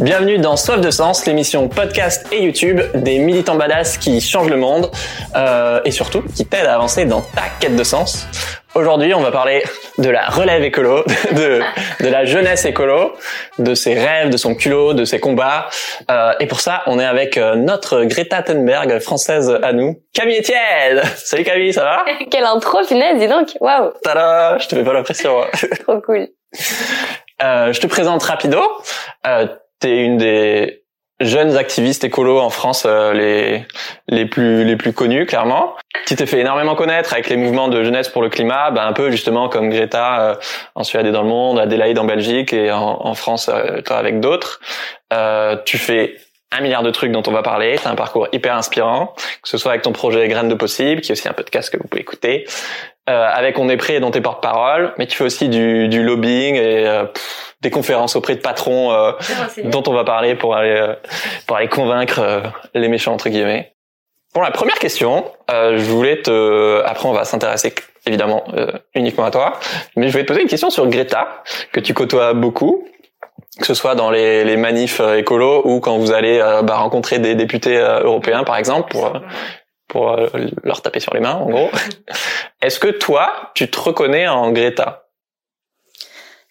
Bienvenue 0.00 0.38
dans 0.38 0.56
Soif 0.56 0.80
de 0.80 0.90
Sens, 0.90 1.26
l'émission 1.26 1.68
podcast 1.68 2.26
et 2.32 2.42
YouTube 2.42 2.80
des 2.94 3.18
militants 3.18 3.56
badass 3.56 3.98
qui 3.98 4.20
changent 4.20 4.48
le 4.48 4.56
monde 4.56 4.90
euh, 5.36 5.80
et 5.84 5.90
surtout 5.90 6.22
qui 6.34 6.46
t'aident 6.46 6.66
à 6.66 6.74
avancer 6.74 7.04
dans 7.04 7.20
ta 7.20 7.42
quête 7.60 7.76
de 7.76 7.84
sens. 7.84 8.26
Aujourd'hui, 8.74 9.12
on 9.14 9.20
va 9.20 9.30
parler 9.30 9.62
de 9.98 10.08
la 10.08 10.28
relève 10.28 10.62
écolo, 10.62 11.04
de, 11.32 11.60
de 12.02 12.08
la 12.08 12.24
jeunesse 12.24 12.64
écolo, 12.64 13.12
de 13.58 13.74
ses 13.74 13.94
rêves, 13.94 14.30
de 14.30 14.36
son 14.36 14.54
culot, 14.54 14.94
de 14.94 15.04
ses 15.04 15.20
combats. 15.20 15.68
Euh, 16.10 16.32
et 16.40 16.46
pour 16.46 16.60
ça, 16.60 16.82
on 16.86 16.98
est 16.98 17.04
avec 17.04 17.36
euh, 17.36 17.56
notre 17.56 18.04
Greta 18.04 18.42
Thunberg 18.42 19.00
française 19.00 19.58
à 19.62 19.72
nous, 19.72 20.00
Camille 20.14 20.38
Etienne. 20.38 21.02
Salut 21.16 21.44
Camille, 21.44 21.74
ça 21.74 21.82
va? 21.84 22.04
Quelle 22.30 22.44
intro, 22.44 22.82
finesse, 22.84 23.18
dis 23.18 23.28
donc. 23.28 23.48
Waouh. 23.60 23.92
Tada, 24.02 24.56
je 24.58 24.66
te 24.68 24.76
fais 24.76 24.84
pas 24.84 24.92
la 24.94 25.02
pression. 25.02 25.42
hein. 25.42 25.46
Trop 25.86 26.00
cool. 26.00 26.28
Euh, 27.42 27.72
je 27.72 27.80
te 27.80 27.86
présente 27.86 28.22
rapido. 28.22 28.60
Euh, 29.26 29.46
T'es 29.80 30.04
une 30.04 30.18
des 30.18 30.84
jeunes 31.20 31.56
activistes 31.56 32.04
écolos 32.04 32.38
en 32.38 32.50
France 32.50 32.84
euh, 32.86 33.12
les 33.12 33.66
les 34.08 34.24
plus 34.24 34.64
les 34.64 34.76
plus 34.76 34.92
connus 34.92 35.26
clairement. 35.26 35.74
Tu 36.06 36.16
t'es 36.16 36.26
fait 36.26 36.40
énormément 36.40 36.74
connaître 36.74 37.12
avec 37.12 37.28
les 37.28 37.36
mouvements 37.36 37.68
de 37.68 37.84
jeunesse 37.84 38.08
pour 38.08 38.22
le 38.22 38.30
climat, 38.30 38.70
ben 38.70 38.86
un 38.86 38.92
peu 38.92 39.10
justement 39.10 39.48
comme 39.48 39.68
Greta 39.68 40.20
euh, 40.20 40.34
en 40.74 40.84
Suède 40.84 41.06
et 41.06 41.12
dans 41.12 41.22
le 41.22 41.28
monde, 41.28 41.58
Adélaïde 41.58 41.98
en 41.98 42.04
Belgique 42.04 42.52
et 42.52 42.72
en, 42.72 43.06
en 43.06 43.14
France 43.14 43.50
euh, 43.52 43.82
toi 43.82 43.96
avec 43.96 44.20
d'autres. 44.20 44.60
Euh, 45.12 45.56
tu 45.64 45.76
fais 45.76 46.16
un 46.52 46.60
milliard 46.62 46.82
de 46.82 46.90
trucs 46.90 47.12
dont 47.12 47.22
on 47.26 47.30
va 47.30 47.42
parler. 47.42 47.76
T'as 47.82 47.90
un 47.90 47.94
parcours 47.94 48.28
hyper 48.32 48.56
inspirant, 48.56 49.14
que 49.42 49.48
ce 49.48 49.58
soit 49.58 49.72
avec 49.72 49.82
ton 49.82 49.92
projet 49.92 50.26
Graines 50.28 50.48
de 50.48 50.54
possible, 50.54 51.00
qui 51.00 51.12
est 51.12 51.12
aussi 51.12 51.28
un 51.28 51.32
podcast 51.32 51.70
que 51.70 51.76
vous 51.76 51.86
pouvez 51.86 52.02
écouter, 52.02 52.46
euh, 53.10 53.28
avec 53.28 53.58
On 53.58 53.68
est 53.68 53.76
prêt 53.76 53.98
dont 54.00 54.10
t'es 54.10 54.20
porte-parole, 54.20 54.94
mais 54.96 55.06
tu 55.06 55.16
fais 55.16 55.24
aussi 55.24 55.48
du, 55.48 55.88
du 55.88 56.02
lobbying 56.02 56.54
et 56.54 56.86
euh, 56.86 57.04
pff, 57.04 57.54
des 57.60 57.70
conférences 57.70 58.16
auprès 58.16 58.36
de 58.36 58.40
patrons 58.40 58.92
euh, 58.92 59.12
dont 59.64 59.82
on 59.86 59.92
va 59.92 60.04
parler 60.04 60.34
pour 60.34 60.54
aller 60.54 60.76
euh, 60.76 60.94
pour 61.46 61.56
aller 61.56 61.68
convaincre 61.68 62.20
euh, 62.20 62.40
les 62.74 62.88
méchants 62.88 63.12
entre 63.12 63.28
guillemets. 63.28 63.72
Pour 64.32 64.42
la 64.42 64.52
première 64.52 64.78
question, 64.78 65.24
euh, 65.50 65.76
je 65.76 65.84
voulais 65.90 66.22
te 66.22 66.82
après 66.84 67.08
on 67.08 67.12
va 67.12 67.24
s'intéresser 67.24 67.74
évidemment 68.06 68.44
euh, 68.54 68.70
uniquement 68.94 69.24
à 69.24 69.30
toi, 69.30 69.54
mais 69.96 70.06
je 70.06 70.12
voulais 70.12 70.24
te 70.24 70.28
poser 70.28 70.42
une 70.42 70.48
question 70.48 70.70
sur 70.70 70.86
Greta 70.86 71.42
que 71.72 71.80
tu 71.80 71.92
côtoies 71.92 72.32
beaucoup 72.32 72.86
que 73.58 73.66
ce 73.66 73.74
soit 73.74 73.94
dans 73.94 74.10
les, 74.10 74.44
les 74.44 74.56
manifs 74.56 75.00
écolos 75.00 75.62
ou 75.64 75.80
quand 75.80 75.98
vous 75.98 76.12
allez 76.12 76.38
euh, 76.40 76.62
bah, 76.62 76.76
rencontrer 76.76 77.18
des 77.18 77.34
députés 77.34 77.76
euh, 77.76 78.00
européens 78.04 78.44
par 78.44 78.56
exemple 78.56 78.90
pour 78.90 79.06
euh, 79.06 79.18
pour 79.90 80.12
euh, 80.12 80.28
leur 80.64 80.80
taper 80.80 81.00
sur 81.00 81.12
les 81.12 81.20
mains 81.20 81.34
en 81.34 81.50
gros. 81.50 81.68
Est-ce 82.62 82.78
que 82.80 82.88
toi 82.88 83.50
tu 83.54 83.70
te 83.70 83.78
reconnais 83.78 84.26
en 84.28 84.50
Greta? 84.52 85.04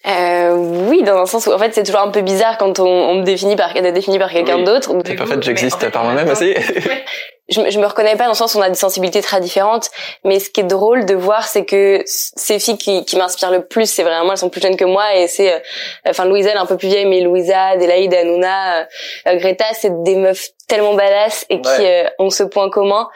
Euh, 0.07 0.53
oui, 0.55 1.03
dans 1.03 1.17
un 1.17 1.25
sens 1.25 1.47
où 1.47 1.51
en 1.51 1.57
fait 1.57 1.73
c'est 1.73 1.83
toujours 1.83 2.01
un 2.01 2.11
peu 2.11 2.21
bizarre 2.21 2.57
quand 2.57 2.79
on, 2.79 2.85
on 2.87 3.15
me 3.15 3.23
définit 3.23 3.55
par 3.55 3.73
d'être 3.73 3.93
défini 3.93 4.17
par 4.17 4.31
quelqu'un 4.31 4.57
Oui. 4.57 4.63
d'autre. 4.63 4.91
C'est 5.05 5.15
pas 5.15 5.25
fait 5.25 5.41
j'existe 5.43 5.89
par 5.89 6.03
moi-même 6.03 6.29
aussi. 6.29 6.53
Je, 7.49 7.61
me- 7.61 7.69
je 7.71 7.79
me 7.79 7.85
reconnais 7.87 8.15
pas 8.15 8.25
dans 8.25 8.31
le 8.31 8.35
sens 8.35 8.55
où 8.55 8.59
on 8.59 8.61
a 8.61 8.69
des 8.69 8.75
sensibilités 8.75 9.21
très 9.21 9.39
différentes, 9.41 9.89
mais 10.23 10.39
ce 10.39 10.49
qui 10.49 10.59
est 10.61 10.63
drôle 10.63 11.05
de 11.05 11.15
voir, 11.15 11.47
c'est 11.47 11.65
que 11.65 12.01
ces 12.05 12.59
filles 12.59 12.77
qui, 12.77 13.05
qui 13.05 13.15
m'inspirent 13.17 13.51
le 13.51 13.65
plus, 13.65 13.89
c'est 13.89 14.03
vraiment 14.03 14.31
elles 14.31 14.37
sont 14.37 14.49
plus 14.49 14.61
jeunes 14.61 14.77
que 14.77 14.85
moi 14.85 15.15
et 15.15 15.27
c'est, 15.27 15.53
euh, 15.53 15.59
enfin 16.07 16.25
Louisa 16.25 16.49
elle 16.51 16.57
est 16.57 16.59
un 16.59 16.65
peu 16.65 16.77
plus 16.77 16.87
vieille, 16.89 17.05
mais 17.05 17.21
Louisa, 17.21 17.67
Adélaïde, 17.69 18.13
Hanouna, 18.13 18.81
euh, 19.27 19.35
Greta, 19.35 19.65
c'est 19.73 20.03
des 20.03 20.15
meufs 20.15 20.49
tellement 20.67 20.93
badass 20.93 21.45
et 21.49 21.61
qui 21.61 21.69
Ouais. 21.69 22.05
euh, 22.05 22.09
ont 22.19 22.29
ce 22.29 22.43
point 22.43 22.69
commun. 22.69 23.09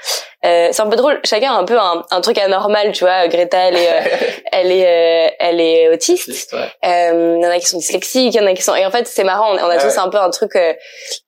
Euh, 0.45 0.70
c'est 0.72 0.81
un 0.81 0.88
peu 0.90 0.95
drôle, 0.97 1.20
chacun 1.23 1.53
a 1.53 1.56
un 1.58 1.64
peu 1.64 1.78
un, 1.80 2.03
un 2.12 2.20
truc 2.20 2.38
anormal, 2.40 2.92
tu 2.92 3.03
vois. 3.06 3.28
Greta, 3.30 3.59
elle 3.70 3.78
est, 3.78 3.88
euh, 3.90 4.02
elle 4.52 4.72
est, 4.72 4.86
euh, 4.86 5.30
elle 5.40 5.62
est 5.62 5.90
autiste. 5.90 6.53
Euh, 6.84 7.36
Il 7.40 7.44
y 7.44 7.47
en 7.47 7.50
a 7.52 7.59
qui 7.59 7.68
sont 7.68 7.78
dyslexiques, 7.78 8.34
il 8.34 8.38
y 8.38 8.44
en 8.44 8.47
a 8.47 8.53
qui 8.53 8.62
sont 8.64 8.75
et 8.75 8.86
en 8.86 8.92
fait 8.92 9.08
c'est 9.08 9.23
marrant, 9.23 9.52
on, 9.53 9.56
on 9.56 9.70
a 9.70 9.75
Ouais. 9.75 9.81
tous 9.81 9.97
un 9.97 10.09
peu 10.09 10.18
un 10.18 10.30
truc 10.31 10.56
euh, 10.56 10.73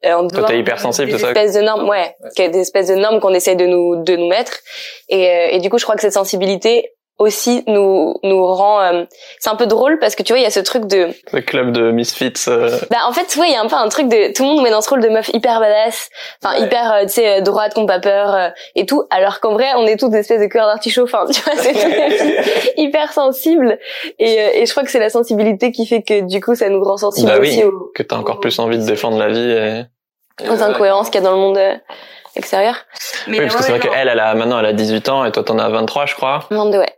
euh, 0.06 0.16
on 0.18 0.28
Toi 0.28 0.46
t'es 0.48 0.58
hyper 0.60 0.80
sensible, 0.80 1.08
des 1.12 1.14
c'est 1.18 1.24
ça 1.24 1.28
espèces 1.30 1.54
de 1.54 1.62
normes, 1.62 1.88
ouais, 1.88 2.16
des 2.38 2.60
espèces 2.60 2.88
de 2.88 2.95
normes 2.96 3.20
qu'on 3.20 3.34
essaie 3.34 3.56
de 3.56 3.66
nous 3.66 4.04
de 4.04 4.16
nous 4.16 4.28
mettre 4.28 4.54
et, 5.10 5.30
euh, 5.30 5.48
et 5.52 5.60
du 5.60 5.70
coup 5.70 5.78
je 5.78 5.84
crois 5.84 5.96
que 5.96 6.02
cette 6.02 6.14
sensibilité 6.14 6.92
aussi 7.18 7.64
nous 7.68 8.14
nous 8.24 8.46
rend 8.46 8.82
euh, 8.82 9.06
c'est 9.40 9.50
un 9.50 9.56
peu 9.56 9.68
drôle 9.68 10.00
parce 10.00 10.16
que 10.16 10.22
tu 10.24 10.34
vois 10.34 10.40
il 10.40 10.44
y 10.44 10.46
a 10.46 10.50
ce 10.52 10.60
truc 10.60 10.84
de 10.86 11.08
Le 11.32 11.40
club 11.42 11.72
de 11.72 11.92
misfits. 11.92 12.34
euh, 12.50 12.78
bah 12.92 12.98
en 13.08 13.14
fait 13.14 13.34
ouais 13.40 13.48
il 13.48 13.54
y 13.54 13.56
a 13.56 13.62
un 13.62 13.68
peu 13.68 13.76
un 13.78 13.88
truc 13.88 14.10
de 14.10 14.34
tout 14.34 14.44
le 14.44 14.50
monde 14.50 14.58
nous 14.58 14.64
met 14.64 14.70
dans 14.70 14.82
ce 14.82 14.90
rôle 14.90 15.00
de 15.02 15.08
meuf 15.08 15.30
hyper 15.34 15.62
badass 15.62 16.10
enfin 16.44 16.58
Ouais. 16.60 16.66
hyper 16.66 16.92
euh, 16.92 17.02
tu 17.04 17.14
sais 17.14 17.38
euh, 17.38 17.42
droite 17.42 17.74
qu'on 17.74 17.86
pas 17.86 18.02
peur 18.02 18.36
euh, 18.36 18.50
et 18.76 18.86
tout 18.86 19.06
alors 19.12 19.40
qu'en 19.40 19.54
vrai 19.54 19.68
on 19.78 19.86
est 19.86 19.96
toutes 19.96 20.12
des 20.12 20.18
espèces 20.18 20.42
de 20.42 20.48
cœurs 20.48 20.68
d'artichaut 20.68 21.04
enfin 21.04 21.26
tu 21.34 21.40
vois 21.40 21.54
c'est 21.56 22.74
hyper 22.78 23.14
sensibles 23.14 23.80
et, 24.20 24.38
euh, 24.42 24.50
et 24.56 24.66
je 24.66 24.72
crois 24.72 24.84
que 24.84 24.92
c'est 24.92 25.00
la 25.00 25.10
sensibilité 25.10 25.72
qui 25.72 25.86
fait 25.86 26.02
que 26.02 26.20
du 26.20 26.42
coup 26.42 26.54
ça 26.54 26.68
nous 26.68 26.84
rend 26.84 26.98
sensibles 26.98 27.30
Bah 27.32 27.38
oui. 27.40 27.48
aussi 27.48 27.64
aux, 27.64 27.92
que 27.96 28.04
t'as 28.04 28.18
encore 28.18 28.42
plus 28.42 28.60
envie 28.60 28.78
de 28.78 28.84
défendre 28.86 29.18
la 29.20 29.30
vie. 29.30 29.52
Et... 29.52 30.50
aux 30.50 30.62
incohérences 30.62 31.10
qu'il 31.10 31.22
y 31.22 31.26
a 31.26 31.30
dans 31.30 31.36
le 31.36 31.42
monde 31.42 31.60
euh, 32.36 32.40
extérieur 32.40 32.76
Oui, 33.28 33.38
parce 33.42 33.56
que 33.56 33.64
c'est 33.64 33.72
vrai 33.72 33.80
qu'elle, 33.80 34.08
elle 34.10 34.20
a 34.20 34.34
maintenant, 34.36 34.60
elle 34.60 34.66
a 34.66 34.74
18 34.74 35.10
ans 35.10 35.26
et 35.26 35.32
toi 35.32 35.44
t'en 35.44 35.58
as 35.60 35.70
23, 35.70 36.06
je 36.06 36.16
crois. 36.16 36.46
monde 36.52 36.76
ouais 36.76 36.90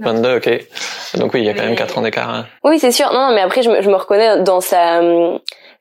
22, 0.00 0.36
ok. 0.36 0.48
Donc 1.18 1.34
oui, 1.34 1.40
il 1.40 1.46
y 1.46 1.48
a 1.48 1.54
quand 1.54 1.62
même 1.62 1.70
Mais- 1.70 1.76
4 1.76 1.98
ans 1.98 2.02
d'écart. 2.02 2.30
hein. 2.30 2.46
Oui, 2.62 2.78
c'est 2.78 2.92
sûr. 2.92 3.12
Non, 3.12 3.28
non, 3.28 3.34
mais 3.34 3.40
après, 3.40 3.62
je 3.64 3.68
me, 3.70 3.82
je 3.82 3.90
me 3.90 3.96
reconnais 3.96 4.40
dans 4.44 4.60
sa. 4.60 5.00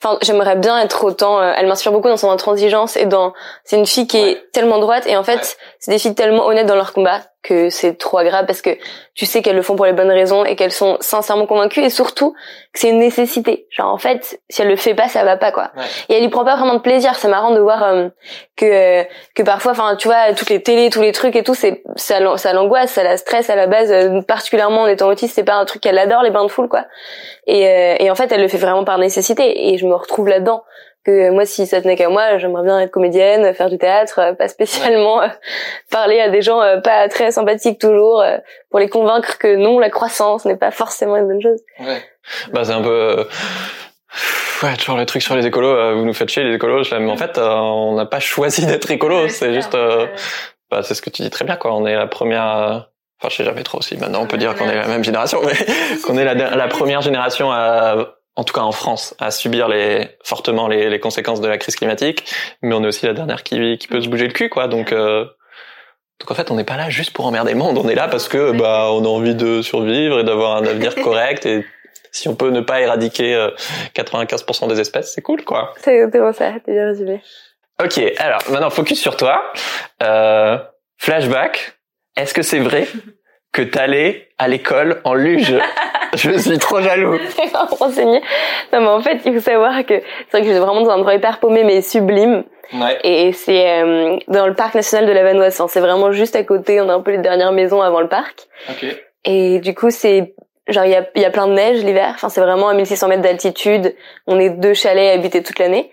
Enfin, 0.04 0.18
j'aimerais 0.22 0.56
bien 0.56 0.80
être 0.80 1.04
autant. 1.04 1.40
euh, 1.40 1.54
elle 1.58 1.66
m'inspire 1.68 1.92
beaucoup 1.92 2.10
dans 2.10 2.18
son 2.18 2.30
intransigeance 2.30 2.96
et 2.98 3.06
dans. 3.06 3.34
C'est 3.64 3.78
une 3.78 3.88
fille 3.88 4.08
qui 4.08 4.22
Ouais. 4.22 4.32
est 4.34 4.52
tellement 4.52 4.78
droite 4.80 5.06
et 5.08 5.18
en 5.18 5.24
fait, 5.24 5.36
Ouais. 5.38 5.56
c'est 5.80 5.92
des 5.92 6.00
filles 6.00 6.16
tellement 6.16 6.46
honnêtes 6.46 6.68
dans 6.68 6.76
leur 6.76 6.94
combat 6.94 7.22
que 7.44 7.70
c'est 7.70 7.98
trop 7.98 8.18
agréable 8.18 8.46
parce 8.46 8.62
que 8.62 8.72
tu 9.14 9.26
sais 9.26 9.42
qu'elles 9.42 9.56
le 9.56 9.62
font 9.62 9.78
pour 9.78 9.86
les 9.86 9.94
bonnes 9.94 10.12
raisons 10.12 10.44
et 10.44 10.58
qu'elles 10.58 10.72
sont 10.74 10.98
sincèrement 11.00 11.46
convaincues 11.46 11.82
et 11.82 11.90
surtout 11.90 12.34
que 12.74 12.80
c'est 12.80 12.90
une 12.90 12.98
nécessité. 13.00 13.68
Genre 13.72 13.88
en 13.88 13.98
fait, 13.98 14.42
si 14.50 14.62
elle 14.62 14.68
le 14.68 14.76
fait 14.76 14.94
pas, 14.96 15.08
ça 15.08 15.24
va 15.24 15.38
pas 15.38 15.54
quoi. 15.54 15.72
Ouais. 15.78 15.84
Et 16.10 16.18
elle 16.18 16.24
y 16.24 16.30
prend 16.30 16.44
pas 16.44 16.58
vraiment 16.58 16.74
de 16.74 16.80
plaisir. 16.82 17.16
C'est 17.16 17.30
marrant 17.30 17.52
de 17.52 17.60
voir 17.62 17.84
euh, 17.84 18.10
que 18.58 18.66
euh, 18.66 19.04
que 19.34 19.44
parfois, 19.44 19.72
enfin, 19.72 19.96
tu 19.96 20.10
vois, 20.10 20.34
toutes 20.36 20.50
les 20.50 20.62
télés, 20.62 20.90
tous 20.90 21.02
les 21.02 21.14
trucs 21.14 21.36
et 21.38 21.44
tout, 21.44 21.54
c'est 21.56 21.84
ça 21.96 22.20
l'angoisse, 22.20 22.92
ça 22.92 23.04
la 23.04 23.16
stresse 23.18 23.50
à 23.50 23.56
la 23.56 23.66
base. 23.68 23.92
euh, 23.92 24.22
particulièrement 24.22 24.82
en 24.82 24.88
étant 24.88 25.08
autiste, 25.08 25.34
c'est 25.36 25.44
pas 25.46 25.56
un 25.56 25.66
truc 25.66 25.82
qu'elle 25.82 25.98
adore 26.00 26.24
les 26.24 26.32
bains 26.32 26.44
de 26.44 26.52
foule 26.52 26.68
quoi. 26.68 26.84
Et, 27.46 27.66
euh, 27.68 27.96
et 28.00 28.12
en 28.12 28.16
fait, 28.16 28.30
elle 28.34 28.42
le 28.42 28.50
fait 28.50 28.58
vraiment 28.58 28.84
par 28.84 28.98
nécessité. 28.98 29.70
Et 29.74 29.78
je 29.78 29.87
me 29.88 29.96
retrouve 29.96 30.28
là-dedans. 30.28 30.64
Que 31.06 31.30
moi, 31.30 31.46
si 31.46 31.66
ça 31.66 31.82
tenait 31.82 31.96
qu'à 31.96 32.10
moi, 32.10 32.38
j'aimerais 32.38 32.64
bien 32.64 32.80
être 32.82 32.92
comédienne, 32.92 33.54
faire 33.54 33.70
du 33.70 33.78
théâtre, 33.78 34.20
euh, 34.20 34.34
pas 34.34 34.50
spécialement 34.50 35.22
euh, 35.22 35.28
parler 35.90 36.20
à 36.20 36.30
des 36.30 36.42
gens 36.42 36.62
euh, 36.62 36.82
pas 36.82 37.08
très 37.08 37.32
sympathiques 37.32 37.80
toujours, 37.80 38.24
pour 38.70 38.80
les 38.80 38.90
convaincre 38.90 39.38
que 39.38 39.56
non, 39.56 39.80
la 39.80 39.90
croissance 39.90 40.44
n'est 40.46 40.58
pas 40.58 40.72
forcément 40.72 41.16
une 41.16 41.28
bonne 41.28 41.42
chose. 41.42 41.62
Bah 42.52 42.66
c'est 42.66 42.74
un 42.74 42.82
peu... 42.82 43.26
Ouais, 44.64 44.76
toujours 44.76 44.98
le 44.98 45.06
truc 45.06 45.22
sur 45.22 45.36
les 45.36 45.46
écolos, 45.46 45.70
euh, 45.70 45.94
vous 45.94 46.04
nous 46.06 46.14
faites 46.14 46.30
chier 46.30 46.44
les 46.44 46.56
écolos. 46.56 46.84
Je 46.84 46.96
Mais 46.96 47.12
en 47.12 47.18
fait, 47.18 47.38
euh, 47.38 47.48
on 47.48 47.96
n'a 47.96 48.06
pas 48.06 48.20
choisi 48.20 48.66
d'être 48.66 48.90
écolo, 48.90 49.28
c'est 49.28 49.54
juste... 49.54 49.76
euh, 49.76 50.08
Bah, 50.72 50.82
c'est 50.82 50.96
ce 50.96 51.02
que 51.02 51.10
tu 51.10 51.22
dis 51.22 51.30
très 51.30 51.46
bien, 51.46 51.56
quoi. 51.58 51.74
On 51.76 51.86
est 51.86 51.96
la 51.96 52.08
première... 52.08 52.88
Enfin, 53.20 53.30
je 53.30 53.36
sais 53.38 53.44
jamais 53.44 53.64
trop 53.64 53.82
si 53.82 53.98
maintenant 53.98 54.22
on 54.22 54.28
peut 54.28 54.38
dire 54.38 54.54
qu'on 54.54 54.70
est 54.70 54.76
la 54.76 54.88
même 54.88 55.04
génération, 55.04 55.42
mais 55.44 55.54
qu'on 56.06 56.18
est 56.18 56.24
la, 56.24 56.36
la 56.36 56.68
première 56.68 57.02
génération 57.02 57.52
à, 57.52 58.17
en 58.38 58.44
tout 58.44 58.54
cas 58.54 58.62
en 58.62 58.72
France, 58.72 59.16
à 59.20 59.32
subir 59.32 59.68
les, 59.68 60.08
fortement 60.24 60.68
les, 60.68 60.90
les 60.90 61.00
conséquences 61.00 61.42
de 61.42 61.48
la 61.48 61.58
crise 61.58 61.76
climatique, 61.76 62.24
mais 62.62 62.74
on 62.76 62.84
est 62.84 62.88
aussi 62.88 63.08
la 63.08 63.14
dernière 63.14 63.42
qui, 63.42 63.78
qui 63.80 63.88
peut 63.88 64.00
se 64.00 64.08
bouger 64.08 64.28
le 64.28 64.34
cul, 64.34 64.48
quoi. 64.48 64.68
Donc, 64.68 64.92
euh, 64.94 65.26
donc 66.20 66.32
en 66.32 66.36
fait, 66.36 66.52
on 66.52 66.56
n'est 66.56 66.64
pas 66.64 66.78
là 66.78 66.90
juste 66.90 67.12
pour 67.12 67.26
emmerder 67.26 67.54
le 67.54 67.58
monde. 67.58 67.80
On 67.84 67.90
est 67.90 67.96
là 67.96 68.08
parce 68.08 68.28
que 68.28 68.52
bah 68.52 68.90
on 68.92 69.04
a 69.04 69.08
envie 69.08 69.36
de 69.36 69.64
survivre 69.64 70.20
et 70.20 70.24
d'avoir 70.24 70.58
un 70.58 70.66
avenir 70.66 70.94
correct. 71.04 71.48
Et 71.48 71.66
si 72.12 72.30
on 72.30 72.36
peut 72.36 72.52
ne 72.52 72.62
pas 72.62 72.80
éradiquer 72.80 73.34
euh, 73.34 73.50
95% 73.96 74.70
des 74.70 74.80
espèces, 74.80 75.14
c'est 75.14 75.22
cool, 75.24 75.44
quoi. 75.44 75.74
C'est 75.84 75.96
exactement 75.96 76.32
ça, 76.32 76.54
t'es 76.64 76.74
bien 76.74 76.86
résumé. 76.86 77.24
Ok, 77.84 78.00
alors 78.20 78.42
maintenant 78.52 78.70
focus 78.70 79.00
sur 79.02 79.18
toi. 79.18 79.52
Euh, 80.04 80.60
flashback. 80.98 81.80
Est-ce 82.16 82.36
que 82.36 82.44
c'est 82.44 82.60
vrai? 82.60 82.88
que 83.52 83.62
t'allais 83.62 84.30
à 84.38 84.48
l'école 84.48 85.02
en 85.04 85.14
luge 85.14 85.56
Je 86.14 86.38
suis 86.38 86.58
trop 86.58 86.82
jaloux. 86.82 87.18
C'est 87.36 87.56
renseigné. 87.56 88.22
Non, 88.72 88.82
mais 88.82 88.88
en 88.88 89.02
fait, 89.02 89.20
il 89.26 89.34
faut 89.34 89.40
savoir 89.40 89.86
que 89.86 89.96
c'est 90.00 90.32
vrai 90.32 90.42
que 90.42 90.48
j'étais 90.48 90.60
vraiment 90.60 90.82
dans 90.82 90.92
un 90.92 90.96
endroit 90.96 91.14
hyper 91.14 91.40
paumé, 91.40 91.64
mais 91.64 91.82
sublime. 91.82 92.44
Ouais. 92.74 92.98
Et 93.04 93.32
c'est 93.34 93.82
euh, 93.82 94.18
dans 94.28 94.48
le 94.48 94.54
parc 94.54 94.76
national 94.76 95.06
de 95.06 95.12
la 95.12 95.24
Vanoise. 95.24 95.62
C'est 95.68 95.80
vraiment 95.80 96.12
juste 96.12 96.36
à 96.36 96.44
côté. 96.44 96.82
On 96.82 96.90
a 96.90 96.94
un 96.94 97.02
peu 97.02 97.12
les 97.12 97.18
dernières 97.18 97.52
maisons 97.52 97.82
avant 97.82 98.02
le 98.02 98.08
parc. 98.08 98.48
Ok. 98.70 98.86
Et 99.26 99.60
du 99.60 99.74
coup, 99.74 99.90
c'est 99.90 100.34
genre 100.68 100.86
il 100.86 100.92
y 100.92 100.96
a, 100.96 101.08
il 101.16 101.22
y 101.22 101.26
a 101.26 101.30
plein 101.30 101.48
de 101.48 101.54
neige 101.54 101.84
l'hiver. 101.84 102.12
Enfin, 102.16 102.30
c'est 102.30 102.42
vraiment 102.42 102.70
à 102.70 102.74
1600 102.74 103.08
mètres 103.08 103.22
d'altitude. 103.22 103.96
On 104.28 104.40
est 104.40 104.50
deux 104.50 104.74
chalets 104.74 105.14
habités 105.14 105.44
toute 105.44 105.60
l'année. 105.60 105.92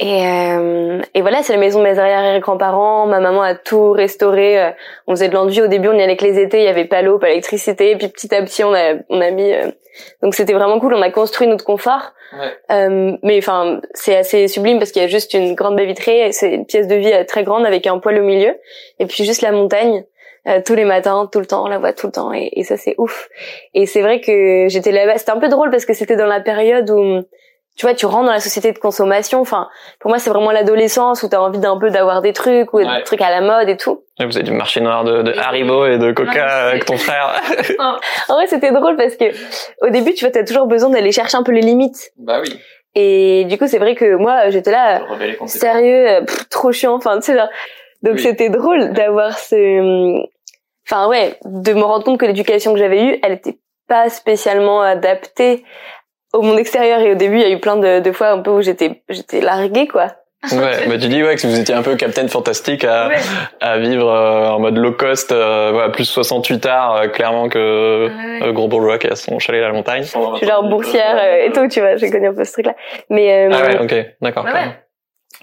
Et, 0.00 0.24
euh, 0.26 1.00
et 1.14 1.22
voilà, 1.22 1.42
c'est 1.42 1.52
la 1.52 1.58
maison 1.58 1.80
de 1.80 1.84
mes 1.84 1.98
arrière-grands-parents. 1.98 3.06
Ma 3.06 3.18
maman 3.18 3.42
a 3.42 3.54
tout 3.56 3.90
restauré. 3.90 4.62
Euh, 4.62 4.70
On 5.08 5.12
faisait 5.12 5.28
de 5.28 5.34
l'enduit 5.34 5.60
au 5.60 5.66
début, 5.66 5.88
on 5.88 5.98
y 5.98 6.02
allait 6.02 6.16
que 6.16 6.24
les 6.24 6.38
étés. 6.38 6.58
Il 6.58 6.64
y 6.64 6.68
avait 6.68 6.84
pas 6.84 7.02
l'eau, 7.02 7.18
pas 7.18 7.28
l'électricité. 7.28 7.90
Et 7.90 7.96
puis 7.96 8.08
petit 8.08 8.32
à 8.34 8.42
petit, 8.42 8.62
on 8.62 8.72
a, 8.74 8.94
on 9.08 9.20
a 9.20 9.30
mis. 9.30 9.52
euh, 9.52 9.70
Donc 10.22 10.34
c'était 10.34 10.52
vraiment 10.52 10.78
cool. 10.78 10.94
On 10.94 11.02
a 11.02 11.10
construit 11.10 11.48
notre 11.48 11.64
confort. 11.64 12.12
Ouais. 12.32 12.52
Euh, 12.70 13.16
mais 13.22 13.38
enfin, 13.38 13.80
c'est 13.94 14.16
assez 14.16 14.46
sublime 14.46 14.78
parce 14.78 14.92
qu'il 14.92 15.02
y 15.02 15.04
a 15.04 15.08
juste 15.08 15.34
une 15.34 15.54
grande 15.54 15.74
baie 15.76 15.86
vitrée. 15.86 16.30
C'est 16.30 16.52
une 16.54 16.66
pièce 16.66 16.86
de 16.86 16.94
vie 16.94 17.12
euh, 17.12 17.24
très 17.24 17.42
grande 17.42 17.66
avec 17.66 17.86
un 17.88 17.98
poêle 17.98 18.20
au 18.20 18.24
milieu. 18.24 18.54
Et 19.00 19.06
puis 19.06 19.24
juste 19.24 19.42
la 19.42 19.50
montagne. 19.50 20.04
euh, 20.46 20.60
tous 20.64 20.74
les 20.74 20.84
matins, 20.84 21.28
tout 21.30 21.40
le 21.40 21.46
temps, 21.46 21.64
on 21.64 21.68
la 21.68 21.78
voit 21.78 21.92
tout 21.92 22.06
le 22.06 22.12
temps, 22.12 22.32
et, 22.32 22.50
et 22.52 22.64
ça 22.64 22.76
c'est 22.76 22.94
ouf. 22.98 23.28
Et 23.74 23.86
c'est 23.86 24.00
vrai 24.00 24.20
que 24.20 24.66
j'étais 24.68 24.92
là-bas, 24.92 25.18
c'était 25.18 25.32
un 25.32 25.38
peu 25.40 25.48
drôle 25.48 25.70
parce 25.70 25.84
que 25.84 25.92
c'était 25.94 26.16
dans 26.16 26.26
la 26.26 26.40
période 26.40 26.88
où 26.90 27.22
tu 27.78 27.86
vois, 27.86 27.94
tu 27.94 28.06
rentres 28.06 28.26
dans 28.26 28.32
la 28.32 28.40
société 28.40 28.72
de 28.72 28.78
consommation. 28.78 29.40
Enfin, 29.40 29.68
pour 30.00 30.10
moi, 30.10 30.18
c'est 30.18 30.30
vraiment 30.30 30.50
l'adolescence 30.50 31.22
où 31.22 31.28
t'as 31.28 31.38
envie 31.38 31.60
d'un 31.60 31.78
peu 31.78 31.90
d'avoir 31.90 32.22
des 32.22 32.32
trucs 32.32 32.74
ou 32.74 32.80
des 32.80 33.02
trucs 33.04 33.20
à 33.20 33.30
la 33.30 33.40
mode 33.40 33.68
et 33.68 33.76
tout. 33.76 34.02
Et 34.18 34.26
vous 34.26 34.36
avez 34.36 34.44
du 34.44 34.50
marché 34.50 34.80
noir 34.80 35.04
de, 35.04 35.22
de 35.22 35.32
Haribo 35.32 35.86
et 35.86 35.96
de 35.96 36.10
Coca 36.10 36.68
avec 36.68 36.84
ton 36.84 36.96
frère. 36.96 37.40
en 38.28 38.34
vrai, 38.34 38.48
c'était 38.48 38.72
drôle 38.72 38.96
parce 38.96 39.14
que 39.14 39.26
au 39.80 39.90
début, 39.90 40.12
tu 40.14 40.24
vois, 40.24 40.32
t'as 40.32 40.42
toujours 40.42 40.66
besoin 40.66 40.90
d'aller 40.90 41.12
chercher 41.12 41.36
un 41.36 41.44
peu 41.44 41.52
les 41.52 41.60
limites. 41.60 42.10
Bah 42.16 42.40
oui. 42.42 42.58
Et 42.96 43.44
du 43.44 43.58
coup, 43.58 43.68
c'est 43.68 43.78
vrai 43.78 43.94
que 43.94 44.16
moi, 44.16 44.50
j'étais 44.50 44.72
là, 44.72 45.02
sérieux, 45.46 46.08
euh, 46.08 46.20
trop 46.50 46.72
chiant. 46.72 46.94
Enfin, 46.94 47.20
tu 47.20 47.32
sais, 47.32 47.38
donc 48.02 48.18
c'était 48.18 48.48
drôle 48.48 48.92
d'avoir 48.92 49.38
ce, 49.38 50.20
enfin 50.84 51.06
ouais, 51.06 51.38
de 51.44 51.74
me 51.74 51.82
rendre 51.82 52.04
compte 52.04 52.18
que 52.18 52.26
l'éducation 52.26 52.72
que 52.72 52.80
j'avais 52.80 53.04
eue, 53.04 53.18
elle 53.22 53.34
était 53.34 53.58
pas 53.86 54.10
spécialement 54.10 54.82
adaptée 54.82 55.64
au 56.32 56.42
monde 56.42 56.58
extérieur. 56.58 57.00
Et 57.00 57.12
au 57.12 57.14
début 57.14 57.36
il 57.36 57.42
y 57.42 57.44
a 57.44 57.50
eu 57.50 57.60
plein 57.60 57.76
de, 57.76 58.00
de 58.00 58.12
fois 58.12 58.28
un 58.30 58.40
peu 58.40 58.50
où 58.50 58.62
j'étais 58.62 59.02
j'étais 59.08 59.40
larguée 59.40 59.88
quoi. 59.88 60.08
Ouais 60.52 60.86
bah 60.88 60.98
tu 60.98 61.08
dis 61.08 61.22
ouais 61.22 61.34
que 61.34 61.46
vous 61.46 61.58
étiez 61.58 61.74
un 61.74 61.82
peu 61.82 61.96
Captain 61.96 62.28
Fantastique 62.28 62.84
à, 62.84 63.10
à 63.60 63.78
vivre 63.78 64.08
euh, 64.08 64.50
en 64.50 64.60
mode 64.60 64.76
low 64.76 64.92
cost 64.92 65.32
euh, 65.32 65.72
ouais, 65.72 65.90
plus 65.90 66.04
68 66.04 66.66
heures 66.66 66.94
euh, 66.94 67.08
clairement 67.08 67.48
que 67.48 68.08
ouais. 68.40 68.52
gros 68.52 68.68
bourgeois 68.68 68.98
qui 68.98 69.08
a 69.08 69.16
son 69.16 69.40
chalet 69.40 69.64
à 69.64 69.66
la 69.68 69.72
montagne. 69.72 70.04
Je 70.04 70.36
suis 70.36 70.46
genre 70.46 70.68
boursière 70.68 71.44
et 71.44 71.50
tout 71.50 71.66
tu 71.66 71.80
vois 71.80 71.96
j'ai 71.96 72.08
connu 72.10 72.28
un 72.28 72.34
peu 72.34 72.44
ce 72.44 72.52
truc 72.52 72.66
là 72.66 72.76
mais 73.10 73.48
ah 73.52 73.62
ouais 73.62 73.78
ok 73.80 74.06
d'accord 74.20 74.46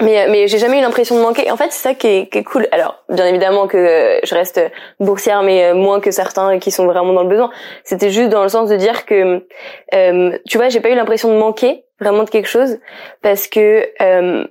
mais 0.01 0.27
mais 0.29 0.47
j'ai 0.47 0.57
jamais 0.57 0.79
eu 0.79 0.81
l'impression 0.81 1.15
de 1.15 1.21
manquer. 1.21 1.49
En 1.51 1.57
fait 1.57 1.71
c'est 1.71 1.81
ça 1.81 1.93
qui 1.93 2.07
est, 2.07 2.43
cool. 2.43 2.67
Alors 2.71 3.03
bien 3.09 3.25
évidemment 3.27 3.67
que 3.67 4.19
je 4.23 4.35
reste 4.35 4.59
boursière 4.99 5.43
mais 5.43 5.73
moins 5.73 5.99
que 5.99 6.11
certains 6.11 6.59
qui 6.59 6.71
sont 6.71 6.85
vraiment 6.85 7.13
dans 7.13 7.23
le 7.23 7.29
besoin. 7.29 7.51
C'était 7.83 8.09
juste 8.09 8.29
dans 8.29 8.43
le 8.43 8.49
sens 8.49 8.69
de 8.69 8.75
dire 8.75 9.05
que 9.05 9.45
euh, 9.93 10.37
tu 10.47 10.57
vois 10.57 10.69
j'ai 10.69 10.81
pas 10.81 10.89
eu 10.89 10.95
l'impression 10.95 11.29
de 11.29 11.37
manquer 11.37 11.85
vraiment 11.99 12.23
de 12.23 12.29
quelque 12.29 12.49
chose 12.49 12.79
parce 13.21 13.47
que 13.47 13.87
euh, 14.01 14.45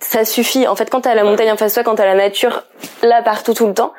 ça 0.00 0.24
suffit. 0.24 0.66
En 0.66 0.76
fait 0.76 0.90
quand 0.90 1.02
t'as 1.02 1.14
la 1.14 1.24
montagne 1.24 1.50
en 1.50 1.56
face 1.56 1.72
de 1.72 1.74
toi 1.74 1.84
quand 1.84 1.96
t'as 1.96 2.06
la 2.06 2.14
nature 2.14 2.64
là 3.02 3.22
partout 3.22 3.54
tout 3.54 3.66
le 3.66 3.74
temps 3.74 3.92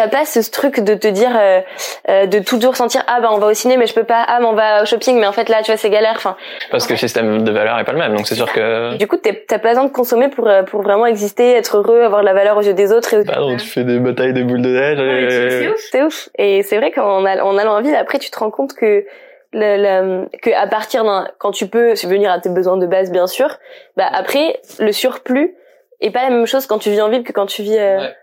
t'as 0.00 0.08
pas 0.08 0.24
ce 0.24 0.50
truc 0.50 0.80
de 0.80 0.94
te 0.94 1.08
dire 1.08 1.32
euh, 1.38 1.60
euh, 2.08 2.26
de 2.26 2.38
toujours 2.38 2.74
sentir 2.74 3.02
ah 3.06 3.20
bah 3.20 3.28
on 3.32 3.38
va 3.38 3.48
au 3.48 3.54
ciné 3.54 3.76
mais 3.76 3.86
je 3.86 3.92
peux 3.92 4.04
pas 4.04 4.24
ah 4.26 4.38
mais 4.40 4.46
on 4.46 4.54
va 4.54 4.82
au 4.82 4.86
shopping 4.86 5.20
mais 5.20 5.26
en 5.26 5.32
fait 5.32 5.50
là 5.50 5.58
tu 5.62 5.70
vois 5.70 5.76
c'est 5.76 5.90
galère 5.90 6.14
enfin. 6.16 6.36
Parce 6.70 6.86
que 6.86 6.94
le 6.94 6.98
système 6.98 7.42
de 7.42 7.52
valeur 7.52 7.78
est 7.78 7.84
pas 7.84 7.92
le 7.92 7.98
même 7.98 8.16
donc 8.16 8.26
c'est 8.26 8.34
sûr 8.34 8.50
que 8.50 8.96
du 8.96 9.06
coup 9.06 9.18
t'as 9.18 9.58
pas 9.58 9.68
besoin 9.68 9.84
de 9.84 9.90
consommer 9.90 10.28
pour 10.28 10.48
euh, 10.48 10.62
pour 10.62 10.80
vraiment 10.80 11.04
exister 11.04 11.52
être 11.52 11.76
heureux 11.76 12.00
avoir 12.00 12.22
de 12.22 12.26
la 12.26 12.32
valeur 12.32 12.56
aux 12.56 12.62
yeux 12.62 12.72
des 12.72 12.92
autres 12.92 13.12
et... 13.12 13.24
bah 13.24 13.34
non 13.40 13.56
tu 13.58 13.66
fais 13.66 13.84
des 13.84 13.98
batailles 13.98 14.32
des 14.32 14.42
boules 14.42 14.62
de 14.62 14.70
neige 14.70 14.98
et... 14.98 15.50
c'est 15.50 15.68
ouf. 15.68 15.80
C'est 15.90 16.02
ouf. 16.02 16.28
Et 16.38 16.62
c'est 16.62 16.78
vrai 16.78 16.92
qu'en 16.92 17.22
en 17.22 17.26
allant 17.58 17.74
en 17.74 17.82
ville 17.82 17.94
après 17.94 18.18
tu 18.18 18.30
te 18.30 18.38
rends 18.38 18.50
compte 18.50 18.72
que 18.72 19.04
le, 19.52 19.76
le, 20.22 20.28
que 20.40 20.50
à 20.56 20.66
partir 20.66 21.04
d'un 21.04 21.28
quand 21.38 21.50
tu 21.50 21.66
peux 21.66 21.94
subvenir 21.94 22.30
à 22.30 22.38
tes 22.38 22.48
besoins 22.48 22.78
de 22.78 22.86
base 22.86 23.12
bien 23.12 23.26
sûr 23.26 23.58
bah 23.98 24.08
après 24.10 24.60
le 24.78 24.92
surplus 24.92 25.56
est 26.00 26.10
pas 26.10 26.22
la 26.22 26.30
même 26.30 26.46
chose 26.46 26.66
quand 26.66 26.78
tu 26.78 26.88
vis 26.88 27.02
en 27.02 27.10
ville 27.10 27.22
que 27.22 27.32
quand 27.32 27.46
tu 27.46 27.62
vis 27.62 27.76
euh, 27.76 27.98
ouais. 27.98 28.14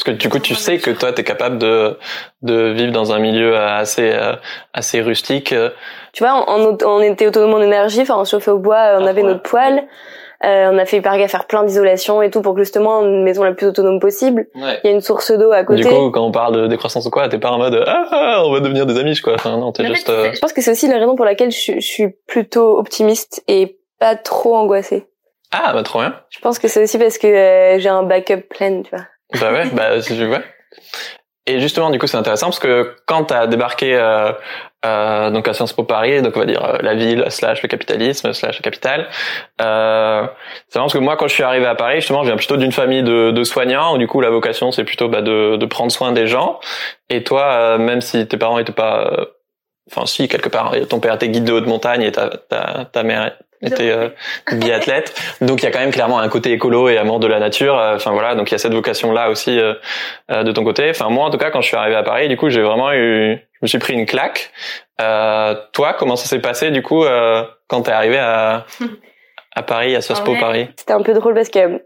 Parce 0.00 0.16
que 0.16 0.22
du 0.22 0.30
coup, 0.30 0.38
tu 0.38 0.54
sais 0.54 0.78
que 0.78 0.90
toi, 0.90 1.12
tu 1.12 1.20
es 1.20 1.24
capable 1.24 1.58
de, 1.58 1.98
de 2.40 2.70
vivre 2.70 2.92
dans 2.92 3.12
un 3.12 3.18
milieu 3.18 3.56
assez, 3.56 4.10
euh, 4.12 4.32
assez 4.72 5.02
rustique. 5.02 5.54
Tu 6.14 6.24
vois, 6.24 6.44
on, 6.48 6.78
on 6.84 7.00
était 7.02 7.26
autonome 7.26 7.52
en 7.52 7.60
énergie, 7.60 8.00
enfin, 8.00 8.16
on 8.18 8.24
chauffait 8.24 8.50
au 8.50 8.58
bois, 8.58 8.96
on 8.98 9.04
ah, 9.04 9.10
avait 9.10 9.22
ouais. 9.22 9.28
notre 9.28 9.42
poêle. 9.42 9.86
Euh, 10.42 10.70
on 10.72 10.78
a 10.78 10.86
fait 10.86 10.96
hyper 10.96 11.18
gaffe 11.18 11.26
à 11.26 11.28
faire 11.28 11.46
plein 11.46 11.64
d'isolation 11.64 12.22
et 12.22 12.30
tout 12.30 12.40
pour 12.40 12.54
que 12.54 12.62
justement 12.62 13.02
une 13.02 13.22
maison 13.22 13.44
la 13.44 13.52
plus 13.52 13.66
autonome 13.66 14.00
possible. 14.00 14.46
Ouais. 14.54 14.80
Il 14.82 14.86
y 14.86 14.90
a 14.90 14.94
une 14.94 15.02
source 15.02 15.32
d'eau 15.32 15.52
à 15.52 15.64
côté. 15.64 15.82
Du 15.82 15.88
coup, 15.88 16.10
quand 16.10 16.24
on 16.24 16.32
parle 16.32 16.62
de 16.62 16.66
décroissance 16.66 17.04
ou 17.04 17.10
quoi, 17.10 17.28
t'es 17.28 17.38
pas 17.38 17.50
en 17.50 17.58
mode 17.58 17.84
ah, 17.86 18.06
ah 18.10 18.42
on 18.46 18.50
va 18.50 18.60
devenir 18.60 18.86
des 18.86 18.98
amis 18.98 19.20
quoi. 19.20 19.34
Enfin 19.34 19.58
non, 19.58 19.70
t'es 19.70 19.84
juste. 19.84 20.06
Fait, 20.06 20.12
euh... 20.12 20.32
Je 20.32 20.40
pense 20.40 20.54
que 20.54 20.62
c'est 20.62 20.70
aussi 20.70 20.88
la 20.88 20.96
raison 20.96 21.14
pour 21.14 21.26
laquelle 21.26 21.50
je, 21.50 21.74
je, 21.74 21.80
suis 21.80 22.08
plutôt 22.26 22.78
optimiste 22.78 23.44
et 23.48 23.78
pas 23.98 24.16
trop 24.16 24.56
angoissée. 24.56 25.06
Ah 25.52 25.74
bah 25.74 25.82
trop 25.82 25.98
bien. 25.98 26.14
Je 26.30 26.38
pense 26.38 26.58
que 26.58 26.68
c'est 26.68 26.82
aussi 26.82 26.96
parce 26.96 27.18
que 27.18 27.26
euh, 27.26 27.78
j'ai 27.78 27.90
un 27.90 28.04
backup 28.04 28.48
plein, 28.48 28.80
tu 28.80 28.88
vois. 28.90 29.04
Bah 29.38 29.52
ouais, 29.52 29.66
bah 29.72 30.00
je 30.00 30.24
vois. 30.24 30.40
Et 31.46 31.58
justement, 31.58 31.90
du 31.90 31.98
coup, 31.98 32.06
c'est 32.06 32.16
intéressant 32.16 32.46
parce 32.46 32.58
que 32.58 32.94
quand 33.06 33.24
tu 33.24 33.34
as 33.34 33.46
débarqué 33.46 33.94
euh, 33.96 34.30
euh, 34.84 35.30
donc 35.30 35.48
à 35.48 35.54
Sciences 35.54 35.72
Po 35.72 35.82
Paris, 35.84 36.22
donc 36.22 36.36
on 36.36 36.40
va 36.40 36.46
dire 36.46 36.64
euh, 36.64 36.78
la 36.80 36.94
ville 36.94 37.24
slash 37.28 37.62
le 37.62 37.68
capitalisme 37.68 38.32
slash 38.32 38.58
le 38.58 38.62
capital, 38.62 39.08
euh, 39.60 40.26
c'est 40.68 40.78
parce 40.78 40.92
que 40.92 40.98
moi, 40.98 41.16
quand 41.16 41.26
je 41.28 41.34
suis 41.34 41.42
arrivé 41.42 41.66
à 41.66 41.74
Paris, 41.74 41.96
justement, 41.96 42.22
je 42.22 42.28
viens 42.28 42.36
plutôt 42.36 42.56
d'une 42.56 42.72
famille 42.72 43.02
de, 43.02 43.30
de, 43.30 43.44
soignants 43.44 43.94
où 43.94 43.98
du 43.98 44.06
coup 44.06 44.20
la 44.20 44.30
vocation 44.30 44.70
c'est 44.70 44.84
plutôt 44.84 45.08
bah, 45.08 45.22
de, 45.22 45.56
de, 45.56 45.66
prendre 45.66 45.90
soin 45.90 46.12
des 46.12 46.26
gens. 46.26 46.60
Et 47.08 47.24
toi, 47.24 47.42
euh, 47.52 47.78
même 47.78 48.00
si 48.00 48.28
tes 48.28 48.36
parents 48.36 48.58
étaient 48.58 48.72
pas, 48.72 49.06
euh, 49.06 49.24
enfin 49.90 50.06
si 50.06 50.28
quelque 50.28 50.50
part, 50.50 50.74
ton 50.88 51.00
père 51.00 51.14
était 51.14 51.30
guide 51.30 51.44
de 51.44 51.52
haute 51.52 51.66
montagne 51.66 52.02
et 52.02 52.12
ta 52.12 52.28
ta, 52.28 52.84
ta 52.84 53.02
mère 53.02 53.32
était 53.62 53.90
euh, 53.90 54.08
biathlète. 54.52 55.14
Donc 55.40 55.62
il 55.62 55.64
y 55.64 55.68
a 55.68 55.70
quand 55.70 55.80
même 55.80 55.90
clairement 55.90 56.18
un 56.18 56.28
côté 56.28 56.52
écolo 56.52 56.88
et 56.88 56.98
amour 56.98 57.20
de 57.20 57.26
la 57.26 57.38
nature. 57.38 57.78
Euh, 57.78 57.96
enfin 57.96 58.12
voilà, 58.12 58.34
donc 58.34 58.50
il 58.50 58.52
y 58.52 58.54
a 58.54 58.58
cette 58.58 58.72
vocation 58.72 59.12
là 59.12 59.30
aussi 59.30 59.58
euh, 59.58 59.74
euh, 60.30 60.42
de 60.42 60.52
ton 60.52 60.64
côté. 60.64 60.90
Enfin 60.90 61.08
moi 61.08 61.26
en 61.26 61.30
tout 61.30 61.38
cas 61.38 61.50
quand 61.50 61.60
je 61.60 61.68
suis 61.68 61.76
arrivé 61.76 61.96
à 61.96 62.02
Paris, 62.02 62.28
du 62.28 62.36
coup 62.36 62.48
j'ai 62.48 62.62
vraiment 62.62 62.92
eu, 62.92 63.36
je 63.36 63.58
me 63.62 63.66
suis 63.66 63.78
pris 63.78 63.94
une 63.94 64.06
claque. 64.06 64.50
Euh, 65.00 65.54
toi 65.72 65.94
comment 65.98 66.16
ça 66.16 66.26
s'est 66.26 66.40
passé 66.40 66.70
du 66.70 66.82
coup 66.82 67.04
quand 67.68 67.82
t'es 67.82 67.92
arrivé 67.92 68.18
à 68.18 68.66
à 69.54 69.62
Paris, 69.62 69.96
à 69.96 70.00
Sciences 70.00 70.22
Po 70.22 70.34
Paris? 70.38 70.68
C'était 70.76 70.92
un 70.92 71.02
peu 71.02 71.12
drôle 71.12 71.34
parce 71.34 71.50
que 71.50 71.82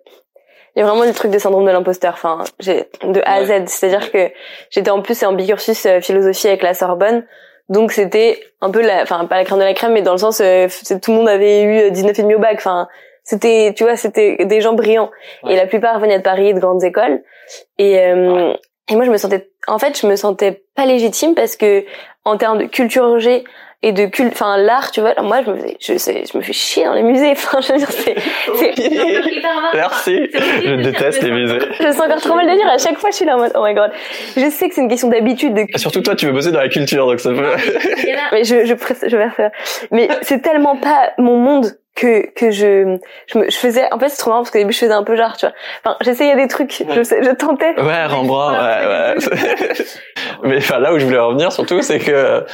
il 0.76 0.80
y 0.80 0.82
a 0.82 0.86
vraiment 0.86 1.04
le 1.04 1.12
truc 1.12 1.30
de 1.30 1.38
syndrome 1.38 1.64
de 1.64 1.70
l'imposteur 1.70 2.14
enfin 2.14 2.42
j'ai 2.58 2.88
de 3.04 3.20
A 3.24 3.34
à 3.34 3.44
Z 3.44 3.66
c'est 3.66 3.86
à 3.86 3.98
dire 3.98 4.10
que 4.10 4.30
j'étais 4.70 4.90
en 4.90 5.02
plus 5.02 5.22
en 5.22 5.32
bicursus 5.32 5.86
philosophie 6.00 6.48
avec 6.48 6.62
la 6.62 6.74
Sorbonne 6.74 7.24
donc 7.68 7.92
c'était 7.92 8.40
un 8.60 8.70
peu 8.70 8.82
la, 8.82 9.02
enfin 9.02 9.24
pas 9.26 9.36
la 9.36 9.44
crème 9.44 9.58
de 9.58 9.64
la 9.64 9.74
crème, 9.74 9.92
mais 9.92 10.02
dans 10.02 10.12
le 10.12 10.18
sens 10.18 10.40
euh, 10.40 10.68
tout 11.02 11.10
le 11.12 11.16
monde 11.16 11.28
avait 11.28 11.62
eu 11.62 11.90
19 11.90 12.18
et 12.18 12.22
demi 12.22 12.34
au 12.34 12.38
bac. 12.38 12.56
Enfin 12.56 12.88
c'était, 13.22 13.72
tu 13.74 13.84
vois, 13.84 13.96
c'était 13.96 14.44
des 14.44 14.60
gens 14.60 14.74
brillants. 14.74 15.10
Ouais. 15.42 15.54
Et 15.54 15.56
la 15.56 15.66
plupart 15.66 15.98
venaient 15.98 16.18
de 16.18 16.22
Paris, 16.22 16.52
de 16.52 16.60
grandes 16.60 16.84
écoles. 16.84 17.22
Et 17.78 17.98
euh, 18.00 18.50
ouais. 18.50 18.60
et 18.90 18.96
moi 18.96 19.04
je 19.04 19.10
me 19.10 19.16
sentais, 19.16 19.50
en 19.66 19.78
fait 19.78 19.98
je 19.98 20.06
me 20.06 20.16
sentais 20.16 20.62
pas 20.74 20.84
légitime 20.84 21.34
parce 21.34 21.56
que 21.56 21.84
en 22.24 22.36
termes 22.36 22.58
de 22.58 22.64
culture 22.64 23.18
G, 23.18 23.44
et 23.84 23.92
de 23.92 24.06
culte 24.06 24.32
enfin 24.32 24.56
l'art 24.56 24.90
tu 24.90 25.02
vois 25.02 25.12
moi 25.20 25.42
je 25.44 25.50
me 25.50 25.58
fais 25.58 25.76
je 25.78 25.98
sais 25.98 26.24
je 26.30 26.38
me 26.38 26.42
fais 26.42 26.54
chier 26.54 26.84
dans 26.84 26.94
les 26.94 27.02
musées. 27.02 27.32
Enfin 27.34 27.60
je 27.60 27.72
veux 27.72 27.78
dire 27.78 27.90
c'est 27.90 28.14
merci. 29.74 30.30
Je 30.32 30.82
déteste 30.82 31.22
les 31.22 31.30
musées. 31.30 31.58
je 31.78 31.90
sens 31.92 32.00
encore 32.00 32.20
trop 32.20 32.34
mal 32.34 32.48
de 32.48 32.56
dire 32.56 32.66
à 32.66 32.78
chaque 32.78 32.98
fois 32.98 33.10
je 33.10 33.16
suis 33.16 33.26
là 33.26 33.36
en 33.36 33.40
mode 33.40 33.52
oh 33.54 33.62
my 33.62 33.74
god. 33.74 33.90
Je 34.36 34.48
sais 34.48 34.68
que 34.68 34.74
c'est 34.74 34.80
une 34.80 34.88
question 34.88 35.08
d'habitude 35.08 35.52
de 35.54 35.66
surtout 35.78 36.00
toi 36.00 36.14
tu 36.14 36.24
veux 36.26 36.32
bosser 36.32 36.50
dans 36.50 36.60
la 36.60 36.68
culture 36.68 37.06
donc 37.06 37.20
ça 37.20 37.30
peut 37.30 37.44
mais 38.32 38.44
je 38.44 38.64
je 38.64 38.74
je 39.08 39.16
vais 39.16 39.28
faire 39.30 39.50
mais 39.90 40.08
c'est 40.22 40.40
tellement 40.40 40.76
pas 40.76 41.12
mon 41.18 41.36
monde 41.36 41.76
que 41.94 42.32
que 42.34 42.50
je 42.50 42.98
je, 43.26 43.38
me, 43.38 43.48
je 43.48 43.56
faisais 43.56 43.92
en 43.92 43.98
fait 43.98 44.08
c'est 44.08 44.18
trop 44.18 44.30
marrant 44.30 44.42
parce 44.42 44.50
qu'au 44.50 44.58
début 44.58 44.72
je 44.72 44.78
faisais 44.78 44.92
un 44.92 45.04
peu 45.04 45.14
genre 45.16 45.36
tu 45.36 45.46
vois. 45.46 45.54
Enfin 45.84 45.96
j'essayais 46.00 46.34
des 46.34 46.48
trucs 46.48 46.72
je 46.88 47.02
je 47.02 47.34
tentais. 47.34 47.80
Ouais 47.80 48.06
Rembrandt 48.06 48.58
ouais 48.58 48.86
ouais. 48.86 49.76
Mais 50.42 50.56
enfin 50.58 50.80
là 50.80 50.92
où 50.92 50.98
je 50.98 51.04
voulais 51.04 51.18
revenir 51.18 51.52
surtout 51.52 51.82
c'est 51.82 52.00
que 52.00 52.44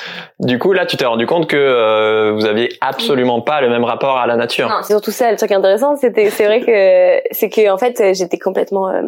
du 0.40 0.58
coup 0.58 0.72
là 0.72 0.84
tu 0.84 0.96
t'es 0.96 1.06
rendu 1.06 1.26
compte 1.26 1.48
que 1.48 1.56
euh, 1.56 2.32
vous 2.32 2.44
aviez 2.44 2.68
absolument 2.82 3.40
pas 3.40 3.62
le 3.62 3.70
même 3.70 3.84
rapport 3.84 4.18
à 4.18 4.26
la 4.26 4.36
nature. 4.36 4.68
Non 4.68 4.82
c'est 4.82 4.92
surtout 4.92 5.10
ça 5.10 5.30
le 5.30 5.38
truc 5.38 5.52
intéressant 5.52 5.96
c'était 5.96 6.28
c'est 6.28 6.44
vrai 6.44 6.60
que 6.60 7.28
c'est 7.34 7.48
que 7.48 7.70
en 7.70 7.78
fait 7.78 8.14
j'étais 8.14 8.38
complètement 8.38 8.90
euh, 8.90 9.02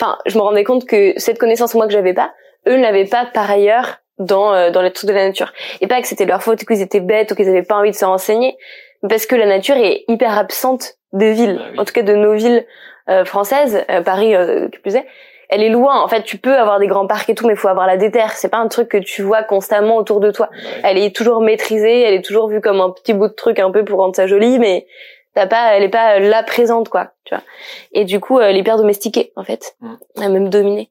enfin 0.00 0.18
je 0.26 0.36
me 0.38 0.42
rendais 0.42 0.64
compte 0.64 0.86
que 0.86 1.14
cette 1.16 1.38
connaissance 1.38 1.74
moi 1.74 1.86
que 1.86 1.92
j'avais 1.92 2.14
pas 2.14 2.32
eux 2.68 2.76
ne 2.76 2.82
l'avaient 2.82 3.06
pas 3.06 3.26
par 3.26 3.50
ailleurs 3.50 3.98
dans 4.18 4.54
euh, 4.54 4.70
dans 4.70 4.82
les 4.82 4.92
trucs 4.92 5.08
de 5.08 5.14
la 5.14 5.26
nature. 5.26 5.52
Et 5.80 5.86
pas 5.86 6.00
que 6.00 6.06
c'était 6.06 6.26
leur 6.26 6.42
faute 6.42 6.64
qu'ils 6.64 6.80
étaient 6.80 7.00
bêtes 7.00 7.32
ou 7.32 7.34
qu'ils 7.34 7.48
avaient 7.48 7.62
pas 7.62 7.76
envie 7.76 7.90
de 7.90 7.96
se 7.96 8.04
renseigner 8.04 8.56
parce 9.08 9.26
que 9.26 9.36
la 9.36 9.46
nature 9.46 9.76
est 9.76 10.04
hyper 10.08 10.36
absente 10.38 10.94
des 11.12 11.32
villes, 11.32 11.56
bah 11.56 11.66
oui. 11.72 11.78
en 11.78 11.84
tout 11.84 11.92
cas 11.92 12.02
de 12.02 12.14
nos 12.14 12.34
villes 12.34 12.66
euh, 13.08 13.24
françaises, 13.24 13.84
euh, 13.90 14.02
Paris 14.02 14.34
euh, 14.34 14.68
qui 14.68 14.78
plus 14.78 14.96
est. 14.96 15.06
Elle 15.50 15.62
est 15.62 15.68
loin. 15.68 16.00
En 16.02 16.08
fait, 16.08 16.22
tu 16.22 16.38
peux 16.38 16.56
avoir 16.56 16.80
des 16.80 16.86
grands 16.86 17.06
parcs 17.06 17.28
et 17.28 17.34
tout, 17.34 17.46
mais 17.46 17.52
il 17.52 17.58
faut 17.58 17.68
avoir 17.68 17.86
la 17.86 17.98
déterre. 17.98 18.32
C'est 18.32 18.48
pas 18.48 18.58
un 18.58 18.68
truc 18.68 18.88
que 18.88 18.96
tu 18.96 19.22
vois 19.22 19.42
constamment 19.42 19.96
autour 19.96 20.20
de 20.20 20.30
toi. 20.30 20.48
Ouais. 20.50 20.80
Elle 20.84 20.98
est 20.98 21.14
toujours 21.14 21.42
maîtrisée, 21.42 22.00
elle 22.00 22.14
est 22.14 22.24
toujours 22.24 22.48
vue 22.48 22.62
comme 22.62 22.80
un 22.80 22.90
petit 22.90 23.12
bout 23.12 23.28
de 23.28 23.34
truc 23.34 23.58
un 23.58 23.70
peu 23.70 23.84
pour 23.84 24.00
rendre 24.00 24.16
ça 24.16 24.26
joli, 24.26 24.58
mais 24.58 24.86
t'as 25.34 25.46
pas, 25.46 25.74
elle 25.74 25.82
est 25.82 25.90
pas 25.90 26.18
là 26.18 26.42
présente 26.42 26.88
quoi, 26.88 27.10
tu 27.24 27.34
vois. 27.34 27.44
Et 27.92 28.04
du 28.04 28.20
coup, 28.20 28.40
elle 28.40 28.56
est 28.56 28.60
hyper 28.60 28.78
domestiquée 28.78 29.32
en 29.36 29.44
fait, 29.44 29.76
mm. 29.80 29.94
elle 30.16 30.22
a 30.22 30.28
même 30.30 30.48
dominé. 30.48 30.90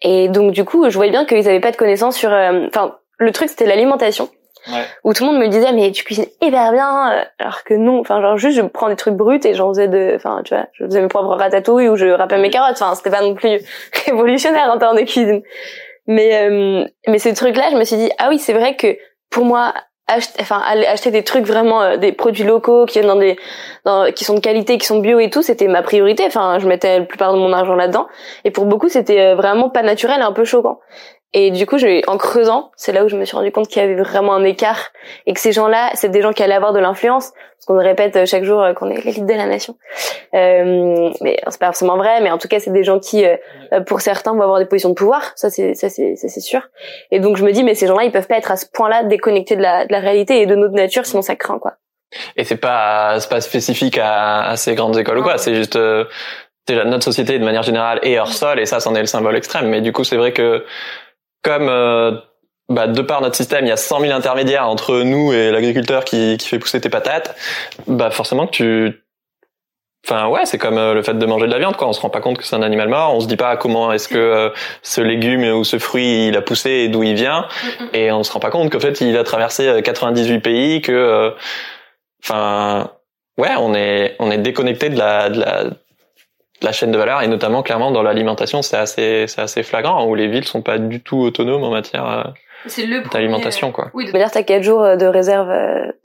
Et 0.00 0.28
donc 0.28 0.52
du 0.52 0.64
coup, 0.64 0.88
je 0.88 0.94
voyais 0.94 1.10
bien 1.10 1.24
qu'ils 1.24 1.48
avaient 1.48 1.60
pas 1.60 1.72
de 1.72 1.76
connaissances 1.76 2.16
sur. 2.16 2.30
Enfin, 2.30 2.98
le 3.18 3.32
truc 3.32 3.48
c'était 3.48 3.66
l'alimentation 3.66 4.28
ouais. 4.72 4.84
où 5.04 5.12
tout 5.12 5.24
le 5.24 5.32
monde 5.32 5.40
me 5.40 5.48
disait 5.48 5.72
mais 5.72 5.90
tu 5.92 6.04
cuisines 6.04 6.26
hyper 6.40 6.72
bien 6.72 7.12
euh, 7.12 7.24
alors 7.38 7.64
que 7.64 7.74
non 7.74 8.00
enfin 8.00 8.20
genre 8.20 8.36
juste 8.36 8.56
je 8.56 8.62
prends 8.62 8.88
des 8.88 8.96
trucs 8.96 9.14
bruts 9.14 9.40
et 9.44 9.54
j'en 9.54 9.68
faisais 9.68 9.88
de 9.88 10.12
enfin 10.16 10.42
tu 10.44 10.54
vois 10.54 10.66
je 10.72 10.84
faisais 10.84 11.00
mes 11.00 11.08
propres 11.08 11.34
ratatouilles 11.36 11.88
ou 11.88 11.96
je 11.96 12.06
râpais 12.06 12.38
mes 12.38 12.50
carottes. 12.50 12.80
Enfin 12.80 12.94
c'était 12.94 13.10
pas 13.10 13.22
non 13.22 13.34
plus 13.34 13.60
révolutionnaire 14.06 14.70
en 14.70 14.78
termes 14.78 14.96
de 14.96 15.02
cuisine. 15.02 15.42
Mais 16.06 16.42
euh, 16.42 16.84
mais 17.06 17.18
ces 17.18 17.34
trucs 17.34 17.56
là 17.56 17.68
je 17.70 17.76
me 17.76 17.84
suis 17.84 17.96
dit 17.96 18.10
ah 18.18 18.28
oui 18.28 18.38
c'est 18.38 18.54
vrai 18.54 18.76
que 18.76 18.96
pour 19.30 19.44
moi 19.44 19.74
acheter 20.06 20.38
enfin 20.40 20.60
aller 20.64 20.86
acheter 20.86 21.10
des 21.10 21.22
trucs 21.22 21.44
vraiment 21.44 21.82
euh, 21.82 21.96
des 21.98 22.12
produits 22.12 22.44
locaux 22.44 22.86
qui 22.86 22.98
viennent 22.98 23.08
dans 23.08 23.20
des 23.20 23.36
dans, 23.84 24.10
qui 24.10 24.24
sont 24.24 24.34
de 24.34 24.40
qualité 24.40 24.78
qui 24.78 24.86
sont 24.86 25.00
bio 25.00 25.18
et 25.18 25.30
tout 25.30 25.42
c'était 25.42 25.68
ma 25.68 25.82
priorité. 25.82 26.24
Enfin 26.26 26.58
je 26.58 26.66
mettais 26.66 27.00
la 27.00 27.04
plupart 27.04 27.32
de 27.32 27.38
mon 27.38 27.52
argent 27.52 27.74
là-dedans. 27.74 28.08
Et 28.44 28.50
pour 28.50 28.64
beaucoup 28.64 28.88
c'était 28.88 29.20
euh, 29.20 29.34
vraiment 29.34 29.68
pas 29.68 29.82
naturel 29.82 30.22
un 30.22 30.32
peu 30.32 30.44
choquant 30.44 30.80
Et 31.34 31.50
du 31.50 31.66
coup, 31.66 31.76
je, 31.76 32.08
en 32.08 32.16
creusant, 32.16 32.70
c'est 32.76 32.92
là 32.92 33.04
où 33.04 33.08
je 33.08 33.16
me 33.16 33.26
suis 33.26 33.36
rendu 33.36 33.52
compte 33.52 33.68
qu'il 33.68 33.82
y 33.82 33.84
avait 33.84 33.96
vraiment 33.96 34.34
un 34.34 34.44
écart 34.44 34.88
et 35.26 35.34
que 35.34 35.40
ces 35.40 35.52
gens-là, 35.52 35.90
c'est 35.92 36.08
des 36.08 36.22
gens 36.22 36.32
qui 36.32 36.42
allaient 36.42 36.54
avoir 36.54 36.72
de 36.72 36.78
l'influence, 36.78 37.32
parce 37.32 37.66
qu'on 37.66 37.76
répète 37.76 38.24
chaque 38.24 38.44
jour 38.44 38.64
qu'on 38.76 38.88
est 38.88 39.04
l'élite 39.04 39.26
de 39.26 39.34
la 39.34 39.44
nation. 39.44 39.76
Euh, 40.34 41.10
mais 41.20 41.38
c'est 41.48 41.60
pas 41.60 41.66
forcément 41.66 41.98
vrai, 41.98 42.22
mais 42.22 42.30
en 42.30 42.38
tout 42.38 42.48
cas, 42.48 42.60
c'est 42.60 42.72
des 42.72 42.82
gens 42.82 42.98
qui, 42.98 43.26
euh, 43.26 43.36
pour 43.86 44.00
certains, 44.00 44.32
vont 44.32 44.40
avoir 44.40 44.58
des 44.58 44.64
positions 44.64 44.88
de 44.88 44.94
pouvoir. 44.94 45.32
Ça, 45.36 45.50
c'est 45.50 45.74
ça, 45.74 45.90
c'est 45.90 46.14
c'est 46.16 46.40
sûr. 46.40 46.62
Et 47.10 47.20
donc, 47.20 47.36
je 47.36 47.44
me 47.44 47.52
dis, 47.52 47.62
mais 47.62 47.74
ces 47.74 47.86
gens-là, 47.86 48.04
ils 48.04 48.12
peuvent 48.12 48.26
pas 48.26 48.38
être 48.38 48.50
à 48.50 48.56
ce 48.56 48.64
point-là 48.72 49.04
déconnectés 49.04 49.56
de 49.56 49.62
la, 49.62 49.84
de 49.84 49.92
la 49.92 50.00
réalité 50.00 50.40
et 50.40 50.46
de 50.46 50.54
notre 50.54 50.74
nature, 50.74 51.04
sinon 51.04 51.20
ça 51.20 51.36
craint 51.36 51.58
quoi. 51.58 51.74
Et 52.36 52.44
c'est 52.44 52.56
pas 52.56 53.20
c'est 53.20 53.28
pas 53.28 53.42
spécifique 53.42 53.98
à, 53.98 54.44
à 54.48 54.56
ces 54.56 54.74
grandes 54.74 54.96
écoles 54.96 55.18
ou 55.18 55.22
quoi. 55.22 55.36
C'est 55.36 55.54
juste 55.54 55.76
euh, 55.76 56.06
déjà 56.66 56.84
notre 56.84 57.04
société 57.04 57.38
de 57.38 57.44
manière 57.44 57.62
générale 57.62 58.00
est 58.02 58.18
hors 58.18 58.32
sol 58.32 58.58
et 58.60 58.66
ça, 58.66 58.80
c'en 58.80 58.94
est 58.94 59.00
le 59.00 59.06
symbole 59.06 59.36
extrême. 59.36 59.68
Mais 59.68 59.82
du 59.82 59.92
coup, 59.92 60.04
c'est 60.04 60.16
vrai 60.16 60.32
que 60.32 60.64
comme 61.42 61.68
euh, 61.68 62.12
bah, 62.68 62.86
de 62.86 63.00
par 63.02 63.20
notre 63.20 63.36
système, 63.36 63.64
il 63.64 63.68
y 63.68 63.72
a 63.72 63.76
100 63.76 64.00
000 64.00 64.12
intermédiaires 64.12 64.68
entre 64.68 65.02
nous 65.02 65.32
et 65.32 65.50
l'agriculteur 65.50 66.04
qui, 66.04 66.36
qui 66.36 66.48
fait 66.48 66.58
pousser 66.58 66.80
tes 66.80 66.90
patates, 66.90 67.36
bah 67.86 68.10
forcément 68.10 68.46
que 68.46 68.52
tu... 68.52 69.04
Enfin 70.06 70.28
ouais, 70.28 70.46
c'est 70.46 70.58
comme 70.58 70.78
euh, 70.78 70.94
le 70.94 71.02
fait 71.02 71.14
de 71.14 71.26
manger 71.26 71.46
de 71.46 71.52
la 71.52 71.58
viande, 71.58 71.76
quoi. 71.76 71.88
On 71.88 71.92
se 71.92 72.00
rend 72.00 72.08
pas 72.08 72.20
compte 72.20 72.38
que 72.38 72.44
c'est 72.44 72.56
un 72.56 72.62
animal 72.62 72.88
mort. 72.88 73.14
On 73.14 73.20
se 73.20 73.26
dit 73.26 73.36
pas 73.36 73.56
comment 73.56 73.92
est-ce 73.92 74.08
que 74.08 74.16
euh, 74.16 74.50
ce 74.82 75.00
légume 75.00 75.44
ou 75.44 75.64
ce 75.64 75.78
fruit 75.78 76.28
il 76.28 76.36
a 76.36 76.40
poussé 76.40 76.70
et 76.70 76.88
d'où 76.88 77.02
il 77.02 77.14
vient, 77.14 77.46
et 77.92 78.12
on 78.12 78.22
se 78.22 78.32
rend 78.32 78.40
pas 78.40 78.50
compte 78.50 78.70
qu'en 78.70 78.80
fait 78.80 79.00
il 79.00 79.16
a 79.16 79.24
traversé 79.24 79.82
98 79.82 80.40
pays, 80.40 80.82
que, 80.82 81.34
enfin 82.22 82.90
ouais, 83.38 83.50
on 83.58 83.74
est 83.74 84.14
on 84.18 84.30
est 84.30 84.38
déconnecté 84.38 84.88
de 84.88 84.98
la 84.98 85.30
de 85.30 85.40
la 85.40 85.64
la 86.62 86.72
chaîne 86.72 86.90
de 86.90 86.98
valeur 86.98 87.22
et 87.22 87.28
notamment 87.28 87.62
clairement 87.62 87.90
dans 87.90 88.02
l'alimentation 88.02 88.62
c'est 88.62 88.76
assez 88.76 89.26
c'est 89.28 89.40
assez 89.40 89.62
flagrant 89.62 90.06
où 90.06 90.14
les 90.14 90.26
villes 90.26 90.44
sont 90.44 90.62
pas 90.62 90.78
du 90.78 91.00
tout 91.00 91.18
autonomes 91.18 91.64
en 91.64 91.70
matière 91.70 92.32
d'alimentation 93.12 93.70
quoi. 93.72 93.90
Oui, 93.94 94.10
dire 94.10 94.30
t'as 94.30 94.42
quatre 94.42 94.62
jours 94.62 94.82
de 94.96 95.06
réserve 95.06 95.50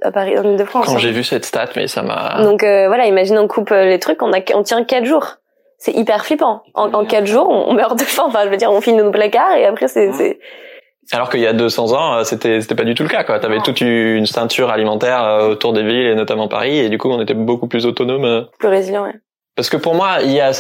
à 0.02 0.12
Paris 0.12 0.36
dans 0.36 0.56
de 0.56 0.64
france 0.64 0.86
Quand 0.86 0.98
j'ai 0.98 1.12
vu 1.12 1.24
cette 1.24 1.46
stat 1.46 1.70
mais 1.76 1.88
ça 1.88 2.04
m'a 2.04 2.44
Donc 2.44 2.64
euh, 2.64 2.88
voilà, 2.88 3.06
imagine 3.08 3.38
on 3.38 3.48
coupe 3.48 3.72
les 3.72 4.00
trucs, 4.00 4.22
on 4.22 4.32
a 4.34 4.40
on 4.54 4.64
tient 4.64 4.84
quatre 4.84 5.06
jours. 5.06 5.38
C'est 5.80 5.94
hyper 5.94 6.26
flippant. 6.26 6.64
En, 6.76 6.94
en 6.94 7.04
quatre 7.04 7.28
jours, 7.28 7.50
on 7.50 7.74
meurt 7.74 8.00
de 8.00 8.04
faim. 8.04 8.24
Enfin, 8.28 8.46
je 8.46 8.50
veux 8.50 8.56
dire, 8.56 8.72
on 8.72 8.80
finit 8.80 8.96
nos 9.00 9.12
placards 9.12 9.58
et 9.58 9.66
après 9.66 9.90
c'est 9.90 10.14
c'est 10.14 10.40
alors 11.12 11.30
qu'il 11.30 11.42
y 11.42 11.48
a 11.48 11.52
200 11.52 11.92
ans, 11.92 12.24
c'était 12.24 12.62
c'était 12.62 12.76
pas 12.76 12.86
du 12.86 12.96
tout 12.96 13.04
le 13.04 13.10
cas 13.10 13.26
quoi. 13.26 13.38
T'avais 13.40 13.60
toute 13.60 13.82
une 13.82 14.26
ceinture 14.26 14.70
alimentaire 14.70 15.48
autour 15.50 15.74
des 15.74 15.84
villes 15.84 16.08
et 16.08 16.16
notamment 16.16 16.48
Paris 16.48 16.80
et 16.80 16.88
du 16.88 16.98
coup 16.98 17.10
on 17.10 17.22
était 17.22 17.34
beaucoup 17.34 17.68
plus 17.68 17.86
autonome. 17.86 18.48
Plus 18.58 18.70
résilient, 18.70 19.04
ouais. 19.04 19.16
Parce 19.56 19.70
que 19.70 19.78
pour 19.78 19.96
moi, 19.96 20.18
il 20.22 20.32
y 20.32 20.42
a 20.42 20.52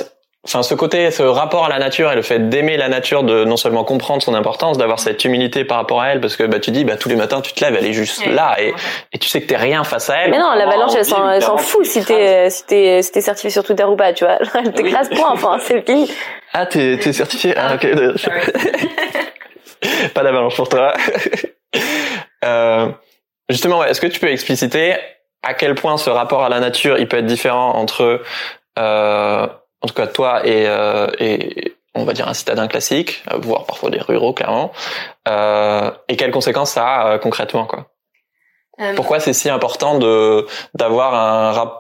enfin 0.46 0.62
ce 0.62 0.74
côté 0.74 1.10
ce 1.10 1.24
rapport 1.24 1.66
à 1.66 1.70
la 1.70 1.80
nature 1.80 2.12
et 2.12 2.16
le 2.16 2.22
fait 2.22 2.50
d'aimer 2.50 2.76
la 2.76 2.90
nature 2.90 3.24
de 3.24 3.46
non 3.46 3.56
seulement 3.56 3.86
comprendre 3.86 4.22
son 4.22 4.34
importance 4.34 4.78
d'avoir 4.78 5.00
cette 5.00 5.24
humilité 5.24 5.64
par 5.64 5.78
rapport 5.78 6.02
à 6.02 6.10
elle 6.10 6.20
parce 6.20 6.36
que 6.36 6.44
bah 6.44 6.60
tu 6.60 6.72
dis 6.72 6.84
bah 6.84 6.98
tous 6.98 7.08
les 7.08 7.16
matins 7.16 7.40
tu 7.40 7.54
te 7.54 7.64
lèves 7.64 7.78
elle 7.80 7.86
est 7.86 7.94
juste 7.94 8.26
là 8.26 8.58
et, 8.60 8.74
et 9.14 9.20
tu 9.20 9.30
sais 9.30 9.42
que 9.42 9.48
t'es 9.48 9.56
rien 9.56 9.86
face 9.86 10.10
à 10.10 10.18
elle. 10.18 10.32
Mais 10.32 10.40
non 10.40 10.52
l'avalanche 10.54 10.92
elle 10.96 11.42
s'en 11.42 11.58
fout 11.58 11.86
si 11.86 12.04
t'es 12.04 12.50
si 12.50 12.66
t'es 12.66 13.02
si 13.02 13.12
t'es 13.12 13.22
certifié 13.22 13.52
sur 13.52 13.64
Twitter 13.64 13.86
ou 13.86 13.96
pas 13.96 14.12
tu 14.12 14.26
vois. 14.26 14.38
Elle 14.56 14.74
t'écrase 14.74 15.10
point 15.10 15.32
enfin 15.32 15.60
c'est 15.60 15.86
fini. 15.86 16.12
Ah 16.52 16.66
t'es 16.66 17.00
t'es 17.02 17.14
certifié 17.14 17.54
ah 17.56 17.76
ok 17.76 17.88
pas 20.14 20.24
d'avalanche 20.24 20.56
pour 20.56 20.70
toi. 20.70 20.94
Euh, 22.46 22.90
justement 23.48 23.86
est-ce 23.86 24.02
que 24.02 24.08
tu 24.08 24.20
peux 24.20 24.28
expliciter 24.28 24.96
à 25.44 25.54
quel 25.54 25.76
point 25.76 25.98
ce 25.98 26.10
rapport 26.10 26.44
à 26.44 26.50
la 26.50 26.60
nature 26.60 26.98
il 27.00 27.08
peut 27.08 27.20
être 27.20 27.26
différent 27.26 27.76
entre 27.76 28.22
euh, 28.80 29.48
en 29.82 29.88
tout 29.88 29.94
cas 29.94 30.08
toi 30.08 30.46
et, 30.46 30.66
euh, 30.68 31.08
et 31.20 31.76
on 31.96 32.06
va 32.06 32.14
dire 32.14 32.28
un 32.28 32.34
citadin 32.34 32.68
classique, 32.68 33.24
voire 33.42 33.66
parfois 33.66 33.90
des 33.90 34.00
ruraux 34.00 34.34
clairement, 34.34 34.72
euh, 35.28 35.92
et 36.08 36.16
quelles 36.16 36.32
conséquences 36.32 36.72
ça 36.72 36.86
a 36.86 37.08
euh, 37.14 37.18
concrètement 37.18 37.66
quoi? 37.66 37.88
Euh, 38.82 38.94
Pourquoi 38.96 39.20
c'est 39.20 39.34
si 39.34 39.50
important 39.50 40.00
de 40.00 40.48
d'avoir 40.74 41.14
un 41.14 41.52
rap 41.52 41.80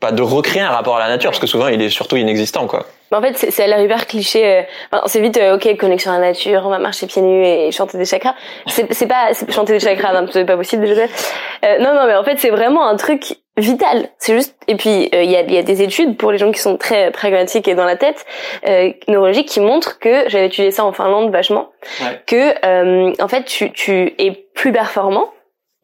pas 0.00 0.10
de 0.10 0.22
recréer 0.22 0.62
un 0.62 0.70
rapport 0.70 0.96
à 0.96 1.00
la 1.00 1.08
nature? 1.08 1.30
Parce 1.30 1.40
que 1.40 1.46
souvent 1.46 1.68
il 1.68 1.82
est 1.82 1.90
surtout 1.90 2.16
inexistant 2.16 2.66
quoi. 2.66 2.86
En 3.14 3.20
fait, 3.20 3.36
c'est 3.36 3.66
l'air 3.66 3.78
hyper 3.78 4.06
cliché. 4.06 4.66
Enfin, 4.90 5.02
c'est 5.04 5.20
vite, 5.20 5.38
ok, 5.38 5.76
connexion 5.76 6.12
à 6.12 6.18
la 6.18 6.28
nature, 6.28 6.62
on 6.64 6.70
va 6.70 6.78
marcher 6.78 7.06
pieds 7.06 7.20
nus 7.20 7.44
et 7.44 7.70
chanter 7.70 7.98
des 7.98 8.06
chakras. 8.06 8.34
C'est 8.66 9.06
pas 9.06 9.32
chanter 9.50 9.74
des 9.74 9.80
chakras, 9.80 10.18
non, 10.18 10.26
c'est 10.32 10.46
pas 10.46 10.56
possible 10.56 10.86
déjà. 10.86 11.02
Euh, 11.02 11.78
non, 11.80 11.94
non, 11.94 12.06
mais 12.06 12.14
en 12.14 12.24
fait, 12.24 12.38
c'est 12.38 12.48
vraiment 12.48 12.88
un 12.88 12.96
truc 12.96 13.36
vital. 13.56 14.08
C'est 14.18 14.34
juste. 14.34 14.56
Et 14.68 14.76
puis, 14.76 15.08
il 15.12 15.30
y, 15.30 15.36
a, 15.36 15.42
y, 15.42 15.58
a, 15.58 15.62
des 15.62 15.82
études 15.82 16.16
pour 16.16 16.32
les 16.32 16.38
gens 16.38 16.52
qui 16.52 16.60
sont 16.60 16.76
très 16.76 17.10
pragmatiques 17.10 17.68
et 17.68 17.74
dans 17.74 17.84
la 17.84 17.96
tête 17.96 18.24
euh, 18.66 18.92
neurologiques 19.08 19.48
qui 19.48 19.60
montrent 19.60 19.98
que 19.98 20.28
j'avais 20.28 20.46
étudié 20.46 20.70
ça 20.70 20.84
en 20.84 20.92
Finlande 20.92 21.30
vachement, 21.30 21.70
ouais. 22.00 22.20
que 22.26 23.22
en 23.22 23.28
fait, 23.28 23.44
tu, 23.44 23.72
tu 23.72 24.14
es 24.18 24.32
plus 24.54 24.72
performant 24.72 25.28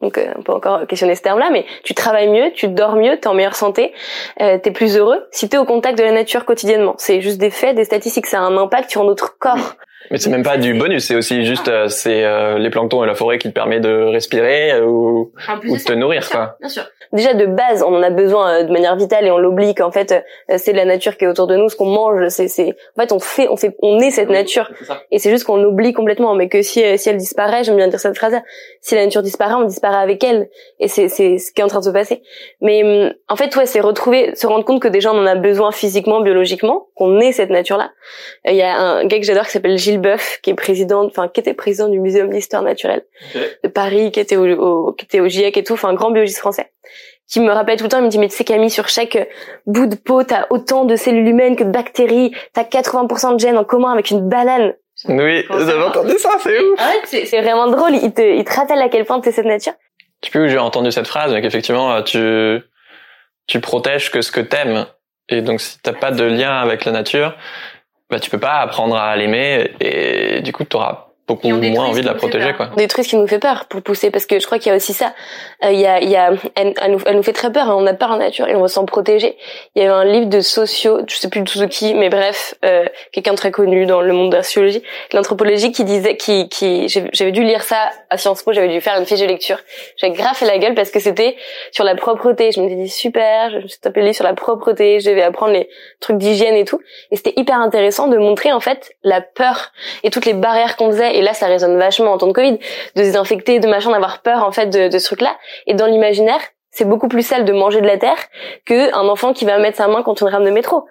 donc 0.01 0.17
euh, 0.17 0.33
on 0.37 0.43
peut 0.43 0.53
encore 0.53 0.87
questionner 0.87 1.15
ce 1.15 1.21
terme-là, 1.21 1.49
mais 1.51 1.65
tu 1.83 1.93
travailles 1.93 2.29
mieux, 2.29 2.51
tu 2.53 2.67
dors 2.69 2.95
mieux, 2.95 3.17
tu 3.19 3.23
es 3.23 3.27
en 3.27 3.33
meilleure 3.33 3.55
santé, 3.55 3.93
euh, 4.41 4.57
tu 4.61 4.69
es 4.69 4.71
plus 4.71 4.97
heureux 4.97 5.27
si 5.31 5.49
tu 5.49 5.55
es 5.55 5.59
au 5.59 5.65
contact 5.65 5.97
de 5.97 6.03
la 6.03 6.11
nature 6.11 6.45
quotidiennement. 6.45 6.95
C'est 6.97 7.21
juste 7.21 7.37
des 7.37 7.49
faits, 7.49 7.75
des 7.75 7.83
statistiques, 7.83 8.27
ça 8.27 8.39
a 8.39 8.41
un 8.41 8.57
impact 8.57 8.91
sur 8.91 9.03
notre 9.03 9.37
corps. 9.37 9.75
Mais 10.11 10.17
c'est 10.17 10.29
même 10.29 10.43
pas 10.43 10.57
du 10.57 10.73
bonus, 10.73 11.05
c'est 11.05 11.15
aussi 11.15 11.45
juste 11.45 11.67
euh, 11.67 11.87
c'est 11.87 12.23
euh, 12.23 12.57
les 12.57 12.69
planctons 12.69 13.03
et 13.03 13.07
la 13.07 13.15
forêt 13.15 13.37
qui 13.37 13.49
te 13.49 13.53
permet 13.53 13.79
de 13.79 14.05
respirer 14.05 14.71
euh, 14.71 14.85
ou, 14.85 15.31
ou 15.67 15.77
de 15.77 15.83
te 15.83 15.93
nourrir 15.93 16.21
bien 16.21 16.29
quoi. 16.29 16.45
Sûr, 16.45 16.57
bien 16.59 16.69
sûr. 16.69 16.83
Déjà 17.11 17.33
de 17.33 17.45
base, 17.45 17.83
on 17.83 17.95
en 17.95 18.03
a 18.03 18.09
besoin 18.09 18.63
de 18.63 18.71
manière 18.71 18.95
vitale 18.95 19.25
et 19.25 19.31
on 19.31 19.37
l'oublie 19.37 19.73
qu'en 19.75 19.91
fait 19.91 20.23
c'est 20.57 20.73
la 20.73 20.85
nature 20.85 21.17
qui 21.17 21.25
est 21.25 21.27
autour 21.27 21.47
de 21.47 21.55
nous, 21.55 21.69
ce 21.69 21.75
qu'on 21.75 21.87
mange, 21.87 22.27
c'est 22.29 22.47
c'est 22.47 22.75
en 22.97 23.01
fait 23.01 23.11
on 23.11 23.19
fait 23.19 23.47
on 23.49 23.57
fait 23.57 23.75
on 23.81 23.99
est 23.99 24.11
cette 24.11 24.29
nature 24.29 24.71
et 25.11 25.19
c'est 25.19 25.31
juste 25.31 25.43
qu'on 25.45 25.63
oublie 25.63 25.93
complètement 25.93 26.35
mais 26.35 26.49
que 26.49 26.61
si 26.61 26.83
si 26.97 27.09
elle 27.09 27.17
disparaît, 27.17 27.63
j'aime 27.63 27.77
bien 27.77 27.87
dire 27.87 27.99
cette 27.99 28.17
phrase 28.17 28.35
si 28.81 28.95
la 28.95 29.05
nature 29.05 29.23
disparaît, 29.23 29.55
on 29.55 29.63
disparaît 29.63 30.03
avec 30.03 30.23
elle 30.23 30.49
et 30.79 30.87
c'est 30.87 31.09
c'est 31.09 31.37
ce 31.37 31.51
qui 31.51 31.61
est 31.61 31.63
en 31.63 31.67
train 31.67 31.79
de 31.79 31.85
se 31.85 31.89
passer. 31.89 32.21
Mais 32.61 32.83
hum, 32.83 33.13
en 33.27 33.35
fait 33.35 33.55
ouais, 33.55 33.65
c'est 33.65 33.79
retrouver 33.79 34.35
se 34.35 34.47
rendre 34.47 34.65
compte 34.65 34.81
que 34.81 34.87
déjà 34.87 35.11
on 35.11 35.17
en 35.17 35.25
a 35.25 35.35
besoin 35.35 35.71
physiquement, 35.71 36.21
biologiquement, 36.21 36.87
qu'on 36.95 37.19
est 37.19 37.31
cette 37.31 37.49
nature-là. 37.49 37.91
Il 38.45 38.55
y 38.55 38.61
a 38.61 38.77
un 38.77 39.05
gars 39.05 39.19
que 39.19 39.25
j'adore 39.25 39.45
qui 39.45 39.51
s'appelle 39.51 39.77
Gilles 39.77 39.98
Boeuf 39.99 40.39
qui 40.41 40.49
est 40.49 40.55
président, 40.55 41.05
enfin 41.05 41.27
qui 41.27 41.39
était 41.39 41.53
président 41.53 41.87
du 41.87 41.99
Muséum 41.99 42.29
d'histoire 42.29 42.63
naturelle 42.63 43.03
okay. 43.29 43.45
de 43.63 43.69
Paris, 43.69 44.11
qui 44.11 44.19
était 44.19 44.35
au, 44.35 44.45
au, 44.45 44.93
qui 44.93 45.05
était 45.05 45.19
au 45.19 45.27
GIEC 45.27 45.57
et 45.57 45.63
tout, 45.63 45.73
enfin 45.73 45.89
un 45.89 45.93
grand 45.93 46.11
biologiste 46.11 46.39
français, 46.39 46.71
qui 47.27 47.39
me 47.39 47.51
rappelle 47.51 47.77
tout 47.77 47.83
le 47.83 47.89
temps, 47.89 47.99
il 47.99 48.05
me 48.05 48.09
dit 48.09 48.17
mais 48.17 48.27
tu 48.27 48.35
sais 48.35 48.43
Camille, 48.43 48.69
sur 48.69 48.87
chaque 48.87 49.29
bout 49.65 49.85
de 49.85 49.95
peau, 49.95 50.23
t'as 50.23 50.47
autant 50.49 50.85
de 50.85 50.95
cellules 50.95 51.27
humaines 51.27 51.55
que 51.55 51.63
de 51.63 51.71
bactéries, 51.71 52.33
t'as 52.53 52.63
80% 52.63 53.35
de 53.35 53.39
gènes 53.39 53.57
en 53.57 53.63
commun 53.63 53.91
avec 53.91 54.09
une 54.11 54.27
banane. 54.27 54.73
Oui, 55.07 55.45
j'avais 55.49 55.83
entendu 55.83 56.17
ça, 56.17 56.31
c'est 56.41 56.59
ouf. 56.59 56.79
Ah 56.79 56.89
ouais, 56.89 57.25
c'est 57.25 57.41
vraiment 57.41 57.67
drôle, 57.67 57.95
il 57.95 58.13
te, 58.13 58.21
il 58.21 58.43
te 58.43 58.53
rappelle 58.53 58.81
à 58.81 58.89
quel 58.89 59.05
point 59.05 59.19
t'es 59.21 59.31
cette 59.31 59.45
nature. 59.45 59.73
Je 60.21 60.27
sais 60.27 60.31
plus 60.31 60.45
où 60.45 60.47
j'ai 60.49 60.57
entendu 60.57 60.91
cette 60.91 61.07
phrase, 61.07 61.31
mais 61.31 61.41
qu'effectivement 61.41 62.01
tu, 62.01 62.59
tu 63.47 63.59
protèges 63.61 64.11
que 64.11 64.21
ce 64.21 64.31
que 64.31 64.41
t'aimes. 64.41 64.85
Et 65.29 65.41
donc 65.41 65.61
si 65.61 65.79
t'as 65.81 65.93
pas 65.93 66.11
de 66.11 66.23
lien 66.23 66.51
avec 66.51 66.85
la 66.85 66.91
nature, 66.91 67.35
bah 68.09 68.19
tu 68.19 68.29
peux 68.29 68.39
pas 68.39 68.59
apprendre 68.59 68.95
à 68.95 69.15
l'aimer 69.15 69.71
et 69.79 70.41
du 70.41 70.51
coup 70.51 70.63
tu 70.63 70.77
beaucoup 71.35 71.47
moins 71.47 71.85
envie 71.85 72.01
de 72.01 72.07
la 72.07 72.13
protéger 72.13 72.53
quoi. 72.53 72.69
On 72.73 72.75
détruit 72.75 73.03
ce 73.03 73.09
qui 73.09 73.15
nous 73.15 73.27
fait 73.27 73.39
peur 73.39 73.65
pour 73.65 73.81
pousser 73.81 74.11
parce 74.11 74.25
que 74.25 74.39
je 74.39 74.45
crois 74.45 74.59
qu'il 74.59 74.69
y 74.69 74.73
a 74.73 74.75
aussi 74.75 74.93
ça. 74.93 75.13
Euh, 75.63 75.71
il 75.71 75.79
y 75.79 75.85
a 75.85 76.01
il 76.01 76.09
y 76.09 76.15
a 76.15 76.31
elle, 76.55 76.73
elle, 76.81 76.91
nous, 76.91 76.99
elle, 77.05 77.15
nous, 77.15 77.23
fait 77.23 77.33
très 77.33 77.51
peur, 77.51 77.69
hein. 77.69 77.75
on 77.77 77.85
a 77.85 77.93
peur 77.93 78.11
en 78.11 78.17
nature 78.17 78.47
et 78.47 78.55
on 78.55 78.61
veut 78.61 78.67
s'en 78.67 78.85
protéger. 78.85 79.37
Il 79.75 79.83
y 79.83 79.85
avait 79.85 79.93
un 79.93 80.05
livre 80.05 80.27
de 80.27 80.41
sociaux, 80.41 80.99
je 81.07 81.15
sais 81.15 81.29
plus 81.29 81.41
de 81.41 81.65
qui, 81.65 81.93
mais 81.93 82.09
bref, 82.09 82.55
euh, 82.65 82.85
quelqu'un 83.11 83.35
très 83.35 83.51
connu 83.51 83.85
dans 83.85 84.01
le 84.01 84.13
monde 84.13 84.31
de 84.31 84.37
la 84.37 84.43
sociologie, 84.43 84.83
l'anthropologie 85.13 85.71
qui 85.71 85.83
disait 85.83 86.17
qui 86.17 86.49
qui 86.49 86.87
j'avais 86.89 87.31
dû 87.31 87.43
lire 87.43 87.63
ça 87.63 87.89
à 88.09 88.17
Sciences 88.17 88.43
Po, 88.43 88.53
j'avais 88.53 88.69
dû 88.69 88.81
faire 88.81 88.97
une 88.97 89.05
fiche 89.05 89.19
de 89.19 89.25
lecture. 89.25 89.59
J'avais 89.97 90.13
grave 90.13 90.35
fait 90.35 90.45
la 90.45 90.57
gueule 90.57 90.73
parce 90.73 90.91
que 90.91 90.99
c'était 90.99 91.35
sur 91.71 91.83
la 91.83 91.95
propreté. 91.95 92.51
Je 92.51 92.61
me 92.61 92.67
dit 92.67 92.89
super, 92.89 93.51
je 93.51 93.57
me 93.57 93.67
suis 93.67 93.79
tapé 93.79 93.99
le 93.99 94.07
livre 94.07 94.15
sur 94.15 94.25
la 94.25 94.33
propreté, 94.33 94.99
je 94.99 95.09
devais 95.09 95.23
apprendre 95.23 95.53
les 95.53 95.69
trucs 95.99 96.17
d'hygiène 96.17 96.55
et 96.55 96.65
tout 96.65 96.79
et 97.11 97.15
c'était 97.15 97.33
hyper 97.35 97.59
intéressant 97.59 98.07
de 98.07 98.17
montrer 98.17 98.51
en 98.51 98.59
fait 98.59 98.95
la 99.03 99.21
peur 99.21 99.71
et 100.03 100.09
toutes 100.09 100.25
les 100.25 100.33
barrières 100.33 100.75
qu'on 100.75 100.91
faisait 100.91 101.17
et 101.19 101.21
là 101.21 101.33
ça 101.33 101.47
résonne 101.47 101.77
vachement 101.77 102.13
en 102.13 102.17
temps 102.17 102.27
de 102.27 102.33
Covid, 102.33 102.57
de 102.57 102.57
se 102.95 103.01
désinfecter, 103.01 103.59
de 103.59 103.67
machin, 103.67 103.91
d'avoir 103.91 104.21
peur 104.21 104.43
en 104.43 104.51
fait 104.51 104.67
de, 104.67 104.87
de 104.87 104.97
ce 104.97 105.05
truc-là. 105.05 105.35
Et 105.67 105.73
dans 105.73 105.85
l'imaginaire, 105.85 106.41
c'est 106.71 106.85
beaucoup 106.85 107.07
plus 107.07 107.25
sale 107.25 107.45
de 107.45 107.53
manger 107.53 107.81
de 107.81 107.87
la 107.87 107.97
terre 107.97 108.17
que 108.65 108.93
un 108.95 109.07
enfant 109.07 109.33
qui 109.33 109.45
va 109.45 109.57
mettre 109.57 109.77
sa 109.77 109.87
main 109.87 110.03
contre 110.03 110.23
une 110.23 110.29
rame 110.29 110.45
de 110.45 110.51
métro. 110.51 110.85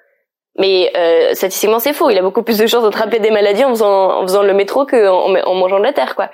Mais 0.58 0.90
euh, 0.96 1.34
statistiquement, 1.34 1.78
c'est 1.78 1.92
faux. 1.92 2.10
Il 2.10 2.18
a 2.18 2.22
beaucoup 2.22 2.42
plus 2.42 2.58
de 2.58 2.66
chances 2.66 2.82
d'attraper 2.82 3.20
des 3.20 3.30
maladies 3.30 3.64
en 3.64 3.70
faisant, 3.70 4.18
en 4.18 4.22
faisant 4.22 4.42
le 4.42 4.52
métro 4.52 4.86
qu'en 4.86 5.36
en 5.36 5.54
mangeant 5.54 5.78
de 5.78 5.84
la 5.84 5.92
terre, 5.92 6.16
quoi. 6.16 6.30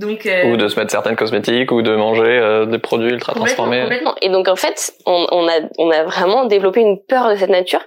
Donc, 0.00 0.24
euh... 0.24 0.50
Ou 0.50 0.56
de 0.56 0.66
se 0.66 0.78
mettre 0.80 0.90
certaines 0.90 1.14
cosmétiques, 1.14 1.70
ou 1.70 1.82
de 1.82 1.94
manger 1.94 2.22
euh, 2.24 2.64
des 2.64 2.78
produits 2.78 3.10
ultra 3.10 3.34
transformés. 3.34 3.82
Complètement. 3.82 4.14
Et 4.22 4.30
donc 4.30 4.48
en 4.48 4.56
fait, 4.56 4.94
on, 5.04 5.26
on, 5.30 5.46
a, 5.46 5.60
on 5.76 5.90
a 5.90 6.04
vraiment 6.04 6.46
développé 6.46 6.80
une 6.80 6.98
peur 6.98 7.28
de 7.28 7.36
cette 7.36 7.50
nature 7.50 7.82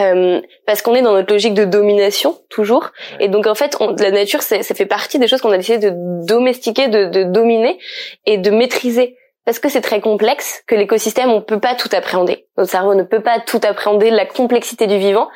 euh, 0.00 0.40
parce 0.66 0.80
qu'on 0.80 0.94
est 0.94 1.02
dans 1.02 1.12
notre 1.12 1.30
logique 1.30 1.52
de 1.52 1.66
domination 1.66 2.38
toujours. 2.48 2.90
Et 3.20 3.28
donc 3.28 3.46
en 3.46 3.54
fait, 3.54 3.76
on, 3.80 3.94
la 3.96 4.10
nature, 4.10 4.40
ça 4.42 4.62
fait 4.62 4.86
partie 4.86 5.18
des 5.18 5.28
choses 5.28 5.42
qu'on 5.42 5.52
a 5.52 5.58
décidé 5.58 5.90
de 5.90 5.92
domestiquer, 6.26 6.88
de, 6.88 7.04
de 7.04 7.24
dominer 7.24 7.78
et 8.24 8.38
de 8.38 8.50
maîtriser 8.50 9.16
parce 9.44 9.58
que 9.58 9.68
c'est 9.68 9.80
très 9.80 10.00
complexe, 10.00 10.62
que 10.66 10.76
l'écosystème, 10.76 11.30
on 11.30 11.42
peut 11.42 11.58
pas 11.58 11.74
tout 11.74 11.88
appréhender. 11.92 12.46
Notre 12.56 12.70
cerveau 12.70 12.94
ne 12.94 13.02
peut 13.02 13.22
pas 13.22 13.40
tout 13.40 13.60
appréhender, 13.64 14.10
la 14.10 14.24
complexité 14.24 14.86
du 14.86 14.98
vivant. 14.98 15.28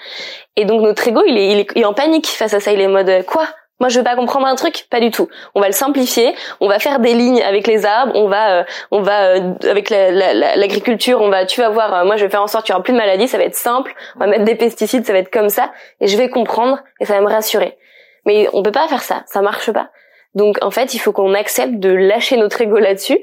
Et 0.54 0.64
donc 0.64 0.80
notre 0.80 1.06
ego, 1.06 1.23
il 1.26 1.37
est, 1.37 1.50
il 1.50 1.58
est, 1.58 1.66
il 1.75 1.82
est 1.82 1.87
en 1.87 1.92
panique 1.92 2.28
face 2.28 2.54
à 2.54 2.61
ça. 2.61 2.73
Il 2.73 2.80
est 2.80 2.87
en 2.87 2.90
mode, 2.90 3.25
quoi? 3.26 3.49
Moi, 3.78 3.90
je 3.90 3.99
veux 3.99 4.04
pas 4.04 4.16
comprendre 4.16 4.47
un 4.47 4.54
truc, 4.54 4.87
pas 4.90 5.00
du 5.00 5.11
tout. 5.11 5.28
On 5.54 5.61
va 5.61 5.66
le 5.66 5.73
simplifier, 5.73 6.35
on 6.61 6.68
va 6.68 6.78
faire 6.78 6.99
des 6.99 7.12
lignes 7.12 7.42
avec 7.42 7.66
les 7.66 7.85
arbres, 7.85 8.12
on 8.14 8.26
va, 8.26 8.61
euh, 8.61 8.64
on 8.90 9.02
va 9.02 9.37
euh, 9.37 9.52
avec 9.68 9.90
l'agriculture, 9.90 11.21
on 11.21 11.28
va, 11.28 11.45
tu 11.45 11.61
vas 11.61 11.68
voir. 11.68 11.92
Euh, 11.92 12.04
moi, 12.06 12.16
je 12.16 12.25
vais 12.25 12.30
faire 12.30 12.42
en 12.42 12.47
sorte 12.47 12.64
qu'il 12.64 12.73
y 12.73 12.75
aura 12.75 12.83
plus 12.83 12.95
de 12.95 12.99
maladies, 12.99 13.28
ça 13.28 13.37
va 13.37 13.45
être 13.45 13.54
simple. 13.54 13.95
On 14.16 14.21
va 14.21 14.28
mettre 14.28 14.45
des 14.45 14.54
pesticides, 14.54 15.04
ça 15.04 15.12
va 15.12 15.18
être 15.18 15.30
comme 15.30 15.50
ça, 15.50 15.73
et 16.00 16.06
je 16.06 16.16
vais 16.16 16.30
comprendre 16.30 16.78
et 17.00 17.04
ça 17.04 17.14
va 17.14 17.21
me 17.21 17.28
rassurer. 17.28 17.76
Mais 18.25 18.49
on 18.54 18.62
peut 18.62 18.73
pas 18.73 18.88
faire 18.88 19.02
ça, 19.02 19.25
ça 19.26 19.42
marche 19.42 19.71
pas. 19.71 19.90
Donc, 20.35 20.59
en 20.62 20.71
fait, 20.71 20.95
il 20.95 20.99
faut 20.99 21.12
qu'on 21.12 21.35
accepte 21.35 21.75
de 21.75 21.90
lâcher 21.90 22.38
notre 22.38 22.61
ego 22.62 22.78
là-dessus. 22.78 23.18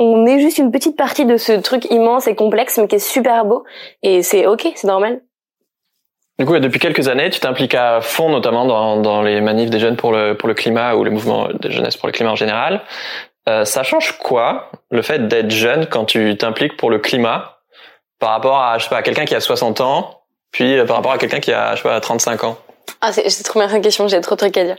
On 0.00 0.26
est 0.26 0.40
juste 0.40 0.58
une 0.58 0.72
petite 0.72 0.96
partie 0.96 1.24
de 1.24 1.36
ce 1.36 1.52
truc 1.52 1.88
immense 1.92 2.26
et 2.26 2.34
complexe, 2.34 2.78
mais 2.78 2.88
qui 2.88 2.96
est 2.96 2.98
super 2.98 3.44
beau, 3.44 3.62
et 4.02 4.22
c'est 4.22 4.46
ok, 4.46 4.72
c'est 4.74 4.88
normal. 4.88 5.20
Du 6.38 6.46
coup, 6.46 6.58
depuis 6.58 6.80
quelques 6.80 7.06
années, 7.06 7.30
tu 7.30 7.38
t'impliques 7.38 7.74
à 7.74 8.00
fond, 8.00 8.28
notamment 8.28 8.66
dans, 8.66 8.96
dans, 9.00 9.22
les 9.22 9.40
manifs 9.40 9.70
des 9.70 9.78
jeunes 9.78 9.96
pour 9.96 10.12
le, 10.12 10.36
pour 10.36 10.48
le 10.48 10.54
climat 10.54 10.96
ou 10.96 11.04
le 11.04 11.10
mouvement 11.10 11.48
de 11.52 11.70
jeunesse 11.70 11.96
pour 11.96 12.08
le 12.08 12.12
climat 12.12 12.32
en 12.32 12.36
général. 12.36 12.82
Euh, 13.48 13.64
ça 13.64 13.82
change 13.82 14.18
quoi, 14.18 14.70
le 14.90 15.02
fait 15.02 15.28
d'être 15.28 15.50
jeune 15.50 15.86
quand 15.86 16.06
tu 16.06 16.36
t'impliques 16.36 16.76
pour 16.76 16.90
le 16.90 16.98
climat 16.98 17.58
par 18.18 18.30
rapport 18.30 18.60
à, 18.60 18.78
je 18.78 18.84
sais 18.84 18.90
pas, 18.90 19.02
quelqu'un 19.02 19.26
qui 19.26 19.34
a 19.34 19.40
60 19.40 19.80
ans, 19.80 20.22
puis 20.50 20.78
euh, 20.78 20.86
par 20.86 20.96
rapport 20.96 21.12
à 21.12 21.18
quelqu'un 21.18 21.40
qui 21.40 21.52
a, 21.52 21.76
je 21.76 21.82
sais 21.82 21.88
pas, 21.88 22.00
35 22.00 22.44
ans? 22.44 22.58
Ah, 23.00 23.12
c'est 23.12 23.42
trop 23.42 23.60
bien 23.60 23.80
question, 23.80 24.08
j'ai 24.08 24.20
trop 24.22 24.34
de 24.34 24.38
trucs 24.38 24.56
à 24.56 24.64
dire. 24.64 24.76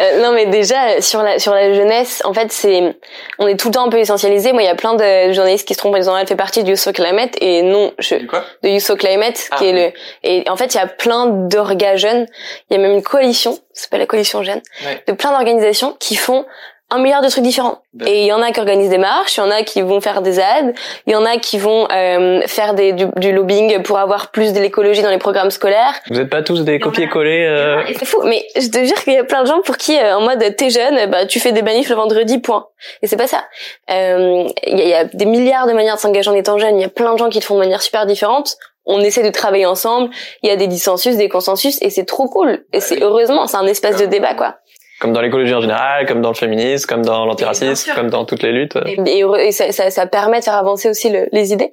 Euh, 0.00 0.22
non, 0.22 0.32
mais 0.32 0.46
déjà 0.46 1.00
sur 1.00 1.22
la 1.22 1.38
sur 1.38 1.52
la 1.52 1.72
jeunesse, 1.72 2.20
en 2.24 2.34
fait, 2.34 2.50
c'est 2.50 2.96
on 3.38 3.46
est 3.46 3.56
tout 3.56 3.68
le 3.68 3.74
temps 3.74 3.86
un 3.86 3.90
peu 3.90 3.98
essentialisé. 3.98 4.52
Moi, 4.52 4.62
il 4.62 4.66
y 4.66 4.68
a 4.68 4.74
plein 4.74 4.94
de 4.94 5.32
journalistes 5.32 5.68
qui 5.68 5.74
se 5.74 5.78
trompent 5.78 5.94
en 5.94 5.98
disant 5.98 6.16
elle 6.16 6.26
fait 6.26 6.34
partie 6.34 6.64
du 6.64 6.72
Youth 6.72 6.80
for 6.80 6.92
Climate 6.92 7.36
et 7.40 7.62
non, 7.62 7.92
je 7.98 8.16
de 8.16 8.68
Youth 8.68 8.82
for 8.82 8.96
Climate, 8.96 9.48
qui 9.58 9.66
est 9.66 9.72
le 9.72 9.92
et 10.24 10.44
en 10.50 10.56
fait, 10.56 10.74
il 10.74 10.78
y 10.78 10.80
a 10.80 10.86
plein 10.88 11.26
d'orgas 11.26 11.96
jeunes. 11.96 12.26
Il 12.70 12.76
y 12.76 12.76
a 12.76 12.82
même 12.82 12.92
une 12.92 13.02
coalition, 13.02 13.56
c'est 13.72 13.90
pas 13.90 13.98
la 13.98 14.06
coalition 14.06 14.42
jeune, 14.42 14.60
de 15.06 15.12
plein 15.12 15.30
d'organisations 15.30 15.96
qui 16.00 16.16
font 16.16 16.46
un 16.90 16.98
milliard 16.98 17.22
de 17.22 17.28
trucs 17.28 17.44
différents. 17.44 17.82
Et 18.06 18.22
il 18.22 18.26
y 18.26 18.32
en 18.32 18.42
a 18.42 18.50
qui 18.52 18.60
organisent 18.60 18.90
des 18.90 18.98
marches, 18.98 19.36
il 19.36 19.40
y 19.40 19.42
en 19.42 19.50
a 19.50 19.62
qui 19.62 19.82
vont 19.82 20.00
faire 20.00 20.22
des 20.22 20.38
ads, 20.38 20.72
il 21.06 21.12
y 21.12 21.16
en 21.16 21.24
a 21.24 21.38
qui 21.38 21.58
vont 21.58 21.88
euh, 21.92 22.40
faire 22.46 22.74
des, 22.74 22.92
du, 22.92 23.32
lobbying 23.32 23.82
pour 23.82 23.98
avoir 23.98 24.30
plus 24.30 24.52
de 24.52 24.60
l'écologie 24.60 25.02
dans 25.02 25.10
les 25.10 25.18
programmes 25.18 25.50
scolaires. 25.50 25.94
Vous 26.08 26.16
n'êtes 26.16 26.30
pas 26.30 26.42
tous 26.42 26.64
des 26.64 26.78
copier-coller 26.78 27.46
euh... 27.46 27.82
C'est 27.96 28.04
fou, 28.04 28.22
mais 28.24 28.44
je 28.56 28.68
te 28.68 28.84
jure 28.84 28.96
qu'il 29.02 29.14
y 29.14 29.18
a 29.18 29.24
plein 29.24 29.42
de 29.42 29.48
gens 29.48 29.60
pour 29.62 29.76
qui, 29.76 29.98
euh, 29.98 30.16
en 30.16 30.22
mode, 30.22 30.44
t'es 30.56 30.70
jeune, 30.70 31.10
bah 31.10 31.26
tu 31.26 31.40
fais 31.40 31.52
des 31.52 31.62
manifs 31.62 31.88
le 31.88 31.96
vendredi, 31.96 32.38
point. 32.38 32.66
Et 33.02 33.06
c'est 33.06 33.16
pas 33.16 33.26
ça. 33.26 33.44
Euh, 33.90 34.44
il 34.66 34.78
y, 34.78 34.82
a, 34.82 34.86
y, 34.86 34.94
a 34.94 35.04
des 35.04 35.26
milliards 35.26 35.66
de 35.66 35.72
manières 35.72 35.96
de 35.96 36.00
s'engager 36.00 36.30
en 36.30 36.34
étant 36.34 36.58
jeune, 36.58 36.78
il 36.78 36.82
y 36.82 36.86
a 36.86 36.88
plein 36.88 37.12
de 37.12 37.18
gens 37.18 37.28
qui 37.28 37.38
le 37.38 37.44
font 37.44 37.54
de 37.54 37.60
manière 37.60 37.82
super 37.82 38.06
différente 38.06 38.56
on 38.86 39.00
essaie 39.00 39.22
de 39.22 39.30
travailler 39.30 39.66
ensemble, 39.66 40.10
il 40.42 40.48
y 40.48 40.52
a 40.52 40.56
des 40.56 40.66
dissensus, 40.66 41.16
des 41.16 41.28
consensus, 41.28 41.80
et 41.82 41.90
c'est 41.90 42.06
trop 42.06 42.28
cool. 42.28 42.64
Et 42.72 42.80
c'est 42.80 43.02
heureusement, 43.02 43.46
c'est 43.46 43.56
un 43.56 43.66
espace 43.66 43.96
de 43.96 44.06
débat, 44.06 44.34
quoi 44.34 44.56
comme 45.00 45.12
dans 45.12 45.20
l'écologie 45.20 45.54
en 45.54 45.60
général, 45.60 46.06
comme 46.06 46.20
dans 46.20 46.28
le 46.28 46.34
féminisme, 46.34 46.86
comme 46.86 47.04
dans 47.04 47.24
l'antiracisme, 47.24 47.92
comme 47.94 48.10
dans 48.10 48.24
toutes 48.24 48.42
les 48.42 48.52
luttes. 48.52 48.78
Et, 48.86 49.50
ça, 49.50 49.72
ça, 49.72 49.90
ça, 49.90 50.06
permet 50.06 50.40
de 50.40 50.44
faire 50.44 50.54
avancer 50.54 50.88
aussi 50.88 51.10
le, 51.10 51.28
les 51.32 51.52
idées. 51.52 51.72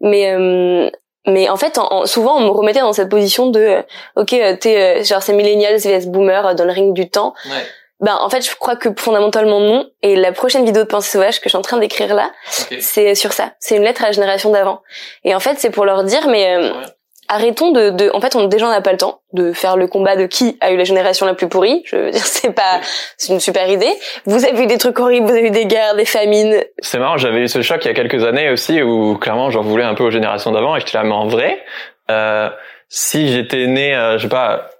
Mais 0.00 0.32
euh, 0.32 0.88
mais 1.26 1.48
en 1.50 1.56
fait, 1.56 1.76
en, 1.76 2.06
souvent, 2.06 2.36
on 2.36 2.40
me 2.40 2.50
remettait 2.50 2.80
dans 2.80 2.92
cette 2.92 3.10
position 3.10 3.50
de, 3.50 3.60
euh, 3.60 3.82
ok, 4.16 4.32
euh, 4.32 4.56
t'es 4.56 5.04
genre 5.04 5.22
c'est 5.22 5.34
millennials 5.34 5.76
vs 5.76 6.06
boomer 6.06 6.54
dans 6.54 6.64
le 6.64 6.72
ring 6.72 6.94
du 6.94 7.10
temps. 7.10 7.34
Ouais. 7.46 7.66
Ben 8.00 8.16
en 8.20 8.30
fait, 8.30 8.48
je 8.48 8.54
crois 8.54 8.76
que 8.76 8.88
fondamentalement 8.96 9.58
non. 9.58 9.90
Et 10.02 10.14
la 10.14 10.30
prochaine 10.30 10.64
vidéo 10.64 10.84
de 10.84 10.88
Pensée 10.88 11.10
sauvage 11.10 11.40
que 11.40 11.44
je 11.46 11.48
suis 11.50 11.58
en 11.58 11.62
train 11.62 11.78
d'écrire 11.78 12.14
là, 12.14 12.30
c'est 12.78 13.16
sur 13.16 13.32
ça. 13.32 13.54
C'est 13.58 13.76
une 13.76 13.82
lettre 13.82 14.04
à 14.04 14.06
la 14.06 14.12
génération 14.12 14.50
d'avant. 14.50 14.82
Et 15.24 15.34
en 15.34 15.40
fait, 15.40 15.58
c'est 15.58 15.70
pour 15.70 15.84
leur 15.84 16.04
dire, 16.04 16.28
mais 16.28 16.56
arrêtons 17.28 17.72
de, 17.72 17.90
de, 17.90 18.10
en 18.14 18.20
fait, 18.20 18.34
on 18.36 18.46
déjà 18.46 18.66
on 18.66 18.70
n'a 18.70 18.80
pas 18.80 18.92
le 18.92 18.98
temps 18.98 19.20
de 19.32 19.52
faire 19.52 19.76
le 19.76 19.86
combat 19.86 20.16
de 20.16 20.26
qui 20.26 20.56
a 20.60 20.72
eu 20.72 20.76
la 20.76 20.84
génération 20.84 21.26
la 21.26 21.34
plus 21.34 21.48
pourrie. 21.48 21.82
Je 21.84 21.96
veux 21.96 22.10
dire, 22.10 22.20
c'est 22.24 22.52
pas, 22.52 22.80
c'est 23.16 23.32
une 23.32 23.40
super 23.40 23.68
idée. 23.68 23.92
Vous 24.24 24.44
avez 24.44 24.62
eu 24.62 24.66
des 24.66 24.78
trucs 24.78 24.98
horribles, 24.98 25.26
vous 25.26 25.32
avez 25.32 25.46
eu 25.46 25.50
des 25.50 25.66
guerres, 25.66 25.94
des 25.96 26.04
famines. 26.04 26.62
C'est 26.80 26.98
marrant, 26.98 27.16
j'avais 27.16 27.40
eu 27.40 27.48
ce 27.48 27.62
choc 27.62 27.84
il 27.84 27.88
y 27.88 27.90
a 27.90 27.94
quelques 27.94 28.24
années 28.24 28.50
aussi 28.50 28.82
où 28.82 29.16
clairement 29.16 29.50
j'en 29.50 29.62
voulais 29.62 29.84
un 29.84 29.94
peu 29.94 30.04
aux 30.04 30.10
générations 30.10 30.50
d'avant 30.52 30.76
et 30.76 30.80
j'étais 30.80 30.96
là, 30.96 31.04
mais 31.04 31.12
en 31.12 31.26
vrai, 31.26 31.62
euh, 32.10 32.48
si 32.88 33.28
j'étais 33.28 33.66
né, 33.66 33.94
euh, 33.94 34.18
je 34.18 34.22
sais 34.22 34.28
pas, 34.28 34.70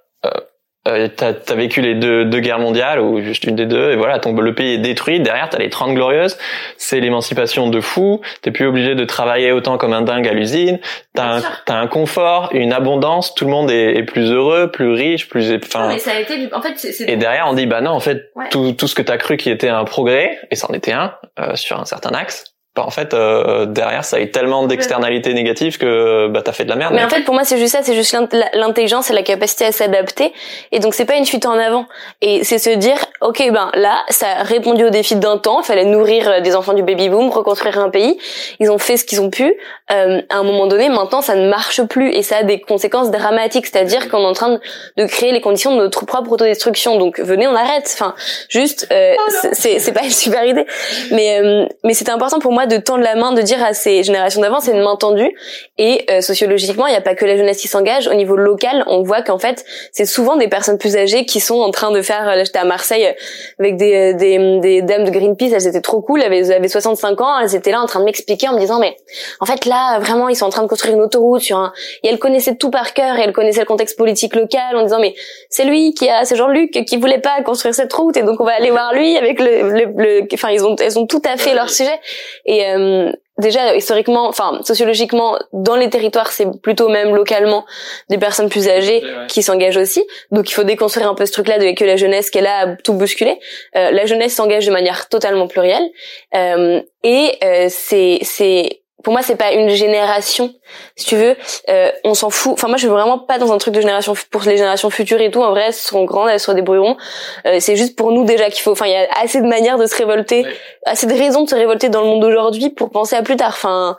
euh, 0.89 1.07
t'as 1.07 1.33
as 1.47 1.55
vécu 1.55 1.81
les 1.81 1.95
deux, 1.95 2.25
deux 2.25 2.39
guerres 2.39 2.59
mondiales 2.59 2.99
ou 2.99 3.21
juste 3.21 3.43
une 3.45 3.55
des 3.55 3.65
deux 3.65 3.91
et 3.91 3.95
voilà 3.95 4.19
ton 4.19 4.33
le 4.33 4.53
pays 4.53 4.73
est 4.73 4.77
détruit. 4.77 5.19
Derrière 5.19 5.49
t'as 5.49 5.57
les 5.57 5.69
30 5.69 5.93
glorieuses. 5.93 6.37
C'est 6.77 6.99
l'émancipation 6.99 7.69
de 7.69 7.81
fou. 7.81 8.21
T'es 8.41 8.51
plus 8.51 8.65
obligé 8.65 8.95
de 8.95 9.05
travailler 9.05 9.51
autant 9.51 9.77
comme 9.77 9.93
un 9.93 10.01
dingue 10.01 10.27
à 10.27 10.33
l'usine. 10.33 10.79
T'as 11.13 11.37
un, 11.37 11.41
as 11.67 11.79
un 11.79 11.87
confort 11.87 12.49
une 12.53 12.73
abondance. 12.73 13.35
Tout 13.35 13.45
le 13.45 13.51
monde 13.51 13.71
est, 13.71 13.95
est 13.95 14.03
plus 14.03 14.31
heureux 14.31 14.69
plus 14.71 14.91
riche 14.91 15.29
plus 15.29 15.53
enfin 15.53 15.97
ça 15.97 16.11
a 16.11 16.19
été 16.19 16.49
en 16.53 16.61
fait 16.61 17.03
et 17.07 17.15
derrière 17.15 17.47
on 17.47 17.53
dit 17.53 17.65
bah 17.65 17.81
non 17.81 17.91
en 17.91 17.99
fait 17.99 18.31
tout 18.51 18.73
tout 18.73 18.87
ce 18.87 18.95
que 18.95 19.01
t'as 19.01 19.17
cru 19.17 19.37
qui 19.37 19.49
était 19.49 19.69
un 19.69 19.83
progrès 19.83 20.39
et 20.51 20.55
ça 20.55 20.67
en 20.69 20.73
était 20.73 20.91
un 20.91 21.13
euh, 21.39 21.55
sur 21.55 21.79
un 21.79 21.85
certain 21.85 22.11
axe 22.11 22.48
en 22.85 22.89
fait 22.89 23.13
euh, 23.13 23.65
derrière 23.65 24.03
ça 24.03 24.17
a 24.17 24.19
eu 24.19 24.31
tellement 24.31 24.65
d'externalités 24.65 25.33
négatives 25.33 25.77
que 25.77 26.27
bah 26.27 26.41
t'as 26.43 26.51
fait 26.51 26.63
de 26.63 26.69
la 26.69 26.75
merde. 26.75 26.93
Mais 26.93 27.03
en 27.03 27.09
fait 27.09 27.23
pour 27.23 27.33
moi 27.33 27.43
c'est 27.43 27.57
juste 27.57 27.73
ça, 27.73 27.79
c'est 27.83 27.95
juste 27.95 28.15
l'intelligence 28.53 29.09
et 29.09 29.13
la 29.13 29.23
capacité 29.23 29.65
à 29.65 29.71
s'adapter 29.71 30.33
et 30.71 30.79
donc 30.79 30.93
c'est 30.93 31.05
pas 31.05 31.15
une 31.15 31.25
fuite 31.25 31.45
en 31.45 31.53
avant 31.53 31.85
et 32.21 32.43
c'est 32.43 32.57
se 32.57 32.69
dire 32.71 32.97
ok 33.21 33.51
ben 33.51 33.71
là 33.75 33.97
ça 34.09 34.27
a 34.39 34.43
répondu 34.43 34.83
aux 34.83 34.89
défis 34.89 35.15
d'un 35.15 35.37
temps, 35.37 35.61
il 35.61 35.65
fallait 35.65 35.85
nourrir 35.85 36.29
euh, 36.29 36.39
des 36.41 36.55
enfants 36.55 36.73
du 36.73 36.83
baby 36.83 37.09
boom, 37.09 37.29
reconstruire 37.29 37.79
un 37.79 37.89
pays, 37.89 38.17
ils 38.59 38.69
ont 38.69 38.77
fait 38.77 38.97
ce 38.97 39.05
qu'ils 39.05 39.21
ont 39.21 39.29
pu. 39.29 39.55
Euh, 39.91 40.21
à 40.29 40.37
un 40.37 40.43
moment 40.43 40.67
donné 40.67 40.89
maintenant 40.89 41.21
ça 41.21 41.35
ne 41.35 41.49
marche 41.49 41.81
plus 41.83 42.11
et 42.11 42.23
ça 42.23 42.37
a 42.37 42.43
des 42.43 42.59
conséquences 42.59 43.11
dramatiques, 43.11 43.67
c'est-à-dire 43.67 44.09
qu'on 44.09 44.21
est 44.21 44.27
en 44.27 44.33
train 44.33 44.59
de 44.97 45.05
créer 45.05 45.31
les 45.31 45.41
conditions 45.41 45.75
de 45.75 45.77
notre 45.77 46.05
propre 46.05 46.31
autodestruction. 46.31 46.97
Donc 46.97 47.19
venez 47.19 47.47
on 47.47 47.55
arrête. 47.55 47.89
Enfin 47.93 48.15
juste 48.49 48.87
euh, 48.91 49.13
oh 49.17 49.47
c'est 49.53 49.79
c'est 49.79 49.93
pas 49.93 50.03
une 50.03 50.09
super 50.11 50.45
idée 50.45 50.65
mais 51.11 51.39
euh, 51.39 51.65
mais 51.83 51.93
c'était 51.93 52.11
important 52.11 52.39
pour 52.39 52.51
moi 52.51 52.65
de 52.69 52.77
tendre 52.77 53.03
la 53.03 53.15
main, 53.15 53.33
de 53.33 53.41
dire 53.41 53.63
à 53.63 53.73
ces 53.73 54.03
générations 54.03 54.41
d'avant, 54.41 54.59
c'est 54.59 54.71
une 54.71 54.81
main 54.81 54.95
tendue. 54.95 55.35
Et 55.77 56.05
euh, 56.09 56.21
sociologiquement, 56.21 56.87
il 56.87 56.91
n'y 56.91 56.97
a 56.97 57.01
pas 57.01 57.15
que 57.15 57.25
la 57.25 57.35
jeunesse 57.35 57.57
qui 57.57 57.67
s'engage. 57.67 58.07
Au 58.07 58.13
niveau 58.13 58.35
local, 58.35 58.83
on 58.87 59.03
voit 59.03 59.21
qu'en 59.21 59.39
fait, 59.39 59.65
c'est 59.91 60.05
souvent 60.05 60.37
des 60.37 60.47
personnes 60.47 60.77
plus 60.77 60.95
âgées 60.95 61.25
qui 61.25 61.39
sont 61.39 61.59
en 61.59 61.71
train 61.71 61.91
de 61.91 62.01
faire. 62.01 62.25
Là, 62.25 62.43
j'étais 62.43 62.59
à 62.59 62.65
Marseille 62.65 63.13
avec 63.59 63.77
des, 63.77 64.13
euh, 64.13 64.13
des, 64.13 64.59
des, 64.59 64.81
dames 64.81 65.03
de 65.03 65.11
Greenpeace, 65.11 65.51
elles 65.53 65.67
étaient 65.67 65.81
trop 65.81 66.01
cool, 66.01 66.21
elles 66.21 66.51
avaient 66.51 66.67
65 66.67 67.21
ans, 67.21 67.39
elles 67.39 67.55
étaient 67.55 67.71
là 67.71 67.81
en 67.81 67.85
train 67.85 67.99
de 67.99 68.05
m'expliquer 68.05 68.47
en 68.47 68.53
me 68.53 68.59
disant 68.59 68.79
mais 68.79 68.95
en 69.39 69.45
fait 69.45 69.65
là 69.65 69.99
vraiment 69.99 70.29
ils 70.29 70.35
sont 70.35 70.45
en 70.45 70.49
train 70.49 70.63
de 70.63 70.67
construire 70.67 70.95
une 70.95 71.01
autoroute 71.01 71.41
sur 71.41 71.57
un 71.57 71.73
et 72.03 72.09
elles 72.09 72.19
connaissaient 72.19 72.55
tout 72.55 72.69
par 72.69 72.93
cœur 72.93 73.17
et 73.17 73.21
elles 73.21 73.33
connaissaient 73.33 73.61
le 73.61 73.65
contexte 73.65 73.97
politique 73.97 74.35
local 74.35 74.75
en 74.75 74.83
disant 74.83 74.99
mais 74.99 75.15
c'est 75.49 75.65
lui 75.65 75.93
qui 75.93 76.09
a 76.09 76.25
c'est 76.25 76.35
Jean-Luc 76.35 76.71
qui 76.85 76.97
voulait 76.97 77.19
pas 77.19 77.41
construire 77.43 77.73
cette 77.73 77.91
route 77.93 78.15
et 78.17 78.23
donc 78.23 78.39
on 78.39 78.45
va 78.45 78.53
aller 78.53 78.71
voir 78.71 78.93
lui 78.93 79.17
avec 79.17 79.39
le, 79.39 79.69
le, 79.97 80.27
enfin 80.33 80.49
ils 80.49 80.63
ont 80.63 80.75
elles 80.75 80.97
ont 80.97 81.05
tout 81.05 81.21
à 81.25 81.37
fait 81.37 81.53
leur 81.53 81.69
sujet 81.69 81.99
et 82.45 82.58
euh, 82.65 83.11
déjà 83.37 83.75
historiquement, 83.75 84.27
enfin 84.27 84.59
sociologiquement, 84.63 85.39
dans 85.53 85.75
les 85.75 85.89
territoires, 85.89 86.31
c'est 86.31 86.47
plutôt 86.61 86.89
même 86.89 87.15
localement 87.15 87.65
des 88.09 88.17
personnes 88.17 88.49
plus 88.49 88.67
âgées 88.67 89.01
qui 89.27 89.41
s'engagent 89.41 89.77
aussi. 89.77 90.05
Donc 90.31 90.49
il 90.49 90.53
faut 90.53 90.63
déconstruire 90.63 91.09
un 91.09 91.15
peu 91.15 91.25
ce 91.25 91.31
truc-là 91.31 91.57
de 91.57 91.71
que 91.73 91.85
la 91.85 91.95
jeunesse 91.95 92.29
qu'elle 92.29 92.47
a 92.47 92.75
tout 92.83 92.93
bousculé. 92.93 93.39
Euh, 93.75 93.91
la 93.91 94.05
jeunesse 94.05 94.35
s'engage 94.35 94.65
de 94.65 94.71
manière 94.71 95.09
totalement 95.09 95.47
plurielle 95.47 95.89
euh, 96.35 96.81
et 97.03 97.31
euh, 97.43 97.67
c'est 97.69 98.19
c'est 98.23 98.81
pour 99.03 99.13
moi 99.13 99.21
c'est 99.21 99.35
pas 99.35 99.53
une 99.53 99.69
génération 99.69 100.53
si 100.95 101.05
tu 101.05 101.15
veux. 101.15 101.35
Euh, 101.69 101.89
on 102.03 102.13
s'en 102.13 102.29
fout. 102.29 102.53
Enfin 102.53 102.67
moi 102.67 102.77
je 102.77 102.81
suis 102.81 102.89
vraiment 102.89 103.17
pas 103.19 103.37
dans 103.37 103.51
un 103.51 103.57
truc 103.57 103.73
de 103.73 103.81
génération 103.81 104.13
pour 104.29 104.41
les 104.43 104.57
générations 104.57 104.89
futures 104.89 105.21
et 105.21 105.31
tout. 105.31 105.41
En 105.41 105.51
vrai 105.51 105.65
elles 105.67 105.73
seront 105.73 106.05
grandes 106.05 106.29
elles 106.29 106.39
se 106.39 106.51
débrouilleront 106.51 106.97
euh, 107.45 107.57
c'est 107.59 107.75
juste 107.75 107.95
pour 107.95 108.11
nous 108.11 108.25
déjà 108.25 108.49
qu'il 108.49 108.61
faut 108.61 108.71
enfin 108.71 108.85
il 108.87 108.91
y 108.91 108.95
a 108.95 109.07
assez 109.21 109.41
de 109.41 109.47
manières 109.47 109.77
de 109.77 109.85
se 109.85 109.95
révolter 109.95 110.45
assez 110.85 111.07
de 111.07 111.13
raisons 111.13 111.43
de 111.43 111.49
se 111.49 111.55
révolter 111.55 111.89
dans 111.89 112.01
le 112.01 112.07
monde 112.07 112.21
d'aujourd'hui 112.21 112.69
pour 112.69 112.89
penser 112.89 113.15
à 113.15 113.23
plus 113.23 113.35
tard. 113.35 113.53
Enfin 113.55 113.95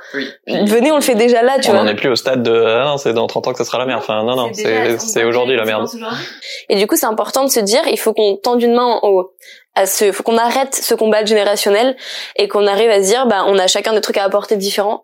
venez 0.46 0.92
on 0.92 0.96
le 0.96 1.02
fait 1.02 1.14
déjà 1.14 1.42
là 1.42 1.58
tu 1.58 1.70
on 1.70 1.72
vois. 1.72 1.82
on 1.82 1.86
est 1.86 1.94
plus 1.94 2.10
au 2.10 2.16
stade 2.16 2.42
de 2.42 2.64
ah 2.66 2.84
non 2.84 2.98
c'est 2.98 3.12
dans 3.12 3.26
30 3.26 3.48
ans 3.48 3.52
que 3.52 3.58
ça 3.58 3.64
sera 3.64 3.78
la 3.78 3.86
merde. 3.86 4.00
Enfin 4.02 4.22
non 4.22 4.36
non 4.36 4.50
c'est 4.52 4.98
c'est 4.98 5.24
aujourd'hui 5.24 5.56
la 5.56 5.64
merde. 5.64 5.88
et 6.68 6.76
du 6.76 6.86
coup 6.86 6.96
c'est 6.96 7.06
important 7.06 7.44
de 7.44 7.50
se 7.50 7.60
dire 7.60 7.82
il 7.90 7.98
faut 7.98 8.12
qu'on 8.12 8.36
tende 8.36 8.62
une 8.62 8.74
main 8.74 8.98
au 9.02 9.32
à 9.74 9.86
ce 9.86 10.10
faut 10.12 10.22
qu'on 10.22 10.36
arrête 10.36 10.74
ce 10.74 10.94
combat 10.94 11.24
générationnel 11.24 11.96
et 12.36 12.48
qu'on 12.48 12.66
arrive 12.66 12.90
à 12.90 13.02
se 13.02 13.08
dire 13.08 13.26
bah 13.26 13.44
on 13.46 13.58
a 13.58 13.66
chacun 13.66 13.92
des 13.92 14.00
trucs 14.00 14.16
à 14.16 14.24
apporter 14.24 14.56
différents. 14.56 15.02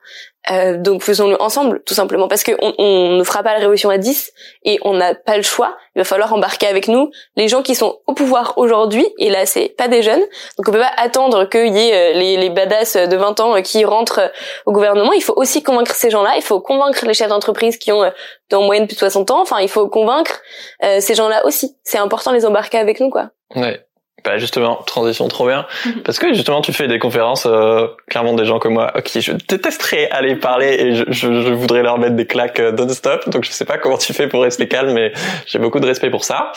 Euh, 0.50 0.76
donc 0.76 1.02
faisons-le 1.02 1.40
ensemble 1.40 1.82
tout 1.84 1.94
simplement. 1.94 2.28
Parce 2.28 2.42
que 2.42 2.52
on, 2.60 3.16
ne 3.16 3.24
fera 3.24 3.42
pas 3.42 3.52
la 3.52 3.58
révolution 3.58 3.90
à 3.90 3.98
10 3.98 4.32
et 4.64 4.78
on 4.82 4.94
n'a 4.94 5.14
pas 5.14 5.36
le 5.36 5.42
choix. 5.42 5.76
Il 5.94 6.00
va 6.00 6.04
falloir 6.04 6.32
embarquer 6.32 6.66
avec 6.66 6.88
nous 6.88 7.10
les 7.36 7.48
gens 7.48 7.62
qui 7.62 7.74
sont 7.74 8.00
au 8.06 8.12
pouvoir 8.12 8.54
aujourd'hui. 8.56 9.06
Et 9.18 9.30
là 9.30 9.46
c'est 9.46 9.68
pas 9.68 9.88
des 9.88 10.02
jeunes. 10.02 10.22
Donc 10.58 10.68
on 10.68 10.72
peut 10.72 10.78
pas 10.78 10.92
attendre 10.96 11.48
qu'il 11.48 11.74
y 11.74 11.88
ait 11.88 12.14
euh, 12.14 12.18
les, 12.18 12.36
les 12.36 12.50
badass 12.50 12.96
de 12.96 13.16
20 13.16 13.40
ans 13.40 13.62
qui 13.62 13.84
rentrent 13.84 14.32
au 14.66 14.72
gouvernement. 14.72 15.12
Il 15.12 15.22
faut 15.22 15.34
aussi 15.36 15.62
convaincre 15.62 15.94
ces 15.94 16.10
gens-là. 16.10 16.34
Il 16.36 16.42
faut 16.42 16.60
convaincre 16.60 17.06
les 17.06 17.14
chefs 17.14 17.28
d'entreprise 17.28 17.76
qui 17.78 17.92
ont 17.92 18.02
euh, 18.02 18.10
en 18.52 18.62
moyenne 18.62 18.86
plus 18.86 18.94
de 18.94 19.00
60 19.00 19.30
ans. 19.30 19.42
Enfin 19.42 19.60
il 19.60 19.68
faut 19.68 19.88
convaincre 19.88 20.40
euh, 20.82 21.00
ces 21.00 21.14
gens-là 21.14 21.46
aussi. 21.46 21.76
C'est 21.84 21.98
important 21.98 22.32
de 22.32 22.36
les 22.36 22.46
embarquer 22.46 22.78
avec 22.78 22.98
nous 22.98 23.10
quoi. 23.10 23.30
Ouais 23.54 23.85
bah 24.26 24.38
justement, 24.38 24.82
transition 24.86 25.28
trop 25.28 25.46
bien. 25.46 25.66
Parce 26.04 26.18
que 26.18 26.34
justement, 26.34 26.60
tu 26.60 26.72
fais 26.72 26.88
des 26.88 26.98
conférences, 26.98 27.46
euh, 27.46 27.86
clairement 28.10 28.34
des 28.34 28.44
gens 28.44 28.58
comme 28.58 28.74
moi, 28.74 28.92
qui 29.04 29.20
je 29.20 29.32
détesterais 29.32 30.10
aller 30.10 30.34
parler 30.34 30.76
et 30.80 30.94
je, 30.96 31.04
je, 31.06 31.42
je 31.42 31.52
voudrais 31.52 31.84
leur 31.84 31.98
mettre 31.98 32.16
des 32.16 32.26
claques 32.26 32.58
euh, 32.58 32.72
non-stop. 32.72 33.28
Donc 33.30 33.44
je 33.44 33.50
sais 33.52 33.64
pas 33.64 33.78
comment 33.78 33.96
tu 33.96 34.12
fais 34.12 34.26
pour 34.26 34.42
rester 34.42 34.66
calme, 34.66 34.92
mais 34.92 35.12
j'ai 35.46 35.60
beaucoup 35.60 35.78
de 35.78 35.86
respect 35.86 36.10
pour 36.10 36.24
ça. 36.24 36.50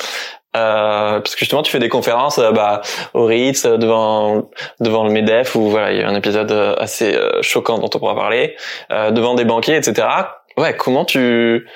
Euh, 0.57 1.19
parce 1.19 1.35
que 1.35 1.41
justement 1.41 1.61
tu 1.61 1.71
fais 1.71 1.77
des 1.77 1.89
conférences 1.89 2.39
euh, 2.39 2.51
bah, 2.51 2.81
au 3.13 3.25
Ritz 3.25 3.67
devant 3.67 4.49
devant 4.79 5.03
le 5.03 5.11
Medef 5.11 5.53
où 5.53 5.69
voilà 5.69 5.91
il 5.91 5.99
y 5.99 6.01
a 6.01 6.09
un 6.09 6.15
épisode 6.15 6.51
assez 6.79 7.15
choquant 7.41 7.77
dont 7.77 7.89
on 7.93 7.99
pourra 7.99 8.15
parler 8.15 8.55
devant 8.89 9.35
des 9.35 9.45
banquiers 9.45 9.75
etc 9.75 10.07
ouais 10.57 10.75
comment 10.75 11.05
tu 11.05 11.67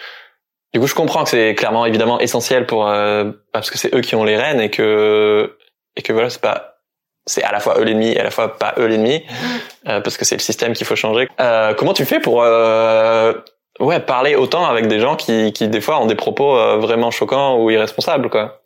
du 0.74 0.80
coup 0.80 0.88
je 0.88 0.96
comprends 0.96 1.24
que 1.24 1.30
c'est 1.30 1.54
clairement 1.54 1.86
évidemment 1.86 2.20
essentiel 2.20 2.66
pour 2.66 2.92
parce 3.52 3.70
que 3.70 3.78
c'est 3.78 3.94
eux 3.94 4.02
qui 4.02 4.16
ont 4.16 4.24
les 4.24 4.38
rênes 4.38 4.60
et 4.60 4.72
que 4.72 5.56
et 5.96 6.02
que 6.02 6.14
voilà 6.14 6.30
c'est 6.30 6.42
pas 6.42 6.74
c'est 7.26 7.44
à 7.44 7.52
la 7.52 7.60
fois 7.60 7.80
eux 7.80 7.84
l'ennemi 7.84 8.12
et 8.12 8.20
à 8.20 8.24
la 8.24 8.32
fois 8.32 8.58
pas 8.58 8.74
eux 8.78 8.86
l'ennemi 8.86 9.20
mm. 9.20 9.90
euh, 9.90 10.02
parce 10.02 10.18
que 10.18 10.26
c'est 10.26 10.36
le 10.36 10.42
système 10.42 10.74
qu'il 10.74 10.86
faut 10.86 10.96
changer. 10.96 11.30
Euh, 11.40 11.74
comment 11.74 11.94
tu 11.94 12.06
fais 12.06 12.20
pour 12.20 12.44
euh, 12.44 13.34
ouais 13.80 14.00
parler 14.00 14.36
autant 14.36 14.66
avec 14.66 14.88
des 14.88 15.00
gens 15.00 15.16
qui 15.16 15.54
qui 15.54 15.68
des 15.68 15.82
fois 15.82 16.02
ont 16.02 16.06
des 16.06 16.16
propos 16.16 16.58
euh, 16.58 16.78
vraiment 16.78 17.12
choquants 17.12 17.58
ou 17.60 17.70
irresponsables 17.70 18.30
quoi? 18.30 18.63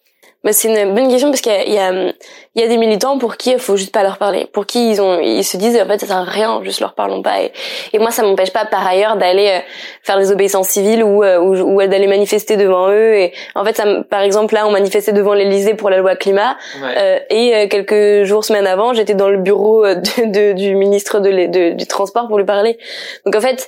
Bah, 0.48 0.54
c'est 0.54 0.70
une 0.70 0.96
bonne 0.96 1.10
question 1.10 1.30
parce 1.30 1.42
qu'il 1.42 1.52
y 1.74 1.78
a, 1.78 1.92
il 1.92 2.62
y 2.62 2.64
a 2.64 2.68
des 2.70 2.78
militants 2.78 3.18
pour 3.18 3.36
qui 3.36 3.52
il 3.52 3.60
faut 3.60 3.76
juste 3.76 3.94
pas 3.94 4.02
leur 4.02 4.18
parler, 4.18 4.48
pour 4.54 4.66
qui 4.66 4.92
ils 4.92 5.02
ont, 5.02 5.20
ils 5.20 5.44
se 5.44 5.58
disent 5.58 5.78
en 5.78 5.86
fait 5.86 6.00
ça 6.00 6.08
sert 6.08 6.16
à 6.16 6.24
rien, 6.24 6.62
juste 6.64 6.80
leur 6.80 6.94
parlons 6.94 7.22
pas. 7.22 7.42
Et, 7.42 7.52
et 7.92 8.00
moi 8.00 8.12
ça 8.12 8.24
m'empêche 8.24 8.54
pas 8.54 8.64
par 8.64 8.88
ailleurs 8.88 9.18
d'aller 9.18 9.50
euh, 9.50 9.60
faire 10.04 10.18
des 10.18 10.32
obéissances 10.32 10.70
civiles 10.70 11.04
ou, 11.04 11.22
euh, 11.22 11.38
ou, 11.38 11.82
ou 11.82 11.86
d'aller 11.86 12.08
manifester 12.08 12.56
devant 12.56 12.90
eux. 12.90 13.16
Et 13.16 13.34
en 13.56 13.66
fait, 13.66 13.76
ça, 13.76 13.84
par 14.10 14.22
exemple 14.22 14.54
là, 14.54 14.66
on 14.66 14.72
manifestait 14.72 15.12
devant 15.12 15.34
l'Elysée 15.34 15.74
pour 15.74 15.90
la 15.90 15.98
loi 15.98 16.16
climat. 16.16 16.56
Euh, 16.82 17.20
et 17.30 17.68
quelques 17.68 18.24
jours, 18.24 18.46
semaines 18.46 18.68
avant, 18.68 18.94
j'étais 18.94 19.16
dans 19.16 19.28
le 19.28 19.40
bureau 19.40 19.86
de, 19.86 20.32
de, 20.32 20.54
du 20.54 20.76
ministre 20.76 21.20
de, 21.20 21.48
de, 21.48 21.72
du 21.74 21.88
transport 21.88 22.30
pour 22.30 22.38
lui 22.38 22.46
parler. 22.46 22.78
Donc 23.26 23.36
en 23.36 23.42
fait, 23.42 23.68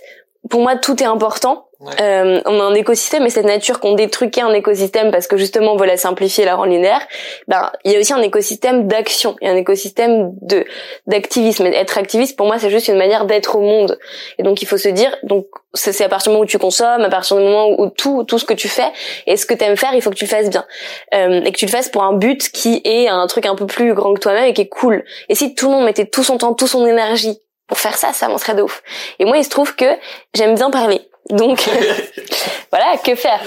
pour 0.50 0.62
moi, 0.62 0.76
tout 0.76 1.02
est 1.02 1.08
important. 1.08 1.70
Euh, 2.02 2.42
on 2.46 2.60
a 2.60 2.64
un 2.64 2.74
écosystème 2.74 3.26
et 3.26 3.30
cette 3.30 3.46
nature 3.46 3.80
qu'on 3.80 3.94
détruit 3.94 4.30
un 4.42 4.52
écosystème 4.52 5.12
parce 5.12 5.28
que 5.28 5.38
justement 5.38 5.74
on 5.74 5.78
veut 5.78 5.86
la 5.86 5.96
simplifier, 5.96 6.44
la 6.44 6.56
rendre 6.56 6.72
linéaire. 6.72 7.00
Ben 7.48 7.72
il 7.86 7.94
y 7.94 7.96
a 7.96 8.00
aussi 8.00 8.12
un 8.12 8.22
écosystème 8.22 8.86
d'action, 8.88 9.38
il 9.40 9.48
y 9.48 9.50
a 9.50 9.54
un 9.54 9.56
écosystème 9.56 10.34
de 10.42 10.66
d'activisme. 11.08 11.66
Être 11.68 11.98
activiste 11.98 12.36
pour 12.36 12.48
moi 12.48 12.60
c'est 12.60 12.70
juste 12.70 12.90
une 12.90 12.98
manière 12.98 13.26
d'être 13.26 13.56
au 13.56 13.62
monde. 13.62 13.98
Et 14.38 14.44
donc 14.44 14.62
il 14.62 14.66
faut 14.66 14.78
se 14.78 14.90
dire 14.90 15.16
donc 15.24 15.46
c'est 15.74 16.04
à 16.04 16.10
partir 16.10 16.32
du 16.32 16.34
moment 16.34 16.44
où 16.44 16.48
tu 16.48 16.58
consommes, 16.58 17.02
à 17.02 17.10
partir 17.10 17.38
du 17.38 17.44
moment 17.44 17.70
où 17.80 17.90
tout 17.90 18.26
tout 18.26 18.40
ce 18.40 18.46
que 18.46 18.54
tu 18.54 18.68
fais 18.68 18.92
et 19.26 19.38
ce 19.38 19.46
que 19.46 19.54
tu 19.54 19.64
aimes 19.64 19.78
faire, 19.78 19.94
il 19.94 20.02
faut 20.02 20.10
que 20.10 20.16
tu 20.16 20.26
le 20.26 20.30
fasses 20.30 20.50
bien 20.50 20.66
euh, 21.14 21.42
et 21.46 21.52
que 21.54 21.58
tu 21.58 21.66
le 21.66 21.72
fasses 21.72 21.88
pour 21.88 22.04
un 22.04 22.12
but 22.12 22.50
qui 22.50 22.82
est 22.84 23.08
un 23.08 23.26
truc 23.28 23.46
un 23.46 23.56
peu 23.56 23.68
plus 23.68 23.94
grand 23.94 24.14
que 24.16 24.20
toi-même 24.20 24.44
et 24.44 24.54
qui 24.54 24.64
est 24.64 24.68
cool. 24.68 25.06
Et 25.30 25.36
si 25.36 25.56
tout 25.56 25.68
le 25.68 25.76
monde 25.76 25.86
mettait 25.86 26.08
tout 26.08 26.24
son 26.24 26.38
temps, 26.38 26.54
toute 26.54 26.68
son 26.68 26.86
énergie 26.86 27.40
pour 27.70 27.80
faire 27.80 27.98
ça, 27.98 28.12
ça 28.12 28.26
avancerait 28.26 28.56
de 28.56 28.64
ouf. 28.64 28.84
Et 29.20 29.26
moi, 29.26 29.38
il 29.38 29.46
se 29.46 29.50
trouve 29.50 29.76
que 29.76 29.86
j'aime 30.34 30.56
bien 30.56 30.70
parler. 30.72 31.02
Donc 31.30 31.70
voilà, 32.72 32.98
que 33.04 33.14
faire? 33.14 33.40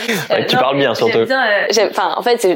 Tu 0.49 0.57
parles 0.57 0.79
bien 0.79 0.95
surtout. 0.95 1.19
Euh, 1.19 1.89
enfin, 1.91 2.15
en 2.17 2.23
fait, 2.23 2.47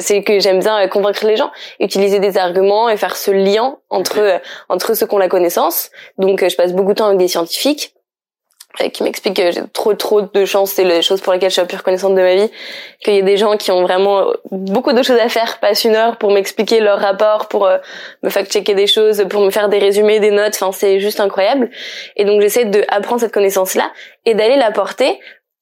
c'est 0.00 0.22
que 0.24 0.40
j'aime 0.40 0.58
bien 0.58 0.80
euh, 0.80 0.88
convaincre 0.88 1.24
les 1.26 1.36
gens, 1.36 1.52
utiliser 1.78 2.18
des 2.18 2.36
arguments 2.36 2.88
et 2.88 2.96
faire 2.96 3.16
ce 3.16 3.30
lien 3.30 3.76
entre 3.88 4.18
euh, 4.18 4.38
entre 4.68 4.94
ceux 4.94 5.06
qui 5.06 5.14
ont 5.14 5.18
la 5.18 5.28
connaissance. 5.28 5.90
Donc, 6.18 6.46
je 6.46 6.56
passe 6.56 6.72
beaucoup 6.72 6.92
de 6.92 6.98
temps 6.98 7.06
avec 7.06 7.18
des 7.18 7.28
scientifiques 7.28 7.93
qui 8.92 9.02
m'explique 9.02 9.36
que 9.36 9.50
j'ai 9.52 9.60
trop 9.72 9.94
trop 9.94 10.22
de 10.22 10.44
chance, 10.44 10.72
c'est 10.72 10.84
les 10.84 11.02
choses 11.02 11.20
pour 11.20 11.32
lesquelles 11.32 11.50
je 11.50 11.54
suis 11.54 11.62
la 11.62 11.66
plus 11.66 11.76
reconnaissante 11.76 12.14
de 12.14 12.20
ma 12.20 12.34
vie, 12.34 12.50
qu'il 13.04 13.14
y 13.14 13.18
a 13.18 13.22
des 13.22 13.36
gens 13.36 13.56
qui 13.56 13.70
ont 13.70 13.82
vraiment 13.82 14.26
beaucoup 14.50 14.92
de 14.92 15.02
choses 15.02 15.18
à 15.18 15.28
faire, 15.28 15.58
passe 15.60 15.84
une 15.84 15.94
heure 15.94 16.16
pour 16.16 16.32
m'expliquer 16.32 16.80
leur 16.80 16.98
rapport, 16.98 17.48
pour 17.48 17.66
euh, 17.66 17.78
me 18.22 18.30
fact-checker 18.30 18.74
des 18.74 18.86
choses, 18.86 19.24
pour 19.30 19.42
me 19.42 19.50
faire 19.50 19.68
des 19.68 19.78
résumés, 19.78 20.20
des 20.20 20.30
notes, 20.30 20.54
enfin 20.54 20.72
c'est 20.72 21.00
juste 21.00 21.20
incroyable. 21.20 21.70
Et 22.16 22.24
donc 22.24 22.40
j'essaie 22.40 22.64
de 22.64 22.84
apprendre 22.88 23.20
cette 23.20 23.32
connaissance-là 23.32 23.90
et 24.24 24.34
d'aller 24.34 24.56
la 24.56 24.70
porter 24.70 25.20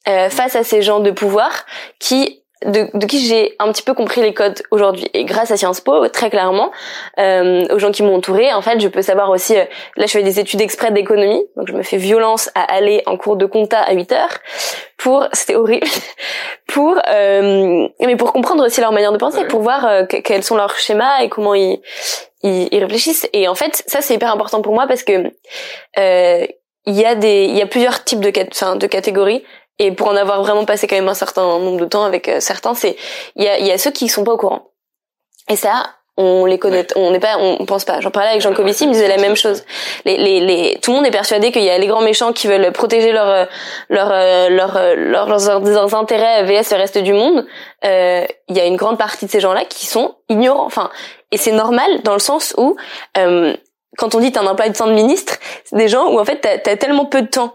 euh, 0.09 0.31
face 0.31 0.57
à 0.57 0.64
ces 0.64 0.83
gens 0.83 1.01
de 1.01 1.11
pouvoir 1.11 1.64
qui 1.98 2.42
de, 2.66 2.88
de 2.96 3.07
qui 3.07 3.27
j'ai 3.27 3.55
un 3.59 3.70
petit 3.72 3.83
peu 3.83 3.94
compris 3.94 4.20
les 4.20 4.35
codes 4.35 4.62
aujourd'hui. 4.70 5.09
Et 5.14 5.25
grâce 5.25 5.51
à 5.51 5.57
Sciences 5.57 5.81
Po, 5.81 6.09
très 6.09 6.31
clairement, 6.31 6.70
euh, 7.18 7.66
aux 7.70 7.79
gens 7.79 7.90
qui 7.90 8.03
m'ont 8.03 8.16
entouré, 8.16 8.53
en 8.53 8.62
fait, 8.62 8.81
je 8.81 8.88
peux 8.88 9.03
savoir 9.03 9.31
aussi. 9.31 9.57
Euh, 9.57 9.64
là, 9.96 10.07
je 10.07 10.12
fais 10.12 10.22
des 10.22 10.40
études 10.40 10.61
exprès 10.61 10.90
d'économie, 10.90 11.44
donc 11.57 11.68
je 11.68 11.72
me 11.72 11.83
fais 11.83 11.96
violence 11.96 12.51
à 12.55 12.62
aller 12.62 13.03
en 13.07 13.16
cours 13.16 13.37
de 13.37 13.46
compta 13.46 13.81
à 13.81 13.92
8 13.92 14.12
heures 14.12 14.38
pour, 15.03 15.27
c'était 15.33 15.57
horrible, 15.57 15.87
pour, 16.68 16.96
euh, 17.09 17.88
mais 18.01 18.16
pour 18.16 18.33
comprendre 18.33 18.64
aussi 18.64 18.81
leur 18.81 18.92
manière 18.92 19.12
de 19.12 19.18
penser, 19.18 19.44
pour 19.46 19.61
voir 19.61 19.85
euh, 19.85 20.05
quels 20.07 20.44
sont 20.44 20.57
leurs 20.57 20.77
schémas 20.79 21.22
et 21.22 21.29
comment 21.29 21.55
ils, 21.55 21.81
ils, 22.42 22.68
ils 22.70 22.81
réfléchissent. 22.83 23.29
Et 23.33 23.48
en 23.48 23.55
fait, 23.55 23.83
ça 23.87 24.01
c'est 24.01 24.14
hyper 24.14 24.33
important 24.33 24.62
pour 24.62 24.75
moi 24.75 24.87
parce 24.87 25.03
que 25.03 25.33
euh, 25.98 26.46
il 26.87 26.94
y 26.94 27.05
a 27.05 27.14
des, 27.14 27.44
il 27.44 27.57
y 27.57 27.62
a 27.62 27.66
plusieurs 27.66 28.05
types 28.05 28.20
de, 28.20 28.33
enfin, 28.51 28.77
de 28.77 28.87
catégories. 28.87 29.44
Et 29.79 29.93
pour 29.93 30.09
en 30.09 30.17
avoir 30.17 30.43
vraiment 30.43 30.65
passé 30.65 30.87
quand 30.87 30.97
même 30.97 31.09
un 31.09 31.15
certain 31.15 31.43
nombre 31.43 31.79
de 31.79 31.87
temps 31.87 32.05
avec 32.05 32.29
euh, 32.29 32.41
certains, 32.41 32.75
c'est 32.75 32.97
il 33.37 33.45
y 33.45 33.49
a, 33.49 33.59
y 33.59 33.71
a 33.71 33.79
ceux 33.79 33.91
qui 33.91 34.09
sont 34.09 34.25
pas 34.25 34.33
au 34.33 34.37
courant. 34.37 34.71
Et 35.49 35.57
ça, 35.57 35.85
on 36.19 36.45
les 36.45 36.59
connaît, 36.59 36.87
on 36.95 37.11
n'est 37.11 37.21
pas, 37.21 37.39
on 37.39 37.65
pense 37.65 37.85
pas. 37.85 38.01
J'en 38.01 38.11
parlais 38.11 38.31
avec 38.31 38.43
Jean 38.43 38.53
Covici, 38.53 38.85
il 38.85 38.89
me 38.89 38.93
disait 38.93 39.09
la 39.09 39.17
même 39.17 39.35
chose. 39.35 39.65
Les, 40.05 40.19
les, 40.19 40.41
les, 40.41 40.79
tout 40.83 40.91
le 40.91 40.99
monde 40.99 41.07
est 41.07 41.11
persuadé 41.11 41.51
qu'il 41.53 41.63
y 41.63 41.71
a 41.71 41.79
les 41.79 41.87
grands 41.87 42.03
méchants 42.03 42.35
qui 42.35 42.49
veulent 42.49 42.71
protéger 42.71 43.13
leur, 43.13 43.29
euh, 43.29 43.45
leur, 43.89 44.11
euh, 44.13 44.49
leur, 44.51 44.75
leur 44.75 45.27
leurs, 45.27 45.61
leurs, 45.61 45.95
intérêts 45.95 46.45
vs 46.45 46.71
le 46.71 46.77
reste 46.77 46.99
du 46.99 47.15
monde. 47.15 47.47
Euh, 47.85 48.27
il 48.49 48.57
y 48.57 48.61
a 48.61 48.67
une 48.67 48.77
grande 48.77 48.99
partie 48.99 49.25
de 49.25 49.31
ces 49.31 49.41
gens-là 49.41 49.65
qui 49.65 49.87
sont 49.87 50.17
ignorants. 50.29 50.67
Enfin, 50.67 50.91
et 51.31 51.39
c'est 51.39 51.53
normal 51.53 52.03
dans 52.03 52.13
le 52.13 52.21
sens 52.21 52.55
où 52.59 52.77
euh, 53.17 53.55
quand 53.97 54.15
on 54.15 54.21
dit 54.21 54.33
t'as 54.33 54.43
un 54.43 54.47
emploi 54.47 54.69
de 54.69 54.77
temps 54.77 54.87
de 54.87 54.93
ministre, 54.93 55.39
c'est 55.65 55.77
des 55.77 55.89
gens 55.89 56.13
où 56.13 56.21
en 56.21 56.25
fait 56.27 56.41
t'as 56.41 56.71
as 56.71 56.77
tellement 56.77 57.07
peu 57.07 57.23
de 57.23 57.29
temps 57.29 57.55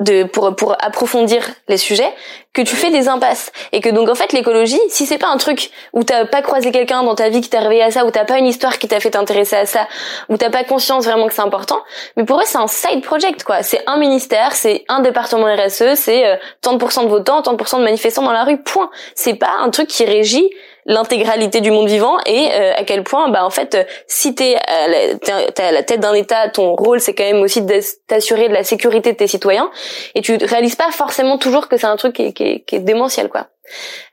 de 0.00 0.24
pour 0.24 0.54
pour 0.56 0.76
approfondir 0.84 1.44
les 1.68 1.76
sujets 1.76 2.12
que 2.52 2.62
tu 2.62 2.76
fais 2.76 2.90
des 2.90 3.08
impasses. 3.08 3.52
Et 3.72 3.80
que 3.80 3.88
donc 3.88 4.08
en 4.08 4.14
fait 4.14 4.32
l'écologie 4.32 4.80
si 4.88 5.06
c'est 5.06 5.18
pas 5.18 5.28
un 5.28 5.36
truc 5.36 5.70
où 5.92 6.02
t'as 6.04 6.24
pas 6.24 6.42
croisé 6.42 6.72
quelqu'un 6.72 7.02
dans 7.02 7.14
ta 7.14 7.28
vie 7.28 7.40
qui 7.40 7.48
t'a 7.48 7.60
réveillé 7.60 7.82
à 7.82 7.90
ça 7.90 8.04
où 8.04 8.10
t'as 8.10 8.24
pas 8.24 8.38
une 8.38 8.46
histoire 8.46 8.78
qui 8.78 8.88
t'a 8.88 9.00
fait 9.00 9.10
t'intéresser 9.10 9.56
à 9.56 9.66
ça 9.66 9.86
où 10.28 10.36
t'as 10.36 10.50
pas 10.50 10.64
conscience 10.64 11.04
vraiment 11.04 11.26
que 11.26 11.34
c'est 11.34 11.42
important 11.42 11.82
mais 12.16 12.24
pour 12.24 12.40
eux 12.40 12.44
c'est 12.46 12.58
un 12.58 12.66
side 12.66 13.02
project 13.02 13.44
quoi. 13.44 13.62
C'est 13.62 13.82
un 13.86 13.96
ministère 13.96 14.52
c'est 14.52 14.84
un 14.88 15.00
département 15.00 15.46
RSE 15.46 15.94
c'est 15.94 16.26
euh, 16.26 16.36
tant 16.60 16.72
de 16.72 16.78
pourcents 16.78 17.04
de 17.04 17.08
votants 17.08 17.42
tant 17.42 17.52
de 17.52 17.56
pourcents 17.56 17.78
de 17.78 17.84
manifestants 17.84 18.22
dans 18.22 18.32
la 18.32 18.44
rue 18.44 18.62
point. 18.62 18.90
C'est 19.14 19.34
pas 19.34 19.52
un 19.60 19.70
truc 19.70 19.88
qui 19.88 20.04
régit 20.04 20.50
l'intégralité 20.86 21.60
du 21.60 21.70
monde 21.70 21.88
vivant 21.88 22.18
et 22.26 22.50
euh, 22.52 22.72
à 22.76 22.84
quel 22.84 23.02
point 23.04 23.28
bah 23.30 23.44
en 23.44 23.50
fait 23.50 23.74
euh, 23.74 23.84
si 24.06 24.34
t'es 24.34 24.56
à, 24.56 24.88
la, 24.88 25.66
à 25.66 25.72
la 25.72 25.82
tête 25.82 26.00
d'un 26.00 26.14
État 26.14 26.48
ton 26.48 26.74
rôle 26.74 27.00
c'est 27.00 27.14
quand 27.14 27.24
même 27.24 27.42
aussi 27.42 27.62
d'assurer 27.62 28.48
de 28.48 28.54
la 28.54 28.64
sécurité 28.64 29.12
de 29.12 29.16
tes 29.16 29.26
citoyens 29.26 29.70
et 30.14 30.20
tu 30.20 30.36
réalises 30.36 30.76
pas 30.76 30.90
forcément 30.90 31.38
toujours 31.38 31.68
que 31.68 31.76
c'est 31.76 31.86
un 31.86 31.96
truc 31.96 32.14
qui 32.14 32.22
est, 32.22 32.32
qui 32.32 32.42
est, 32.44 32.60
qui 32.60 32.76
est 32.76 32.80
démentiel 32.80 33.28
quoi. 33.28 33.48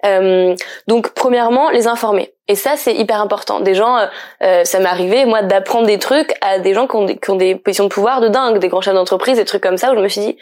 Euh, 0.06 0.56
donc 0.88 1.10
premièrement 1.14 1.70
les 1.72 1.88
informer. 1.88 2.34
Et 2.48 2.56
ça 2.56 2.78
c'est 2.78 2.96
hyper 2.96 3.22
important. 3.22 3.60
Des 3.60 3.76
gens 3.76 3.98
euh, 4.44 4.64
ça 4.64 4.80
m'est 4.80 4.90
arrivé 4.90 5.26
moi 5.26 5.42
d'apprendre 5.42 5.88
des 5.88 6.00
trucs 6.00 6.34
à 6.42 6.60
des 6.60 6.74
gens 6.74 6.88
qui 6.88 6.96
ont 6.96 7.06
des, 7.06 7.18
qui 7.18 7.30
ont 7.32 7.36
des 7.36 7.56
positions 7.56 7.84
de 7.86 7.90
pouvoir 7.90 8.22
de 8.22 8.30
dingue 8.30 8.60
des 8.60 8.70
grands 8.70 8.82
chefs 8.82 8.94
d'entreprise 8.94 9.38
des 9.38 9.46
trucs 9.46 9.64
comme 9.64 9.78
ça 9.78 9.92
où 9.92 9.96
je 9.96 10.02
me 10.02 10.08
suis 10.08 10.22
dit 10.22 10.38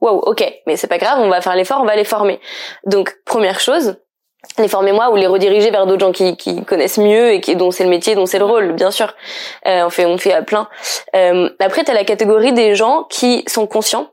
wow 0.00 0.20
ok 0.26 0.44
mais 0.66 0.76
c'est 0.76 0.86
pas 0.86 0.98
grave 0.98 1.18
on 1.20 1.28
va 1.28 1.40
faire 1.40 1.56
l'effort 1.56 1.80
on 1.80 1.86
va 1.86 1.96
les 1.96 2.04
former 2.04 2.40
donc 2.86 3.16
première 3.24 3.60
chose 3.60 3.96
les 4.58 4.68
former 4.68 4.92
moi 4.92 5.10
ou 5.10 5.16
les 5.16 5.26
rediriger 5.26 5.70
vers 5.70 5.86
d'autres 5.86 6.00
gens 6.00 6.12
qui, 6.12 6.36
qui 6.36 6.64
connaissent 6.64 6.98
mieux 6.98 7.32
et 7.32 7.40
qui 7.40 7.56
dont 7.56 7.70
c'est 7.70 7.84
le 7.84 7.90
métier 7.90 8.14
dont 8.14 8.26
c'est 8.26 8.38
le 8.38 8.44
rôle 8.44 8.72
bien 8.72 8.90
sûr. 8.90 9.14
Euh, 9.66 9.84
on 9.86 9.90
fait 9.90 10.04
on 10.04 10.18
fait 10.18 10.32
à 10.32 10.42
plein. 10.42 10.68
Euh, 11.14 11.48
après 11.58 11.84
t'as 11.84 11.94
la 11.94 12.04
catégorie 12.04 12.52
des 12.52 12.74
gens 12.74 13.04
qui 13.04 13.44
sont 13.46 13.66
conscients. 13.66 14.08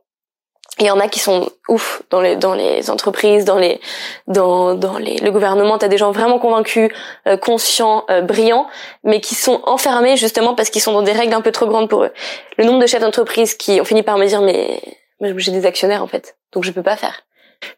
Il 0.80 0.86
y 0.86 0.92
en 0.92 1.00
a 1.00 1.10
qui 1.10 1.20
sont 1.20 1.50
ouf 1.68 2.04
dans 2.10 2.22
les 2.22 2.38
dans 2.38 2.54
les 2.54 2.90
entreprises 2.90 3.44
dans 3.44 3.58
les 3.58 3.82
dans 4.28 4.76
dans 4.76 4.98
les 4.98 5.18
le 5.18 5.32
gouvernement. 5.32 5.78
T'as 5.78 5.90
des 5.90 5.98
gens 5.98 6.12
vraiment 6.12 6.40
convaincus 6.40 6.90
euh, 7.28 7.36
conscients 7.36 8.06
euh, 8.10 8.22
brillants 8.22 8.68
mais 9.04 9.20
qui 9.20 9.36
sont 9.36 9.62
enfermés 9.66 10.16
justement 10.16 10.56
parce 10.56 10.70
qu'ils 10.70 10.82
sont 10.82 10.94
dans 10.94 11.02
des 11.02 11.12
règles 11.12 11.34
un 11.34 11.42
peu 11.42 11.52
trop 11.52 11.66
grandes 11.66 11.90
pour 11.90 12.04
eux. 12.04 12.12
Le 12.58 12.64
nombre 12.64 12.80
de 12.80 12.88
chefs 12.88 13.02
d'entreprise 13.02 13.56
qui 13.56 13.82
ont 13.82 13.86
fini 13.86 14.04
par 14.04 14.18
me 14.18 14.26
dire 14.26 14.42
mais 14.42 14.80
j'ai 15.22 15.52
des 15.52 15.66
actionnaires 15.66 16.04
en 16.04 16.08
fait. 16.08 16.38
Donc 16.54 16.64
je 16.64 16.72
peux 16.72 16.84
pas 16.84 16.96
faire 16.96 17.24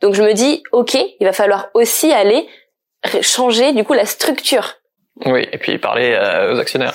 donc 0.01 0.13
je 0.13 0.23
me 0.23 0.33
dis, 0.33 0.63
ok, 0.71 0.95
il 1.19 1.25
va 1.25 1.33
falloir 1.33 1.69
aussi 1.73 2.11
aller 2.11 2.47
changer 3.21 3.73
du 3.73 3.83
coup 3.83 3.93
la 3.93 4.05
structure. 4.05 4.75
Oui, 5.25 5.47
et 5.51 5.57
puis 5.57 5.77
parler 5.77 6.13
euh, 6.13 6.53
aux 6.53 6.59
actionnaires. 6.59 6.93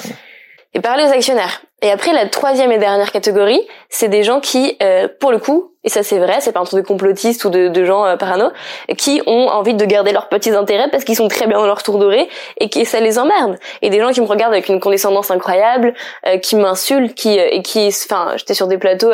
Et 0.75 0.81
parler 0.81 1.05
aux 1.05 1.13
actionnaires. 1.13 1.63
Et 1.83 1.91
après 1.91 2.13
la 2.13 2.27
troisième 2.27 2.73
et 2.73 2.79
dernière 2.79 3.13
catégorie, 3.13 3.61
c'est 3.89 4.09
des 4.09 4.23
gens 4.23 4.41
qui, 4.41 4.77
euh, 4.83 5.09
pour 5.21 5.31
le 5.31 5.39
coup, 5.39 5.75
et 5.85 5.89
ça 5.89 6.03
c'est 6.03 6.19
vrai, 6.19 6.41
c'est 6.41 6.53
pas 6.53 6.61
un 6.61 6.65
truc 6.65 6.83
de 6.83 6.87
complotistes 6.87 7.45
ou 7.45 7.51
de, 7.51 7.69
de 7.69 7.85
gens 7.85 8.05
euh, 8.05 8.17
parano, 8.17 8.51
qui 8.97 9.23
ont 9.27 9.49
envie 9.49 9.75
de 9.75 9.85
garder 9.85 10.13
leurs 10.13 10.29
petits 10.29 10.51
intérêts 10.51 10.89
parce 10.91 11.05
qu'ils 11.05 11.17
sont 11.17 11.29
très 11.29 11.47
bien 11.47 11.59
dans 11.59 11.67
leur 11.67 11.83
tour 11.83 11.99
doré 11.99 12.29
et 12.59 12.69
que 12.69 12.85
ça 12.85 13.01
les 13.01 13.19
emmerde. 13.19 13.59
Et 13.83 13.91
des 13.91 14.01
gens 14.01 14.11
qui 14.11 14.21
me 14.21 14.27
regardent 14.27 14.55
avec 14.55 14.69
une 14.69 14.81
condescendance 14.81 15.31
incroyable, 15.31 15.95
qui 16.43 16.57
m'insultent, 16.57 17.15
qui 17.15 17.39
et 17.39 17.63
qui, 17.63 17.89
enfin, 17.89 18.33
j'étais 18.37 18.55
sur 18.55 18.67
des 18.67 18.79
plateaux 18.79 19.13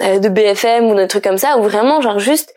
de 0.00 0.28
BFM 0.28 0.86
ou 0.86 0.94
des 0.96 1.06
trucs 1.06 1.24
comme 1.24 1.38
ça 1.38 1.56
où 1.56 1.62
vraiment 1.62 2.00
genre 2.00 2.18
juste 2.18 2.54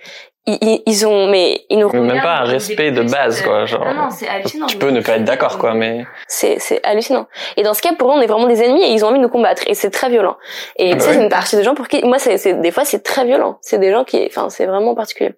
ils, 0.48 0.82
ils 0.86 1.06
ont 1.06 1.28
mais 1.28 1.66
ils 1.70 1.78
nous 1.78 1.90
même 1.92 2.22
pas 2.22 2.38
un 2.38 2.44
respect 2.46 2.92
de 2.92 3.04
base 3.04 3.42
quoi 3.42 3.66
genre 3.66 3.86
Non, 3.86 3.94
non, 3.94 4.10
c'est 4.10 4.28
hallucinant. 4.28 4.66
tu 4.68 4.78
peux 4.78 4.90
ne 4.90 5.02
pas 5.02 5.14
être 5.18 5.24
d'accord 5.26 5.58
quoi 5.58 5.74
mais 5.74 6.06
C'est 6.28 6.58
c'est 6.60 6.80
hallucinant. 6.86 7.28
Et 7.58 7.64
dans 7.64 7.74
ce 7.74 7.82
cas, 7.82 7.94
pour 7.94 8.10
eux, 8.10 8.14
on 8.16 8.22
est 8.22 8.28
vraiment 8.28 8.48
des 8.48 8.64
ennemis 8.64 8.84
et 8.84 8.90
ils 8.94 9.04
ont 9.04 9.10
envie 9.10 9.18
de 9.18 9.24
nous 9.24 9.30
combattre. 9.30 9.64
Et 9.68 9.74
c'est 9.74 9.90
très 9.90 10.10
violent. 10.10 10.38
Et 10.78 10.90
Ah 10.90 10.94
tu 10.94 10.98
bah 10.98 11.04
sais, 11.04 11.14
c'est 11.14 11.22
une 11.22 11.30
partie 11.30 11.56
de 11.58 11.64
gens 11.64 11.76
pour 11.76 11.88
qui, 11.88 12.04
moi, 12.04 12.18
c'est 12.20 12.38
c'est- 12.38 12.54
des 12.54 12.72
fois, 12.72 12.86
c'est 12.86 13.04
très 13.04 13.26
violent. 13.26 13.58
C'est 13.62 13.78
des 13.80 13.92
gens 13.92 14.04
qui, 14.04 14.26
enfin, 14.28 14.50
c'est 14.50 14.66
vraiment 14.66 14.96
particulier. 14.96 15.34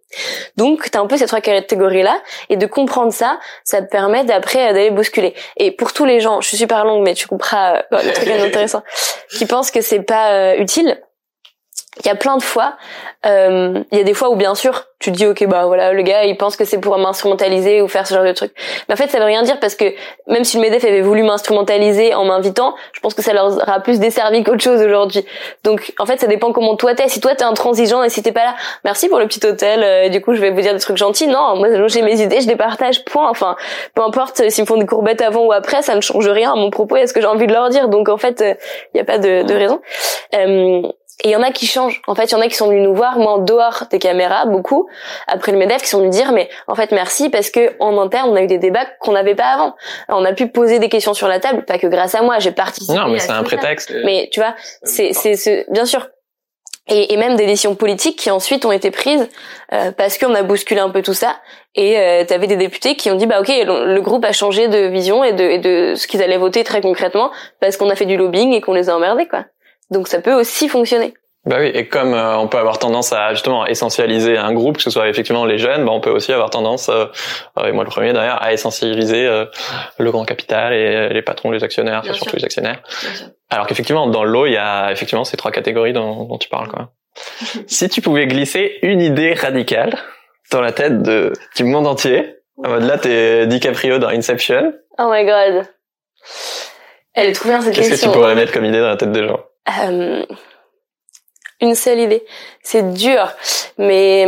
Donc, 0.57 0.89
t'as 0.91 0.99
un 0.99 1.07
peu 1.07 1.17
ces 1.17 1.25
trois 1.27 1.41
catégories-là. 1.41 2.19
Et 2.49 2.57
de 2.57 2.65
comprendre 2.65 3.11
ça, 3.11 3.39
ça 3.63 3.81
te 3.81 3.89
permet 3.89 4.23
d'après 4.23 4.69
euh, 4.69 4.73
d'aller 4.73 4.91
bousculer. 4.91 5.33
Et 5.57 5.71
pour 5.71 5.93
tous 5.93 6.05
les 6.05 6.19
gens, 6.19 6.41
je 6.41 6.47
suis 6.47 6.57
super 6.57 6.85
longue, 6.85 7.03
mais 7.03 7.13
tu 7.15 7.27
comprends 7.27 7.73
euh, 7.75 7.79
le 7.91 8.11
truc 8.13 8.27
est 8.27 8.39
intéressant, 8.39 8.83
qui 9.31 9.45
pensent 9.45 9.71
que 9.71 9.81
c'est 9.81 10.01
pas 10.01 10.31
euh, 10.33 10.55
utile. 10.57 11.01
Il 12.01 12.07
y 12.07 12.11
a 12.11 12.15
plein 12.15 12.37
de 12.37 12.43
fois, 12.43 12.75
euh, 13.25 13.83
il 13.91 13.97
y 13.97 14.01
a 14.01 14.03
des 14.05 14.13
fois 14.13 14.29
où 14.29 14.35
bien 14.35 14.55
sûr 14.55 14.85
tu 14.99 15.11
te 15.11 15.17
dis 15.17 15.25
ok 15.25 15.45
bah 15.47 15.65
voilà 15.65 15.91
le 15.93 16.01
gars 16.01 16.23
il 16.25 16.35
pense 16.37 16.55
que 16.55 16.63
c'est 16.65 16.79
pour 16.79 16.97
m'instrumentaliser 16.97 17.81
ou 17.81 17.87
faire 17.89 18.07
ce 18.07 18.13
genre 18.13 18.23
de 18.23 18.31
truc. 18.31 18.53
Mais 18.87 18.93
en 18.93 18.97
fait 18.97 19.09
ça 19.09 19.19
veut 19.19 19.25
rien 19.25 19.43
dire 19.43 19.59
parce 19.59 19.75
que 19.75 19.93
même 20.27 20.45
si 20.45 20.57
le 20.57 20.63
Medef 20.63 20.83
avait 20.85 21.01
voulu 21.01 21.23
m'instrumentaliser 21.23 22.13
en 22.13 22.23
m'invitant, 22.25 22.75
je 22.93 22.99
pense 23.01 23.13
que 23.13 23.21
ça 23.21 23.33
leur 23.33 23.47
aura 23.57 23.81
plus 23.81 23.99
desservi 23.99 24.43
qu'autre 24.43 24.63
chose 24.63 24.81
aujourd'hui. 24.81 25.25
Donc 25.65 25.93
en 25.99 26.05
fait 26.05 26.19
ça 26.19 26.27
dépend 26.27 26.53
comment 26.53 26.75
toi 26.77 26.95
t'es. 26.95 27.09
Si 27.09 27.19
toi 27.19 27.35
t'es 27.35 27.43
intransigeant 27.43 28.03
et 28.03 28.09
si 28.09 28.23
t'es 28.23 28.31
pas 28.31 28.45
là, 28.45 28.55
merci 28.85 29.09
pour 29.09 29.19
le 29.19 29.27
petit 29.27 29.45
hôtel. 29.45 29.83
euh, 29.83 30.09
du 30.09 30.21
coup 30.21 30.33
je 30.33 30.39
vais 30.39 30.51
vous 30.51 30.61
dire 30.61 30.73
des 30.73 30.79
trucs 30.79 30.97
gentils. 30.97 31.27
Non 31.27 31.57
moi 31.57 31.67
j'ai 31.87 32.01
mes 32.01 32.21
idées, 32.21 32.39
je 32.39 32.47
les 32.47 32.55
partage. 32.55 33.03
Point. 33.05 33.29
Enfin 33.29 33.57
peu 33.95 34.03
importe 34.03 34.49
s'ils 34.49 34.63
me 34.63 34.67
font 34.67 34.77
des 34.77 34.85
courbettes 34.85 35.21
avant 35.21 35.45
ou 35.45 35.51
après, 35.51 35.81
ça 35.81 35.95
ne 35.95 36.01
change 36.01 36.29
rien 36.29 36.53
à 36.53 36.55
mon 36.55 36.69
propos 36.69 36.95
et 36.95 37.07
ce 37.07 37.13
que 37.13 37.19
j'ai 37.19 37.27
envie 37.27 37.47
de 37.47 37.53
leur 37.53 37.69
dire. 37.69 37.89
Donc 37.89 38.07
en 38.07 38.17
fait 38.17 38.41
il 38.93 38.97
y 38.97 39.01
a 39.01 39.05
pas 39.05 39.17
de, 39.17 39.43
de 39.43 39.53
raison. 39.53 39.81
Euh, 41.25 41.27
et 41.27 41.29
il 41.29 41.31
y 41.31 41.35
en 41.35 41.43
a 41.43 41.51
qui 41.51 41.65
changent. 41.67 42.01
En 42.07 42.15
fait, 42.15 42.25
il 42.25 42.31
y 42.31 42.35
en 42.35 42.41
a 42.41 42.47
qui 42.47 42.55
sont 42.55 42.67
venus 42.69 42.83
nous 42.83 42.93
voir, 42.95 43.17
moi 43.19 43.33
en 43.33 43.37
dehors 43.39 43.83
des 43.91 43.99
caméras, 43.99 44.45
beaucoup, 44.45 44.87
après 45.27 45.51
le 45.51 45.57
MEDEF, 45.57 45.81
qui 45.81 45.89
sont 45.89 45.99
venus 45.99 46.11
dire, 46.15 46.31
mais 46.31 46.49
en 46.67 46.75
fait, 46.75 46.91
merci, 46.91 47.29
parce 47.29 47.49
que 47.49 47.73
en 47.79 47.97
interne, 47.99 48.29
on 48.29 48.35
a 48.35 48.41
eu 48.41 48.47
des 48.47 48.57
débats 48.57 48.85
qu'on 49.01 49.11
n'avait 49.11 49.35
pas 49.35 49.47
avant. 49.53 49.75
On 50.07 50.23
a 50.25 50.33
pu 50.33 50.47
poser 50.47 50.79
des 50.79 50.89
questions 50.89 51.13
sur 51.13 51.27
la 51.27 51.39
table, 51.39 51.65
pas 51.65 51.77
que 51.77 51.87
grâce 51.87 52.15
à 52.15 52.21
moi, 52.21 52.39
j'ai 52.39 52.51
participé. 52.51 52.97
non 52.97 53.07
mais 53.09 53.19
c'est 53.19 53.31
un 53.31 53.37
ça. 53.37 53.43
prétexte 53.43 53.91
Mais 54.05 54.29
tu 54.31 54.39
vois, 54.39 54.55
c'est, 54.83 55.13
c'est, 55.13 55.35
c'est- 55.35 55.65
bien 55.69 55.85
sûr. 55.85 56.07
Et, 56.91 57.13
et 57.13 57.17
même 57.17 57.35
des 57.35 57.45
décisions 57.45 57.75
politiques 57.75 58.17
qui 58.17 58.31
ensuite 58.31 58.65
ont 58.65 58.71
été 58.71 58.89
prises 58.89 59.29
euh, 59.73 59.91
parce 59.91 60.17
qu'on 60.17 60.33
a 60.33 60.41
bousculé 60.41 60.79
un 60.79 60.89
peu 60.89 61.03
tout 61.03 61.13
ça. 61.13 61.35
Et 61.75 61.99
euh, 61.99 62.25
t'avais 62.25 62.47
des 62.47 62.55
députés 62.55 62.95
qui 62.95 63.11
ont 63.11 63.15
dit 63.15 63.27
bah 63.27 63.41
ok 63.41 63.47
le, 63.49 63.93
le 63.93 64.01
groupe 64.01 64.25
a 64.25 64.31
changé 64.31 64.67
de 64.69 64.87
vision 64.87 65.23
et 65.23 65.33
de, 65.33 65.43
et 65.43 65.59
de 65.59 65.93
ce 65.95 66.07
qu'ils 66.07 66.23
allaient 66.23 66.37
voter 66.37 66.63
très 66.63 66.81
concrètement 66.81 67.29
parce 67.61 67.77
qu'on 67.77 67.91
a 67.91 67.95
fait 67.95 68.07
du 68.07 68.17
lobbying 68.17 68.53
et 68.53 68.61
qu'on 68.61 68.73
les 68.73 68.89
a 68.89 68.95
emmerdés 68.95 69.27
quoi. 69.27 69.45
Donc 69.91 70.07
ça 70.07 70.21
peut 70.21 70.33
aussi 70.33 70.69
fonctionner. 70.69 71.13
Bah 71.45 71.55
oui, 71.59 71.71
et 71.73 71.87
comme 71.87 72.13
euh, 72.13 72.37
on 72.37 72.47
peut 72.47 72.57
avoir 72.57 72.79
tendance 72.79 73.13
à 73.13 73.33
justement 73.33 73.65
essentialiser 73.65 74.37
un 74.37 74.53
groupe, 74.53 74.77
que 74.77 74.83
ce 74.83 74.89
soit 74.89 75.07
effectivement 75.07 75.45
les 75.45 75.57
jeunes, 75.57 75.85
bah 75.85 75.91
on 75.93 76.01
peut 76.01 76.09
aussi 76.09 76.33
avoir 76.33 76.49
tendance, 76.49 76.89
euh, 76.89 77.05
et 77.65 77.71
moi 77.71 77.85
le 77.85 77.89
premier 77.89 78.11
d'ailleurs, 78.11 78.43
à 78.43 78.51
essentialiser 78.51 79.25
euh, 79.25 79.45
le 79.97 80.11
grand 80.11 80.25
capital 80.25 80.73
et 80.73 80.95
euh, 80.95 81.09
les 81.09 81.21
patrons, 81.21 81.51
les 81.51 81.63
actionnaires, 81.63 82.03
surtout 82.13 82.35
les 82.35 82.43
actionnaires. 82.43 82.83
Alors 83.49 83.67
qu'effectivement 83.67 84.07
dans 84.07 84.25
l'eau, 84.25 84.47
il 84.47 84.53
y 84.53 84.57
a 84.57 84.91
effectivement 84.91 85.23
ces 85.23 85.37
trois 85.37 85.51
catégories 85.51 85.93
dont, 85.93 86.25
dont 86.25 86.37
tu 86.37 86.49
parles. 86.49 86.67
Quoi. 86.67 86.91
si 87.67 87.87
tu 87.87 88.01
pouvais 88.01 88.27
glisser 88.27 88.77
une 88.81 88.99
idée 88.99 89.33
radicale 89.33 89.97
dans 90.51 90.61
la 90.61 90.73
tête 90.73 91.01
de, 91.01 91.31
du 91.55 91.63
monde 91.63 91.87
entier, 91.87 92.35
en 92.63 92.69
mode 92.69 92.83
là 92.83 92.97
t'es 92.97 93.47
DiCaprio 93.47 93.97
dans 93.97 94.09
Inception, 94.09 94.73
Oh 95.01 95.09
my 95.09 95.25
god. 95.25 95.65
Elle 97.13 97.29
est 97.29 97.33
trop 97.33 97.47
bien 97.47 97.61
cette 97.61 97.73
qu'est-ce 97.73 98.01
que 98.01 98.05
tu 98.07 98.11
pourrais 98.11 98.35
mettre 98.35 98.51
comme 98.51 98.65
idée 98.65 98.79
dans 98.79 98.89
la 98.89 98.97
tête 98.97 99.13
des 99.13 99.25
gens? 99.25 99.39
Euh, 99.83 100.25
une 101.61 101.75
seule 101.75 101.99
idée. 101.99 102.25
C'est 102.63 102.93
dur, 102.93 103.29
mais 103.77 104.25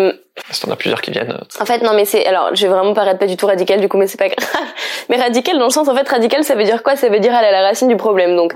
Parce 0.48 0.60
que 0.60 0.66
t'en 0.66 0.72
as 0.74 0.76
plusieurs 0.76 1.02
qui 1.02 1.12
viennent. 1.12 1.38
en 1.60 1.66
fait 1.66 1.80
non 1.82 1.94
mais 1.94 2.04
c'est 2.04 2.26
alors 2.26 2.54
je 2.54 2.62
vais 2.68 2.74
vraiment 2.74 2.94
paraître 2.94 3.20
pas 3.20 3.26
du 3.26 3.38
tout 3.38 3.48
radical 3.48 3.80
du 3.80 3.88
coup 3.88 3.98
mais 3.98 4.08
c'est 4.08 4.18
pas 4.18 4.28
grave. 4.36 4.68
Mais 5.10 5.16
radical 5.18 5.58
dans 5.58 5.64
le 5.66 5.70
sens 5.72 5.88
en 5.88 5.96
fait 5.96 6.08
radical 6.10 6.44
ça 6.44 6.56
veut 6.56 6.66
dire 6.66 6.84
quoi? 6.84 6.96
Ça 6.98 7.08
veut 7.10 7.20
dire 7.22 7.34
aller 7.34 7.48
à 7.48 7.52
la 7.52 7.62
racine 7.62 7.88
du 7.88 7.96
problème. 7.96 8.36
Donc 8.36 8.54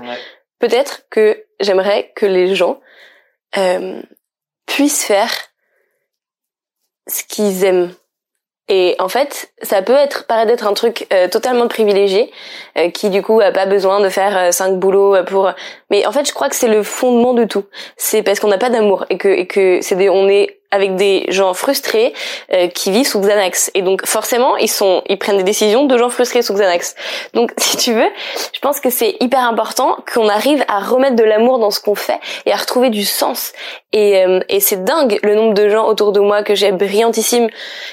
peut-être 0.58 1.02
que 1.10 1.42
j'aimerais 1.60 2.12
que 2.14 2.26
les 2.26 2.54
gens 2.54 2.78
euh, 3.56 4.02
puissent 4.66 5.04
faire 5.04 5.32
ce 7.08 7.22
qu'ils 7.24 7.64
aiment. 7.64 7.94
Et 8.68 8.96
en 8.98 9.08
fait, 9.08 9.52
ça 9.62 9.80
peut 9.80 9.94
être 9.94 10.26
paraître 10.26 10.48
d'être 10.48 10.66
un 10.66 10.74
truc 10.74 11.06
euh, 11.12 11.28
totalement 11.28 11.68
privilégié, 11.68 12.32
euh, 12.76 12.90
qui 12.90 13.10
du 13.10 13.22
coup 13.22 13.40
a 13.40 13.52
pas 13.52 13.66
besoin 13.66 14.00
de 14.00 14.08
faire 14.08 14.36
euh, 14.36 14.50
cinq 14.50 14.78
boulots 14.78 15.14
euh, 15.14 15.22
pour. 15.22 15.52
Mais 15.90 16.04
en 16.04 16.10
fait, 16.10 16.26
je 16.26 16.34
crois 16.34 16.48
que 16.48 16.56
c'est 16.56 16.68
le 16.68 16.82
fondement 16.82 17.32
de 17.32 17.44
tout. 17.44 17.64
C'est 17.96 18.24
parce 18.24 18.40
qu'on 18.40 18.48
n'a 18.48 18.58
pas 18.58 18.70
d'amour 18.70 19.06
et 19.08 19.18
que 19.18 19.28
et 19.28 19.46
que 19.46 19.80
c'est 19.82 19.94
des 19.94 20.08
on 20.08 20.28
est 20.28 20.58
avec 20.70 20.96
des 20.96 21.26
gens 21.28 21.54
frustrés 21.54 22.12
euh, 22.52 22.68
qui 22.68 22.90
vivent 22.90 23.06
sous 23.06 23.20
Xanax 23.20 23.70
et 23.74 23.82
donc 23.82 24.06
forcément 24.06 24.56
ils 24.56 24.70
sont 24.70 25.02
ils 25.08 25.18
prennent 25.18 25.38
des 25.38 25.42
décisions 25.42 25.84
de 25.84 25.96
gens 25.96 26.10
frustrés 26.10 26.42
sous 26.42 26.54
Xanax. 26.54 26.94
Donc 27.34 27.52
si 27.58 27.76
tu 27.76 27.92
veux, 27.92 28.08
je 28.52 28.60
pense 28.60 28.80
que 28.80 28.90
c'est 28.90 29.16
hyper 29.20 29.44
important 29.44 29.96
qu'on 30.12 30.28
arrive 30.28 30.64
à 30.68 30.80
remettre 30.80 31.16
de 31.16 31.24
l'amour 31.24 31.58
dans 31.58 31.70
ce 31.70 31.80
qu'on 31.80 31.94
fait 31.94 32.18
et 32.44 32.52
à 32.52 32.56
retrouver 32.56 32.90
du 32.90 33.04
sens. 33.04 33.52
Et, 33.92 34.24
euh, 34.24 34.40
et 34.48 34.60
c'est 34.60 34.84
dingue 34.84 35.18
le 35.22 35.34
nombre 35.34 35.54
de 35.54 35.68
gens 35.68 35.86
autour 35.86 36.12
de 36.12 36.20
moi 36.20 36.42
que 36.42 36.54
j'ai 36.54 36.72
brillantissimes 36.72 37.48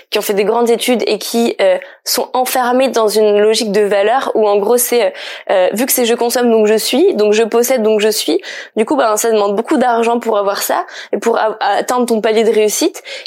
qui 0.10 0.20
ont 0.20 0.22
fait 0.22 0.34
des 0.34 0.44
grandes 0.44 0.70
études 0.70 1.04
et 1.08 1.18
qui 1.18 1.56
euh, 1.62 1.78
sont 2.04 2.30
enfermés 2.34 2.90
dans 2.90 3.08
une 3.08 3.40
logique 3.40 3.72
de 3.72 3.82
valeur 3.82 4.32
où 4.36 4.48
en 4.48 4.58
gros 4.58 4.78
c'est 4.78 5.06
euh, 5.06 5.10
euh, 5.50 5.70
vu 5.74 5.86
que 5.86 5.92
c'est 5.92 6.06
je 6.06 6.14
consomme 6.14 6.52
donc 6.52 6.68
je 6.68 6.76
suis 6.76 7.14
donc 7.16 7.34
je 7.34 7.44
possède 7.44 7.82
donc 7.82 8.00
je 8.00 8.10
suis 8.10 8.42
du 8.76 8.86
coup 8.86 8.96
ben 8.96 9.16
ça 9.18 9.32
demande 9.32 9.56
beaucoup 9.56 9.78
d'argent 9.78 10.20
pour 10.20 10.38
avoir 10.38 10.62
ça 10.62 10.86
et 11.12 11.18
pour 11.18 11.38
atteindre 11.60 12.06
ton 12.06 12.22
palier 12.22 12.44
de 12.44 12.52
réussite 12.52 12.73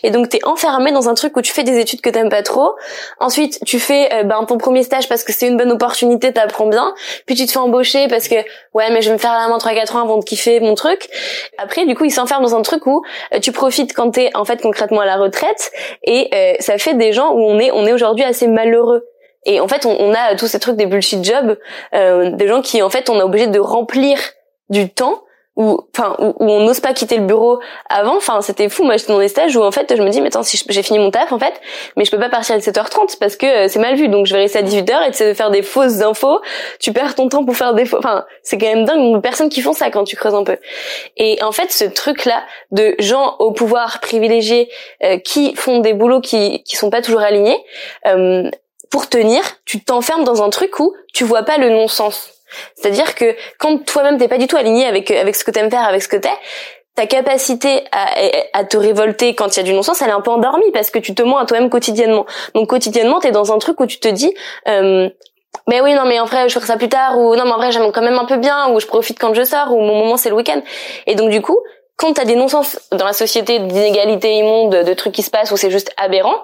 et 0.03 0.11
donc 0.11 0.29
t'es 0.29 0.41
enfermé 0.45 0.93
dans 0.93 1.09
un 1.09 1.15
truc 1.15 1.37
où 1.37 1.43
tu 1.43 1.53
fais 1.53 1.63
des 1.63 1.79
études 1.79 2.01
que 2.01 2.11
t'aimes 2.11 2.29
pas 2.29 2.43
trop. 2.43 2.75
Ensuite 3.21 3.59
tu 3.65 3.79
fais 3.79 4.13
euh, 4.13 4.23
ben 4.25 4.45
ton 4.45 4.59
premier 4.59 4.83
stage 4.83 5.09
parce 5.09 5.25
que 5.25 5.33
c'est 5.33 5.47
une 5.47 5.57
bonne 5.57 5.73
opportunité 5.73 6.33
t'apprends 6.33 6.67
bien. 6.67 6.95
Puis 7.27 7.35
tu 7.35 7.47
te 7.47 7.53
fais 7.53 7.59
embaucher 7.59 8.09
parce 8.09 8.29
que 8.29 8.37
ouais 8.75 8.91
mais 8.91 9.03
je 9.03 9.09
vais 9.09 9.15
me 9.15 9.19
faire 9.19 9.33
la 9.33 9.49
main 9.49 9.59
3-4 9.59 9.97
ans 9.97 10.03
avant 10.03 10.19
de 10.19 10.25
kiffer 10.25 10.61
mon 10.61 10.75
truc. 10.75 11.09
Après 11.59 11.87
du 11.87 11.95
coup 11.95 12.05
ils 12.05 12.11
s'enferment 12.11 12.47
dans 12.47 12.57
un 12.57 12.63
truc 12.63 12.87
où 12.87 13.03
euh, 13.35 13.41
tu 13.41 13.53
profites 13.53 13.95
quand 13.95 14.11
t'es 14.11 14.31
en 14.35 14.45
fait 14.45 14.61
concrètement 14.61 15.01
à 15.01 15.07
la 15.07 15.17
retraite. 15.17 15.71
Et 16.05 16.29
euh, 16.35 16.55
ça 16.61 16.79
fait 16.79 16.95
des 16.95 17.13
gens 17.13 17.33
où 17.33 17.41
on 17.41 17.59
est 17.59 17.71
on 17.71 17.87
est 17.87 17.93
aujourd'hui 17.93 18.25
assez 18.25 18.49
malheureux. 18.49 19.07
Et 19.45 19.61
en 19.61 19.69
fait 19.69 19.87
on, 19.87 19.97
on 19.99 20.13
a 20.15 20.35
tous 20.37 20.49
ces 20.49 20.59
trucs 20.59 20.77
des 20.77 20.87
bullshit 20.87 21.25
jobs 21.25 21.57
euh, 21.95 22.31
des 22.31 22.49
gens 22.49 22.63
qui 22.63 22.83
en 22.83 22.91
fait 22.91 23.09
on 23.11 23.19
est 23.19 23.23
obligé 23.23 23.47
de 23.47 23.61
remplir 23.61 24.19
du 24.69 24.91
temps 24.91 25.23
où 25.57 25.81
enfin 25.97 26.17
où, 26.19 26.35
on 26.39 26.61
n'ose 26.61 26.81
pas 26.81 26.93
quitter 26.93 27.17
le 27.17 27.25
bureau 27.25 27.61
avant. 27.89 28.17
Enfin 28.17 28.41
c'était 28.43 28.69
fou. 28.69 28.85
Moi 28.85 28.97
j'étais 28.97 29.13
dans 29.13 29.19
des 29.19 29.29
stages 29.29 29.57
où 29.57 29.63
en 29.63 29.73
fait 29.73 29.95
je 29.97 30.03
me 30.03 30.11
dis 30.11 30.21
mais 30.21 30.29
attends 30.29 30.43
si 30.43 30.63
j'ai 30.69 30.83
fini 30.83 30.99
mon 30.99 31.11
taf 31.11 31.33
en 31.33 31.39
fait 31.39 31.55
mais 31.97 32.05
je 32.05 32.11
peux 32.11 32.19
pas 32.19 32.29
partir 32.29 32.57
à 32.57 32.59
7h30 32.59 33.19
parce 33.19 33.37
que 33.37 33.47
euh, 33.47 33.69
c'est 33.69 33.79
mal 33.79 33.97
vu. 33.97 34.09
Donc 34.09 34.27
je 34.27 34.35
vais 34.35 34.43
rester 34.43 34.59
à 34.59 34.63
18h 34.63 35.09
et 35.09 35.13
sais 35.13 35.29
de 35.29 35.35
faire 35.35 35.51
des 35.51 35.63
fausses 35.63 36.03
infos. 36.03 36.41
Tu 36.79 36.93
perds 36.93 37.15
ton 37.15 37.29
temps 37.29 37.45
pour 37.45 37.57
faire 37.57 37.75
des 37.75 37.87
faux 37.87 37.99
enfin 37.99 38.25
c'est 38.43 38.59
quand 38.59 38.67
même 38.67 38.85
dingue. 38.85 39.15
De 39.17 39.21
personnes 39.21 39.49
qui 39.49 39.63
font 39.63 39.73
ça 39.73 39.91
quand 39.91 40.05
tu 40.05 40.17
creuses 40.17 40.35
un 40.35 40.45
peu. 40.45 40.59
Et 41.17 41.43
en 41.43 41.53
fait 41.53 41.73
ce 41.73 41.85
truc 41.85 42.27
là 42.27 42.43
de 42.71 42.95
gens 42.99 43.37
au 43.39 43.53
pouvoir 43.53 44.01
privilégiés 44.01 44.69
euh, 45.05 45.19
qui 45.19 45.55
font 45.55 45.79
des 45.79 45.95
boulots 45.95 46.21
qui 46.21 46.63
qui 46.65 46.77
sont 46.77 46.91
pas 46.91 47.01
toujours 47.01 47.21
alignés 47.21 47.59
euh, 48.07 48.51
pour 48.91 49.09
tenir 49.09 49.43
tu 49.65 49.83
t'enfermes 49.83 50.25
dans 50.25 50.43
un 50.43 50.51
truc 50.51 50.79
où 50.81 50.95
tu 51.15 51.25
vois 51.25 51.43
pas 51.43 51.57
le 51.59 51.71
non-sens 51.71 52.36
c'est-à-dire 52.75 53.15
que 53.15 53.35
quand 53.59 53.85
toi-même 53.85 54.19
t'es 54.19 54.29
pas 54.29 54.39
du 54.39 54.47
tout 54.47 54.57
aligné 54.57 54.87
avec 54.87 55.11
avec 55.11 55.37
ce 55.37 55.45
que 55.45 55.51
t'aimes 55.51 55.71
faire, 55.71 55.85
avec 55.85 56.03
ce 56.03 56.09
que 56.09 56.17
t'es, 56.17 56.31
ta 56.97 57.07
capacité 57.07 57.85
à, 57.93 58.09
à 58.55 58.65
te 58.65 58.77
révolter 58.77 59.35
quand 59.35 59.55
il 59.55 59.59
y 59.59 59.61
a 59.61 59.63
du 59.65 59.75
non-sens, 59.75 60.01
elle 60.03 60.09
est 60.09 60.13
un 60.13 60.23
peu 60.23 60.31
endormie 60.31 60.71
parce 60.73 60.91
que 60.91 60.99
tu 60.99 61.15
te 61.15 61.23
mens 61.23 61.37
à 61.39 61.45
toi-même 61.45 61.71
quotidiennement. 61.71 62.27
Donc 62.55 62.69
quotidiennement, 62.69 63.21
t'es 63.21 63.31
dans 63.31 63.53
un 63.53 63.59
truc 63.59 63.79
où 63.81 63.87
tu 63.87 64.01
te 64.01 64.09
dis, 64.09 64.35
euh, 64.67 65.09
mais 65.69 65.81
oui, 65.81 65.95
non, 65.95 66.05
mais 66.07 66.19
en 66.21 66.25
vrai, 66.25 66.49
je 66.49 66.55
ferai 66.55 66.67
ça 66.67 66.77
plus 66.77 66.89
tard, 66.89 67.19
ou 67.19 67.35
non, 67.37 67.45
mais 67.45 67.53
en 67.53 67.57
vrai, 67.57 67.73
j'aime 67.73 67.93
quand 67.93 68.03
même 68.03 68.19
un 68.19 68.25
peu 68.25 68.37
bien, 68.37 68.71
ou 68.71 68.81
je 68.81 68.87
profite 68.87 69.19
quand 69.19 69.35
je 69.35 69.43
sors, 69.43 69.73
ou 69.73 69.81
mon 69.81 69.95
moment 69.95 70.17
c'est 70.17 70.31
le 70.31 70.37
week-end. 70.37 70.61
Et 71.07 71.15
donc 71.15 71.31
du 71.31 71.43
coup, 71.43 71.59
quand 71.97 72.15
t'as 72.15 72.25
des 72.25 72.35
non-sens 72.35 72.79
dans 72.93 73.07
la 73.07 73.13
société 73.13 73.59
d'inégalités 73.59 74.35
immondes, 74.35 74.75
de 74.75 74.95
trucs 74.95 75.13
qui 75.13 75.23
se 75.23 75.31
passent 75.31 75.51
où 75.51 75.57
c'est 75.57 75.71
juste 75.71 75.93
aberrant, 75.97 76.37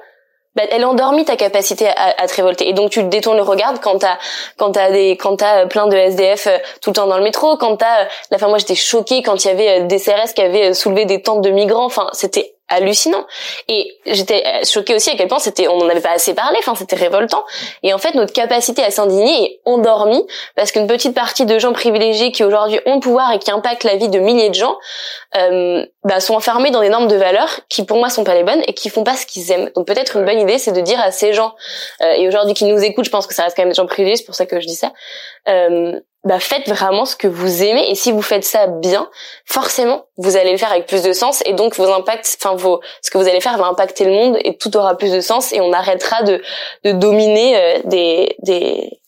bah, 0.55 0.65
elle 0.71 0.85
endormit 0.85 1.25
ta 1.25 1.37
capacité 1.37 1.89
à, 1.89 2.15
à 2.19 2.27
te 2.27 2.35
révolter. 2.35 2.69
Et 2.69 2.73
donc 2.75 2.91
tu 2.91 3.03
détournes 3.05 3.39
le 3.39 3.43
regard 3.43 3.81
quand 3.81 3.99
t'as 3.99 4.19
quand 4.59 4.73
t'as 4.73 4.91
des 4.91 5.13
quand 5.13 5.37
t'as 5.37 5.67
plein 5.67 5.87
de 5.87 5.97
SDF 5.97 6.47
euh, 6.47 6.59
tout 6.81 6.91
le 6.91 6.95
temps 6.95 7.07
dans 7.07 7.17
le 7.17 7.25
métro, 7.25 7.57
quand 7.57 7.77
t'as 7.77 8.03
euh, 8.03 8.05
la 8.31 8.39
fin 8.39 8.49
moi 8.49 8.59
j'étais 8.59 8.75
choquée 8.75 9.23
quand 9.23 9.45
il 9.45 9.49
y 9.49 9.51
avait 9.51 9.81
euh, 9.81 9.87
des 9.87 9.99
CRS 9.99 10.35
qui 10.35 10.43
avaient 10.43 10.71
euh, 10.71 10.75
soulevé 10.75 11.07
des 11.07 11.23
tentes 11.23 11.43
de 11.43 11.51
migrants. 11.51 11.87
Enfin 11.87 12.09
c'était 12.13 12.55
hallucinant. 12.73 13.27
Et 13.69 13.99
j'étais 14.07 14.43
euh, 14.47 14.65
choquée 14.65 14.95
aussi 14.95 15.11
à 15.11 15.17
quel 15.17 15.29
point 15.29 15.39
c'était 15.39 15.69
on 15.69 15.79
n'en 15.79 15.89
avait 15.89 16.01
pas 16.01 16.13
assez 16.13 16.35
parlé. 16.35 16.59
Enfin 16.59 16.75
c'était 16.75 16.97
révoltant. 16.97 17.45
Et 17.83 17.93
en 17.93 17.99
fait 17.99 18.15
notre 18.15 18.33
capacité 18.33 18.83
à 18.83 18.91
s'indigner 18.91 19.45
est 19.45 19.61
endormie 19.65 20.27
parce 20.57 20.73
qu'une 20.73 20.87
petite 20.87 21.15
partie 21.15 21.47
de 21.47 21.59
gens 21.59 21.73
privilégiés 21.73 22.33
qui 22.33 22.45
aujourd'hui 22.45 22.81
ont 22.87 22.95
le 22.95 23.01
pouvoir 23.01 23.33
et 23.33 23.39
qui 23.39 23.51
impactent 23.51 23.85
la 23.85 23.97
vie 23.97 24.09
de 24.09 24.19
milliers 24.19 24.51
de 24.51 24.55
gens 24.55 24.77
euh, 25.37 25.85
bah, 26.05 26.21
sont 26.21 26.35
enfermés 26.35 26.71
dans 26.71 26.81
des 26.81 26.89
normes 26.89 27.09
de 27.09 27.17
valeurs 27.17 27.61
qui 27.69 27.85
pour 27.85 27.99
moi 27.99 28.09
sont 28.09 28.25
pas 28.25 28.35
les 28.35 28.45
bonnes 28.45 28.63
et 28.67 28.75
qui 28.75 28.89
font 28.89 29.05
pas 29.05 29.17
ce 29.17 29.27
qu'ils 29.27 29.51
aiment. 29.53 29.71
Donc 29.75 29.87
peut-être 29.87 30.17
une 30.17 30.25
bonne 30.25 30.41
idée 30.41 30.59
c'est 30.59 30.73
de 30.73 30.81
dire 30.81 31.01
à 31.01 31.11
ces 31.11 31.33
gens 31.33 31.55
euh, 32.01 32.13
et 32.13 32.29
aujourd'hui 32.29 32.55
qui 32.55 32.65
nous 32.65 32.83
écoutent, 32.83 33.05
je 33.05 33.11
pense 33.11 33.27
que 33.27 33.35
ça 33.35 33.45
reste 33.45 33.57
quand 33.57 33.63
même 33.63 33.71
des 33.71 33.77
gens 33.77 33.87
privilégiés, 33.87 34.17
c'est 34.17 34.27
pour 34.27 34.35
ça 34.35 34.47
que 34.47 34.61
je 34.61 34.67
dis 34.67 34.75
ça. 34.75 34.93
Euh, 35.49 36.01
bah 36.25 36.39
faites 36.39 36.69
vraiment 36.69 37.05
ce 37.05 37.17
que 37.17 37.27
vous 37.27 37.63
aimez. 37.63 37.91
Et 37.91 37.95
si 37.95 38.13
vous 38.13 38.23
faites 38.23 38.45
ça 38.45 38.67
bien, 38.67 39.09
forcément 39.45 40.07
vous 40.19 40.37
allez 40.37 40.53
le 40.53 40.59
faire 40.59 40.71
avec 40.71 40.87
plus 40.87 41.03
de 41.03 41.13
sens. 41.13 41.43
Et 41.47 41.53
donc 41.53 41.77
vos 41.77 41.91
impacts, 41.93 42.39
enfin 42.41 42.55
vos 42.55 42.81
ce 43.01 43.11
que 43.11 43.19
vous 43.19 43.29
allez 43.29 43.41
faire 43.41 43.59
va 43.59 43.67
impacter 43.67 44.05
le 44.05 44.13
monde 44.13 44.39
et 44.45 44.57
tout 44.57 44.77
aura 44.77 44.97
plus 44.97 45.13
de 45.13 45.21
sens. 45.21 45.53
Et 45.53 45.61
on 45.61 45.73
arrêtera 45.73 46.23
de 46.23 46.41
de 46.85 46.93
dominer 46.93 47.57
euh, 47.57 47.79
des 47.85 48.37
des 48.41 49.02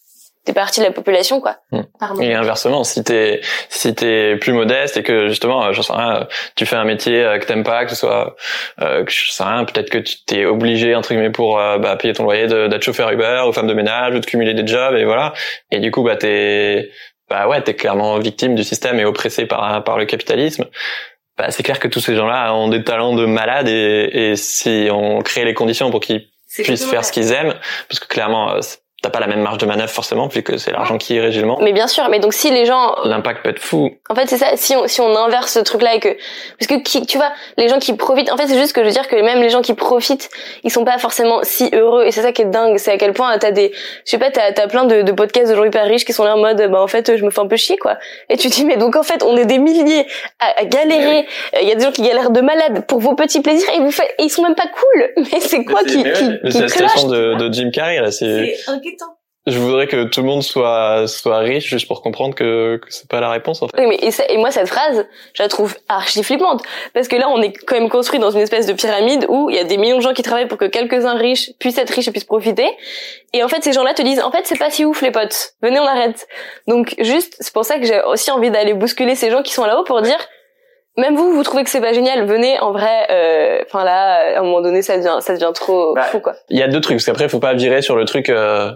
des 0.46 0.52
parties 0.52 0.80
de 0.80 0.84
la 0.84 0.92
population 0.92 1.40
quoi. 1.40 1.56
Hmm. 1.72 1.82
Et 2.20 2.34
inversement, 2.34 2.84
si 2.84 3.02
t'es 3.02 3.40
si 3.68 3.94
t'es 3.94 4.36
plus 4.36 4.52
modeste 4.52 4.96
et 4.96 5.02
que 5.02 5.28
justement, 5.28 5.64
euh, 5.64 5.72
j'en 5.72 5.82
sais 5.82 5.92
rien, 5.92 6.26
tu 6.54 6.66
fais 6.66 6.76
un 6.76 6.84
métier 6.84 7.24
euh, 7.24 7.38
que 7.38 7.46
t'aimes 7.46 7.64
pas, 7.64 7.84
que 7.84 7.90
ce 7.90 7.96
soit, 7.96 8.36
euh, 8.82 9.04
que 9.04 9.10
je 9.10 9.30
sais 9.30 9.42
rien, 9.42 9.64
peut-être 9.64 9.90
que 9.90 9.98
tu 9.98 10.16
t'es 10.26 10.44
obligé 10.44 10.94
entre 10.94 11.10
guillemets 11.10 11.30
pour 11.30 11.58
euh, 11.58 11.78
bah, 11.78 11.96
payer 11.96 12.12
ton 12.12 12.24
loyer 12.24 12.46
d'être 12.46 12.82
chauffeur 12.82 13.10
Uber 13.10 13.44
ou 13.48 13.52
femme 13.52 13.66
de 13.66 13.74
ménage 13.74 14.14
ou 14.14 14.18
de 14.18 14.26
cumuler 14.26 14.54
des 14.54 14.66
jobs 14.66 14.94
et 14.94 15.04
voilà. 15.04 15.32
Et 15.70 15.80
du 15.80 15.90
coup, 15.90 16.02
bah 16.02 16.16
t'es 16.16 16.90
bah 17.30 17.48
ouais, 17.48 17.62
t'es 17.62 17.74
clairement 17.74 18.18
victime 18.18 18.54
du 18.54 18.64
système 18.64 19.00
et 19.00 19.04
oppressé 19.04 19.46
par 19.46 19.82
par 19.82 19.98
le 19.98 20.04
capitalisme. 20.04 20.66
Bah, 21.38 21.50
c'est 21.50 21.62
clair 21.62 21.80
que 21.80 21.88
tous 21.88 22.00
ces 22.00 22.14
gens-là 22.14 22.54
ont 22.54 22.68
des 22.68 22.84
talents 22.84 23.14
de 23.14 23.26
malades 23.26 23.66
et, 23.66 24.10
et 24.12 24.36
si 24.36 24.88
on 24.92 25.20
crée 25.22 25.44
les 25.44 25.54
conditions 25.54 25.90
pour 25.90 26.00
qu'ils 26.00 26.28
puissent 26.62 26.88
faire 26.88 27.04
ce 27.04 27.10
qu'ils 27.10 27.32
aiment, 27.32 27.54
parce 27.88 27.98
que 27.98 28.06
clairement 28.06 28.60
t'as 29.04 29.10
pas 29.10 29.20
la 29.20 29.26
même 29.26 29.42
marge 29.42 29.58
de 29.58 29.66
manœuvre 29.66 29.90
forcément 29.90 30.28
vu 30.28 30.42
que 30.42 30.56
c'est 30.56 30.72
l'argent 30.72 30.96
qui 30.96 31.20
régit 31.20 31.40
le 31.40 31.46
monde. 31.46 31.58
Mais 31.60 31.72
bien 31.72 31.86
sûr, 31.88 32.08
mais 32.08 32.20
donc 32.20 32.32
si 32.32 32.50
les 32.50 32.64
gens 32.64 32.96
l'impact 33.04 33.42
peut 33.42 33.50
être 33.50 33.58
fou. 33.58 33.90
En 34.08 34.14
fait, 34.14 34.26
c'est 34.26 34.38
ça 34.38 34.56
si 34.56 34.74
on 34.76 34.88
si 34.88 35.02
on 35.02 35.14
inverse 35.14 35.52
ce 35.52 35.58
truc 35.58 35.82
là 35.82 35.94
et 35.94 36.00
que 36.00 36.08
parce 36.58 36.66
que 36.68 36.82
qui, 36.82 37.04
tu 37.04 37.18
vois, 37.18 37.30
les 37.58 37.68
gens 37.68 37.78
qui 37.78 37.92
profitent 37.92 38.32
en 38.32 38.38
fait, 38.38 38.46
c'est 38.46 38.58
juste 38.58 38.72
que 38.72 38.80
je 38.80 38.86
veux 38.86 38.92
dire 38.92 39.06
que 39.06 39.16
même 39.16 39.42
les 39.42 39.50
gens 39.50 39.60
qui 39.60 39.74
profitent, 39.74 40.30
ils 40.62 40.70
sont 40.70 40.86
pas 40.86 40.96
forcément 40.96 41.40
si 41.42 41.68
heureux 41.74 42.04
et 42.06 42.12
c'est 42.12 42.22
ça 42.22 42.32
qui 42.32 42.42
est 42.42 42.46
dingue, 42.46 42.78
c'est 42.78 42.92
à 42.92 42.96
quel 42.96 43.12
point 43.12 43.36
t'as 43.36 43.50
des 43.50 43.72
je 44.06 44.10
sais 44.10 44.18
pas, 44.18 44.30
t'as 44.30 44.52
as 44.56 44.68
plein 44.68 44.86
de, 44.86 45.02
de 45.02 45.12
podcasts 45.12 45.50
de 45.50 45.56
gens 45.56 45.64
hyper 45.64 45.84
riches 45.84 46.06
qui 46.06 46.14
sont 46.14 46.24
là 46.24 46.34
en 46.34 46.38
mode 46.38 46.66
bah 46.70 46.80
en 46.80 46.88
fait, 46.88 47.14
je 47.18 47.24
me 47.24 47.30
fais 47.30 47.40
un 47.40 47.46
peu 47.46 47.56
chier 47.56 47.76
quoi. 47.76 47.98
Et 48.30 48.38
tu 48.38 48.48
te 48.48 48.54
dis 48.54 48.64
mais 48.64 48.78
donc 48.78 48.96
en 48.96 49.02
fait, 49.02 49.22
on 49.22 49.36
est 49.36 49.44
des 49.44 49.58
milliers 49.58 50.06
à, 50.40 50.62
à 50.62 50.64
galérer, 50.64 51.26
il 51.60 51.68
y 51.68 51.72
a 51.72 51.74
des 51.74 51.84
gens 51.84 51.92
qui 51.92 52.02
galèrent 52.02 52.30
de 52.30 52.40
malades 52.40 52.86
pour 52.86 53.00
vos 53.00 53.14
petits 53.14 53.42
plaisirs 53.42 53.68
et 53.76 53.80
vous 53.80 53.90
faites 53.90 54.14
ils 54.18 54.30
sont 54.30 54.42
même 54.42 54.54
pas 54.54 54.68
cool. 54.74 55.12
Mais 55.30 55.40
c'est 55.40 55.62
quoi 55.64 55.80
qui 55.84 56.02
qui, 56.02 56.12
qui, 56.12 56.52
C'est 56.52 56.60
la 56.62 56.68
situation 56.68 57.08
de, 57.08 57.34
de 57.34 57.52
Jim 57.52 57.70
Carrey 57.70 58.00
là, 58.00 58.10
c'est 58.10 58.56
je 59.46 59.58
voudrais 59.58 59.86
que 59.86 60.04
tout 60.04 60.22
le 60.22 60.26
monde 60.26 60.42
soit 60.42 61.06
soit 61.06 61.38
riche 61.38 61.68
juste 61.68 61.86
pour 61.86 62.00
comprendre 62.00 62.34
que, 62.34 62.78
que 62.78 62.86
c'est 62.88 63.08
pas 63.08 63.20
la 63.20 63.30
réponse 63.30 63.60
en 63.60 63.68
fait. 63.68 63.78
Oui, 63.78 63.86
mais 63.86 63.96
et, 63.96 64.10
et, 64.32 64.38
moi 64.38 64.50
cette 64.50 64.68
phrase, 64.68 65.06
je 65.34 65.42
la 65.42 65.48
trouve 65.48 65.76
archi 65.88 66.22
flippante 66.22 66.62
parce 66.94 67.08
que 67.08 67.16
là 67.16 67.28
on 67.28 67.42
est 67.42 67.52
quand 67.52 67.78
même 67.78 67.90
construit 67.90 68.18
dans 68.18 68.30
une 68.30 68.40
espèce 68.40 68.66
de 68.66 68.72
pyramide 68.72 69.26
où 69.28 69.50
il 69.50 69.56
y 69.56 69.58
a 69.58 69.64
des 69.64 69.76
millions 69.76 69.98
de 69.98 70.02
gens 70.02 70.14
qui 70.14 70.22
travaillent 70.22 70.48
pour 70.48 70.56
que 70.56 70.64
quelques-uns 70.64 71.16
riches 71.16 71.50
puissent 71.58 71.76
être 71.76 71.90
riches 71.90 72.08
et 72.08 72.10
puissent 72.10 72.24
profiter. 72.24 72.66
Et 73.34 73.44
en 73.44 73.48
fait 73.48 73.62
ces 73.62 73.74
gens-là 73.74 73.92
te 73.92 74.00
disent 74.00 74.20
en 74.20 74.30
fait 74.30 74.42
c'est 74.44 74.58
pas 74.58 74.70
si 74.70 74.86
ouf 74.86 75.02
les 75.02 75.10
potes, 75.10 75.54
venez 75.62 75.78
on 75.78 75.86
arrête. 75.86 76.26
Donc 76.66 76.94
juste 76.98 77.36
c'est 77.38 77.52
pour 77.52 77.66
ça 77.66 77.78
que 77.78 77.84
j'ai 77.84 78.00
aussi 78.02 78.30
envie 78.30 78.50
d'aller 78.50 78.72
bousculer 78.72 79.14
ces 79.14 79.30
gens 79.30 79.42
qui 79.42 79.52
sont 79.52 79.66
là-haut 79.66 79.84
pour 79.84 80.00
dire 80.00 80.18
même 80.96 81.16
vous, 81.16 81.32
vous 81.32 81.42
trouvez 81.42 81.64
que 81.64 81.70
c'est 81.70 81.80
pas 81.80 81.92
génial, 81.92 82.24
venez 82.24 82.58
en 82.60 82.70
vrai. 82.70 83.08
Euh, 83.10 83.64
enfin 83.66 83.82
là, 83.82 84.36
à 84.36 84.38
un 84.38 84.42
moment 84.42 84.60
donné, 84.60 84.80
ça 84.80 84.96
devient, 84.96 85.16
ça 85.18 85.34
devient 85.34 85.50
trop 85.52 85.92
bah, 85.92 86.02
fou 86.02 86.20
quoi. 86.20 86.34
Il 86.50 86.56
y 86.56 86.62
a 86.62 86.68
deux 86.68 86.80
trucs. 86.80 86.98
Parce 86.98 87.06
qu'après, 87.06 87.28
faut 87.28 87.40
pas 87.40 87.54
virer 87.54 87.82
sur 87.82 87.96
le 87.96 88.04
truc. 88.04 88.28
Euh, 88.28 88.70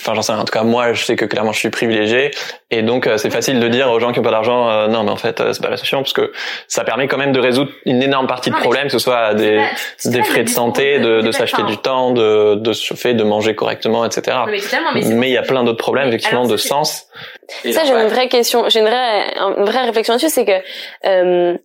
enfin 0.00 0.14
j'en 0.14 0.22
sais 0.22 0.32
rien. 0.32 0.40
En 0.42 0.44
tout 0.44 0.52
cas, 0.52 0.62
moi, 0.62 0.92
je 0.92 1.04
sais 1.04 1.16
que 1.16 1.24
clairement, 1.24 1.52
je 1.52 1.58
suis 1.58 1.70
privilégié, 1.70 2.30
et 2.70 2.82
donc 2.82 3.06
euh, 3.06 3.16
c'est 3.16 3.30
facile 3.30 3.60
de 3.60 3.68
dire 3.68 3.90
aux 3.90 3.98
gens 4.00 4.12
qui 4.12 4.20
ont 4.20 4.22
pas 4.22 4.30
d'argent, 4.30 4.68
euh, 4.68 4.88
non, 4.88 5.02
mais 5.02 5.10
en 5.10 5.16
fait, 5.16 5.40
euh, 5.40 5.52
c'est 5.52 5.62
pas 5.62 5.70
la 5.70 5.76
solution, 5.76 5.98
parce 5.98 6.12
que 6.12 6.32
ça 6.66 6.84
permet 6.84 7.08
quand 7.08 7.18
même 7.18 7.32
de 7.32 7.40
résoudre 7.40 7.70
une 7.84 8.02
énorme 8.02 8.26
partie 8.26 8.50
de 8.50 8.56
problème, 8.56 8.84
que 8.84 8.92
ce 8.92 8.98
soit 8.98 9.34
des 9.34 9.62
des 10.04 10.22
frais 10.22 10.44
de 10.44 10.48
santé, 10.48 10.98
de, 10.98 11.20
de 11.20 11.32
s'acheter 11.32 11.62
du 11.64 11.76
temps, 11.76 12.12
de 12.12 12.56
de 12.56 12.72
se 12.72 12.84
chauffer, 12.84 13.14
de 13.14 13.24
manger 13.24 13.54
correctement, 13.54 14.04
etc. 14.04 14.36
Mais 14.94 15.28
il 15.28 15.32
y 15.32 15.36
a 15.36 15.42
plein 15.42 15.64
d'autres 15.64 15.78
problèmes, 15.78 16.08
effectivement, 16.08 16.46
de 16.46 16.56
sens. 16.56 17.06
ça, 17.64 17.84
j'ai 17.84 17.92
une 17.92 18.08
vraie 18.08 18.28
question, 18.28 18.68
j'ai 18.68 18.80
une 18.80 18.86
vraie 18.86 19.24
une 19.56 19.64
vraie 19.64 19.84
réflexion 19.84 20.14
là-dessus, 20.14 20.30
c'est 20.30 20.44
que 20.44 21.58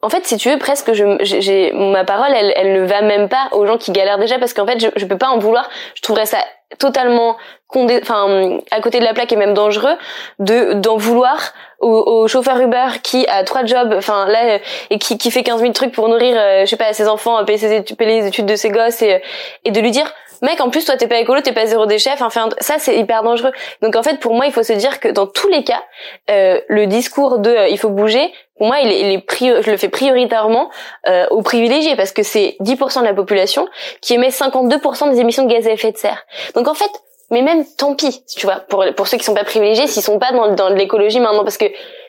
en 0.00 0.08
fait, 0.08 0.24
si 0.26 0.36
tu 0.36 0.48
veux, 0.48 0.58
presque, 0.58 0.92
je, 0.92 1.18
j'ai, 1.22 1.72
ma 1.72 2.04
parole, 2.04 2.32
elle, 2.32 2.52
elle 2.56 2.72
ne 2.72 2.86
va 2.86 3.02
même 3.02 3.28
pas 3.28 3.48
aux 3.52 3.66
gens 3.66 3.78
qui 3.78 3.90
galèrent 3.90 4.18
déjà, 4.18 4.38
parce 4.38 4.54
qu'en 4.54 4.66
fait, 4.66 4.78
je, 4.78 4.88
je 4.94 5.06
peux 5.06 5.18
pas 5.18 5.28
en 5.28 5.38
vouloir. 5.38 5.68
Je 5.96 6.02
trouverais 6.02 6.26
ça 6.26 6.38
totalement, 6.78 7.36
condé, 7.66 7.98
enfin, 8.02 8.58
à 8.70 8.80
côté 8.80 9.00
de 9.00 9.04
la 9.04 9.14
plaque 9.14 9.32
et 9.32 9.36
même 9.36 9.54
dangereux, 9.54 9.96
de 10.38 10.74
d'en 10.74 10.96
vouloir 10.98 11.52
au, 11.80 11.88
au, 11.88 12.28
chauffeur 12.28 12.60
Uber 12.60 13.00
qui 13.02 13.26
a 13.26 13.42
trois 13.42 13.64
jobs, 13.64 13.94
enfin 13.96 14.26
là, 14.28 14.58
et 14.90 14.98
qui, 14.98 15.16
qui 15.18 15.30
fait 15.30 15.42
15 15.42 15.60
000 15.60 15.72
trucs 15.72 15.92
pour 15.92 16.08
nourrir, 16.08 16.36
euh, 16.38 16.60
je 16.60 16.66
sais 16.66 16.76
pas, 16.76 16.92
ses 16.92 17.08
enfants, 17.08 17.42
payer, 17.44 17.58
ses 17.58 17.74
études, 17.74 17.96
payer 17.96 18.20
les 18.20 18.26
études 18.28 18.46
de 18.46 18.56
ses 18.56 18.70
gosses, 18.70 19.02
et, 19.02 19.22
et 19.64 19.70
de 19.70 19.80
lui 19.80 19.90
dire, 19.90 20.12
mec, 20.42 20.60
en 20.60 20.70
plus, 20.70 20.84
toi, 20.84 20.96
t'es 20.96 21.08
pas 21.08 21.18
écolo, 21.18 21.40
t'es 21.40 21.52
pas 21.52 21.66
zéro 21.66 21.86
déchet. 21.86 22.10
Enfin, 22.20 22.48
ça, 22.60 22.78
c'est 22.78 22.96
hyper 22.96 23.22
dangereux. 23.22 23.52
Donc, 23.82 23.96
en 23.96 24.02
fait, 24.02 24.20
pour 24.20 24.34
moi, 24.34 24.46
il 24.46 24.52
faut 24.52 24.62
se 24.62 24.72
dire 24.72 25.00
que 25.00 25.08
dans 25.08 25.26
tous 25.26 25.48
les 25.48 25.64
cas, 25.64 25.82
euh, 26.30 26.60
le 26.68 26.86
discours 26.86 27.38
de 27.38 27.50
euh, 27.50 27.68
il 27.68 27.78
faut 27.78 27.90
bouger, 27.90 28.32
pour 28.56 28.66
moi, 28.66 28.80
il 28.80 28.90
est, 28.90 29.00
il 29.00 29.06
est 29.14 29.62
je 29.62 29.70
le 29.70 29.76
fais 29.76 29.88
prioritairement 29.88 30.70
euh, 31.06 31.26
aux 31.30 31.42
privilégiés 31.42 31.96
parce 31.96 32.12
que 32.12 32.22
c'est 32.22 32.56
10% 32.60 33.00
de 33.00 33.04
la 33.04 33.14
population 33.14 33.68
qui 34.00 34.14
émet 34.14 34.30
52% 34.30 35.10
des 35.10 35.20
émissions 35.20 35.44
de 35.44 35.52
gaz 35.52 35.66
à 35.66 35.72
effet 35.72 35.92
de 35.92 35.98
serre. 35.98 36.24
Donc, 36.54 36.68
en 36.68 36.74
fait, 36.74 36.90
mais 37.30 37.42
même 37.42 37.64
tant 37.76 37.94
pis, 37.94 38.24
tu 38.26 38.46
vois, 38.46 38.56
pour 38.56 38.84
pour 38.96 39.06
ceux 39.06 39.18
qui 39.18 39.24
sont 39.24 39.34
pas 39.34 39.44
privilégiés, 39.44 39.86
s'ils 39.86 40.02
sont 40.02 40.18
pas 40.18 40.32
dans, 40.32 40.54
dans 40.54 40.70
l'écologie 40.70 41.20
maintenant, 41.20 41.44
parce 41.44 41.58
que 41.58 41.66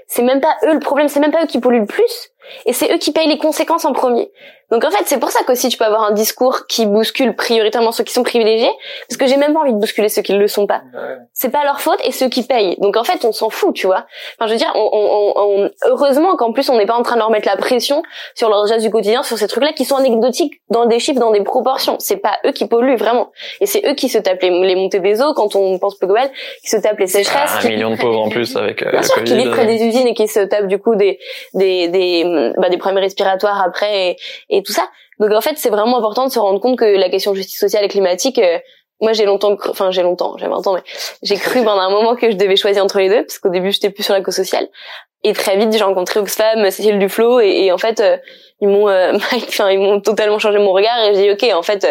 c'est 0.07 0.23
même 0.23 0.41
pas 0.41 0.55
eux 0.63 0.73
le 0.73 0.79
problème, 0.79 1.07
c'est 1.07 1.19
même 1.19 1.31
pas 1.31 1.43
eux 1.43 1.47
qui 1.47 1.59
polluent 1.59 1.81
le 1.81 1.85
plus, 1.85 2.31
et 2.65 2.73
c'est 2.73 2.93
eux 2.93 2.97
qui 2.97 3.11
payent 3.11 3.27
les 3.27 3.37
conséquences 3.37 3.85
en 3.85 3.93
premier. 3.93 4.31
Donc 4.71 4.85
en 4.85 4.91
fait, 4.91 5.03
c'est 5.05 5.19
pour 5.19 5.31
ça 5.31 5.39
qu'aussi 5.45 5.69
tu 5.69 5.77
peux 5.77 5.85
avoir 5.85 6.03
un 6.03 6.11
discours 6.11 6.67
qui 6.67 6.85
bouscule 6.85 7.35
prioritairement 7.35 7.91
ceux 7.91 8.03
qui 8.03 8.13
sont 8.13 8.23
privilégiés, 8.23 8.71
parce 9.07 9.17
que 9.17 9.25
j'ai 9.25 9.37
même 9.37 9.53
pas 9.53 9.61
envie 9.61 9.73
de 9.73 9.79
bousculer 9.79 10.09
ceux 10.09 10.21
qui 10.21 10.33
ne 10.33 10.37
le 10.37 10.47
sont 10.47 10.67
pas. 10.67 10.81
C'est 11.33 11.49
pas 11.49 11.63
leur 11.63 11.81
faute 11.81 11.99
et 12.03 12.11
ceux 12.11 12.29
qui 12.29 12.43
payent. 12.43 12.75
Donc 12.79 12.95
en 12.95 13.03
fait, 13.03 13.25
on 13.25 13.31
s'en 13.31 13.49
fout, 13.49 13.73
tu 13.73 13.87
vois. 13.87 14.05
Enfin, 14.37 14.47
je 14.47 14.51
veux 14.51 14.57
dire, 14.57 14.71
on, 14.75 14.89
on, 14.91 15.33
on, 15.35 15.69
heureusement 15.85 16.35
qu'en 16.35 16.53
plus 16.53 16.69
on 16.69 16.77
n'est 16.77 16.85
pas 16.85 16.95
en 16.95 17.01
train 17.01 17.15
de 17.15 17.19
leur 17.19 17.31
mettre 17.31 17.47
la 17.47 17.57
pression 17.57 18.03
sur 18.35 18.49
leurs 18.49 18.67
gestes 18.67 18.85
du 18.85 18.91
quotidien, 18.91 19.23
sur 19.23 19.37
ces 19.37 19.47
trucs-là 19.47 19.73
qui 19.73 19.85
sont 19.85 19.95
anecdotiques 19.95 20.61
dans 20.69 20.85
des 20.85 20.99
chiffres, 20.99 21.19
dans 21.19 21.31
des 21.31 21.43
proportions. 21.43 21.95
C'est 21.99 22.17
pas 22.17 22.37
eux 22.45 22.51
qui 22.51 22.67
polluent 22.67 22.97
vraiment, 22.97 23.31
et 23.61 23.65
c'est 23.65 23.87
eux 23.87 23.95
qui 23.95 24.07
se 24.07 24.19
tapent 24.19 24.41
les, 24.41 24.75
montées 24.75 24.99
des 24.99 25.21
eaux 25.21 25.33
quand 25.33 25.55
on 25.55 25.79
pense 25.79 25.97
peu 25.97 26.05
global, 26.05 26.29
qui 26.61 26.69
se 26.69 26.77
tapent 26.77 26.99
les 26.99 27.07
sécheresses. 27.07 27.51
Ah, 27.55 27.65
un 27.65 27.69
million 27.69 27.89
de 27.89 27.95
pauvres 27.95 28.21
en 28.21 28.29
plus 28.29 28.55
avec 28.55 28.83
euh, 28.83 28.91
Bien 28.91 29.01
sûr, 29.01 29.23
qui 29.23 29.35
vivent 29.35 29.51
près 29.51 29.65
des 29.65 29.83
usines 29.83 30.07
et 30.07 30.13
qui 30.13 30.27
se 30.27 30.41
tapent 30.41 30.67
du 30.67 30.77
coup 30.77 30.95
des 30.95 31.17
des 31.55 31.87
des, 31.87 32.23
bah, 32.57 32.69
des 32.69 32.77
problèmes 32.77 33.03
respiratoires 33.03 33.61
après 33.61 34.11
et, 34.11 34.17
et 34.49 34.63
tout 34.63 34.71
ça. 34.71 34.89
Donc 35.19 35.31
en 35.31 35.41
fait, 35.41 35.57
c'est 35.57 35.69
vraiment 35.69 35.97
important 35.97 36.25
de 36.25 36.31
se 36.31 36.39
rendre 36.39 36.59
compte 36.59 36.77
que 36.77 36.85
la 36.85 37.09
question 37.09 37.33
justice 37.33 37.59
sociale 37.59 37.83
et 37.83 37.87
climatique, 37.89 38.39
euh, 38.39 38.57
moi 39.01 39.13
j'ai 39.13 39.25
longtemps, 39.25 39.55
enfin 39.69 39.91
j'ai 39.91 40.01
longtemps, 40.01 40.37
j'ai 40.37 40.47
20 40.47 40.67
ans, 40.67 40.73
mais 40.73 40.83
j'ai 41.23 41.35
cru 41.35 41.63
pendant 41.63 41.81
un 41.81 41.89
moment 41.89 42.15
que 42.15 42.31
je 42.31 42.35
devais 42.35 42.55
choisir 42.55 42.83
entre 42.83 42.99
les 42.99 43.09
deux, 43.09 43.23
parce 43.23 43.39
qu'au 43.39 43.49
début 43.49 43.71
j'étais 43.71 43.89
plus 43.89 44.03
sur 44.03 44.13
la 44.13 44.21
cause 44.21 44.35
sociale. 44.35 44.67
Et 45.23 45.33
très 45.33 45.57
vite 45.57 45.73
j'ai 45.73 45.83
rencontré 45.83 46.19
Oxfam, 46.19 46.69
Cécile 46.71 46.99
Duflo, 46.99 47.41
et, 47.41 47.65
et 47.65 47.71
en 47.71 47.77
fait 47.77 47.99
euh, 47.99 48.17
ils 48.61 48.69
m'ont, 48.69 48.87
euh, 48.87 49.13
enfin 49.33 49.69
ils 49.71 49.79
m'ont 49.79 49.99
totalement 49.99 50.39
changé 50.39 50.57
mon 50.57 50.71
regard 50.71 50.97
et 51.03 51.13
j'ai 51.15 51.21
dit 51.23 51.31
ok, 51.31 51.53
en 51.53 51.63
fait 51.63 51.85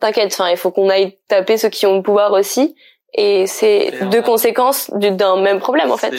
t'inquiète, 0.00 0.32
enfin 0.32 0.48
il 0.50 0.56
faut 0.56 0.70
qu'on 0.70 0.88
aille 0.88 1.18
taper 1.28 1.58
ceux 1.58 1.68
qui 1.68 1.86
ont 1.86 1.96
le 1.96 2.02
pouvoir 2.02 2.32
aussi 2.32 2.74
et 3.14 3.46
c'est 3.46 3.92
deux 4.10 4.22
conséquences 4.22 4.90
d'un 4.92 5.36
même 5.40 5.60
problème 5.60 5.90
en 5.90 5.96
fait. 5.96 6.14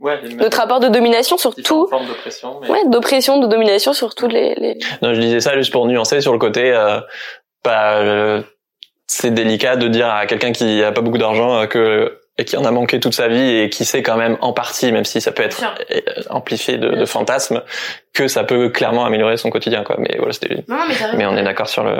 Ouais, 0.00 0.18
Notre 0.38 0.56
rapport 0.56 0.80
de 0.80 0.88
domination 0.88 1.36
sur 1.36 1.54
tout. 1.54 1.88
d'oppression. 1.90 2.60
Ouais, 2.60 2.86
d'oppression, 2.86 3.38
de 3.38 3.46
domination 3.46 3.92
sur 3.92 4.14
tous 4.14 4.28
les, 4.28 4.54
les. 4.54 4.78
Non, 5.02 5.12
je 5.14 5.20
disais 5.20 5.40
ça 5.40 5.56
juste 5.56 5.72
pour 5.72 5.86
nuancer 5.86 6.20
sur 6.20 6.32
le 6.32 6.38
côté. 6.38 6.72
Euh, 6.72 7.00
bah, 7.62 7.98
euh, 7.98 8.42
c'est 9.06 9.30
délicat 9.32 9.76
de 9.76 9.88
dire 9.88 10.08
à 10.08 10.26
quelqu'un 10.26 10.52
qui 10.52 10.82
a 10.82 10.92
pas 10.92 11.02
beaucoup 11.02 11.18
d'argent 11.18 11.58
euh, 11.58 11.66
que 11.66 12.19
et 12.38 12.44
qui 12.44 12.56
en 12.56 12.64
a 12.64 12.70
manqué 12.70 13.00
toute 13.00 13.14
sa 13.14 13.28
vie 13.28 13.58
et 13.58 13.70
qui 13.70 13.84
sait 13.84 14.02
quand 14.02 14.16
même 14.16 14.38
en 14.40 14.52
partie, 14.52 14.92
même 14.92 15.04
si 15.04 15.20
ça 15.20 15.32
peut 15.32 15.42
être 15.42 15.62
euh, 15.90 16.00
amplifié 16.30 16.78
de, 16.78 16.88
de 16.88 17.04
fantasmes, 17.04 17.62
que 18.14 18.28
ça 18.28 18.44
peut 18.44 18.70
clairement 18.70 19.04
améliorer 19.04 19.36
son 19.36 19.50
quotidien, 19.50 19.84
quoi. 19.84 19.96
Mais 19.98 20.16
voilà, 20.16 20.32
c'était. 20.32 20.64
Mais, 20.68 20.76
mais, 21.16 21.26
on 21.26 21.36
est 21.36 21.42
d'accord 21.42 21.68
sur 21.68 21.84
le. 21.84 21.96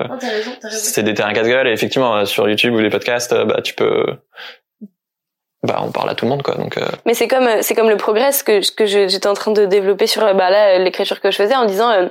C'est 0.70 1.02
des 1.02 1.14
terrains 1.14 1.32
casse-gueule 1.32 1.68
et 1.68 1.72
effectivement 1.72 2.24
sur 2.24 2.48
YouTube 2.48 2.74
ou 2.74 2.78
les 2.78 2.90
podcasts, 2.90 3.34
bah 3.34 3.60
tu 3.62 3.74
peux. 3.74 4.06
Bah 5.62 5.82
on 5.82 5.92
parle 5.92 6.08
à 6.08 6.14
tout 6.14 6.24
le 6.24 6.30
monde 6.30 6.42
quoi 6.42 6.54
donc. 6.54 6.78
Euh... 6.78 6.86
Mais 7.04 7.12
c'est 7.12 7.28
comme 7.28 7.60
c'est 7.60 7.74
comme 7.74 7.90
le 7.90 7.98
progrès 7.98 8.30
que 8.46 8.74
que 8.74 8.86
j'étais 8.86 9.26
en 9.26 9.34
train 9.34 9.50
de 9.50 9.66
développer 9.66 10.06
sur 10.06 10.22
bah 10.34 10.48
là 10.48 10.78
l'écriture 10.78 11.20
que 11.20 11.30
je 11.30 11.36
faisais 11.36 11.54
en 11.54 11.66
disant 11.66 11.90
euh, 11.90 12.08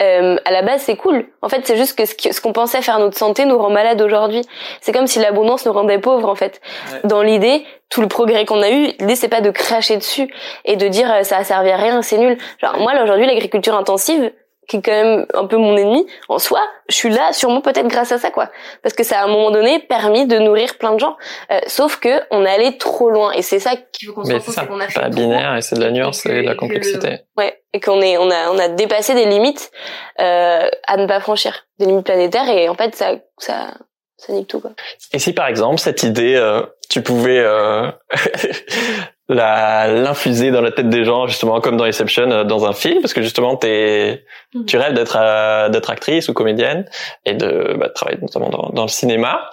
euh, 0.00 0.36
à 0.44 0.50
la 0.50 0.62
base 0.62 0.82
c'est 0.82 0.96
cool. 0.96 1.26
En 1.42 1.48
fait, 1.48 1.66
c'est 1.66 1.76
juste 1.76 1.96
que 1.98 2.06
ce 2.06 2.40
qu'on 2.40 2.52
pensait 2.52 2.82
faire 2.82 2.98
notre 2.98 3.18
santé 3.18 3.44
nous 3.44 3.58
rend 3.58 3.70
malade 3.70 4.00
aujourd'hui. 4.00 4.42
C'est 4.80 4.92
comme 4.92 5.06
si 5.06 5.18
l'abondance 5.18 5.66
nous 5.66 5.72
rendait 5.72 5.98
pauvres 5.98 6.28
en 6.28 6.34
fait. 6.34 6.60
Dans 7.04 7.22
l'idée, 7.22 7.64
tout 7.90 8.00
le 8.00 8.08
progrès 8.08 8.44
qu'on 8.44 8.62
a 8.62 8.70
eu, 8.70 8.92
l'idée 8.98 9.16
c'est 9.16 9.28
pas 9.28 9.40
de 9.40 9.50
cracher 9.50 9.96
dessus 9.96 10.32
et 10.64 10.76
de 10.76 10.88
dire 10.88 11.12
euh, 11.12 11.22
ça 11.22 11.38
a 11.38 11.44
servi 11.44 11.70
à 11.70 11.76
rien, 11.76 12.02
c'est 12.02 12.18
nul. 12.18 12.38
Genre 12.60 12.78
moi 12.78 12.92
aujourd'hui 13.02 13.26
l'agriculture 13.26 13.76
intensive, 13.76 14.32
qui 14.70 14.76
est 14.76 14.82
quand 14.82 14.92
même 14.92 15.26
un 15.34 15.46
peu 15.46 15.56
mon 15.56 15.76
ennemi 15.76 16.06
en 16.28 16.38
soi, 16.38 16.60
je 16.88 16.94
suis 16.94 17.10
là 17.10 17.32
sûrement 17.32 17.60
peut-être 17.60 17.88
grâce 17.88 18.12
à 18.12 18.18
ça 18.18 18.30
quoi, 18.30 18.50
parce 18.84 18.94
que 18.94 19.02
ça 19.02 19.18
a 19.18 19.22
à 19.22 19.24
un 19.24 19.26
moment 19.26 19.50
donné 19.50 19.80
permis 19.80 20.26
de 20.26 20.38
nourrir 20.38 20.78
plein 20.78 20.94
de 20.94 21.00
gens. 21.00 21.16
Euh, 21.50 21.58
sauf 21.66 21.96
que 21.96 22.22
on 22.30 22.44
est 22.46 22.50
allé 22.50 22.78
trop 22.78 23.10
loin 23.10 23.32
et 23.32 23.42
c'est 23.42 23.58
ça 23.58 23.72
qu'il 23.92 24.06
faut 24.06 24.14
qu'on 24.14 24.24
se 24.24 24.38
c'est 24.38 24.66
qu'on 24.68 24.78
a 24.78 24.86
fait 24.86 25.00
pas 25.00 25.08
binaire 25.08 25.56
et 25.56 25.60
c'est 25.60 25.74
de 25.74 25.80
la 25.80 25.90
nuance 25.90 26.24
et, 26.24 26.42
de 26.42 26.46
la 26.46 26.54
complexité. 26.54 27.18
Ouais, 27.36 27.60
et 27.72 27.80
qu'on 27.80 28.00
est 28.00 28.16
on 28.16 28.30
a 28.30 28.50
on 28.52 28.58
a 28.60 28.68
dépassé 28.68 29.14
des 29.14 29.24
limites 29.24 29.72
euh, 30.20 30.68
à 30.86 30.96
ne 30.96 31.06
pas 31.06 31.18
franchir, 31.18 31.66
des 31.80 31.86
limites 31.86 32.06
planétaires 32.06 32.48
et 32.48 32.68
en 32.68 32.76
fait 32.76 32.94
ça 32.94 33.16
ça 33.38 33.72
ça 34.18 34.32
nique 34.32 34.46
tout 34.46 34.60
quoi. 34.60 34.70
Et 35.12 35.18
si 35.18 35.32
par 35.32 35.48
exemple 35.48 35.80
cette 35.80 36.04
idée, 36.04 36.36
euh, 36.36 36.62
tu 36.88 37.02
pouvais 37.02 37.40
euh, 37.40 37.90
l'infuser 39.34 40.50
dans 40.50 40.60
la 40.60 40.70
tête 40.72 40.88
des 40.88 41.04
gens 41.04 41.26
justement 41.26 41.60
comme 41.60 41.76
dans 41.76 41.84
Inception 41.84 42.30
euh, 42.30 42.44
dans 42.44 42.66
un 42.66 42.72
film, 42.72 43.00
parce 43.00 43.12
que 43.14 43.22
justement 43.22 43.56
t'es 43.56 44.24
Mhm. 44.52 44.64
tu 44.66 44.76
rêves 44.78 44.94
d'être 44.94 45.16
euh, 45.20 45.68
d'être 45.68 45.90
actrice 45.90 46.28
ou 46.28 46.32
comédienne 46.34 46.84
et 47.24 47.34
de 47.34 47.76
bah, 47.78 47.86
de 47.86 47.92
travailler 47.92 48.18
notamment 48.20 48.48
dans, 48.48 48.70
dans 48.72 48.82
le 48.82 48.88
cinéma. 48.88 49.48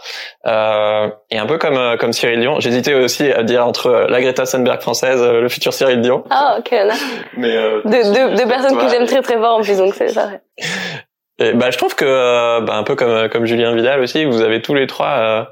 Euh, 0.48 1.08
et 1.30 1.38
un 1.38 1.46
peu 1.46 1.60
comme 1.60 1.78
euh, 1.78 1.98
comme 1.98 2.14
Cyril 2.14 2.40
Dion, 2.40 2.60
j'hésitais 2.60 2.96
aussi 2.96 3.32
à 3.32 3.44
dire 3.44 3.66
entre 3.68 4.08
la 4.10 4.22
Greta 4.22 4.46
Thunberg 4.48 4.82
française, 4.82 5.22
le 5.22 5.48
futur 5.50 5.72
Cyril 5.74 6.02
Dion. 6.02 6.24
Ah 6.32 6.56
ok, 6.58 6.72
là. 6.72 6.96
Mais 7.38 7.56
euh, 7.56 7.82
Deux, 7.86 8.12
deux, 8.12 8.36
deux 8.38 8.48
personnes 8.48 8.78
que 8.80 8.90
j'aime 8.90 9.06
très 9.06 9.22
très 9.22 9.38
fort 9.38 9.58
en 9.58 9.62
plus, 9.62 9.78
donc 9.78 9.94
c'est 9.94 10.08
ça. 10.08 10.28
ouais. 10.28 10.42
Et 11.40 11.54
bah, 11.54 11.70
je 11.70 11.78
trouve 11.78 11.94
que, 11.94 12.62
bah, 12.62 12.74
un 12.78 12.82
peu 12.84 12.96
comme, 12.96 13.30
comme 13.30 13.46
Julien 13.46 13.76
Vidal 13.76 14.00
aussi, 14.00 14.26
vous 14.26 14.42
avez 14.42 14.64
tous 14.64 14.74
les 14.74 14.88
trois 14.88 15.10
euh, 15.20 15.44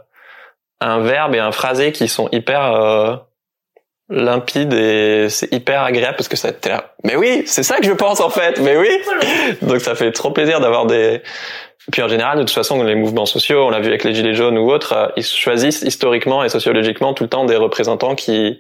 un 0.81 1.01
verbe 1.01 1.35
et 1.35 1.39
un 1.39 1.51
phrasé 1.51 1.91
qui 1.91 2.07
sont 2.07 2.27
hyper 2.31 3.21
limpides 4.09 4.73
et 4.73 5.27
c'est 5.29 5.51
hyper 5.51 5.81
agréable 5.81 6.15
parce 6.17 6.27
que 6.27 6.37
ça 6.37 6.51
t'es 6.51 6.69
là. 6.69 6.93
Mais 7.03 7.15
oui, 7.15 7.43
c'est 7.45 7.63
ça 7.63 7.77
que 7.77 7.85
je 7.85 7.93
pense 7.93 8.19
en 8.21 8.29
fait. 8.29 8.59
Mais 8.59 8.77
oui. 8.77 8.89
Donc 9.61 9.81
ça 9.81 9.95
fait 9.95 10.11
trop 10.11 10.31
plaisir 10.31 10.59
d'avoir 10.59 10.85
des. 10.85 11.21
Puis 11.91 12.01
en 12.01 12.07
général, 12.07 12.37
de 12.37 12.43
toute 12.43 12.51
façon, 12.51 12.81
les 12.83 12.95
mouvements 12.95 13.25
sociaux, 13.25 13.65
on 13.65 13.69
l'a 13.69 13.79
vu 13.79 13.87
avec 13.87 14.03
les 14.03 14.13
gilets 14.13 14.33
jaunes 14.33 14.57
ou 14.57 14.71
autres, 14.71 14.93
euh, 14.93 15.07
ils 15.17 15.25
choisissent 15.25 15.83
historiquement 15.83 16.43
et 16.43 16.49
sociologiquement 16.49 17.13
tout 17.13 17.23
le 17.23 17.29
temps 17.29 17.45
des 17.45 17.55
représentants 17.55 18.15
qui, 18.15 18.59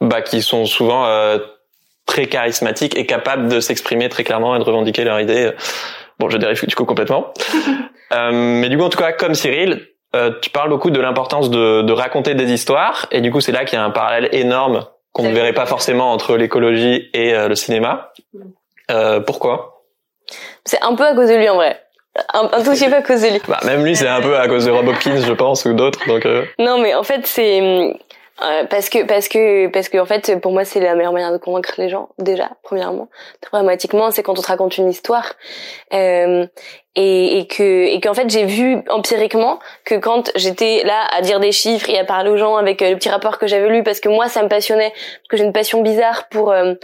bah, 0.00 0.22
qui 0.22 0.40
sont 0.40 0.64
souvent 0.64 1.04
euh, 1.04 1.38
très 2.06 2.26
charismatiques 2.26 2.96
et 2.96 3.04
capables 3.04 3.48
de 3.48 3.60
s'exprimer 3.60 4.08
très 4.08 4.24
clairement 4.24 4.56
et 4.56 4.58
de 4.58 4.64
revendiquer 4.64 5.04
leur 5.04 5.20
idée. 5.20 5.52
Bon, 6.18 6.30
je 6.30 6.38
dérive 6.38 6.66
du 6.66 6.74
coup 6.74 6.84
complètement. 6.84 7.32
Euh, 8.10 8.30
mais 8.32 8.70
du 8.70 8.78
coup, 8.78 8.84
en 8.84 8.88
tout 8.88 8.96
cas, 8.96 9.12
comme 9.12 9.34
Cyril, 9.34 9.86
euh, 10.14 10.32
tu 10.40 10.50
parles 10.50 10.68
beaucoup 10.70 10.90
de 10.90 11.00
l'importance 11.00 11.50
de, 11.50 11.82
de 11.82 11.92
raconter 11.92 12.34
des 12.34 12.52
histoires, 12.52 13.06
et 13.10 13.20
du 13.20 13.30
coup, 13.30 13.40
c'est 13.40 13.52
là 13.52 13.64
qu'il 13.64 13.78
y 13.78 13.80
a 13.80 13.84
un 13.84 13.90
parallèle 13.90 14.28
énorme 14.32 14.86
qu'on 15.12 15.24
ne 15.24 15.34
verrait 15.34 15.52
pas 15.54 15.66
forcément 15.66 16.12
entre 16.12 16.36
l'écologie 16.36 17.10
et 17.14 17.34
euh, 17.34 17.48
le 17.48 17.54
cinéma. 17.54 18.12
Euh, 18.90 19.20
pourquoi? 19.20 19.82
C'est 20.64 20.82
un 20.82 20.94
peu 20.94 21.04
à 21.04 21.14
cause 21.14 21.28
de 21.28 21.34
lui 21.34 21.48
en 21.48 21.56
vrai. 21.56 21.82
Un, 22.34 22.48
un 22.52 22.62
tout 22.62 22.70
petit 22.72 22.88
peu 22.88 22.96
à 22.96 23.02
cause 23.02 23.22
de 23.22 23.28
lui. 23.28 23.40
bah, 23.48 23.58
Même 23.64 23.84
lui, 23.84 23.96
c'est 23.96 24.08
un 24.08 24.20
peu 24.20 24.36
à 24.36 24.48
cause 24.48 24.66
de 24.66 24.70
Rob 24.70 24.86
Hopkins, 24.88 25.20
je 25.20 25.32
pense, 25.32 25.64
ou 25.64 25.72
d'autres. 25.72 26.06
Donc, 26.06 26.26
euh, 26.26 26.44
Non, 26.58 26.78
mais 26.78 26.94
en 26.94 27.02
fait, 27.02 27.26
c'est 27.26 27.60
euh, 27.60 28.64
parce 28.70 28.88
que 28.88 29.04
parce 29.04 29.28
que 29.28 29.68
parce 29.68 29.88
que 29.88 29.98
en 29.98 30.04
fait, 30.06 30.40
pour 30.40 30.52
moi, 30.52 30.64
c'est 30.64 30.80
la 30.80 30.94
meilleure 30.94 31.12
manière 31.12 31.32
de 31.32 31.38
convaincre 31.38 31.74
les 31.78 31.88
gens. 31.88 32.08
Déjà, 32.18 32.50
premièrement, 32.62 33.08
pragmatiquement, 33.40 34.10
c'est 34.10 34.22
quand 34.22 34.38
on 34.38 34.42
te 34.42 34.46
raconte 34.46 34.78
une 34.78 34.88
histoire. 34.88 35.32
Euh, 35.94 36.46
et, 36.96 37.38
et 37.38 37.46
que 37.46 37.86
et 37.86 38.00
qu'en 38.00 38.14
fait 38.14 38.28
j'ai 38.30 38.44
vu 38.44 38.78
empiriquement 38.88 39.58
que 39.84 39.94
quand 39.94 40.32
j'étais 40.34 40.82
là 40.84 41.06
à 41.12 41.20
dire 41.20 41.38
des 41.38 41.52
chiffres 41.52 41.88
et 41.88 41.98
à 41.98 42.04
parler 42.04 42.30
aux 42.30 42.36
gens 42.36 42.56
avec 42.56 42.82
euh, 42.82 42.90
le 42.90 42.96
petit 42.96 43.08
rapport 43.08 43.38
que 43.38 43.46
j'avais 43.46 43.68
lu 43.68 43.82
parce 43.82 44.00
que 44.00 44.08
moi 44.08 44.28
ça 44.28 44.42
me 44.42 44.48
passionnait 44.48 44.90
parce 44.90 45.28
que 45.28 45.36
j'ai 45.36 45.44
une 45.44 45.52
passion 45.52 45.82
bizarre 45.82 46.28
pour 46.28 46.50
euh, 46.50 46.74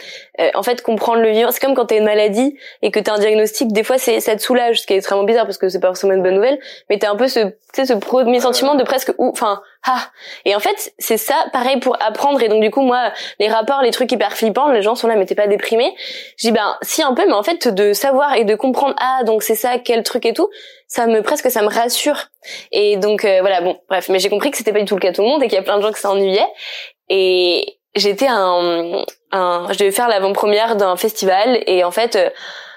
euh, 0.41 0.51
en 0.55 0.63
fait 0.63 0.83
comprendre 0.83 1.21
le 1.21 1.31
vivant. 1.31 1.51
C'est 1.51 1.61
comme 1.61 1.75
quand 1.75 1.87
t'as 1.87 1.97
une 1.97 2.05
maladie 2.05 2.57
et 2.83 2.91
que 2.91 3.01
t'as 3.01 3.15
un 3.15 3.19
diagnostic 3.19 3.73
des 3.73 3.83
fois 3.83 3.99
c'est 3.99 4.21
ça 4.21 4.37
te 4.37 4.43
soulage 4.43 4.83
ce 4.83 4.87
qui 4.87 4.93
est 4.93 4.97
extrêmement 4.97 5.25
bizarre 5.25 5.47
parce 5.47 5.59
que 5.59 5.69
c'est 5.69 5.81
pas 5.81 5.89
forcément 5.89 6.13
une 6.13 6.23
bonne 6.23 6.35
nouvelle 6.35 6.61
mais 6.91 6.99
t'as 6.99 7.11
un 7.11 7.17
peu 7.17 7.27
ce 7.27 7.41
tu 7.41 7.55
sais 7.73 7.87
ce 7.87 7.95
premier 7.95 8.41
sentiment 8.41 8.77
de 8.77 8.85
presque 8.85 9.13
ou 9.19 9.31
enfin 9.31 9.63
ah. 9.87 10.01
Et 10.45 10.55
en 10.55 10.61
fait 10.61 10.95
c'est 10.99 11.19
ça 11.19 11.35
pareil 11.53 11.79
pour 11.79 11.97
apprendre. 12.01 12.41
Et 12.43 12.49
donc 12.49 12.63
du 12.63 12.71
coup 12.71 12.83
moi 12.83 13.13
les 13.41 13.49
rapports 13.49 13.83
les 13.83 13.91
trucs 13.91 14.13
hyper 14.13 14.33
flippants 14.35 14.71
les 14.71 14.83
gens 14.83 14.95
sont 14.95 15.09
là 15.09 15.17
mais 15.17 15.27
t'es 15.27 15.35
pas 15.35 15.49
déprimé. 15.49 15.95
Dis 16.39 16.53
ben 16.53 16.77
si 16.83 17.03
un 17.03 17.15
peu 17.15 17.27
mais 17.27 17.33
en 17.33 17.43
fait 17.43 17.67
de 17.67 17.93
savoir 17.93 18.35
et 18.35 18.45
de 18.45 18.55
comprendre 18.55 18.95
ah 19.01 19.25
donc 19.25 19.43
c'est 19.43 19.55
ça 19.57 19.79
quel 19.95 20.03
truc 20.03 20.27
et 20.27 20.33
tout 20.33 20.51
ça 20.95 21.07
me 21.07 21.23
presque 21.23 21.51
ça 21.51 21.63
me 21.63 21.69
rassure. 21.69 22.29
Et 22.73 22.97
donc 22.97 23.25
euh, 23.25 23.41
voilà 23.41 23.61
bon 23.61 23.79
bref. 23.89 24.09
Mais 24.09 24.19
j'ai 24.19 24.29
compris 24.29 24.51
que 24.51 24.57
c'était 24.57 24.73
pas 24.73 24.79
du 24.79 24.85
tout 24.85 24.95
le 24.95 25.01
cas 25.01 25.13
tout 25.13 25.23
le 25.23 25.29
monde 25.29 25.43
et 25.43 25.49
qu'il 25.49 25.57
y 25.57 25.61
a 25.61 25.63
plein 25.63 25.77
de 25.77 25.83
gens 25.83 25.93
que 25.93 25.99
ça 25.99 26.11
ennuyait 26.11 26.47
et 27.09 27.79
j'étais 27.95 28.29
un, 28.29 29.05
un 29.33 29.67
je 29.73 29.79
devais 29.79 29.93
faire 29.93 30.09
l'avant-première 30.09 30.77
d'un 30.77 30.97
festival 30.97 31.63
et 31.67 31.85
en 31.85 31.91
fait 31.91 32.17
euh, 32.17 32.31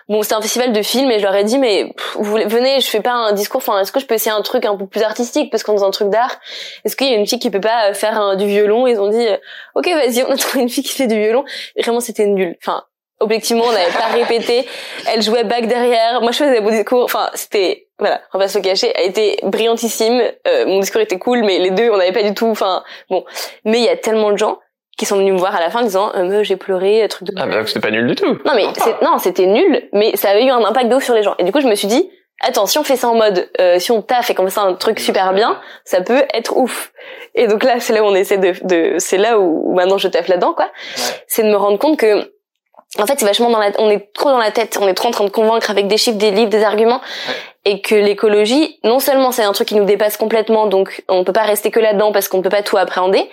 bon 0.09 0.23
c'était 0.23 0.35
un 0.35 0.41
festival 0.41 0.73
de 0.73 0.81
films 0.81 1.11
et 1.11 1.19
je 1.19 1.23
leur 1.23 1.35
ai 1.35 1.43
dit 1.43 1.57
mais 1.57 1.93
vous 2.15 2.23
voulez, 2.23 2.45
venez 2.45 2.79
je 2.79 2.87
fais 2.87 3.01
pas 3.01 3.13
un 3.13 3.33
discours. 3.33 3.59
Enfin 3.59 3.79
est-ce 3.79 3.91
que 3.91 3.99
je 3.99 4.05
peux 4.05 4.15
essayer 4.15 4.35
un 4.35 4.41
truc 4.41 4.65
un 4.65 4.75
peu 4.75 4.87
plus 4.87 5.03
artistique? 5.03 5.51
Parce 5.51 5.63
qu'on 5.63 5.73
est 5.73 5.79
dans 5.79 5.85
un 5.85 5.91
truc 5.91 6.09
d'art. 6.09 6.39
Est-ce 6.85 6.95
qu'il 6.95 7.09
y 7.09 7.13
a 7.13 7.17
une 7.17 7.27
fille 7.27 7.39
qui 7.39 7.49
peut 7.51 7.61
pas 7.61 7.93
faire 7.93 8.35
du 8.37 8.47
violon? 8.47 8.87
Ils 8.87 8.99
ont 8.99 9.09
dit 9.09 9.27
euh, 9.27 9.37
ok 9.75 9.87
vas-y 9.87 10.23
on 10.23 10.31
a 10.31 10.37
trouvé 10.37 10.63
une 10.63 10.69
fille 10.69 10.83
qui 10.83 10.93
fait 10.93 11.07
du 11.07 11.19
violon. 11.19 11.43
Vraiment 11.77 11.99
c'était 11.99 12.25
nul. 12.25 12.55
Enfin 12.63 12.83
objectivement 13.19 13.63
on 13.67 13.71
n'avait 13.71 13.91
pas 13.97 14.07
répété. 14.13 14.67
Elle 15.11 15.21
jouait 15.21 15.43
back 15.43 15.67
derrière. 15.67 16.21
Moi 16.21 16.31
je 16.31 16.37
faisais 16.37 16.61
beau 16.61 16.69
discours. 16.71 17.03
Enfin 17.03 17.29
c'était 17.33 17.87
voilà 17.99 18.21
on 18.33 18.37
va 18.39 18.47
se 18.47 18.57
le 18.57 18.63
cacher 18.63 18.91
elle 18.95 19.09
était 19.09 19.37
brillantissime. 19.43 20.21
Euh, 20.47 20.65
mon 20.65 20.79
discours 20.79 21.01
était 21.01 21.17
cool 21.19 21.43
mais 21.43 21.59
les 21.59 21.71
deux 21.71 21.89
on 21.89 21.97
n'avait 21.97 22.11
pas 22.11 22.23
du 22.23 22.33
tout 22.33 22.47
enfin 22.47 22.83
bon. 23.09 23.23
Mais 23.65 23.79
il 23.79 23.83
y 23.85 23.89
a 23.89 23.97
tellement 23.97 24.31
de 24.31 24.37
gens 24.37 24.59
qui 24.97 25.05
sont 25.05 25.17
venus 25.17 25.33
me 25.33 25.37
voir 25.37 25.55
à 25.55 25.59
la 25.59 25.69
fin 25.69 25.81
en 25.81 25.83
disant 25.83 26.11
euh, 26.15 26.43
j'ai 26.43 26.55
pleuré 26.57 27.03
euh, 27.03 27.07
truc 27.07 27.27
de 27.27 27.33
ah 27.37 27.45
bah, 27.45 27.61
c'est 27.67 27.79
pas 27.79 27.91
nul 27.91 28.07
du 28.07 28.15
tout. 28.15 28.25
non 28.45 28.53
mais 28.55 28.65
c'est- 28.77 28.99
non 29.03 29.17
c'était 29.19 29.45
nul 29.45 29.89
mais 29.93 30.15
ça 30.15 30.29
avait 30.29 30.43
eu 30.45 30.49
un 30.49 30.63
impact 30.63 30.89
de 30.89 30.95
ouf 30.95 31.03
sur 31.03 31.13
les 31.13 31.23
gens. 31.23 31.35
Et 31.39 31.43
du 31.43 31.51
coup 31.51 31.61
je 31.61 31.67
me 31.67 31.75
suis 31.75 31.87
dit 31.87 32.09
attends 32.41 32.65
si 32.67 32.77
on 32.79 32.83
fait 32.83 32.95
ça 32.97 33.07
en 33.07 33.15
mode 33.15 33.49
euh, 33.59 33.77
si 33.79 33.91
on 33.91 34.01
taffe 34.01 34.29
et 34.29 34.35
qu'on 34.35 34.43
fait 34.45 34.51
ça 34.51 34.61
un 34.61 34.73
truc 34.73 34.99
super 34.99 35.33
bien 35.33 35.59
ça 35.85 36.01
peut 36.01 36.23
être 36.33 36.57
ouf. 36.57 36.91
Et 37.35 37.47
donc 37.47 37.63
là 37.63 37.79
c'est 37.79 37.93
là 37.93 38.01
où 38.03 38.07
on 38.07 38.15
essaie 38.15 38.37
de, 38.37 38.53
de 38.63 38.95
c'est 38.99 39.17
là 39.17 39.39
où, 39.39 39.71
où 39.71 39.75
maintenant 39.75 39.97
je 39.99 40.07
taffe 40.07 40.27
là-dedans 40.27 40.53
quoi. 40.53 40.69
C'est 41.27 41.43
de 41.43 41.49
me 41.49 41.57
rendre 41.57 41.77
compte 41.77 41.97
que 41.99 42.31
en 42.99 43.05
fait 43.05 43.19
c'est 43.19 43.25
vachement 43.25 43.49
dans 43.49 43.59
la 43.59 43.71
on 43.79 43.89
est 43.89 44.11
trop 44.13 44.29
dans 44.29 44.37
la 44.37 44.51
tête 44.51 44.77
on 44.81 44.87
est 44.87 44.93
trop 44.93 45.07
en 45.07 45.11
train 45.11 45.25
de 45.25 45.29
convaincre 45.29 45.69
avec 45.69 45.87
des 45.87 45.97
chiffres 45.97 46.17
des 46.17 46.31
livres 46.31 46.49
des 46.49 46.63
arguments. 46.63 47.01
Et 47.69 47.81
que 47.81 47.95
l'écologie 47.95 48.79
non 48.85 48.99
seulement 48.99 49.33
c'est 49.33 49.43
un 49.43 49.51
truc 49.51 49.67
qui 49.67 49.75
nous 49.75 49.83
dépasse 49.83 50.15
complètement 50.15 50.67
donc 50.67 51.03
on 51.09 51.25
peut 51.25 51.33
pas 51.33 51.41
rester 51.41 51.69
que 51.69 51.81
là-dedans 51.81 52.13
parce 52.13 52.29
qu'on 52.29 52.41
peut 52.41 52.49
pas 52.49 52.63
tout 52.63 52.77
appréhender 52.77 53.29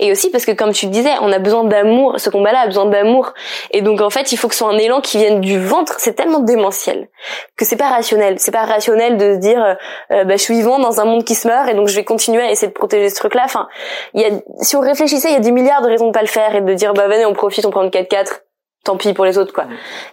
et 0.00 0.10
aussi 0.10 0.28
parce 0.30 0.44
que 0.44 0.50
comme 0.50 0.72
tu 0.72 0.86
le 0.86 0.90
disais 0.90 1.12
on 1.20 1.30
a 1.30 1.38
besoin 1.38 1.62
d'amour 1.62 2.18
ce 2.18 2.28
combat-là 2.28 2.62
a 2.62 2.66
besoin 2.66 2.86
d'amour. 2.86 3.32
Et 3.70 3.82
donc 3.82 4.00
en 4.00 4.10
fait 4.10 4.32
il 4.32 4.38
faut 4.38 4.48
que 4.48 4.54
ce 4.54 4.64
soit 4.64 4.72
un 4.72 4.78
élan 4.78 5.00
qui 5.00 5.18
vienne 5.18 5.40
du 5.40 5.60
ventre 5.60 5.94
c'est 5.98 6.14
tellement 6.14 6.40
démentiel 6.40 7.08
que 7.56 7.64
c'est 7.64 7.76
pas 7.76 7.88
rationnel. 7.88 8.40
C'est 8.40 8.50
pas 8.50 8.64
rationnel 8.64 9.18
de 9.18 9.34
se 9.34 9.38
dire 9.38 9.76
euh, 10.10 10.24
bah, 10.24 10.36
je 10.36 10.42
suis 10.42 10.54
vivant 10.54 10.80
dans 10.80 11.00
un 11.00 11.04
monde 11.04 11.22
qui 11.22 11.36
se 11.36 11.46
meurt 11.46 11.68
et 11.68 11.74
donc 11.74 11.86
je 11.86 11.94
vais 11.94 12.04
continuer 12.04 12.42
à 12.42 12.50
essayer 12.50 12.66
de 12.66 12.72
protéger 12.72 13.08
ce 13.08 13.14
truc-là. 13.14 13.42
Enfin 13.44 13.68
il 14.14 14.20
y 14.20 14.24
a 14.24 14.30
si 14.62 14.74
on 14.74 14.80
réfléchissait 14.80 15.28
il 15.28 15.34
y 15.34 15.36
a 15.36 15.40
des 15.40 15.52
milliards 15.52 15.82
de 15.82 15.88
raisons 15.88 16.08
de 16.08 16.12
pas 16.12 16.22
le 16.22 16.26
faire 16.26 16.56
et 16.56 16.60
de 16.60 16.74
dire 16.74 16.92
bah 16.92 17.06
venez 17.06 17.24
on 17.24 17.34
profite 17.34 17.64
on 17.64 17.70
prend 17.70 17.84
une 17.84 17.90
4x4 17.90 18.40
tant 18.86 18.96
pis 18.96 19.12
pour 19.12 19.24
les 19.24 19.38
autres 19.38 19.52
quoi. 19.52 19.66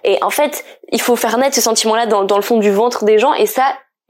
Et 0.03 0.21
en 0.21 0.29
fait, 0.29 0.65
il 0.91 1.01
faut 1.01 1.15
faire 1.15 1.37
naître 1.37 1.55
ce 1.55 1.61
sentiment-là 1.61 2.05
dans, 2.05 2.23
dans 2.23 2.35
le 2.35 2.41
fond 2.41 2.57
du 2.57 2.71
ventre 2.71 3.05
des 3.05 3.17
gens 3.19 3.33
et 3.33 3.45
ça, 3.45 3.63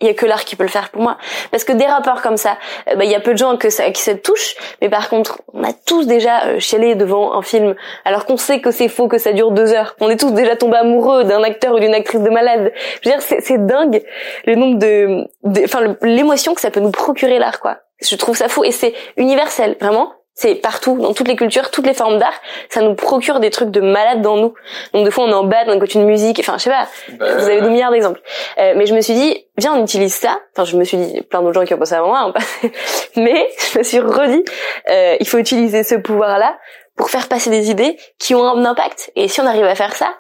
il 0.04 0.08
y 0.08 0.10
a 0.10 0.14
que 0.14 0.26
l'art 0.26 0.44
qui 0.44 0.56
peut 0.56 0.64
le 0.64 0.70
faire 0.70 0.90
pour 0.90 1.02
moi. 1.02 1.18
Parce 1.52 1.64
que 1.64 1.72
des 1.72 1.86
rapports 1.86 2.22
comme 2.22 2.38
ça, 2.38 2.58
euh, 2.90 2.96
bah, 2.96 3.06
il 3.06 3.12
y 3.12 3.16
a 3.16 3.20
peu 3.20 3.32
de 3.32 3.38
gens 3.38 3.58
que 3.58 3.70
ça, 3.70 3.90
qui 3.92 4.02
ça 4.02 4.16
touche, 4.16 4.56
mais 4.82 4.90
par 4.90 5.10
contre, 5.10 5.42
on 5.54 5.64
a 5.64 5.72
tous 5.72 6.08
déjà 6.08 6.46
euh, 6.46 6.60
chialé 6.60 6.96
devant 6.96 7.34
un 7.34 7.42
film, 7.42 7.76
alors 8.04 8.26
qu'on 8.26 8.38
sait 8.38 8.60
que 8.60 8.72
c'est 8.72 8.90
faux, 8.90 9.08
que 9.08 9.18
ça 9.18 9.32
dure 9.32 9.52
deux 9.52 9.72
heures. 9.72 9.96
On 10.02 10.10
est 10.10 10.20
tous 10.20 10.32
déjà 10.32 10.56
tombés 10.56 10.78
amoureux 10.78 11.24
d'un 11.24 11.42
acteur 11.44 11.76
ou 11.76 11.80
d'une 11.80 11.94
actrice 11.94 12.22
de 12.22 12.30
malade. 12.30 12.74
Je 13.02 13.10
veux 13.10 13.16
dire, 13.16 13.22
c'est, 13.22 13.66
dingue 13.66 14.04
le 14.46 14.56
nombre 14.56 14.78
de, 14.80 15.26
enfin, 15.64 15.96
l'émotion 16.02 16.54
que 16.54 16.62
ça 16.62 16.72
peut 16.72 16.82
nous 16.82 16.92
procurer 16.92 17.40
l'art, 17.40 17.60
quoi. 17.60 17.78
Je 18.02 18.16
trouve 18.16 18.36
ça 18.36 18.50
fou 18.50 18.66
et 18.66 18.72
c'est 18.72 18.94
universel, 19.16 19.78
vraiment. 19.80 20.12
C'est 20.36 20.56
partout, 20.56 20.98
dans 21.00 21.14
toutes 21.14 21.28
les 21.28 21.36
cultures, 21.36 21.70
toutes 21.70 21.86
les 21.86 21.94
formes 21.94 22.18
d'art, 22.18 22.34
ça 22.70 22.82
nous 22.82 22.96
procure 22.96 23.40
des 23.40 23.52
trucs 23.52 23.70
de 23.70 23.82
malade 23.82 24.22
dans 24.22 24.38
nous. 24.38 24.56
Donc 24.94 25.06
des 25.06 25.12
fois 25.12 25.26
on 25.26 25.30
est 25.30 25.34
en 25.34 25.44
bas, 25.44 25.64
on 25.68 25.74
écoute 25.74 25.94
une 25.94 26.06
musique, 26.06 26.40
enfin 26.40 26.58
je 26.58 26.64
sais 26.64 26.70
pas, 26.72 26.88
vous 27.10 27.46
avez 27.46 27.62
des 27.62 27.70
milliards 27.70 27.92
d'exemples. 27.92 28.20
Euh, 28.58 28.74
mais 28.76 28.88
je 28.88 28.96
me 28.96 29.02
suis 29.02 29.14
dit, 29.14 29.46
viens 29.58 29.76
on 29.76 29.84
utilise 29.84 30.16
ça. 30.16 30.40
Enfin 30.56 30.66
je 30.66 30.76
me 30.76 30.84
suis 30.84 30.98
dit, 30.98 31.22
plein 31.22 31.42
d'autres 31.42 31.54
gens 31.54 31.66
qui 31.66 31.74
ont 31.76 31.78
pensé 31.78 31.94
avant 31.94 32.08
moi, 32.08 32.34
hein, 32.36 32.70
mais 33.16 33.48
je 33.72 33.78
me 33.78 33.84
suis 33.84 34.00
redit, 34.00 34.44
euh, 34.90 35.16
il 35.20 35.28
faut 35.28 35.38
utiliser 35.38 35.84
ce 35.84 35.96
pouvoir-là 35.96 36.58
pour 36.96 37.10
faire 37.10 37.28
passer 37.28 37.50
des 37.50 37.70
idées 37.70 37.98
qui 38.20 38.34
ont 38.34 38.44
un 38.44 38.66
impact. 38.66 39.12
Et 39.16 39.28
si 39.28 39.40
on 39.42 39.46
arrive 39.46 39.66
à 39.66 39.76
faire 39.76 39.96
ça, 39.96 40.16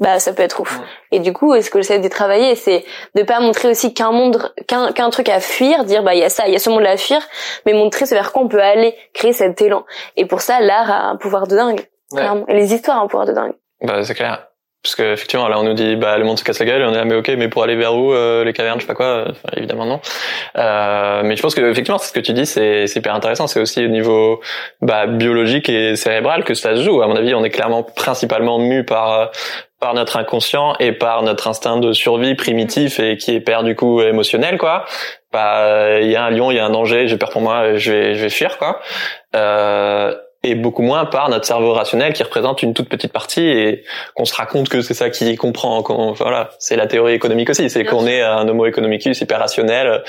bah 0.00 0.18
ça 0.18 0.32
peut 0.32 0.42
être 0.42 0.60
ouf. 0.60 0.78
Ouais. 0.78 0.84
Et 1.12 1.18
du 1.20 1.32
coup, 1.32 1.60
ce 1.60 1.70
que 1.70 1.80
j'essaie 1.80 1.98
de 1.98 2.08
travailler, 2.08 2.54
c'est 2.54 2.84
de 3.14 3.22
pas 3.22 3.40
montrer 3.40 3.68
aussi 3.68 3.94
qu'un 3.94 4.12
monde, 4.12 4.52
qu'un 4.68 4.92
qu'un 4.92 5.10
truc 5.10 5.28
à 5.28 5.40
fuir, 5.40 5.84
dire 5.84 6.02
bah 6.02 6.14
il 6.14 6.20
y 6.20 6.24
a 6.24 6.28
ça, 6.28 6.46
il 6.46 6.52
y 6.52 6.56
a 6.56 6.58
ce 6.58 6.70
monde 6.70 6.86
à 6.86 6.96
fuir, 6.96 7.20
mais 7.66 7.72
montrer 7.72 8.06
c'est 8.06 8.14
vers 8.14 8.32
quoi 8.32 8.42
on 8.42 8.48
peut 8.48 8.62
aller, 8.62 8.96
créer 9.12 9.32
cet 9.32 9.60
élan. 9.60 9.84
Et 10.16 10.26
pour 10.26 10.40
ça, 10.40 10.60
l'art 10.60 10.90
a 10.90 11.08
un 11.08 11.16
pouvoir 11.16 11.46
de 11.46 11.56
dingue, 11.56 11.88
clairement. 12.14 12.46
Et 12.48 12.54
les 12.54 12.74
histoires 12.74 12.98
ont 12.98 13.04
un 13.04 13.08
pouvoir 13.08 13.26
de 13.26 13.32
dingue. 13.32 13.54
Bah, 13.82 14.02
c'est 14.04 14.14
clair. 14.14 14.46
Parce 14.82 14.96
que 14.96 15.12
effectivement, 15.12 15.46
là, 15.46 15.60
on 15.60 15.62
nous 15.62 15.74
dit, 15.74 15.94
bah, 15.94 16.18
le 16.18 16.24
monde 16.24 16.38
se 16.38 16.44
casse 16.44 16.58
la 16.58 16.66
gueule, 16.66 16.82
et 16.82 16.84
on 16.84 16.92
est 16.92 16.96
là, 16.96 17.04
mais 17.04 17.14
ok, 17.14 17.28
mais 17.38 17.48
pour 17.48 17.62
aller 17.62 17.76
vers 17.76 17.94
où, 17.94 18.12
euh, 18.12 18.42
les 18.42 18.52
cavernes, 18.52 18.80
je 18.80 18.82
sais 18.82 18.88
pas 18.88 18.96
quoi, 18.96 19.26
évidemment 19.56 19.86
non. 19.86 20.00
Euh, 20.56 21.22
mais 21.24 21.36
je 21.36 21.42
pense 21.42 21.54
que 21.54 21.60
effectivement, 21.60 21.98
ce 21.98 22.12
que 22.12 22.18
tu 22.18 22.32
dis, 22.32 22.46
c'est 22.46 22.88
c'est 22.88 22.98
hyper 22.98 23.14
intéressant. 23.14 23.46
C'est 23.46 23.60
aussi 23.60 23.84
au 23.84 23.88
niveau 23.88 24.40
bah, 24.80 25.06
biologique 25.06 25.68
et 25.68 25.94
cérébral 25.94 26.42
que 26.42 26.54
ça 26.54 26.74
se 26.74 26.82
joue. 26.82 27.00
À 27.00 27.06
mon 27.06 27.14
avis, 27.14 27.32
on 27.34 27.44
est 27.44 27.50
clairement 27.50 27.84
principalement 27.84 28.58
mu 28.58 28.84
par 28.84 29.12
euh, 29.12 29.26
par 29.78 29.94
notre 29.94 30.16
inconscient 30.16 30.74
et 30.80 30.90
par 30.92 31.22
notre 31.22 31.46
instinct 31.46 31.76
de 31.76 31.92
survie 31.92 32.34
primitif 32.34 32.98
et 32.98 33.16
qui 33.16 33.34
est 33.34 33.40
père 33.40 33.62
du 33.62 33.76
coup 33.76 34.02
émotionnel, 34.02 34.58
quoi. 34.58 34.84
Bah, 35.32 36.00
il 36.00 36.10
y 36.10 36.16
a 36.16 36.24
un 36.24 36.30
lion, 36.30 36.50
il 36.50 36.56
y 36.56 36.60
a 36.60 36.66
un 36.66 36.70
danger, 36.70 37.06
j'ai 37.06 37.16
peur 37.18 37.30
pour 37.30 37.40
moi, 37.40 37.76
je 37.76 37.92
vais 37.92 38.14
je 38.14 38.22
vais 38.22 38.30
fuir, 38.30 38.58
quoi. 38.58 38.80
Euh, 39.36 40.14
et 40.42 40.54
beaucoup 40.54 40.82
moins 40.82 41.04
par 41.04 41.28
notre 41.28 41.44
cerveau 41.44 41.72
rationnel 41.72 42.12
qui 42.12 42.22
représente 42.22 42.62
une 42.62 42.74
toute 42.74 42.88
petite 42.88 43.12
partie 43.12 43.46
et 43.46 43.84
qu'on 44.14 44.24
se 44.24 44.34
raconte 44.34 44.68
que 44.68 44.80
c'est 44.80 44.94
ça 44.94 45.10
qui 45.10 45.36
comprend. 45.36 45.82
voilà, 46.12 46.50
c'est 46.58 46.76
la 46.76 46.86
théorie 46.86 47.14
économique 47.14 47.50
aussi, 47.50 47.70
c'est 47.70 47.84
qu'on 47.84 48.06
est 48.06 48.22
un 48.22 48.48
homo 48.48 48.66
economicus 48.66 49.20
hyper 49.20 49.38
rationnel, 49.38 50.02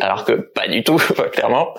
alors 0.00 0.24
que 0.24 0.32
pas 0.32 0.68
du 0.68 0.84
tout, 0.84 0.96
clairement. 1.32 1.74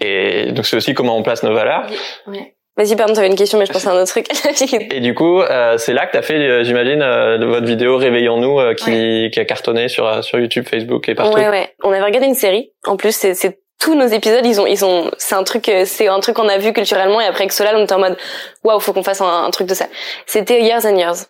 Et 0.00 0.52
donc 0.52 0.66
c'est 0.66 0.76
aussi 0.76 0.94
comment 0.94 1.16
on 1.16 1.22
place 1.22 1.42
nos 1.42 1.54
valeurs. 1.54 1.86
Ouais. 2.26 2.54
Vas-y, 2.76 2.96
pardon, 2.96 3.14
t'avais 3.14 3.28
une 3.28 3.36
question, 3.36 3.56
mais 3.56 3.66
je 3.66 3.72
pense 3.72 3.86
à 3.86 3.92
un 3.92 4.02
autre 4.02 4.10
truc. 4.10 4.26
et 4.92 4.98
du 4.98 5.14
coup, 5.14 5.40
euh, 5.40 5.78
c'est 5.78 5.92
là 5.92 6.06
que 6.06 6.12
t'as 6.12 6.22
fait, 6.22 6.34
euh, 6.34 6.64
j'imagine, 6.64 7.02
euh, 7.02 7.38
votre 7.46 7.66
vidéo 7.66 7.96
Réveillons-nous 7.96 8.58
euh, 8.58 8.74
qui, 8.74 9.30
qui 9.32 9.38
a 9.38 9.44
cartonné 9.44 9.86
sur 9.86 10.24
sur 10.24 10.40
YouTube, 10.40 10.66
Facebook 10.68 11.08
et 11.08 11.14
partout. 11.14 11.36
Ouais, 11.36 11.48
ouais. 11.48 11.68
On 11.84 11.92
avait 11.92 12.02
regardé 12.02 12.26
une 12.26 12.34
série. 12.34 12.72
En 12.84 12.96
plus, 12.96 13.12
c'est 13.14 13.58
tous 13.80 13.94
nos 13.94 14.06
épisodes, 14.06 14.44
ils 14.44 14.60
ont, 14.60 14.66
ils 14.66 14.84
ont, 14.84 15.10
c'est 15.18 15.34
un 15.34 15.44
truc, 15.44 15.68
euh, 15.68 15.84
c'est 15.84 16.08
un 16.08 16.20
truc 16.20 16.36
qu'on 16.36 16.48
a 16.48 16.58
vu 16.58 16.72
culturellement 16.72 17.20
et 17.20 17.26
après 17.26 17.42
avec 17.42 17.52
Solal, 17.52 17.76
on 17.76 17.84
était 17.84 17.94
en 17.94 17.98
mode, 17.98 18.16
waouh, 18.62 18.80
faut 18.80 18.92
qu'on 18.92 19.02
fasse 19.02 19.20
un, 19.20 19.50
truc 19.50 19.66
de 19.66 19.74
ça. 19.74 19.86
C'était 20.26 20.62
Years 20.62 20.86
and 20.86 20.96
Years. 20.96 21.26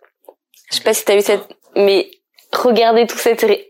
Je 0.71 0.77
sais 0.77 0.83
pas 0.83 0.95
si 0.95 1.05
t'as 1.05 1.15
vu 1.15 1.23
cette, 1.23 1.49
mais 1.77 2.11
regardez 2.53 3.07
toute 3.07 3.19
cette 3.19 3.41
série 3.41 3.65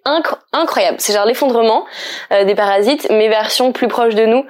incroyable. 0.52 0.96
C'est 0.98 1.12
genre 1.12 1.24
l'effondrement 1.24 1.86
euh, 2.32 2.44
des 2.44 2.54
parasites, 2.54 3.06
mais 3.10 3.28
version 3.28 3.72
plus 3.72 3.88
proche 3.88 4.14
de 4.14 4.26
nous. 4.26 4.44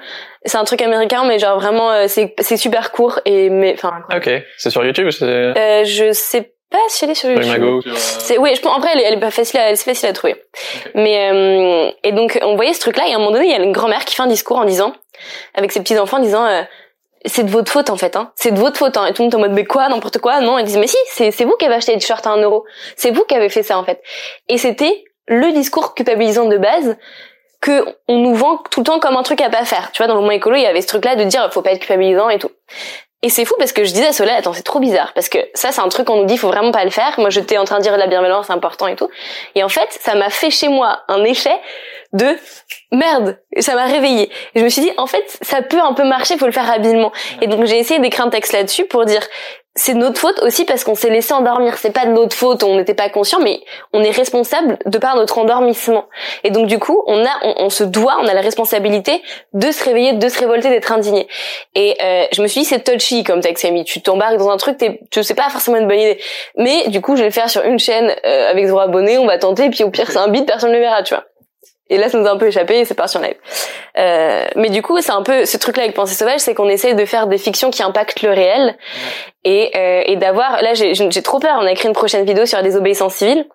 C'est 0.45 0.57
un 0.57 0.63
truc 0.63 0.81
américain, 0.81 1.25
mais 1.25 1.39
genre 1.39 1.59
vraiment, 1.59 1.91
euh, 1.91 2.05
c'est, 2.07 2.57
super 2.57 2.91
court 2.91 3.19
et 3.25 3.49
mais, 3.49 3.73
enfin. 3.73 3.93
Ok, 4.15 4.29
c'est 4.57 4.69
sur 4.69 4.85
YouTube. 4.85 5.09
Euh, 5.21 5.83
je 5.85 6.11
sais 6.13 6.54
pas 6.69 6.79
si 6.87 7.05
elle 7.05 7.11
est 7.11 7.15
sur 7.15 7.29
YouTube. 7.29 7.81
C'est 7.95 8.37
oui, 8.37 8.55
je 8.55 8.61
pense. 8.61 8.77
Après, 8.77 8.89
elle, 8.93 9.01
elle 9.01 9.13
est 9.13 9.19
pas 9.19 9.31
facile, 9.31 9.59
à, 9.59 9.67
elle 9.67 9.73
est 9.73 9.83
facile 9.83 10.09
à 10.09 10.13
trouver. 10.13 10.35
Mais 10.93 11.29
euh, 11.31 11.91
et 12.03 12.11
donc 12.11 12.39
on 12.41 12.55
voyait 12.55 12.73
ce 12.73 12.79
truc-là 12.79 13.07
et 13.07 13.13
à 13.13 13.15
un 13.15 13.19
moment 13.19 13.31
donné, 13.31 13.45
il 13.45 13.51
y 13.51 13.53
a 13.53 13.61
une 13.61 13.71
grand-mère 13.71 14.05
qui 14.05 14.15
fait 14.15 14.23
un 14.23 14.27
discours 14.27 14.57
en 14.57 14.65
disant, 14.65 14.93
avec 15.53 15.71
ses 15.71 15.79
petits 15.79 15.97
enfants, 15.97 16.17
en 16.17 16.21
disant. 16.21 16.45
Euh, 16.45 16.63
c'est 17.27 17.43
de 17.43 17.49
votre 17.49 17.71
faute 17.71 17.89
en 17.89 17.97
fait, 17.97 18.15
hein. 18.15 18.31
C'est 18.35 18.51
de 18.51 18.59
votre 18.59 18.77
faute, 18.77 18.97
hein. 18.97 19.07
Et 19.07 19.13
tout 19.13 19.23
le 19.23 19.25
monde 19.25 19.33
est 19.33 19.37
en 19.37 19.39
mode 19.39 19.53
mais 19.53 19.65
quoi, 19.65 19.89
n'importe 19.89 20.19
quoi? 20.19 20.41
Non, 20.41 20.59
ils 20.59 20.65
disent 20.65 20.77
mais 20.77 20.85
si, 20.85 20.97
c'est 21.07 21.31
c'est 21.31 21.43
vous 21.43 21.55
qui 21.55 21.65
avez 21.65 21.73
acheté 21.73 21.93
des 21.93 21.97
t-shirts 21.97 22.27
à 22.27 22.29
un 22.29 22.37
euro. 22.37 22.65
C'est 22.95 23.09
vous 23.09 23.23
qui 23.23 23.33
avez 23.33 23.49
fait 23.49 23.63
ça 23.63 23.79
en 23.79 23.83
fait. 23.83 23.99
Et 24.47 24.59
c'était 24.59 25.03
le 25.27 25.51
discours 25.51 25.95
culpabilisant 25.95 26.45
de 26.45 26.57
base 26.57 26.97
que 27.61 27.83
on 28.07 28.17
nous 28.19 28.35
vend 28.35 28.61
tout 28.69 28.81
le 28.81 28.85
temps 28.85 28.99
comme 28.99 29.17
un 29.17 29.23
truc 29.23 29.41
à 29.41 29.49
pas 29.49 29.65
faire. 29.65 29.91
Tu 29.91 29.97
vois, 29.97 30.07
dans 30.07 30.13
le 30.13 30.19
mouvement 30.19 30.35
écolo, 30.35 30.55
il 30.55 30.61
y 30.61 30.67
avait 30.67 30.81
ce 30.81 30.87
truc-là 30.87 31.15
de 31.15 31.23
dire 31.23 31.51
faut 31.51 31.63
pas 31.63 31.71
être 31.71 31.79
culpabilisant 31.79 32.29
et 32.29 32.37
tout. 32.37 32.51
Et 33.25 33.29
c'est 33.29 33.43
fou 33.43 33.55
parce 33.57 33.73
que 33.73 33.83
je 33.83 33.91
disais 33.91 34.05
à 34.05 34.13
Soleil, 34.13 34.35
attends, 34.35 34.53
c'est 34.53 34.61
trop 34.61 34.79
bizarre 34.79 35.11
parce 35.15 35.29
que 35.29 35.39
ça, 35.55 35.71
c'est 35.71 35.81
un 35.81 35.89
truc 35.89 36.05
qu'on 36.05 36.17
nous 36.17 36.25
dit, 36.25 36.37
faut 36.37 36.47
vraiment 36.47 36.69
pas 36.69 36.83
le 36.83 36.91
faire. 36.91 37.15
Moi, 37.17 37.31
j'étais 37.31 37.57
en 37.57 37.65
train 37.65 37.79
de 37.79 37.81
dire 37.81 37.97
la 37.97 38.05
bienveillance, 38.05 38.45
c'est 38.45 38.53
important 38.53 38.85
et 38.85 38.95
tout. 38.95 39.09
Et 39.55 39.63
en 39.63 39.67
fait, 39.67 39.87
ça 39.89 40.13
m'a 40.13 40.29
fait 40.29 40.51
chez 40.51 40.67
moi 40.67 40.99
un 41.07 41.23
effet 41.23 41.59
de 42.13 42.37
merde. 42.91 43.39
Ça 43.57 43.73
m'a 43.73 43.85
réveillée. 43.85 44.29
Et 44.53 44.59
je 44.59 44.63
me 44.63 44.69
suis 44.69 44.83
dit, 44.83 44.91
en 44.97 45.07
fait, 45.07 45.39
ça 45.41 45.63
peut 45.63 45.81
un 45.81 45.93
peu 45.93 46.03
marcher, 46.03 46.37
faut 46.37 46.45
le 46.45 46.51
faire 46.51 46.69
habilement. 46.69 47.11
Et 47.41 47.47
donc, 47.47 47.65
j'ai 47.65 47.79
essayé 47.79 47.99
d'écrire 47.99 48.27
un 48.27 48.29
texte 48.29 48.53
là-dessus 48.53 48.85
pour 48.85 49.05
dire, 49.05 49.21
c'est 49.77 49.93
notre 49.93 50.19
faute 50.19 50.41
aussi 50.41 50.63
parce 50.63 50.85
qu'on 50.85 50.95
s'est 50.95 51.09
laissé 51.09 51.33
endormir. 51.33 51.77
C'est 51.77 51.91
pas 51.91 52.05
de 52.05 52.11
notre 52.11 52.35
faute, 52.35 52.63
on 52.63 52.77
n'était 52.77 52.93
pas 52.93 53.09
conscient, 53.09 53.39
mais 53.41 53.59
on 53.91 54.01
est 54.03 54.11
responsable 54.11 54.77
de 54.85 54.97
par 54.97 55.17
notre 55.17 55.37
endormissement. 55.37 56.05
Et 56.45 56.49
donc 56.49 56.67
du 56.67 56.79
coup, 56.79 57.03
on 57.07 57.25
a, 57.25 57.29
on, 57.57 57.69
se 57.69 57.83
doit, 57.83 58.15
on 58.21 58.27
a 58.27 58.33
la 58.33 58.41
responsabilité 58.41 59.21
de 59.53 59.71
se 59.71 59.83
réveiller, 59.83 60.13
de 60.13 60.29
se 60.29 60.39
révolter, 60.39 60.69
d'être 60.69 60.93
indigné. 60.93 61.27
Et 61.75 61.97
euh, 62.01 62.23
je 62.31 62.41
me 62.41 62.47
suis 62.47 62.61
dit 62.61 62.65
c'est 62.65 62.83
touchy 62.83 63.25
comme 63.25 63.41
texte, 63.41 63.65
Amy. 63.65 63.83
Tu 63.83 64.01
t'embarques 64.01 64.37
dans 64.37 64.49
un 64.49 64.57
truc, 64.57 64.77
tu 65.11 65.23
sais 65.23 65.35
pas 65.35 65.49
forcément 65.49 65.77
une 65.77 65.87
bonne 65.87 65.99
idée. 65.99 66.19
Mais 66.57 66.87
du 66.87 67.01
coup, 67.01 67.17
je 67.17 67.21
vais 67.21 67.27
le 67.27 67.33
faire 67.33 67.49
sur 67.49 67.63
une 67.63 67.79
chaîne 67.79 68.15
euh, 68.25 68.49
avec 68.49 68.65
zéro 68.65 68.79
abonné. 68.79 69.17
On 69.17 69.25
va 69.25 69.37
tenter, 69.37 69.69
puis 69.69 69.83
au 69.83 69.89
pire 69.89 70.09
c'est 70.09 70.17
un 70.17 70.29
beat, 70.29 70.45
personne 70.45 70.69
ne 70.69 70.75
le 70.75 70.81
verra, 70.81 71.03
tu 71.03 71.13
vois. 71.13 71.25
Et 71.89 71.97
là, 71.97 72.09
ça 72.09 72.17
nous 72.17 72.25
a 72.25 72.31
un 72.31 72.37
peu 72.37 72.47
échappé 72.47 72.79
et 72.79 72.85
c'est 72.85 72.95
parti 72.95 73.17
en 73.17 73.21
live. 73.21 73.35
Euh, 73.97 74.45
mais 74.55 74.69
du 74.69 74.81
coup, 74.81 74.99
c'est 75.01 75.11
un 75.11 75.21
peu 75.21 75.45
ce 75.45 75.57
truc-là 75.57 75.83
avec 75.83 75.95
Pensée 75.95 76.15
sauvage, 76.15 76.39
c'est 76.39 76.55
qu'on 76.55 76.67
essaye 76.67 76.95
de 76.95 77.05
faire 77.05 77.27
des 77.27 77.37
fictions 77.37 77.69
qui 77.69 77.83
impactent 77.83 78.23
le 78.23 78.31
réel 78.31 78.75
et, 79.43 79.71
euh, 79.75 80.01
et 80.05 80.15
d'avoir. 80.15 80.61
Là, 80.61 80.73
j'ai 80.73 81.21
trop 81.21 81.39
peur. 81.39 81.57
On 81.61 81.65
a 81.65 81.71
écrit 81.71 81.87
une 81.87 81.93
prochaine 81.93 82.25
vidéo 82.25 82.45
sur 82.45 82.57
la 82.57 82.63
désobéissance 82.63 83.15
civile. 83.15 83.45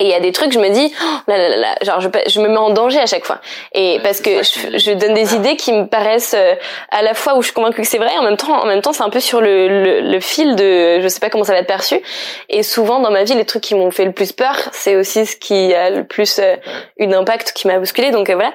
Et 0.00 0.04
il 0.04 0.08
y 0.08 0.14
a 0.14 0.20
des 0.20 0.32
trucs, 0.32 0.50
je 0.50 0.58
me 0.58 0.70
dis, 0.70 0.92
oh, 1.02 1.16
là, 1.28 1.36
là, 1.36 1.56
là, 1.56 1.74
genre 1.82 2.00
je, 2.00 2.08
je 2.26 2.40
me 2.40 2.48
mets 2.48 2.56
en 2.56 2.70
danger 2.70 2.98
à 2.98 3.04
chaque 3.04 3.26
fois. 3.26 3.38
Et 3.72 4.00
parce 4.02 4.22
que 4.22 4.42
je, 4.42 4.78
je, 4.78 4.92
donne 4.92 5.12
des 5.12 5.34
idées 5.34 5.56
qui 5.56 5.74
me 5.74 5.86
paraissent 5.86 6.34
euh, 6.34 6.54
à 6.90 7.02
la 7.02 7.12
fois 7.12 7.36
où 7.36 7.42
je 7.42 7.48
suis 7.48 7.54
convaincue 7.54 7.82
que 7.82 7.86
c'est 7.86 7.98
vrai, 7.98 8.16
en 8.16 8.22
même 8.22 8.38
temps, 8.38 8.62
en 8.62 8.64
même 8.64 8.80
temps, 8.80 8.94
c'est 8.94 9.02
un 9.02 9.10
peu 9.10 9.20
sur 9.20 9.42
le, 9.42 9.68
le, 9.68 10.00
le, 10.00 10.20
fil 10.20 10.56
de, 10.56 11.00
je 11.02 11.08
sais 11.08 11.20
pas 11.20 11.28
comment 11.28 11.44
ça 11.44 11.52
va 11.52 11.58
être 11.58 11.66
perçu. 11.66 12.00
Et 12.48 12.62
souvent 12.62 13.00
dans 13.00 13.10
ma 13.10 13.24
vie, 13.24 13.34
les 13.34 13.44
trucs 13.44 13.62
qui 13.62 13.74
m'ont 13.74 13.90
fait 13.90 14.06
le 14.06 14.12
plus 14.12 14.32
peur, 14.32 14.56
c'est 14.72 14.96
aussi 14.96 15.26
ce 15.26 15.36
qui 15.36 15.74
a 15.74 15.90
le 15.90 16.04
plus 16.04 16.38
euh, 16.38 16.56
une 16.96 17.12
impact 17.12 17.52
qui 17.52 17.66
m'a 17.66 17.78
bousculé. 17.78 18.10
Donc 18.10 18.30
euh, 18.30 18.34
voilà. 18.36 18.54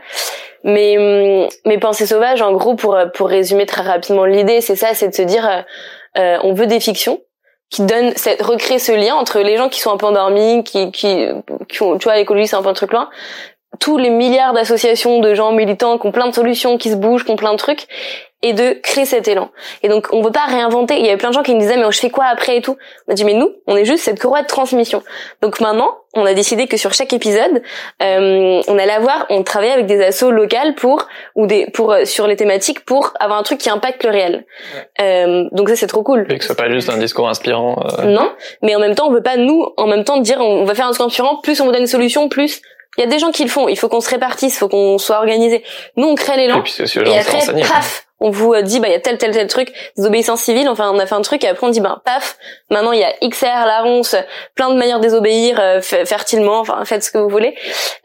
Mais 0.64 0.98
hum, 0.98 1.48
mes 1.66 1.78
pensées 1.78 2.08
sauvages, 2.08 2.42
en 2.42 2.54
gros, 2.54 2.74
pour 2.74 2.98
pour 3.14 3.30
résumer 3.30 3.68
très 3.68 3.84
rapidement 3.84 4.26
l'idée, 4.26 4.62
c'est 4.62 4.76
ça, 4.76 4.96
c'est 4.96 5.10
de 5.10 5.16
se 5.16 5.22
dire, 5.22 5.64
on 6.16 6.54
veut 6.54 6.66
des 6.66 6.80
fictions 6.80 7.22
qui 7.70 7.84
donne 7.84 8.14
cette 8.16 8.42
recréer 8.42 8.80
ce 8.80 8.92
lien 8.92 9.16
entre 9.16 9.40
les 9.40 9.58
gens 9.58 9.70
qui 9.70 9.80
sont 9.80 9.92
un 9.92 9.98
peu 9.98 10.06
endormis, 10.06 10.64
qui 10.64 10.92
qui 10.92 11.28
qui 11.68 11.82
ont 11.82 11.98
tu 11.98 12.04
vois 12.04 12.16
l'écologie 12.16 12.48
c'est 12.48 12.56
un 12.56 12.62
peu 12.62 12.70
un 12.70 12.74
truc 12.74 12.92
loin, 12.92 13.10
tous 13.80 13.98
les 13.98 14.10
milliards 14.10 14.54
d'associations 14.54 15.20
de 15.20 15.34
gens 15.34 15.52
militants 15.52 15.98
qui 15.98 16.08
ont 16.08 16.12
plein 16.12 16.28
de 16.28 16.34
solutions, 16.34 16.78
qui 16.78 16.90
se 16.90 16.96
bougent, 16.96 17.26
qui 17.26 17.32
ont 17.32 17.36
plein 17.36 17.54
de 17.54 17.58
trucs, 17.58 17.88
et 18.46 18.54
de 18.54 18.80
créer 18.84 19.06
cet 19.06 19.28
élan. 19.28 19.50
Et 19.82 19.90
donc, 19.90 20.08
on 20.12 20.22
veut 20.22 20.32
pas 20.32 20.46
réinventer. 20.46 21.00
Il 21.00 21.06
y 21.06 21.08
avait 21.08 21.18
plein 21.18 21.30
de 21.30 21.34
gens 21.34 21.42
qui 21.42 21.56
me 21.56 21.60
disaient, 21.60 21.78
mais 21.78 21.92
je 21.92 22.00
fais 22.00 22.12
quoi 22.12 22.26
après 22.26 22.58
et 22.58 22.62
tout? 22.62 22.78
On 23.08 23.12
a 23.12 23.16
dit, 23.16 23.26
mais 23.26 23.34
nous, 23.34 23.52
on 23.66 23.76
est 23.76 23.86
juste 23.86 24.04
cette 24.04 24.22
courroie 24.22 24.44
de 24.44 24.48
transmission. 24.48 25.02
Donc 25.42 25.60
maintenant, 25.62 25.98
on 26.14 26.28
a 26.28 26.36
décidé 26.36 26.68
que 26.68 26.78
sur 26.78 26.94
chaque 26.94 27.12
épisode, 27.12 27.64
euh, 28.04 28.62
on 28.68 28.78
allait 28.78 28.94
avoir, 28.94 29.26
on 29.32 29.42
travaillait 29.42 29.74
avec 29.74 29.88
des 29.88 30.00
assos 30.04 30.30
locales 30.30 30.76
pour 30.76 31.08
ou 31.34 31.48
des 31.48 31.66
pour 31.72 31.92
euh, 31.92 32.06
sur 32.06 32.28
les 32.28 32.36
thématiques 32.36 32.86
pour 32.86 33.14
avoir 33.20 33.40
un 33.40 33.44
truc 33.44 33.58
qui 33.58 33.72
impacte 33.72 34.04
le 34.04 34.12
réel. 34.12 34.46
Euh, 35.02 35.46
donc 35.52 35.68
ça 35.70 35.76
c'est 35.76 35.88
trop 35.88 36.04
cool. 36.04 36.28
Et 36.30 36.38
que 36.38 36.44
ce 36.44 36.54
soit 36.54 36.56
pas 36.56 36.70
juste 36.70 36.90
un 36.90 36.98
discours 37.00 37.28
inspirant. 37.28 37.84
Non, 38.04 38.32
mais 38.62 38.76
en 38.76 38.80
même 38.80 38.94
temps, 38.94 39.08
on 39.08 39.12
veut 39.12 39.24
pas 39.24 39.38
nous, 39.38 39.68
en 39.78 39.88
même 39.88 40.04
temps 40.04 40.18
dire, 40.18 40.40
on 40.40 40.66
va 40.66 40.76
faire 40.76 40.86
un 40.86 40.92
discours 40.92 41.08
inspirant, 41.08 41.38
plus 41.42 41.60
on 41.60 41.66
vous 41.66 41.72
donne 41.72 41.82
une 41.82 41.88
solution, 41.88 42.30
plus 42.30 42.62
il 42.98 43.02
y 43.02 43.04
a 43.04 43.08
des 43.08 43.20
gens 43.20 43.32
qui 43.32 43.44
le 43.44 43.50
font. 43.50 43.68
Il 43.68 43.78
faut 43.78 43.90
qu'on 43.90 44.02
se 44.02 44.10
répartisse, 44.10 44.56
il 44.56 44.58
faut 44.58 44.70
qu'on 44.70 44.98
soit 44.98 45.18
organisé. 45.18 45.64
Nous, 45.98 46.08
on 46.08 46.16
crée 46.16 46.38
l'élan. 46.38 46.64
Et, 46.64 47.10
et 47.10 47.20
après, 47.20 47.40
paf, 47.62 48.05
on 48.20 48.30
vous 48.30 48.54
euh, 48.54 48.62
dit 48.62 48.80
bah 48.80 48.88
il 48.88 48.92
y 48.92 48.96
a 48.96 49.00
tel 49.00 49.18
tel 49.18 49.32
tel 49.32 49.48
truc 49.48 49.74
désobéissance 49.98 50.42
civile 50.42 50.70
enfin 50.70 50.92
on 50.94 51.00
a 51.00 51.06
fait 51.06 51.16
un 51.16 51.22
truc 51.22 51.44
et 51.44 51.48
après 51.48 51.68
on 51.68 51.70
dit 51.70 51.82
bah 51.82 52.02
paf 52.06 52.38
maintenant 52.70 52.94
il 52.94 53.00
y 53.00 53.04
a 53.04 53.14
XR 53.28 53.66
la 53.66 53.82
ronce 53.82 54.16
plein 54.56 54.70
de 54.70 54.78
manières 54.78 55.00
de 55.00 55.04
désobéir 55.04 55.60
euh, 55.60 55.82
fertilement 55.82 56.60
enfin 56.60 56.84
faites 56.86 57.04
ce 57.04 57.12
que 57.12 57.18
vous 57.18 57.30
voulez. 57.30 57.56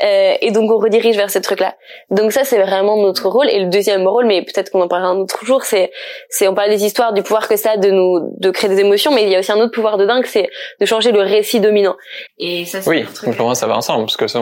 Euh, 0.03 0.35
et 0.41 0.51
donc 0.51 0.71
on 0.71 0.79
redirige 0.79 1.17
vers 1.17 1.31
ces 1.31 1.41
trucs 1.41 1.61
là 1.61 1.77
donc 2.11 2.33
ça 2.33 2.45
c'est 2.45 2.59
vraiment 2.59 2.97
notre 2.97 3.29
rôle. 3.29 3.49
Et 3.51 3.61
le 3.61 3.71
deuxième 3.71 4.07
rôle 4.07 4.27
mais 4.27 4.43
peut-être 4.43 4.71
qu'on 4.71 4.83
en 4.83 4.89
parlera 4.89 5.11
un 5.11 5.19
autre 5.19 5.45
jour 5.45 5.63
c'est 5.63 5.93
c'est 6.29 6.49
on 6.49 6.55
parle 6.55 6.71
des 6.71 6.85
histoires 6.85 7.13
du 7.13 7.23
pouvoir 7.23 7.49
que 7.49 7.57
ça 7.57 7.73
a 7.73 7.77
de 7.77 7.91
nous 7.91 8.35
de 8.39 8.51
créer 8.51 8.69
des 8.69 8.81
émotions 8.81 9.13
mais 9.13 9.23
il 9.23 9.29
y 9.29 9.37
a 9.37 9.39
aussi 9.39 9.53
un 9.53 9.61
autre 9.61 9.73
pouvoir 9.73 9.97
de 9.97 10.07
dingue 10.07 10.27
c'est 10.27 10.51
de 10.81 10.87
changer 10.87 11.13
le 11.13 11.21
récit 11.21 11.61
dominant. 11.61 11.97
Et 12.39 12.65
ça 12.65 12.81
oui 12.87 13.05
donc 13.25 13.37
pour 13.37 13.47
moi 13.47 13.55
ça 13.55 13.67
va 13.67 13.77
ensemble 13.77 14.07
parce 14.07 14.17
que 14.17 14.27
ça, 14.27 14.41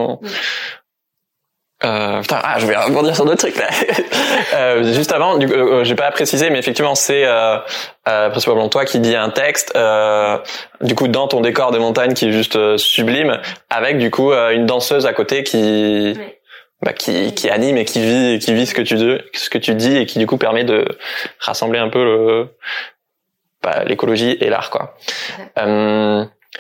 euh, 1.84 2.20
putain, 2.22 2.40
ah, 2.42 2.58
je 2.58 2.66
vais 2.66 2.76
rebondir 2.76 3.14
sur 3.14 3.24
d'autres 3.24 3.38
trucs 3.38 3.56
là. 3.56 3.68
euh, 4.54 4.92
juste 4.92 5.12
avant, 5.12 5.38
du, 5.38 5.46
euh, 5.46 5.84
j'ai 5.84 5.94
pas 5.94 6.10
précisé, 6.10 6.50
mais 6.50 6.58
effectivement, 6.58 6.96
c'est 6.96 7.24
euh, 7.24 7.58
euh, 8.08 8.30
principalement 8.30 8.68
toi 8.68 8.84
qui 8.84 8.98
dis 8.98 9.14
un 9.14 9.30
texte, 9.30 9.72
euh, 9.76 10.38
du 10.80 10.96
coup 10.96 11.06
dans 11.06 11.28
ton 11.28 11.40
décor 11.40 11.70
de 11.70 11.78
montagne 11.78 12.14
qui 12.14 12.28
est 12.28 12.32
juste 12.32 12.76
sublime, 12.78 13.38
avec 13.70 13.98
du 13.98 14.10
coup 14.10 14.32
une 14.32 14.66
danseuse 14.66 15.06
à 15.06 15.12
côté 15.12 15.44
qui 15.44 16.18
bah, 16.82 16.92
qui, 16.92 17.32
qui 17.34 17.48
anime 17.48 17.76
et 17.76 17.84
qui 17.84 18.00
vit 18.00 18.38
qui 18.40 18.54
vit 18.54 18.66
ce 18.66 18.74
que 18.74 18.82
tu 18.82 18.96
dis, 18.96 19.18
ce 19.34 19.48
que 19.48 19.58
tu 19.58 19.74
dis 19.74 19.96
et 19.96 20.06
qui 20.06 20.18
du 20.18 20.26
coup 20.26 20.36
permet 20.36 20.64
de 20.64 20.84
rassembler 21.38 21.78
un 21.78 21.90
peu 21.90 22.04
le 22.04 22.48
bah, 23.62 23.84
l'écologie 23.84 24.36
et 24.40 24.48
l'art 24.50 24.70
quoi. 24.70 24.96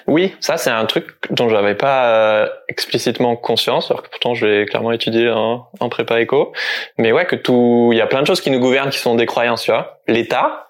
Oui, 0.06 0.34
ça 0.40 0.56
c'est 0.56 0.70
un 0.70 0.84
truc 0.84 1.06
dont 1.30 1.48
j'avais 1.48 1.74
pas 1.74 2.06
euh, 2.06 2.48
explicitement 2.68 3.36
conscience, 3.36 3.90
alors 3.90 4.02
que 4.02 4.10
pourtant 4.10 4.34
je 4.34 4.46
l'ai 4.46 4.66
clairement 4.66 4.92
étudié 4.92 5.30
en, 5.30 5.66
en, 5.80 5.88
prépa 5.88 6.20
éco. 6.20 6.52
Mais 6.98 7.12
ouais, 7.12 7.26
que 7.26 7.36
tout, 7.36 7.90
il 7.92 7.98
y 7.98 8.00
a 8.00 8.06
plein 8.06 8.20
de 8.20 8.26
choses 8.26 8.40
qui 8.40 8.50
nous 8.50 8.60
gouvernent 8.60 8.90
qui 8.90 8.98
sont 8.98 9.14
des 9.14 9.26
croyances, 9.26 9.62
tu 9.62 9.70
vois. 9.70 10.00
L'État, 10.06 10.68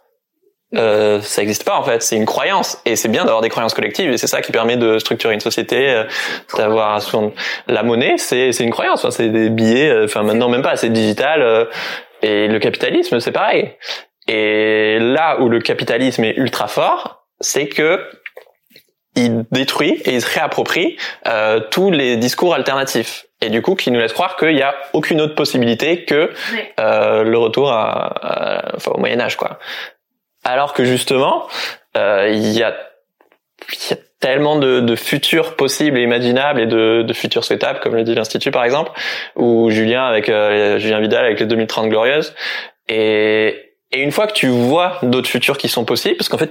euh, 0.77 1.21
ça 1.23 1.41
n'existe 1.41 1.65
pas 1.65 1.79
en 1.79 1.83
fait, 1.83 2.03
c'est 2.03 2.17
une 2.17 2.27
croyance 2.27 2.79
et 2.85 2.95
c'est 2.95 3.09
bien 3.09 3.25
d'avoir 3.25 3.41
des 3.41 3.49
croyances 3.49 3.73
collectives 3.73 4.11
et 4.11 4.19
c'est 4.19 4.27
ça 4.27 4.43
qui 4.43 4.53
permet 4.53 4.77
de 4.77 4.99
structurer 4.99 5.33
une 5.33 5.41
société, 5.41 5.89
euh, 5.89 6.05
d'avoir 6.57 7.01
la 7.69 7.83
monnaie, 7.83 8.19
c'est 8.19 8.53
c'est 8.53 8.65
une 8.65 8.71
croyance, 8.71 9.03
enfin, 9.03 9.11
c'est 9.11 9.31
des 9.31 9.49
billets, 9.49 9.89
euh, 9.89 10.05
enfin 10.05 10.23
maintenant 10.23 10.51
même 10.51 10.63
pas, 10.63 10.77
c'est 10.77 10.91
digital 10.91 11.69
et 12.23 12.49
le 12.49 12.59
capitalisme 12.59 13.19
c'est 13.19 13.33
pareil. 13.33 13.73
Et 14.27 14.99
là 15.01 15.41
où 15.41 15.49
le 15.49 15.59
capitalisme 15.59 16.25
est 16.25 16.37
ultra 16.37 16.69
fort, 16.69 17.25
c'est 17.41 17.69
que 17.69 18.05
il 19.19 19.45
détruit 19.51 20.01
et 20.05 20.15
il 20.15 20.23
se 20.23 20.27
réapproprie 20.27 20.97
euh, 21.27 21.61
tous 21.71 21.91
les 21.91 22.17
discours 22.17 22.55
alternatifs 22.55 23.27
et 23.41 23.51
du 23.51 23.63
coup 23.63 23.75
qui 23.75 23.91
nous 23.91 24.01
laisse 24.01 24.13
croire 24.13 24.37
qu'il 24.37 24.55
n'y 24.55 24.63
a 24.63 24.75
aucune 24.93 25.21
autre 25.21 25.35
possibilité 25.35 26.05
que 26.05 26.31
euh, 26.81 27.23
le 27.23 27.39
retour 27.39 27.71
à, 27.71 28.73
enfin, 28.77 28.93
au 28.95 28.99
Moyen 28.99 29.21
Âge 29.21 29.37
quoi. 29.37 29.59
Alors 30.45 30.73
que 30.73 30.85
justement 30.85 31.47
euh, 31.97 32.29
il 32.33 32.53
y 32.53 32.63
a 32.63 32.75
y 33.91 33.93
a 33.93 33.97
tellement 34.21 34.59
de, 34.59 34.81
de, 34.81 34.97
futurs 34.97 35.57
possibles 35.57 35.99
et 35.99 36.03
imaginables 36.03 36.61
et 36.61 36.67
de, 36.67 37.03
de 37.03 37.13
futurs 37.13 37.45
souhaitables, 37.45 37.81
comme 37.81 37.95
le 37.95 38.03
dit 38.03 38.15
l'Institut 38.15 38.51
par 38.51 38.65
exemple, 38.65 38.93
ou 39.37 39.71
Julien 39.71 40.05
avec 40.05 40.29
euh, 40.29 40.79
Julien 40.79 41.01
Vidal 41.01 41.25
avec 41.25 41.41
les 41.41 41.47
2030 41.47 41.89
glorieuses. 41.89 42.35
Et, 42.89 43.75
Et 43.93 44.01
une 44.01 44.11
fois 44.11 44.27
que 44.27 44.33
tu 44.33 44.49
vois 44.49 44.99
d'autres 45.03 45.29
futurs 45.29 45.59
qui 45.59 45.69
sont 45.69 45.85
possibles, 45.85 46.17
parce 46.17 46.29
qu'en 46.29 46.39
fait, 46.39 46.51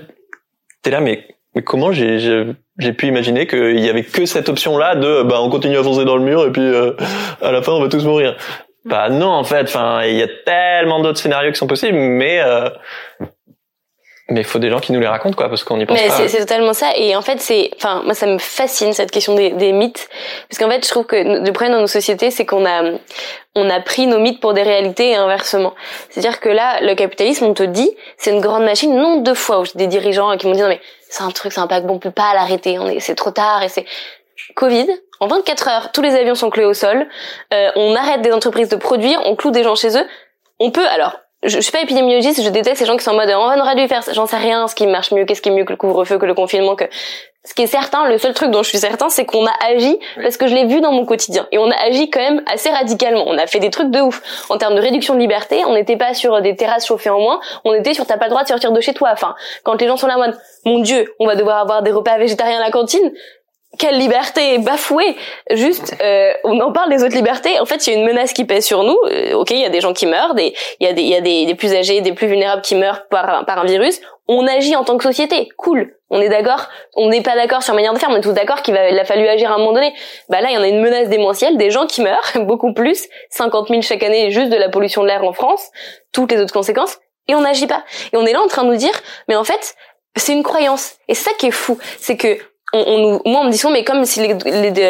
t'es 0.81 0.91
là, 0.91 0.99
mais, 0.99 1.27
mais 1.57 1.63
comment 1.63 1.91
j'ai, 1.91 2.53
pu 2.93 3.07
imaginer 3.07 3.47
qu'il 3.47 3.79
y 3.79 3.89
avait 3.89 4.03
que 4.03 4.27
cette 4.27 4.47
option-là 4.47 4.95
de, 4.95 5.23
bah, 5.23 5.41
on 5.41 5.49
continue 5.49 5.75
à 5.75 5.81
foncer 5.81 6.05
dans 6.05 6.15
le 6.15 6.23
mur 6.23 6.45
et 6.45 6.51
puis 6.51 6.61
euh, 6.61 6.91
à 7.41 7.51
la 7.51 7.63
fin 7.63 7.71
on 7.71 7.81
va 7.81 7.89
tous 7.89 8.05
mourir. 8.05 8.37
Bah 8.85 9.09
non, 9.09 9.29
en 9.29 9.43
fait, 9.43 9.63
enfin, 9.63 10.03
il 10.05 10.15
y 10.15 10.21
a 10.21 10.27
tellement 10.45 11.01
d'autres 11.01 11.17
scénarios 11.17 11.51
qui 11.51 11.57
sont 11.57 11.67
possibles, 11.67 11.97
mais 11.97 12.39
euh, 12.41 12.69
mais 14.29 14.41
il 14.41 14.45
faut 14.45 14.59
des 14.59 14.69
gens 14.69 14.79
qui 14.79 14.91
nous 14.91 14.99
les 14.99 15.07
racontent 15.07 15.35
quoi 15.35 15.47
parce 15.49 15.63
qu'on 15.63 15.79
y 15.79 15.85
pense 15.85 15.97
mais 15.97 16.07
pas. 16.07 16.27
c'est 16.27 16.39
totalement 16.39 16.73
ça 16.73 16.95
et 16.95 17.15
en 17.15 17.21
fait 17.21 17.39
c'est 17.39 17.71
enfin 17.75 18.01
moi 18.03 18.13
ça 18.13 18.25
me 18.25 18.37
fascine 18.37 18.93
cette 18.93 19.11
question 19.11 19.35
des, 19.35 19.51
des 19.51 19.71
mythes 19.71 20.09
parce 20.49 20.59
qu'en 20.59 20.69
fait 20.69 20.83
je 20.85 20.89
trouve 20.89 21.05
que 21.05 21.15
le 21.15 21.51
problème 21.51 21.73
dans 21.73 21.81
nos 21.81 21.87
sociétés 21.87 22.29
c'est 22.29 22.45
qu'on 22.45 22.65
a 22.65 22.83
on 23.55 23.69
a 23.69 23.79
pris 23.79 24.05
nos 24.05 24.19
mythes 24.19 24.39
pour 24.39 24.53
des 24.53 24.61
réalités 24.61 25.11
et 25.11 25.15
inversement. 25.15 25.73
C'est-à-dire 26.09 26.39
que 26.39 26.49
là 26.49 26.81
le 26.81 26.93
capitalisme 26.95 27.45
on 27.45 27.53
te 27.53 27.63
dit 27.63 27.89
c'est 28.17 28.31
une 28.31 28.41
grande 28.41 28.63
machine 28.63 28.95
non 28.95 29.21
deux 29.21 29.33
fois 29.33 29.59
où 29.59 29.65
j'ai 29.65 29.73
des 29.75 29.87
dirigeants 29.87 30.35
qui 30.37 30.47
m'ont 30.47 30.53
dit 30.53 30.61
non 30.61 30.67
mais 30.67 30.81
c'est 31.09 31.23
un 31.23 31.31
truc 31.31 31.53
c'est 31.53 31.61
un 31.61 31.67
paquebot 31.67 31.93
on 31.93 31.99
peut 31.99 32.11
pas 32.11 32.33
l'arrêter 32.33 32.79
on 32.79 32.87
est 32.87 32.99
c'est 32.99 33.15
trop 33.15 33.31
tard 33.31 33.63
et 33.63 33.69
c'est 33.69 33.85
Covid, 34.55 34.87
en 35.19 35.27
24 35.27 35.67
heures, 35.67 35.91
tous 35.91 36.01
les 36.01 36.15
avions 36.15 36.35
sont 36.35 36.49
cloués 36.49 36.65
au 36.65 36.73
sol, 36.73 37.07
euh, 37.53 37.69
on 37.75 37.95
arrête 37.95 38.21
des 38.21 38.31
entreprises 38.31 38.69
de 38.69 38.75
produire, 38.75 39.19
on 39.25 39.35
cloue 39.35 39.51
des 39.51 39.63
gens 39.63 39.75
chez 39.75 39.97
eux. 39.97 40.05
On 40.59 40.71
peut, 40.71 40.87
alors, 40.87 41.19
je, 41.47 41.59
suis 41.59 41.71
pas 41.71 41.81
épidémiologiste, 41.81 42.43
je 42.43 42.49
déteste 42.49 42.77
ces 42.77 42.85
gens 42.85 42.97
qui 42.97 43.03
sont 43.03 43.11
en 43.11 43.15
mode 43.15 43.29
on 43.29 43.59
aurait 43.59 43.75
dû 43.75 43.87
faire 43.87 44.03
j'en 44.13 44.25
sais 44.25 44.37
rien, 44.37 44.67
ce 44.67 44.75
qui 44.75 44.87
marche 44.87 45.11
mieux, 45.11 45.25
qu'est-ce 45.25 45.41
qui 45.41 45.49
est 45.49 45.51
mieux 45.51 45.65
que 45.65 45.71
le 45.71 45.77
couvre-feu, 45.77 46.17
que 46.17 46.25
le 46.25 46.33
confinement, 46.33 46.75
que 46.75 46.85
ce 47.47 47.53
qui 47.53 47.61
est 47.61 47.67
certain, 47.67 48.09
le 48.09 48.17
seul 48.17 48.33
truc 48.33 48.51
dont 48.51 48.61
je 48.61 48.67
suis 48.67 48.77
certain, 48.77 49.07
c'est 49.07 49.23
qu'on 49.23 49.45
a 49.45 49.53
agi 49.65 49.97
parce 50.21 50.35
que 50.35 50.47
je 50.47 50.53
l'ai 50.53 50.65
vu 50.65 50.81
dans 50.81 50.91
mon 50.91 51.05
quotidien 51.05 51.47
et 51.53 51.57
on 51.57 51.71
a 51.71 51.75
agi 51.75 52.09
quand 52.09 52.19
même 52.19 52.43
assez 52.45 52.69
radicalement. 52.69 53.23
On 53.25 53.37
a 53.37 53.47
fait 53.47 53.59
des 53.59 53.69
trucs 53.69 53.89
de 53.89 54.01
ouf 54.01 54.21
en 54.49 54.57
termes 54.57 54.75
de 54.75 54.81
réduction 54.81 55.13
de 55.13 55.19
liberté. 55.19 55.63
On 55.65 55.73
n'était 55.73 55.95
pas 55.95 56.13
sur 56.13 56.41
des 56.41 56.57
terrasses 56.57 56.85
chauffées 56.85 57.09
en 57.09 57.21
moins, 57.21 57.39
on 57.63 57.73
était 57.73 57.93
sur 57.93 58.05
t'as 58.05 58.17
pas 58.17 58.25
le 58.25 58.31
droit 58.31 58.43
de 58.43 58.49
sortir 58.49 58.73
de 58.73 58.81
chez 58.81 58.93
toi. 58.93 59.11
Enfin, 59.13 59.33
quand 59.63 59.79
les 59.79 59.87
gens 59.87 59.95
sont 59.95 60.07
là 60.07 60.17
mode 60.17 60.37
mon 60.65 60.79
Dieu, 60.79 61.13
on 61.19 61.25
va 61.25 61.35
devoir 61.35 61.59
avoir 61.59 61.83
des 61.83 61.91
repas 61.91 62.17
végétariens 62.17 62.57
à 62.57 62.65
la 62.65 62.71
cantine 62.71 63.13
quelle 63.77 63.97
liberté 63.97 64.57
bafouée 64.59 65.15
Juste, 65.51 65.95
euh, 66.01 66.33
on 66.43 66.59
en 66.59 66.71
parle 66.71 66.89
des 66.89 67.03
autres 67.03 67.15
libertés. 67.15 67.59
En 67.59 67.65
fait, 67.65 67.85
il 67.87 67.93
y 67.93 67.95
a 67.95 67.99
une 67.99 68.05
menace 68.05 68.33
qui 68.33 68.45
pèse 68.45 68.65
sur 68.65 68.83
nous. 68.83 68.97
Euh, 69.11 69.33
ok, 69.33 69.51
il 69.51 69.59
y 69.59 69.65
a 69.65 69.69
des 69.69 69.81
gens 69.81 69.93
qui 69.93 70.05
meurent, 70.05 70.33
il 70.37 70.53
y 70.79 70.87
a 70.87 70.93
des, 70.93 71.01
il 71.01 71.09
y 71.09 71.15
a 71.15 71.21
des, 71.21 71.45
des, 71.45 71.55
plus 71.55 71.73
âgés, 71.73 72.01
des 72.01 72.13
plus 72.13 72.27
vulnérables 72.27 72.61
qui 72.61 72.75
meurent 72.75 73.07
par, 73.09 73.45
par 73.45 73.59
un 73.59 73.65
virus. 73.65 73.99
On 74.27 74.45
agit 74.45 74.75
en 74.75 74.83
tant 74.83 74.97
que 74.97 75.03
société. 75.03 75.49
Cool. 75.57 75.95
On 76.09 76.21
est 76.21 76.29
d'accord. 76.29 76.67
On 76.95 77.09
n'est 77.09 77.21
pas 77.21 77.35
d'accord 77.35 77.63
sur 77.63 77.73
manière 77.73 77.93
de 77.93 77.99
faire. 77.99 78.09
On 78.09 78.15
est 78.15 78.21
tous 78.21 78.33
d'accord 78.33 78.61
qu'il 78.61 78.73
va, 78.73 78.89
il 78.89 78.99
a 78.99 79.05
fallu 79.05 79.27
agir 79.27 79.51
à 79.51 79.55
un 79.55 79.57
moment 79.57 79.73
donné. 79.73 79.93
Bah 80.29 80.41
là, 80.41 80.49
il 80.49 80.55
y 80.55 80.57
en 80.57 80.63
a 80.63 80.67
une 80.67 80.81
menace 80.81 81.09
démentielle, 81.09 81.57
des 81.57 81.71
gens 81.71 81.85
qui 81.85 82.01
meurent, 82.01 82.31
beaucoup 82.41 82.73
plus, 82.73 83.07
50 83.29 83.69
000 83.69 83.81
chaque 83.81 84.03
année 84.03 84.31
juste 84.31 84.49
de 84.49 84.57
la 84.57 84.69
pollution 84.69 85.01
de 85.01 85.07
l'air 85.07 85.23
en 85.23 85.33
France, 85.33 85.69
toutes 86.11 86.31
les 86.31 86.41
autres 86.41 86.53
conséquences, 86.53 86.97
et 87.27 87.35
on 87.35 87.41
n'agit 87.41 87.67
pas. 87.67 87.83
Et 88.13 88.17
on 88.17 88.25
est 88.25 88.33
là 88.33 88.41
en 88.41 88.47
train 88.47 88.63
de 88.63 88.69
nous 88.69 88.77
dire, 88.77 88.93
mais 89.27 89.35
en 89.35 89.43
fait, 89.43 89.75
c'est 90.15 90.33
une 90.33 90.43
croyance. 90.43 90.95
Et 91.07 91.13
ça 91.13 91.31
qui 91.37 91.47
est 91.47 91.51
fou, 91.51 91.77
c'est 91.99 92.17
que 92.17 92.37
on, 92.73 92.79
on 92.79 92.97
nous, 92.97 93.21
moi 93.25 93.41
on 93.41 93.45
me 93.45 93.51
dit 93.51 93.57
souvent 93.57 93.73
mais 93.73 93.83
comme 93.83 94.03
si 94.05 94.21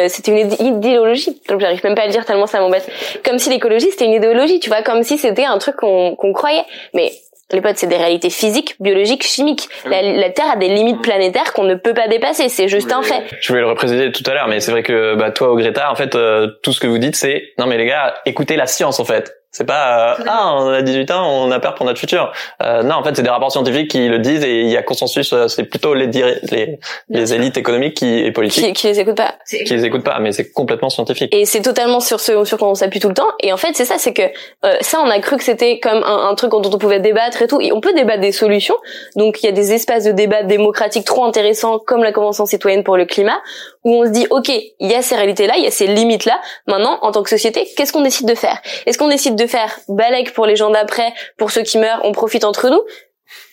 c'était 0.08 0.32
une 0.32 0.66
idéologie 0.66 1.40
donc 1.48 1.60
j'arrive 1.60 1.82
même 1.84 1.94
pas 1.94 2.02
à 2.02 2.06
le 2.06 2.12
dire 2.12 2.24
tellement 2.24 2.46
ça 2.46 2.58
m'embête 2.60 2.90
comme 3.24 3.38
si 3.38 3.50
l'écologie 3.50 3.90
c'était 3.90 4.06
une 4.06 4.14
idéologie 4.14 4.58
tu 4.60 4.68
vois 4.68 4.82
comme 4.82 5.02
si 5.02 5.16
c'était 5.16 5.44
un 5.44 5.58
truc 5.58 5.76
qu'on 5.76 6.16
qu'on 6.16 6.32
croyait 6.32 6.64
mais 6.92 7.12
les 7.50 7.62
potes, 7.62 7.78
c'est 7.78 7.86
des 7.86 7.96
réalités 7.96 8.28
physiques, 8.28 8.76
biologiques, 8.78 9.22
chimiques. 9.22 9.68
La, 9.86 10.02
la 10.02 10.30
Terre 10.30 10.50
a 10.52 10.56
des 10.56 10.68
limites 10.68 11.00
planétaires 11.00 11.54
qu'on 11.54 11.64
ne 11.64 11.76
peut 11.76 11.94
pas 11.94 12.06
dépasser. 12.06 12.48
C'est 12.50 12.68
juste 12.68 12.92
un 12.92 13.02
fait. 13.02 13.22
Je 13.40 13.48
voulais 13.48 13.62
le 13.62 13.68
représenter 13.68 14.12
tout 14.12 14.22
à 14.30 14.34
l'heure, 14.34 14.48
mais 14.48 14.60
c'est 14.60 14.70
vrai 14.70 14.82
que 14.82 15.14
bah, 15.14 15.30
toi, 15.30 15.50
au 15.50 15.56
Greta, 15.56 15.90
en 15.90 15.94
fait, 15.94 16.14
euh, 16.14 16.48
tout 16.62 16.72
ce 16.72 16.80
que 16.80 16.86
vous 16.86 16.98
dites, 16.98 17.16
c'est 17.16 17.54
non 17.58 17.66
mais 17.66 17.78
les 17.78 17.86
gars, 17.86 18.14
écoutez 18.26 18.56
la 18.56 18.66
science 18.66 19.00
en 19.00 19.04
fait. 19.04 19.37
C'est 19.50 19.64
pas 19.64 20.12
euh, 20.18 20.24
ah 20.26 20.54
on 20.56 20.68
a 20.68 20.82
18 20.82 21.10
ans, 21.10 21.26
on 21.26 21.50
a 21.50 21.58
peur 21.58 21.74
pour 21.74 21.86
notre 21.86 21.98
futur. 21.98 22.32
Euh, 22.62 22.82
non, 22.82 22.96
en 22.96 23.02
fait, 23.02 23.16
c'est 23.16 23.22
des 23.22 23.30
rapports 23.30 23.50
scientifiques 23.50 23.90
qui 23.90 24.06
le 24.06 24.18
disent 24.18 24.44
et 24.44 24.60
il 24.60 24.68
y 24.68 24.76
a 24.76 24.82
consensus. 24.82 25.32
Euh, 25.32 25.48
c'est 25.48 25.64
plutôt 25.64 25.94
les 25.94 26.06
les, 26.06 26.78
les 27.08 27.34
élites 27.34 27.56
économiques 27.56 27.94
qui 27.94 28.18
et 28.18 28.30
politiques 28.30 28.66
qui, 28.66 28.72
qui 28.72 28.86
les 28.88 29.00
écoutent 29.00 29.16
pas. 29.16 29.36
Qui 29.48 29.74
les 29.74 29.86
écoutent 29.86 30.04
pas, 30.04 30.18
mais 30.20 30.32
c'est 30.32 30.52
complètement 30.52 30.90
scientifique. 30.90 31.34
Et 31.34 31.46
c'est 31.46 31.62
totalement 31.62 32.00
sur 32.00 32.20
ce 32.20 32.44
sur 32.44 32.58
quoi 32.58 32.68
on 32.68 32.74
s'appuie 32.74 33.00
tout 33.00 33.08
le 33.08 33.14
temps. 33.14 33.28
Et 33.40 33.50
en 33.50 33.56
fait, 33.56 33.70
c'est 33.72 33.86
ça, 33.86 33.96
c'est 33.96 34.12
que 34.12 34.22
euh, 34.66 34.76
ça, 34.82 35.00
on 35.00 35.08
a 35.08 35.18
cru 35.20 35.38
que 35.38 35.44
c'était 35.44 35.80
comme 35.80 36.02
un, 36.04 36.28
un, 36.28 36.34
truc 36.34 36.50
dont 36.50 36.62
on 36.62 36.78
pouvait 36.78 37.00
débattre 37.00 37.40
et 37.40 37.46
tout. 37.46 37.60
Et 37.62 37.72
on 37.72 37.80
peut 37.80 37.94
débattre 37.94 38.20
des 38.20 38.32
solutions. 38.32 38.76
Donc 39.16 39.42
il 39.42 39.46
y 39.46 39.48
a 39.48 39.52
des 39.52 39.72
espaces 39.72 40.04
de 40.04 40.12
débat 40.12 40.42
démocratique 40.42 41.06
trop 41.06 41.24
intéressants, 41.24 41.78
comme 41.78 42.02
la 42.02 42.12
convention 42.12 42.44
citoyenne 42.44 42.84
pour 42.84 42.98
le 42.98 43.06
climat, 43.06 43.40
où 43.84 43.94
on 43.94 44.04
se 44.04 44.10
dit 44.10 44.26
ok, 44.28 44.50
il 44.50 44.90
y 44.90 44.94
a 44.94 45.00
ces 45.00 45.16
réalités 45.16 45.46
là, 45.46 45.54
il 45.56 45.64
y 45.64 45.66
a 45.66 45.70
ces 45.70 45.86
limites 45.86 46.26
là. 46.26 46.38
Maintenant, 46.66 46.98
en 47.00 47.12
tant 47.12 47.22
que 47.22 47.30
société, 47.30 47.66
qu'est-ce 47.76 47.94
qu'on 47.94 48.02
décide 48.02 48.28
de 48.28 48.34
faire? 48.34 48.60
Est-ce 48.84 48.98
qu'on 48.98 49.08
décide 49.08 49.37
de 49.38 49.46
faire 49.46 49.78
balèque 49.88 50.34
pour 50.34 50.46
les 50.46 50.56
gens 50.56 50.70
d'après, 50.70 51.14
pour 51.38 51.50
ceux 51.50 51.62
qui 51.62 51.78
meurent, 51.78 52.00
on 52.04 52.12
profite 52.12 52.44
entre 52.44 52.68
nous 52.68 52.82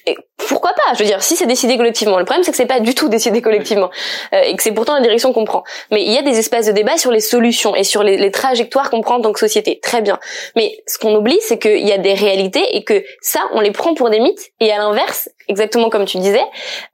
et 0.08 0.16
pourquoi 0.38 0.72
pas? 0.74 0.94
Je 0.94 1.00
veux 1.00 1.06
dire, 1.06 1.22
si 1.24 1.36
c'est 1.36 1.48
décidé 1.48 1.78
collectivement. 1.78 2.20
Le 2.20 2.26
problème, 2.26 2.44
c'est 2.44 2.52
que 2.52 2.58
c'est 2.58 2.68
pas 2.68 2.80
du 2.80 2.94
tout 2.94 3.10
décidé 3.10 3.42
collectivement, 3.42 3.90
euh, 4.34 4.42
et 4.42 4.56
que 4.56 4.62
c'est 4.62 4.72
pourtant 4.72 4.94
la 4.94 5.02
direction 5.02 5.34
qu'on 5.34 5.46
prend. 5.46 5.64
Mais 5.92 6.04
il 6.04 6.12
y 6.12 6.18
a 6.18 6.22
des 6.22 6.38
espaces 6.38 6.68
de 6.68 6.72
débat 6.72 6.98
sur 6.98 7.12
les 7.12 7.20
solutions 7.20 7.76
et 7.76 7.84
sur 7.84 8.04
les, 8.04 8.18
les 8.18 8.32
trajectoires 8.32 8.90
qu'on 8.90 9.02
prend 9.02 9.16
en 9.16 9.22
tant 9.22 9.34
que 9.34 9.40
société. 9.40 9.80
Très 9.82 10.02
bien. 10.02 10.20
Mais 10.56 10.78
ce 10.86 11.00
qu'on 11.00 11.16
oublie, 11.16 11.40
c'est 11.42 11.58
qu'il 11.58 11.86
y 11.88 11.92
a 11.92 11.98
des 11.98 12.14
réalités 12.14 12.76
et 12.76 12.84
que 12.84 13.04
ça, 13.22 13.42
on 13.54 13.62
les 13.62 13.72
prend 13.72 13.96
pour 13.96 14.10
des 14.10 14.20
mythes. 14.20 14.52
Et 14.60 14.72
à 14.72 14.78
l'inverse, 14.78 15.30
exactement 15.48 15.90
comme 15.90 16.06
tu 16.06 16.20
disais, 16.20 16.44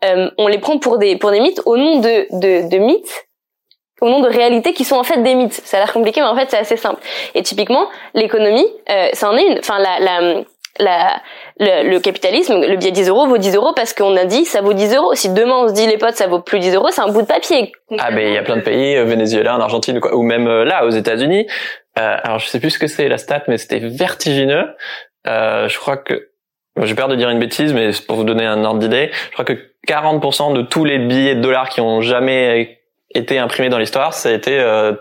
euh, 0.06 0.32
on 0.38 0.48
les 0.48 0.60
prend 0.60 0.80
pour 0.80 0.98
des 0.98 1.18
pour 1.18 1.32
des 1.32 1.42
mythes 1.42 1.62
au 1.66 1.76
nom 1.78 2.00
de 2.00 2.28
de, 2.32 2.70
de 2.70 2.78
mythes 2.78 3.28
au 4.02 4.10
nom 4.10 4.20
de 4.20 4.28
réalités 4.28 4.74
qui 4.74 4.84
sont 4.84 4.96
en 4.96 5.04
fait 5.04 5.22
des 5.22 5.36
mythes. 5.36 5.62
Ça 5.64 5.78
a 5.78 5.80
l'air 5.80 5.94
compliqué, 5.94 6.22
mais 6.22 6.28
en 6.28 6.36
fait 6.36 6.48
c'est 6.50 6.58
assez 6.58 6.78
simple. 6.78 7.02
Et 7.36 7.44
typiquement, 7.44 7.88
l'économie, 8.14 8.68
euh, 8.90 9.10
ça 9.14 9.30
en 9.30 9.38
est 9.38 9.46
une. 9.46 9.60
Enfin, 9.60 9.80
la, 9.80 10.00
la, 10.00 10.44
la, 10.80 11.84
le, 11.84 12.00
capitalisme, 12.00 12.60
le 12.60 12.76
billet 12.78 12.92
10 12.92 13.10
euros 13.10 13.28
vaut 13.28 13.38
10 13.38 13.56
euros 13.56 13.74
parce 13.76 13.94
qu'on 13.94 14.16
a 14.16 14.26
dit 14.26 14.46
ça 14.46 14.62
vaut 14.62 14.74
10 14.74 14.96
euros. 14.96 15.14
Si 15.16 15.30
demain 15.30 15.64
on 15.64 15.68
se 15.68 15.74
dit 15.74 15.88
les 15.88 15.98
potes 15.98 16.16
ça 16.16 16.28
vaut 16.28 16.40
plus 16.40 16.60
10 16.60 16.76
euros, 16.76 16.90
c'est 16.92 17.02
un 17.02 17.10
bout 17.10 17.22
de 17.22 17.28
papier. 17.28 17.72
Ah 18.00 18.12
ben 18.12 18.28
il 18.28 18.34
y 18.34 18.38
a 18.38 18.44
plein 18.44 18.58
de 18.58 18.62
pays, 18.62 18.96
euh, 18.96 19.06
Venezuela, 19.06 19.56
en 19.56 19.60
Argentine 19.60 20.00
quoi, 20.00 20.16
ou 20.16 20.24
même 20.24 20.48
euh, 20.48 20.64
là 20.64 20.86
aux 20.86 20.90
États-Unis. 20.90 21.48
Euh, 22.00 22.18
alors 22.24 22.40
je 22.40 22.48
sais 22.48 22.60
plus 22.60 22.72
ce 22.72 22.80
que 22.80 22.88
c'est 22.88 23.08
la 23.08 23.18
stat, 23.18 23.44
mais 23.48 23.58
c'était 23.58 23.80
vertigineux. 23.80 24.66
Euh, 25.28 25.68
je 25.68 25.78
crois 25.78 25.98
que 25.98 26.30
j'ai 26.82 26.96
peur 26.96 27.10
de 27.10 27.16
dire 27.16 27.30
une 27.30 27.40
bêtise, 27.40 27.74
mais 27.74 27.92
pour 28.08 28.16
vous 28.16 28.24
donner 28.24 28.46
un 28.46 28.64
ordre 28.64 28.80
d'idée, 28.80 29.12
je 29.14 29.34
crois 29.34 29.46
que 29.46 29.54
40% 29.88 30.54
de 30.54 30.62
tous 30.62 30.86
les 30.86 31.00
billets 31.00 31.36
de 31.36 31.42
dollars 31.42 31.70
qui 31.70 31.82
ont 31.82 32.02
jamais 32.02 32.81
été 33.14 33.40
imprimé 33.40 33.70
dans 33.70 33.78
l'histoire, 33.78 34.14
ça 34.14 34.30
a 34.30 34.32
été 34.32 34.60
euh, 34.60 34.94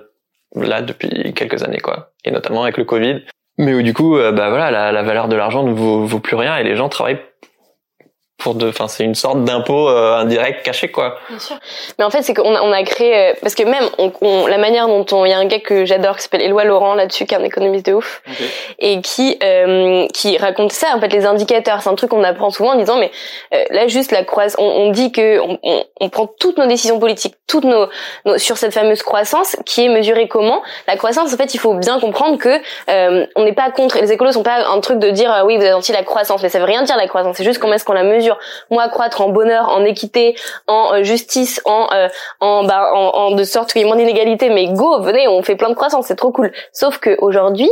là 0.55 0.83
depuis 0.83 1.33
quelques 1.35 1.63
années, 1.63 1.81
quoi. 1.81 2.13
Et 2.25 2.31
notamment 2.31 2.63
avec 2.63 2.77
le 2.77 2.85
Covid. 2.85 3.23
Mais 3.59 3.75
où 3.75 3.83
du 3.83 3.93
coup, 3.93 4.17
euh, 4.17 4.33
bah 4.33 4.49
voilà, 4.49 4.71
la, 4.71 4.93
la 4.93 5.03
valeur 5.03 5.29
de 5.29 5.37
l'argent 5.37 5.63
ne 5.63 5.73
vaut, 5.73 6.05
vaut, 6.05 6.21
plus 6.21 6.37
rien 6.37 6.57
et 6.57 6.65
les 6.65 6.77
gens 6.77 6.89
travaillent 6.89 7.21
pour 8.41 8.55
de, 8.55 8.69
enfin 8.69 8.89
c'est 8.89 9.05
une 9.05 9.15
sorte 9.15 9.45
d'impôt 9.45 9.89
euh, 9.89 10.17
indirect 10.17 10.65
caché 10.65 10.89
quoi. 10.89 11.17
Bien 11.29 11.39
sûr. 11.39 11.57
Mais 11.99 12.05
en 12.05 12.11
fait 12.11 12.23
c'est 12.23 12.35
qu'on 12.35 12.55
a, 12.55 12.63
on 12.63 12.73
a 12.73 12.83
créé 12.83 13.17
euh, 13.17 13.33
parce 13.41 13.55
que 13.55 13.63
même 13.63 13.85
on, 13.99 14.13
on, 14.23 14.47
la 14.47 14.59
manière 14.59 14.89
dont 14.89 15.07
on, 15.13 15.25
il 15.25 15.31
y 15.31 15.33
a 15.33 15.39
un 15.39 15.45
gars 15.45 15.61
que 15.61 15.85
j'adore 15.85 16.17
qui 16.17 16.23
s'appelle 16.23 16.43
Éloi 16.43 16.65
Laurent 16.65 16.95
là-dessus 16.95 17.27
qui 17.27 17.35
est 17.35 17.39
un 17.39 17.45
économiste 17.45 17.87
de 17.87 17.93
ouf 17.93 18.23
okay. 18.27 18.45
et 18.79 19.01
qui 19.01 19.39
euh, 19.43 20.07
qui 20.13 20.39
raconte 20.39 20.73
ça 20.73 20.89
en 20.95 21.01
fait 21.01 21.13
les 21.13 21.27
indicateurs 21.27 21.83
c'est 21.83 21.89
un 21.89 21.95
truc 21.95 22.11
qu'on 22.11 22.25
apprend 22.25 22.51
souvent 22.51 22.73
en 22.73 22.77
disant 22.77 22.97
mais 22.99 23.11
euh, 23.55 23.65
là 23.71 23.87
juste 23.87 24.13
la 24.13 24.25
croissance 24.25 24.57
on, 24.59 24.65
on, 24.65 24.91
dit 24.91 25.13
que 25.13 25.41
on, 25.41 25.85
on, 26.01 26.09
prend 26.09 26.27
toutes 26.27 26.59
nos 26.59 26.67
décisions 26.67 26.99
politiques 26.99 27.37
toutes 27.47 27.65
nos, 27.65 27.87
nos, 28.25 28.39
sur 28.39 28.57
cette 28.57 28.73
fameuse 28.73 29.03
croissance 29.03 29.57
qui 29.67 29.85
est 29.85 29.89
mesurée 29.89 30.29
comment 30.29 30.63
la 30.89 30.97
croissance 30.97 31.33
en 31.33 31.37
fait 31.37 31.55
il 31.55 31.59
faut 31.59 31.75
bien 31.75 32.01
comprendre 32.01 32.39
que 32.39 32.61
euh, 32.91 33.27
on 33.37 33.45
n'est 33.45 33.53
pas 33.53 33.71
contre 33.71 33.99
les 33.99 34.13
écolos 34.13 34.33
sont 34.33 34.43
pas 34.43 34.67
un 34.67 34.81
truc 34.81 34.99
de 34.99 35.11
dire 35.11 35.43
oui 35.45 35.57
vous 35.57 35.65
êtes 35.65 35.75
anti 35.75 35.93
la 35.93 36.03
croissance 36.03 36.43
mais 36.43 36.49
ça 36.49 36.59
veut 36.59 36.65
rien 36.65 36.83
dire 36.83 36.97
la 36.97 37.07
croissance 37.07 37.37
c'est 37.37 37.45
juste 37.45 37.59
comment 37.59 37.75
est-ce 37.75 37.85
qu'on 37.85 37.93
la 37.93 38.03
mesure 38.03 38.30
moi 38.71 38.89
croître 38.89 39.21
en 39.21 39.29
bonheur, 39.29 39.69
en 39.69 39.85
équité, 39.85 40.37
en 40.67 40.95
euh, 40.95 41.03
justice, 41.03 41.61
en 41.65 41.89
euh, 41.93 42.09
en, 42.41 42.65
bah, 42.65 42.91
en, 42.93 42.99
en 42.99 43.31
de 43.33 43.45
sorte 43.45 43.73
qu'il 43.73 43.83
y 43.83 43.85
ait 43.85 43.87
moins 43.87 43.97
d'inégalité, 43.97 44.51
mais 44.51 44.67
go, 44.67 45.01
venez, 45.01 45.29
on 45.29 45.43
fait 45.43 45.57
plein 45.57 45.71
de 45.71 45.75
croissance, 45.75 46.07
c'est 46.07 46.17
trop 46.17 46.33
cool. 46.33 46.53
Sauf 46.73 46.99
que 46.99 47.17
aujourd'hui, 47.21 47.71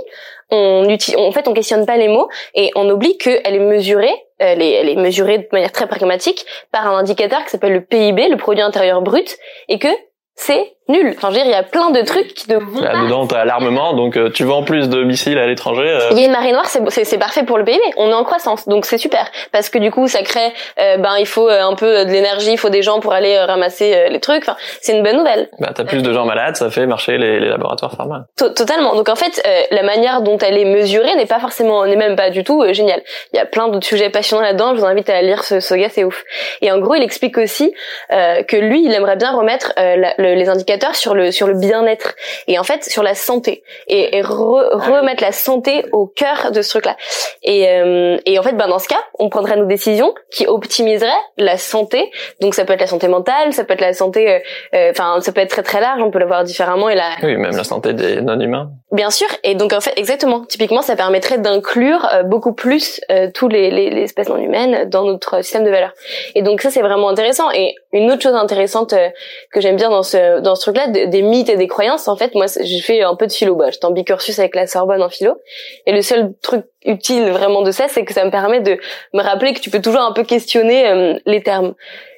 on 0.51 0.89
utilise, 0.89 1.19
en 1.21 1.33
fait, 1.33 1.47
on 1.49 1.53
questionne 1.53 1.85
pas 1.85 1.97
les 1.97 2.09
mots 2.09 2.29
et 2.55 2.71
on 2.75 2.89
oublie 2.89 3.19
qu'elle 3.19 3.55
est 3.55 3.59
mesurée, 3.59 4.15
elle 4.39 4.63
est, 4.63 4.73
elle 4.73 4.89
est 4.89 4.97
mesurée 4.97 5.39
de 5.39 5.49
manière 5.53 5.73
très 5.73 5.87
pragmatique 5.87 6.47
par 6.73 6.87
un 6.87 6.99
indicateur 6.99 7.45
qui 7.45 7.51
s'appelle 7.51 7.75
le 7.75 7.83
PIB, 7.83 8.29
le 8.29 8.37
produit 8.37 8.63
intérieur 8.63 9.03
brut, 9.03 9.37
et 9.69 9.79
que 9.79 9.89
c'est 10.35 10.77
nul. 10.89 11.15
Enfin, 11.17 11.29
je 11.31 11.35
veux 11.35 11.43
dire, 11.43 11.47
il 11.47 11.51
y 11.51 11.55
a 11.55 11.63
plein 11.63 11.91
de 11.91 12.01
trucs 12.03 12.35
qui 12.35 12.51
ne 12.51 12.57
vont 12.57 12.81
Là, 12.81 13.05
dedans, 13.05 13.27
t'as 13.27 13.45
l'armement, 13.45 13.95
donc 13.95 14.17
euh, 14.17 14.31
tu 14.31 14.45
vends 14.45 14.63
plus 14.63 14.89
de 14.89 15.03
missiles 15.03 15.39
à 15.39 15.47
l'étranger. 15.47 15.89
Euh... 15.89 16.09
Il 16.13 16.19
y 16.19 16.23
a 16.23 16.27
une 16.27 16.33
marée 16.33 16.53
noire, 16.53 16.67
c'est, 16.67 16.83
c'est, 17.05 17.19
parfait 17.19 17.45
pour 17.45 17.59
le 17.59 17.65
PIB. 17.65 17.81
On 17.97 18.11
est 18.11 18.15
en 18.15 18.25
croissance, 18.25 18.67
donc 18.69 18.87
c'est 18.87 18.99
super. 18.99 19.31
Parce 19.53 19.69
que 19.69 19.79
du 19.79 19.91
coup, 19.91 20.09
ça 20.09 20.23
crée, 20.23 20.53
euh, 20.81 20.97
ben, 20.97 21.17
il 21.19 21.27
faut 21.27 21.49
un 21.49 21.75
peu 21.75 22.05
de 22.05 22.11
l'énergie, 22.11 22.53
il 22.53 22.59
faut 22.59 22.71
des 22.71 22.83
gens 22.83 23.01
pour 23.01 23.13
aller 23.13 23.39
ramasser 23.39 24.09
les 24.09 24.21
trucs. 24.21 24.43
Enfin, 24.43 24.57
c'est 24.81 24.97
une 24.97 25.03
bonne 25.03 25.19
nouvelle. 25.19 25.49
Bah, 25.59 25.73
t'as 25.75 25.85
plus 25.85 26.03
de 26.03 26.13
gens 26.13 26.25
malades, 26.25 26.57
ça 26.57 26.71
fait 26.71 26.87
marcher 26.87 27.19
les, 27.19 27.41
les 27.41 27.49
laboratoires 27.49 27.93
pharma. 27.93 28.27
totalement. 28.37 28.95
Donc 28.95 29.09
en 29.09 29.17
fait, 29.17 29.43
la 29.71 29.83
manière 29.83 30.23
dont 30.23 30.39
elle 30.39 30.57
est 30.57 30.65
mesurée 30.65 31.15
n'est 31.17 31.27
pas 31.27 31.41
forcément, 31.41 31.85
n'est 31.85 31.97
même 31.97 32.17
pas 32.17 32.31
du 32.31 32.45
tout 32.45 32.65
géniale. 32.73 33.03
Il 33.33 33.37
y 33.37 33.41
a 33.41 33.47
plein 33.47 33.69
d'autres 33.69 33.87
sujets 33.87 34.11
passionnants 34.11 34.43
là-dedans. 34.43 34.75
Je 34.75 34.81
vous 34.81 34.87
invite 34.87 35.11
à 35.11 35.21
lire 35.23 35.45
ce, 35.45 35.61
ce 35.61 35.75
gars, 35.75 35.89
c'est 35.91 36.05
ouf. 36.05 36.25
Et 36.63 36.71
en 36.73 36.79
gros, 36.79 36.95
il 36.95 37.03
explique 37.03 37.37
aussi 37.39 37.75
que 38.11 38.57
lui, 38.57 38.85
il 38.85 38.95
aimerait 38.95 39.17
bien 39.17 39.33
remettre 39.33 39.73
la, 39.77 40.15
le, 40.17 40.35
les 40.35 40.49
indicateurs 40.49 40.78
sur 40.93 41.15
le 41.15 41.31
sur 41.31 41.47
le 41.47 41.55
bien-être 41.55 42.15
et 42.47 42.59
en 42.59 42.65
fait 42.65 42.85
sur 42.85 43.03
la 43.03 43.15
santé 43.15 43.63
et, 43.87 44.17
et 44.17 44.23
remettre 44.23 45.23
la 45.23 45.33
santé 45.33 45.85
au 45.93 46.07
cœur 46.07 46.51
de 46.53 46.63
ce 46.63 46.71
truc-là. 46.71 46.97
Et, 47.43 47.69
euh, 47.69 48.19
et 48.27 48.39
en 48.39 48.43
fait, 48.43 48.53
ben 48.53 48.69
dans 48.69 48.79
ce 48.79 48.89
cas, 48.89 49.03
on 49.19 49.29
prendrait 49.29 49.57
nos 49.57 49.67
décisions 49.67 50.15
qui 50.31 50.47
optimiseraient 50.47 51.11
la 51.37 51.57
santé. 51.57 52.11
Donc 52.41 52.55
ça 52.55 52.65
peut 52.65 52.73
être 52.73 52.81
la 52.81 52.87
santé 52.87 53.09
mentale, 53.09 53.53
ça 53.53 53.65
peut 53.65 53.75
être 53.75 53.81
la 53.81 53.93
santé, 53.93 54.31
euh, 54.31 54.39
euh, 54.75 54.91
enfin 54.91 55.21
ça 55.21 55.33
peut 55.33 55.41
être 55.41 55.51
très 55.51 55.63
très 55.63 55.81
large. 55.81 56.01
On 56.03 56.11
peut 56.11 56.19
le 56.19 56.27
voir 56.27 56.45
différemment 56.45 56.89
et 56.89 56.95
la. 56.95 57.11
Oui, 57.23 57.37
même 57.37 57.57
la 57.57 57.65
santé 57.65 57.93
des 57.93 58.21
non-humains. 58.21 58.71
Bien 58.93 59.11
sûr. 59.11 59.29
Et 59.45 59.55
donc 59.55 59.73
en 59.73 59.81
fait, 59.81 59.93
exactement. 59.97 60.45
Typiquement, 60.45 60.83
ça 60.83 60.97
permettrait 60.97 61.39
d'inclure 61.39 62.09
beaucoup 62.25 62.55
plus 62.55 63.01
tous 63.35 63.49
les, 63.49 63.71
les, 63.71 63.91
les 63.91 64.03
espèces 64.03 64.29
non 64.29 64.39
humaines 64.39 64.89
dans 64.89 65.05
notre 65.05 65.43
système 65.43 65.65
de 65.65 65.71
valeurs. 65.71 65.93
Et 66.35 66.43
donc 66.43 66.61
ça, 66.63 66.71
c'est 66.71 66.83
vraiment 66.83 67.09
intéressant. 67.09 67.51
Et 67.51 67.75
une 67.93 68.11
autre 68.11 68.23
chose 68.23 68.35
intéressante 68.35 68.95
que 69.51 69.61
j'aime 69.61 69.77
bien 69.77 69.89
dans 69.91 70.03
ce 70.03 70.41
dans 70.41 70.55
ce 70.55 70.63
truc-là, 70.63 70.89
des 70.89 71.23
mythes 71.23 71.49
et 71.49 71.57
des 71.57 71.69
croyances. 71.69 72.09
En 72.09 72.17
fait, 72.17 72.35
moi, 72.35 72.47
j'ai 72.61 72.81
fait 72.81 73.03
un 73.03 73.15
peu 73.15 73.27
de 73.27 73.33
philo. 73.33 73.55
Bah, 73.57 73.71
j'étais 73.71 73.87
en 73.87 73.91
bicursus 73.91 74.39
avec 74.39 74.55
la 74.55 74.67
Sorbonne 74.67 75.03
en 75.03 75.09
philo. 75.09 75.37
Et 75.87 75.93
le 75.93 76.03
seul 76.03 76.35
truc 76.43 76.67
utile 76.85 77.31
vraiment 77.31 77.63
de 77.63 77.71
ça, 77.71 77.89
c'est 77.89 78.05
que 78.05 78.13
ça 78.13 78.25
me 78.25 78.31
permet 78.31 78.61
de 78.61 78.79
me 79.15 79.23
rappeler 79.23 79.55
que 79.55 79.61
tu 79.61 79.71
peux 79.71 79.81
toujours 79.81 80.03
un 80.03 80.13
peu 80.13 80.25
questionner 80.25 80.87
euh, 80.87 81.19
les 81.27 81.43
termes. 81.43 81.75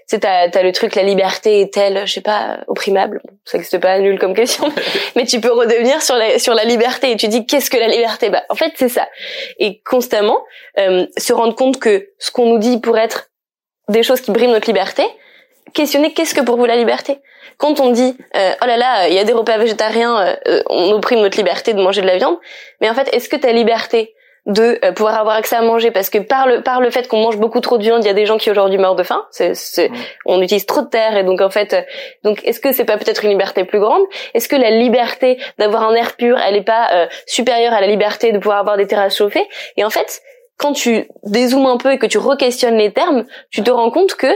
Tu 0.09 0.17
sais, 0.17 0.21
t'as, 0.21 0.49
as 0.53 0.63
le 0.65 0.73
truc, 0.73 0.97
la 0.97 1.05
liberté 1.05 1.61
est-elle, 1.61 2.05
je 2.05 2.13
sais 2.15 2.21
pas, 2.21 2.59
opprimable 2.67 3.23
Ça 3.45 3.57
n'existe 3.57 3.79
pas, 3.79 3.97
nul 4.01 4.19
comme 4.19 4.35
question. 4.35 4.65
mais 5.17 5.25
tu 5.25 5.41
peux 5.41 5.53
redevenir 5.53 6.03
sur 6.03 6.17
la, 6.17 6.41
sur 6.41 6.55
la 6.55 6.65
liberté 6.65 7.13
et 7.13 7.17
tu 7.17 7.29
dis, 7.29 7.47
qu'est-ce 7.47 7.71
que 7.71 7.77
la 7.77 7.87
liberté? 7.87 8.29
Bah, 8.29 8.43
en 8.49 8.57
fait, 8.57 8.73
c'est 8.75 8.89
ça. 8.89 9.09
Et 9.59 9.81
constamment, 9.83 10.41
euh, 10.79 11.07
se 11.17 11.33
rendre 11.33 11.55
compte 11.55 11.79
que 11.79 12.09
ce 12.19 12.33
qu'on 12.33 12.47
nous 12.47 12.59
dit 12.59 12.81
pour 12.81 12.99
être 12.99 13.31
des 13.89 14.03
choses 14.03 14.21
qui 14.21 14.33
briment 14.33 14.53
notre 14.53 14.67
liberté, 14.67 15.05
questionner 15.73 16.13
qu'est-ce 16.13 16.35
que 16.35 16.41
pour 16.41 16.57
vous 16.57 16.67
la 16.67 16.77
liberté? 16.77 17.19
Quand 17.59 17.81
on 17.81 17.91
dit 17.91 18.17
euh, 18.37 18.53
oh 18.63 18.67
là 18.67 18.77
là 18.77 19.09
il 19.09 19.15
y 19.15 19.19
a 19.19 19.25
des 19.25 19.33
repas 19.33 19.59
végétariens 19.59 20.37
on 20.69 20.93
opprime 20.93 21.21
notre 21.21 21.37
liberté 21.37 21.75
de 21.75 21.83
manger 21.83 22.01
de 22.01 22.07
la 22.07 22.17
viande 22.17 22.39
mais 22.81 22.89
en 22.89 22.95
fait 22.95 23.09
est-ce 23.15 23.29
que 23.29 23.37
ta 23.37 23.53
liberté 23.53 24.15
de 24.47 24.79
euh, 24.85 24.93
pouvoir 24.93 25.19
avoir 25.19 25.37
accès 25.37 25.57
à 25.57 25.63
manger 25.63 25.91
parce 25.91 26.11
que 26.11 26.19
par 26.19 26.47
le 26.47 26.63
par 26.63 26.81
le 26.81 26.91
fait 26.91 27.09
qu'on 27.09 27.23
mange 27.23 27.37
beaucoup 27.37 27.61
trop 27.61 27.79
de 27.79 27.83
viande, 27.83 28.03
il 28.05 28.07
y 28.07 28.11
a 28.11 28.15
des 28.15 28.27
gens 28.27 28.39
qui 28.39 28.51
aujourd'hui 28.51 28.79
meurent 28.79 28.97
de 28.97 29.03
faim. 29.03 29.25
C'est, 29.31 29.55
c'est, 29.55 29.91
on 30.25 30.41
utilise 30.41 30.67
trop 30.67 30.83
de 30.83 30.89
terre 30.89 31.17
et 31.17 31.25
donc 31.25 31.41
en 31.41 31.51
fait, 31.51 31.75
euh, 31.75 31.83
donc 32.25 32.43
est-ce 32.45 32.61
que 32.61 32.73
c'est 32.73 32.85
pas 32.85 32.97
peut-être 32.97 33.25
une 33.25 33.31
liberté 33.31 33.65
plus 33.65 33.81
grande? 33.81 34.03
Est-ce 34.35 34.49
que 34.49 34.57
la 34.57 34.71
liberté 34.71 35.39
d'avoir 35.59 35.83
un 35.89 35.95
air 35.95 36.17
pur, 36.17 36.39
elle 36.39 36.57
est 36.57 36.65
pas 36.65 36.89
euh, 36.95 37.07
supérieure 37.27 37.73
à 37.75 37.81
la 37.81 37.87
liberté 37.87 38.33
de 38.33 38.39
pouvoir 38.39 38.59
avoir 38.59 38.77
des 38.77 38.87
terrasses 38.87 39.17
chauffées 39.17 39.47
Et 39.77 39.85
en 39.85 39.91
fait, 39.91 40.23
quand 40.57 40.73
tu 40.73 41.09
dézoomes 41.25 41.67
un 41.67 41.77
peu 41.77 41.93
et 41.93 41.99
que 41.99 42.07
tu 42.07 42.19
re-questionnes 42.19 42.77
les 42.77 42.93
termes, 42.93 43.25
tu 43.51 43.63
te 43.63 43.71
rends 43.71 43.91
compte 43.91 44.15
que, 44.15 44.29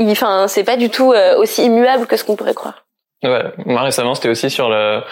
enfin, 0.00 0.48
c'est 0.48 0.64
pas 0.64 0.76
du 0.76 0.90
tout 0.90 1.14
aussi 1.38 1.64
immuable 1.64 2.06
que 2.06 2.16
ce 2.16 2.24
qu'on 2.24 2.36
pourrait 2.36 2.54
croire. 2.54 2.84
Ouais, 3.22 3.44
moi 3.64 3.82
récemment 3.82 4.14
c'était 4.14 4.28
aussi 4.28 4.50
sur 4.50 4.68
le, 4.68 5.02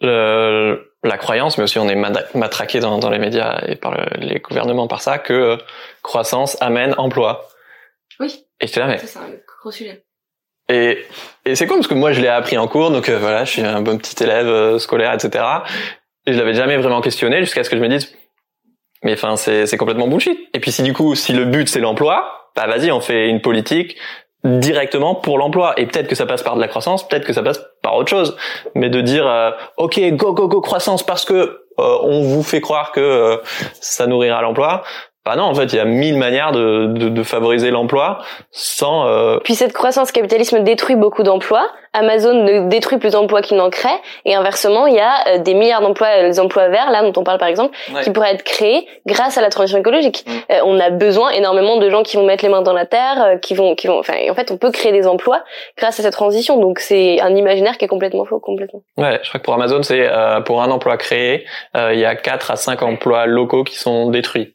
le 0.00 0.90
la 1.04 1.18
croyance, 1.18 1.58
mais 1.58 1.64
aussi 1.64 1.78
on 1.78 1.88
est 1.88 1.94
matraqué 2.34 2.80
dans, 2.80 2.98
dans 2.98 3.10
les 3.10 3.18
médias 3.18 3.60
et 3.66 3.76
par 3.76 3.94
les 4.16 4.40
gouvernements 4.40 4.88
par 4.88 5.02
ça, 5.02 5.18
que 5.18 5.32
euh, 5.32 5.56
croissance 6.02 6.56
amène 6.62 6.94
emploi. 6.96 7.46
Oui. 8.18 8.46
Et 8.60 8.66
c'est 8.66 8.80
là, 8.80 8.86
mais... 8.86 8.98
C'est 8.98 9.18
un 9.18 9.30
gros 9.60 9.70
sujet. 9.70 10.04
Et, 10.70 11.04
et 11.44 11.54
c'est 11.56 11.66
cool 11.66 11.76
parce 11.76 11.88
que 11.88 11.94
moi 11.94 12.12
je 12.12 12.22
l'ai 12.22 12.28
appris 12.28 12.56
en 12.56 12.66
cours, 12.66 12.90
donc 12.90 13.10
euh, 13.10 13.18
voilà, 13.18 13.44
je 13.44 13.50
suis 13.50 13.62
un 13.62 13.82
bon 13.82 13.98
petit 13.98 14.22
élève 14.22 14.46
euh, 14.46 14.78
scolaire, 14.78 15.12
etc. 15.12 15.44
Et 16.26 16.32
je 16.32 16.38
l'avais 16.38 16.54
jamais 16.54 16.78
vraiment 16.78 17.02
questionné 17.02 17.40
jusqu'à 17.40 17.64
ce 17.64 17.70
que 17.70 17.76
je 17.76 17.82
me 17.82 17.88
dise, 17.88 18.16
mais 19.02 19.12
enfin 19.12 19.36
c'est, 19.36 19.66
c'est 19.66 19.76
complètement 19.76 20.08
bullshit. 20.08 20.38
Et 20.54 20.60
puis 20.60 20.72
si 20.72 20.82
du 20.82 20.94
coup, 20.94 21.14
si 21.14 21.34
le 21.34 21.44
but 21.44 21.68
c'est 21.68 21.80
l'emploi, 21.80 22.50
bah 22.56 22.66
vas-y, 22.66 22.90
on 22.90 23.00
fait 23.00 23.28
une 23.28 23.42
politique 23.42 23.98
directement 24.44 25.14
pour 25.14 25.38
l'emploi. 25.38 25.74
Et 25.78 25.86
peut-être 25.86 26.06
que 26.06 26.14
ça 26.14 26.26
passe 26.26 26.42
par 26.42 26.54
de 26.54 26.60
la 26.60 26.68
croissance, 26.68 27.06
peut-être 27.08 27.24
que 27.24 27.32
ça 27.32 27.42
passe 27.42 27.60
par 27.82 27.96
autre 27.96 28.10
chose. 28.10 28.36
Mais 28.74 28.90
de 28.90 29.00
dire, 29.00 29.26
euh, 29.26 29.50
ok, 29.78 30.00
go 30.12 30.32
go 30.32 30.48
go 30.48 30.60
croissance 30.60 31.02
parce 31.02 31.24
que 31.24 31.64
euh, 31.78 31.98
on 32.02 32.22
vous 32.22 32.42
fait 32.42 32.60
croire 32.60 32.92
que 32.92 33.00
euh, 33.00 33.36
ça 33.80 34.06
nourrira 34.06 34.42
l'emploi. 34.42 34.84
Bah 35.26 35.36
non, 35.36 35.44
en 35.44 35.54
fait, 35.54 35.72
il 35.72 35.76
y 35.76 35.80
a 35.80 35.84
mille 35.84 36.18
manières 36.18 36.52
de, 36.52 36.86
de, 36.86 37.08
de 37.08 37.22
favoriser 37.22 37.70
l'emploi 37.70 38.18
sans. 38.50 39.06
Euh... 39.06 39.38
Puis 39.42 39.54
cette 39.54 39.72
croissance 39.72 40.12
capitalisme 40.12 40.60
détruit 40.60 40.96
beaucoup 40.96 41.22
d'emplois. 41.22 41.66
Amazon 41.96 42.42
ne 42.42 42.68
détruit 42.68 42.98
plus 42.98 43.12
d'emplois 43.12 43.40
qu'il 43.40 43.56
n'en 43.56 43.70
crée, 43.70 43.88
et 44.24 44.34
inversement, 44.34 44.88
il 44.88 44.96
y 44.96 45.00
a 45.00 45.28
euh, 45.28 45.38
des 45.38 45.54
milliards 45.54 45.80
d'emplois, 45.80 46.08
euh, 46.08 46.22
les 46.22 46.40
emplois 46.40 46.68
verts, 46.68 46.90
là 46.90 47.02
dont 47.02 47.12
on 47.20 47.22
parle 47.22 47.38
par 47.38 47.46
exemple, 47.46 47.76
qui 48.02 48.10
pourraient 48.10 48.34
être 48.34 48.42
créés 48.42 48.88
grâce 49.06 49.38
à 49.38 49.40
la 49.40 49.48
transition 49.48 49.78
écologique. 49.78 50.24
Mm. 50.26 50.32
Euh, 50.50 50.60
on 50.64 50.80
a 50.80 50.90
besoin 50.90 51.30
énormément 51.30 51.76
de 51.76 51.88
gens 51.88 52.02
qui 52.02 52.16
vont 52.16 52.26
mettre 52.26 52.44
les 52.44 52.50
mains 52.50 52.62
dans 52.62 52.72
la 52.72 52.84
terre, 52.84 53.38
qui 53.40 53.54
vont, 53.54 53.76
qui 53.76 53.86
vont. 53.86 54.00
Enfin, 54.00 54.14
en 54.28 54.34
fait, 54.34 54.50
on 54.50 54.56
peut 54.56 54.72
créer 54.72 54.90
des 54.90 55.06
emplois 55.06 55.44
grâce 55.78 56.00
à 56.00 56.02
cette 56.02 56.12
transition. 56.12 56.58
Donc 56.58 56.80
c'est 56.80 57.20
un 57.20 57.34
imaginaire 57.36 57.78
qui 57.78 57.84
est 57.84 57.88
complètement 57.88 58.24
faux, 58.24 58.40
complètement. 58.40 58.82
Ouais, 58.96 59.20
je 59.22 59.28
crois 59.28 59.38
que 59.38 59.44
pour 59.44 59.54
Amazon, 59.54 59.84
c'est 59.84 60.10
pour 60.46 60.62
un 60.62 60.70
emploi 60.72 60.96
créé, 60.96 61.44
il 61.76 61.98
y 61.98 62.04
a 62.04 62.16
quatre 62.16 62.50
à 62.50 62.56
cinq 62.56 62.82
emplois 62.82 63.26
locaux 63.26 63.62
qui 63.62 63.78
sont 63.78 64.10
détruits. 64.10 64.53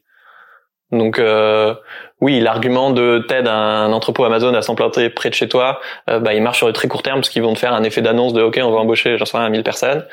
Donc 0.92 1.18
euh, 1.18 1.74
oui, 2.20 2.40
l'argument 2.40 2.90
de 2.90 3.24
t'aides 3.26 3.48
un 3.48 3.92
entrepôt 3.92 4.24
Amazon 4.24 4.52
à 4.54 4.62
s'implanter 4.62 5.08
près 5.08 5.30
de 5.30 5.34
chez 5.34 5.48
toi, 5.48 5.80
euh, 6.08 6.18
bah, 6.18 6.34
il 6.34 6.42
marche 6.42 6.58
sur 6.58 6.66
le 6.66 6.72
très 6.72 6.88
court 6.88 7.02
terme 7.02 7.20
parce 7.20 7.30
qu'ils 7.30 7.42
vont 7.42 7.54
te 7.54 7.58
faire 7.58 7.72
un 7.72 7.82
effet 7.82 8.02
d'annonce 8.02 8.32
de 8.32 8.42
OK, 8.42 8.60
on 8.62 8.70
va 8.70 8.78
embaucher, 8.78 9.16
j'en 9.16 9.24
sais 9.24 9.38
rien, 9.38 9.48
1000 9.48 9.62
personnes, 9.62 10.04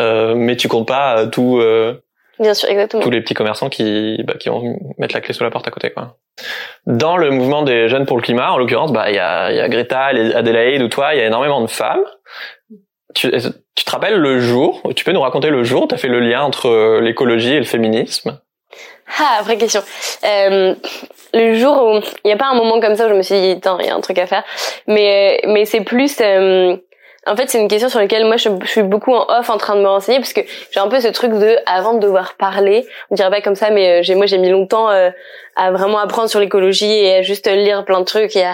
euh, 0.00 0.34
mais 0.34 0.56
tu 0.56 0.68
comptes 0.68 0.88
pas 0.88 1.26
tout. 1.26 1.58
Euh, 1.60 2.02
Bien 2.38 2.54
sûr, 2.54 2.70
exactement. 2.70 3.02
Tous 3.02 3.10
les 3.10 3.20
petits 3.20 3.34
commerçants 3.34 3.68
qui 3.68 4.22
bah, 4.24 4.34
qui 4.40 4.48
vont 4.48 4.78
mettre 4.98 5.14
la 5.14 5.20
clé 5.20 5.34
sous 5.34 5.44
la 5.44 5.50
porte 5.50 5.68
à 5.68 5.70
côté, 5.70 5.90
quoi. 5.90 6.16
Dans 6.86 7.18
le 7.18 7.30
mouvement 7.30 7.62
des 7.62 7.88
jeunes 7.88 8.06
pour 8.06 8.16
le 8.16 8.22
climat, 8.22 8.52
en 8.52 8.56
l'occurrence, 8.56 8.92
bah 8.92 9.10
il 9.10 9.16
y 9.16 9.18
a, 9.18 9.52
y 9.52 9.60
a 9.60 9.68
Greta, 9.68 10.06
Adélaïde 10.06 10.82
ou 10.82 10.88
toi, 10.88 11.14
il 11.14 11.18
y 11.18 11.22
a 11.22 11.26
énormément 11.26 11.60
de 11.60 11.66
femmes. 11.66 12.04
Tu, 13.14 13.30
tu 13.74 13.84
te 13.84 13.90
rappelles 13.90 14.16
le 14.16 14.38
jour 14.38 14.80
Tu 14.94 15.04
peux 15.04 15.12
nous 15.12 15.20
raconter 15.20 15.50
le 15.50 15.64
jour 15.64 15.82
où 15.82 15.86
tu 15.88 15.94
as 15.94 15.98
fait 15.98 16.08
le 16.08 16.20
lien 16.20 16.42
entre 16.42 17.00
l'écologie 17.00 17.54
et 17.54 17.58
le 17.58 17.64
féminisme? 17.64 18.40
Ah, 19.18 19.40
vraie 19.42 19.58
question. 19.58 19.82
Euh, 20.24 20.74
le 21.32 21.54
jour 21.54 21.82
où 21.82 22.00
il 22.24 22.26
n'y 22.26 22.32
a 22.32 22.36
pas 22.36 22.48
un 22.48 22.54
moment 22.54 22.80
comme 22.80 22.96
ça 22.96 23.06
où 23.06 23.08
je 23.08 23.14
me 23.14 23.22
suis 23.22 23.40
dit, 23.40 23.60
il 23.80 23.86
y 23.86 23.88
a 23.88 23.94
un 23.94 24.00
truc 24.00 24.18
à 24.18 24.26
faire. 24.26 24.44
Mais 24.86 25.40
mais 25.46 25.64
c'est 25.64 25.82
plus 25.82 26.16
euh, 26.20 26.76
en 27.26 27.36
fait, 27.36 27.50
c'est 27.50 27.60
une 27.60 27.68
question 27.68 27.90
sur 27.90 27.98
laquelle 27.98 28.24
moi 28.24 28.36
je, 28.38 28.48
suis 28.64 28.82
beaucoup 28.82 29.12
en 29.12 29.26
off 29.28 29.50
en 29.50 29.58
train 29.58 29.76
de 29.76 29.82
me 29.82 29.88
renseigner 29.88 30.18
parce 30.18 30.32
que 30.32 30.40
j'ai 30.70 30.80
un 30.80 30.88
peu 30.88 31.00
ce 31.00 31.08
truc 31.08 31.32
de 31.32 31.56
avant 31.66 31.92
de 31.92 32.00
devoir 32.00 32.34
parler, 32.38 32.86
on 33.10 33.14
dirait 33.14 33.28
pas 33.28 33.42
comme 33.42 33.54
ça, 33.54 33.70
mais 33.70 34.00
euh, 34.00 34.02
j'ai 34.02 34.14
moi 34.14 34.24
j'ai 34.24 34.38
mis 34.38 34.48
longtemps 34.48 34.88
euh, 34.90 35.10
à 35.54 35.70
vraiment 35.70 35.98
apprendre 35.98 36.30
sur 36.30 36.40
l'écologie 36.40 36.90
et 36.90 37.16
à 37.16 37.22
juste 37.22 37.46
lire 37.46 37.84
plein 37.84 38.00
de 38.00 38.06
trucs 38.06 38.34
et 38.36 38.44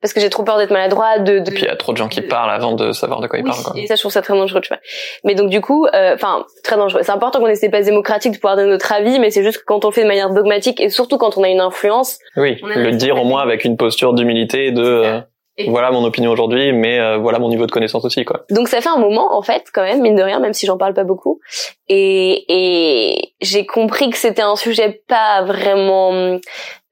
parce 0.00 0.14
que 0.14 0.20
j'ai 0.20 0.30
trop 0.30 0.42
peur 0.42 0.56
d'être 0.56 0.70
maladroit. 0.70 1.18
De, 1.18 1.38
de, 1.38 1.50
et 1.50 1.54
puis 1.54 1.64
il 1.64 1.66
y 1.66 1.70
a 1.70 1.76
trop 1.76 1.92
de 1.92 1.98
gens 1.98 2.08
qui 2.08 2.22
parlent 2.22 2.50
avant 2.50 2.72
de 2.72 2.92
savoir 2.92 3.20
de 3.20 3.26
quoi 3.26 3.38
ils 3.38 3.44
parlent. 3.44 3.62
Quoi. 3.62 3.74
Et 3.76 3.86
ça, 3.86 3.94
je 3.94 4.00
trouve 4.00 4.12
ça 4.12 4.22
très 4.22 4.32
dangereux, 4.32 4.62
tu 4.62 4.68
vois. 4.68 4.78
Mais 5.24 5.34
donc 5.34 5.50
du 5.50 5.60
coup, 5.60 5.86
euh, 5.86 6.14
enfin 6.14 6.46
très 6.62 6.76
dangereux. 6.76 7.02
C'est 7.02 7.12
important 7.12 7.40
qu'on 7.40 7.46
ait 7.46 7.54
ces 7.56 7.68
démocratiques 7.68 8.32
de 8.32 8.38
pouvoir 8.38 8.56
donner 8.56 8.70
notre 8.70 8.90
avis, 8.90 9.18
mais 9.18 9.30
c'est 9.30 9.44
juste 9.44 9.58
que 9.58 9.64
quand 9.64 9.84
on 9.84 9.88
le 9.88 9.94
fait 9.94 10.02
de 10.02 10.08
manière 10.08 10.30
dogmatique 10.30 10.80
et 10.80 10.88
surtout 10.88 11.18
quand 11.18 11.36
on 11.36 11.42
a 11.42 11.48
une 11.48 11.60
influence. 11.60 12.18
Oui, 12.36 12.58
le 12.62 12.92
dire 12.92 13.20
au 13.20 13.24
moins 13.24 13.42
avec 13.42 13.66
une 13.66 13.76
posture 13.76 14.14
d'humilité 14.14 14.70
de 14.70 15.22
voilà 15.68 15.90
mon 15.90 16.04
opinion 16.04 16.30
aujourd'hui, 16.30 16.72
mais 16.72 16.98
euh, 16.98 17.16
voilà 17.16 17.38
mon 17.38 17.48
niveau 17.48 17.66
de 17.66 17.70
connaissance 17.70 18.04
aussi, 18.04 18.24
quoi. 18.24 18.44
Donc 18.50 18.68
ça 18.68 18.80
fait 18.80 18.88
un 18.88 18.98
moment, 18.98 19.36
en 19.36 19.42
fait, 19.42 19.64
quand 19.72 19.82
même, 19.82 20.00
mine 20.00 20.16
de 20.16 20.22
rien, 20.22 20.40
même 20.40 20.52
si 20.52 20.66
j'en 20.66 20.76
parle 20.76 20.94
pas 20.94 21.04
beaucoup. 21.04 21.40
Et, 21.88 22.44
et 22.48 23.34
j'ai 23.40 23.64
compris 23.64 24.10
que 24.10 24.16
c'était 24.16 24.42
un 24.42 24.56
sujet 24.56 25.02
pas 25.06 25.42
vraiment 25.44 26.38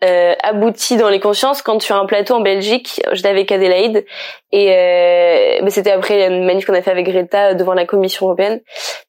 euh, 0.04 0.34
abouti 0.42 0.96
dans 0.96 1.08
les 1.08 1.20
consciences 1.20 1.62
quand 1.62 1.80
sur 1.80 1.94
un 1.94 2.06
plateau 2.06 2.34
en 2.34 2.40
Belgique, 2.40 3.00
j'étais 3.12 3.28
avec 3.28 3.52
Adélaïde 3.52 4.04
et 4.50 4.74
euh, 4.74 5.68
c'était 5.68 5.92
après 5.92 6.26
une 6.26 6.44
manif 6.44 6.66
qu'on 6.66 6.74
a 6.74 6.82
fait 6.82 6.90
avec 6.90 7.06
Greta 7.06 7.54
devant 7.54 7.72
la 7.74 7.84
Commission 7.84 8.26
européenne 8.26 8.60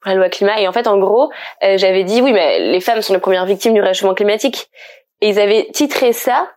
pour 0.01 0.09
la 0.09 0.15
loi 0.15 0.29
climat. 0.29 0.59
Et 0.61 0.67
en 0.67 0.71
fait, 0.71 0.85
en 0.85 0.99
gros, 0.99 1.31
euh, 1.63 1.77
j'avais 1.77 2.03
dit 2.03 2.21
oui, 2.21 2.31
mais 2.31 2.59
les 2.59 2.79
femmes 2.79 3.01
sont 3.01 3.13
les 3.13 3.19
premières 3.19 3.45
victimes 3.47 3.73
du 3.73 3.81
réchauffement 3.81 4.13
climatique. 4.13 4.67
Et 5.21 5.29
ils 5.29 5.39
avaient 5.39 5.67
titré 5.73 6.13
ça 6.13 6.47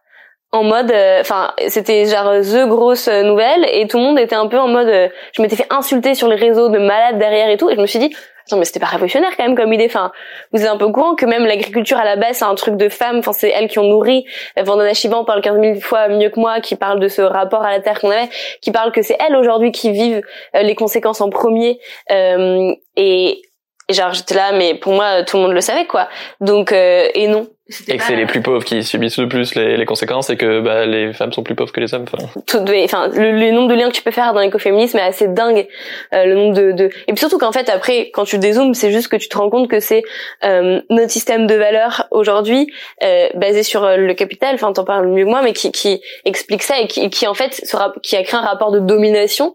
en 0.57 0.65
mode 0.65 0.91
euh, 0.91 1.21
enfin 1.21 1.53
c'était 1.69 2.07
genre 2.07 2.33
the 2.41 2.67
grosse 2.67 3.09
nouvelle 3.09 3.67
et 3.71 3.87
tout 3.87 3.99
le 3.99 4.05
monde 4.05 4.19
était 4.19 4.35
un 4.35 4.47
peu 4.47 4.59
en 4.59 4.69
mode 4.69 4.89
euh, 4.89 5.09
je 5.33 5.43
m'étais 5.43 5.57
fait 5.57 5.67
insulter 5.71 6.15
sur 6.15 6.29
les 6.29 6.37
réseaux 6.37 6.69
de 6.69 6.79
malades 6.79 7.19
derrière 7.19 7.51
et 7.51 7.57
tout 7.57 7.69
et 7.69 7.77
je 7.77 7.81
me 7.81 7.87
suis 7.87 7.99
dit 7.99 8.15
attends 8.47 8.57
mais 8.57 8.65
c'était 8.65 8.81
pas 8.81 8.87
révolutionnaire 8.87 9.37
quand 9.37 9.45
même 9.45 9.55
comme 9.55 9.73
idée. 9.73 9.87
Enfin 9.87 10.13
vous 10.53 10.63
êtes 10.63 10.69
un 10.69 10.79
peu 10.79 10.91
courant 10.91 11.15
que 11.15 11.27
même 11.27 11.45
l'agriculture 11.45 11.99
à 11.99 12.05
la 12.05 12.17
base 12.17 12.39
c'est 12.39 12.45
un 12.45 12.55
truc 12.55 12.77
de 12.77 12.89
femmes. 12.89 13.19
Enfin 13.19 13.33
c'est 13.33 13.51
elles 13.51 13.69
qui 13.69 13.79
ont 13.79 13.89
nourri. 13.89 14.25
Vandana 14.57 14.95
Shiva 14.95 15.23
parle 15.27 15.43
15 15.43 15.61
000 15.61 15.81
fois 15.81 16.09
mieux 16.09 16.31
que 16.31 16.41
moi 16.41 16.61
qui 16.61 16.75
parle 16.75 17.01
de 17.01 17.09
ce 17.09 17.21
rapport 17.21 17.63
à 17.63 17.71
la 17.71 17.81
terre 17.81 18.01
qu'on 18.01 18.11
avait 18.11 18.31
qui 18.63 18.73
parle 18.73 18.93
que 18.93 19.03
c'est 19.03 19.19
elles 19.21 19.37
aujourd'hui 19.37 19.73
qui 19.73 19.91
vivent 19.91 20.23
euh, 20.55 20.63
les 20.63 20.75
conséquences 20.75 21.21
en 21.21 21.29
premier. 21.29 21.79
Et 22.09 23.43
et 23.89 23.93
genre 23.93 24.13
j'étais 24.13 24.35
là 24.35 24.53
mais 24.53 24.75
pour 24.75 24.95
moi 24.95 25.23
tout 25.23 25.37
le 25.37 25.43
monde 25.43 25.53
le 25.53 25.61
savait 25.61 25.87
quoi. 25.87 26.09
Donc 26.41 26.73
et 26.73 27.29
non 27.29 27.47
et 27.89 27.97
que 27.97 28.05
c'est 28.05 28.15
les 28.15 28.27
plus 28.27 28.43
pauvres 28.43 28.65
qui 28.65 28.85
subissent 28.85 29.19
le 29.19 29.29
plus 29.29 29.57
les, 29.57 29.77
les 29.77 29.85
conséquences 29.85 30.31
et 30.31 30.37
que 30.37 30.61
bah, 30.61 30.87
les 30.87 31.13
femmes 31.13 31.33
sont 31.33 31.43
plus 31.43 31.57
pauvres 31.57 31.73
que 31.73 31.81
les 31.81 31.95
hommes. 31.95 32.05
Enfin, 32.05 32.41
Tout, 32.47 32.65
enfin 32.85 33.09
le, 33.09 33.51
nombre 33.51 33.69
de 33.69 33.75
liens 33.75 33.89
que 33.89 33.95
tu 33.95 34.03
peux 34.03 34.13
faire 34.13 34.33
dans 34.35 34.41
l'écoféminisme 34.41 34.99
est 34.99 35.03
assez 35.03 35.27
dingue. 35.27 35.67
Euh, 36.15 36.27
le 36.27 36.35
nombre 36.37 36.55
de, 36.55 36.73
de... 36.73 36.85
et 36.85 37.13
puis 37.13 37.19
surtout 37.19 37.39
qu'en 37.39 37.51
fait 37.51 37.69
après 37.69 38.11
quand 38.13 38.25
tu 38.25 38.39
dézoomes, 38.39 38.75
c'est 38.75 38.93
juste 38.93 39.09
que 39.09 39.17
tu 39.17 39.29
te 39.29 39.37
rends 39.37 39.51
compte 39.51 39.69
que 39.69 39.81
c'est 39.81 40.05
euh, 40.45 40.81
notre 40.91 41.11
système 41.11 41.49
de 41.49 41.57
valeurs 41.57 42.07
aujourd'hui 42.13 42.73
euh, 43.03 43.29
basé 43.35 43.65
sur 43.65 43.83
euh, 43.83 43.97
le 43.97 44.15
capital. 44.15 44.55
Enfin 44.55 44.73
t'en 44.73 44.85
parles 44.85 45.09
mieux 45.09 45.25
que 45.25 45.31
moi, 45.31 45.43
mais 45.43 45.53
qui, 45.53 45.73
qui 45.73 46.01
explique 46.25 46.63
ça 46.63 46.79
et 46.81 46.87
qui, 46.87 47.11
qui 47.11 47.27
en 47.27 47.35
fait 47.35 47.53
sera, 47.53 47.93
qui 48.03 48.15
a 48.15 48.23
créé 48.23 48.39
un 48.39 48.45
rapport 48.45 48.71
de 48.71 48.79
domination 48.79 49.55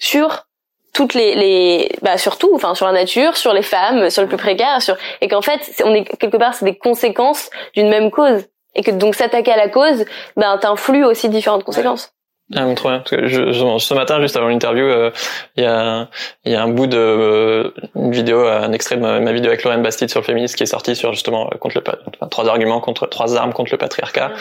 sur 0.00 0.46
toutes 0.94 1.12
les, 1.12 1.34
les 1.34 1.90
bah 2.00 2.16
surtout 2.16 2.52
enfin 2.54 2.74
sur 2.74 2.86
la 2.86 2.92
nature 2.92 3.36
sur 3.36 3.52
les 3.52 3.62
femmes 3.62 4.08
sur 4.08 4.22
le 4.22 4.28
plus 4.28 4.38
précaire 4.38 4.80
sur 4.80 4.96
et 5.20 5.28
qu'en 5.28 5.42
fait 5.42 5.82
on 5.84 5.92
est 5.92 6.04
quelque 6.04 6.38
part 6.38 6.54
c'est 6.54 6.64
des 6.64 6.78
conséquences 6.78 7.50
d'une 7.74 7.88
même 7.90 8.10
cause. 8.10 8.44
Et 8.76 8.82
que 8.82 8.90
donc 8.90 9.14
s'attaquer 9.14 9.52
à 9.52 9.56
la 9.56 9.68
cause 9.68 10.04
ben 10.36 10.56
t'influe 10.58 11.04
aussi 11.04 11.28
différentes 11.28 11.64
conséquences 11.64 12.13
ah, 12.52 12.66
trop 12.76 12.90
bien. 12.90 12.98
Parce 12.98 13.10
que 13.10 13.26
je, 13.26 13.78
ce 13.78 13.94
matin, 13.94 14.20
juste 14.20 14.36
avant 14.36 14.48
l'interview, 14.48 14.84
euh, 14.84 15.10
il 15.56 15.64
y 15.64 15.66
a 15.66 16.08
y 16.44 16.54
a 16.54 16.62
un 16.62 16.68
bout 16.68 16.86
de 16.86 16.98
euh, 16.98 17.70
une 17.94 18.10
vidéo, 18.10 18.46
un 18.46 18.70
extrait 18.72 18.96
de 18.96 19.00
ma, 19.00 19.32
vidéo 19.32 19.50
avec 19.50 19.64
Lorraine 19.64 19.82
Bastide 19.82 20.10
sur 20.10 20.20
le 20.20 20.26
féminisme 20.26 20.54
qui 20.54 20.62
est 20.62 20.66
sorti 20.66 20.94
sur 20.94 21.14
justement 21.14 21.46
euh, 21.46 21.56
contre 21.56 21.78
le 21.78 21.82
enfin, 21.86 22.28
trois 22.28 22.46
arguments 22.50 22.80
contre 22.80 23.06
trois 23.06 23.34
armes 23.38 23.54
contre 23.54 23.72
le 23.72 23.78
patriarcat. 23.78 24.32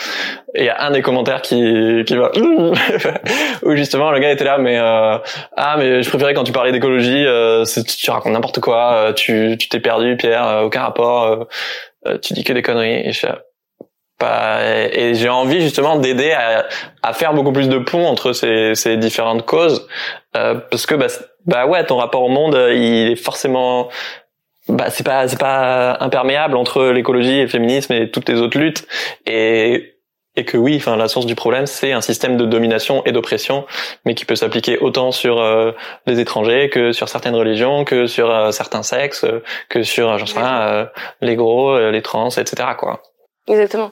Et 0.54 0.64
il 0.64 0.66
y 0.66 0.70
a 0.70 0.84
un 0.84 0.92
des 0.92 1.02
commentaires 1.02 1.42
qui 1.42 2.04
qui 2.06 2.18
va 2.18 2.32
où 3.64 3.76
justement 3.78 4.12
le 4.12 4.20
gars 4.20 4.32
était 4.32 4.44
là, 4.44 4.58
mais 4.58 4.78
ah 4.78 5.76
mais 5.78 6.04
je 6.04 6.10
préférais 6.10 6.34
quand 6.34 6.44
tu 6.44 6.52
parlais 6.52 6.74
d'écologie, 6.74 7.26
tu 7.98 8.12
racontes 8.12 8.34
n'importe 8.34 8.60
quoi, 8.60 9.14
tu 9.16 9.56
tu 9.58 9.70
t'es 9.70 9.80
perdu, 9.80 10.18
Pierre, 10.18 10.64
aucun 10.66 10.82
rapport, 10.82 11.48
tu 12.22 12.34
dis 12.34 12.44
que 12.44 12.52
des 12.52 12.62
conneries. 12.62 13.08
Et 13.08 13.14
je 13.14 13.28
et 14.22 15.16
j'ai 15.16 15.30
envie 15.30 15.62
justement 15.62 15.98
d'aider 15.98 16.32
à, 16.32 16.66
à, 17.02 17.14
faire 17.14 17.34
beaucoup 17.34 17.52
plus 17.52 17.70
de 17.70 17.78
ponts 17.78 18.06
entre 18.06 18.34
ces, 18.34 18.76
ces 18.76 18.98
différentes 18.98 19.46
causes 19.46 19.88
euh, 20.38 20.56
parce 20.56 20.86
que 20.86 20.96
bah, 20.96 21.08
bah 21.46 21.66
ouais 21.66 21.86
ton 21.86 21.98
rapport 21.98 22.24
au 22.24 22.30
monde 22.30 22.56
il 22.72 23.12
est 23.12 23.16
forcément 23.16 23.90
bah 24.70 24.90
c'est 24.90 25.06
pas 25.06 25.28
c'est 25.28 25.40
pas 25.40 25.98
imperméable 26.00 26.56
entre 26.56 26.86
l'écologie 26.86 27.40
et 27.40 27.42
le 27.44 27.48
féminisme 27.48 27.94
et 27.94 28.12
toutes 28.12 28.30
les 28.30 28.40
autres 28.40 28.58
luttes 28.58 28.88
et 29.26 29.90
et 30.36 30.46
que 30.46 30.58
oui, 30.58 30.78
enfin 30.78 30.96
la 30.96 31.08
source 31.08 31.28
du 31.28 31.36
problème, 31.36 31.68
c'est 31.68 31.92
un 31.92 32.02
système 32.02 32.38
de 32.38 32.46
domination 32.46 33.06
et 33.06 33.12
d'oppression, 33.12 33.68
mais 34.04 34.16
qui 34.16 34.26
peut 34.26 34.36
s'appliquer 34.36 34.80
autant 34.80 35.12
sur 35.12 35.40
euh, 35.40 35.74
les 36.08 36.20
étrangers 36.20 36.72
que 36.72 36.92
sur 36.92 37.08
certaines 37.08 37.36
religions, 37.36 37.86
que 37.86 38.08
sur 38.08 38.32
euh, 38.32 38.50
certains 38.50 38.82
sexes, 38.82 39.28
que 39.70 39.84
sur, 39.84 40.18
j'en 40.18 40.26
sais 40.26 40.40
rien, 40.40 40.90
les 41.22 41.36
gros, 41.36 41.78
les 41.78 42.02
trans, 42.02 42.30
etc. 42.30 42.70
quoi. 42.80 43.04
Exactement. 43.48 43.92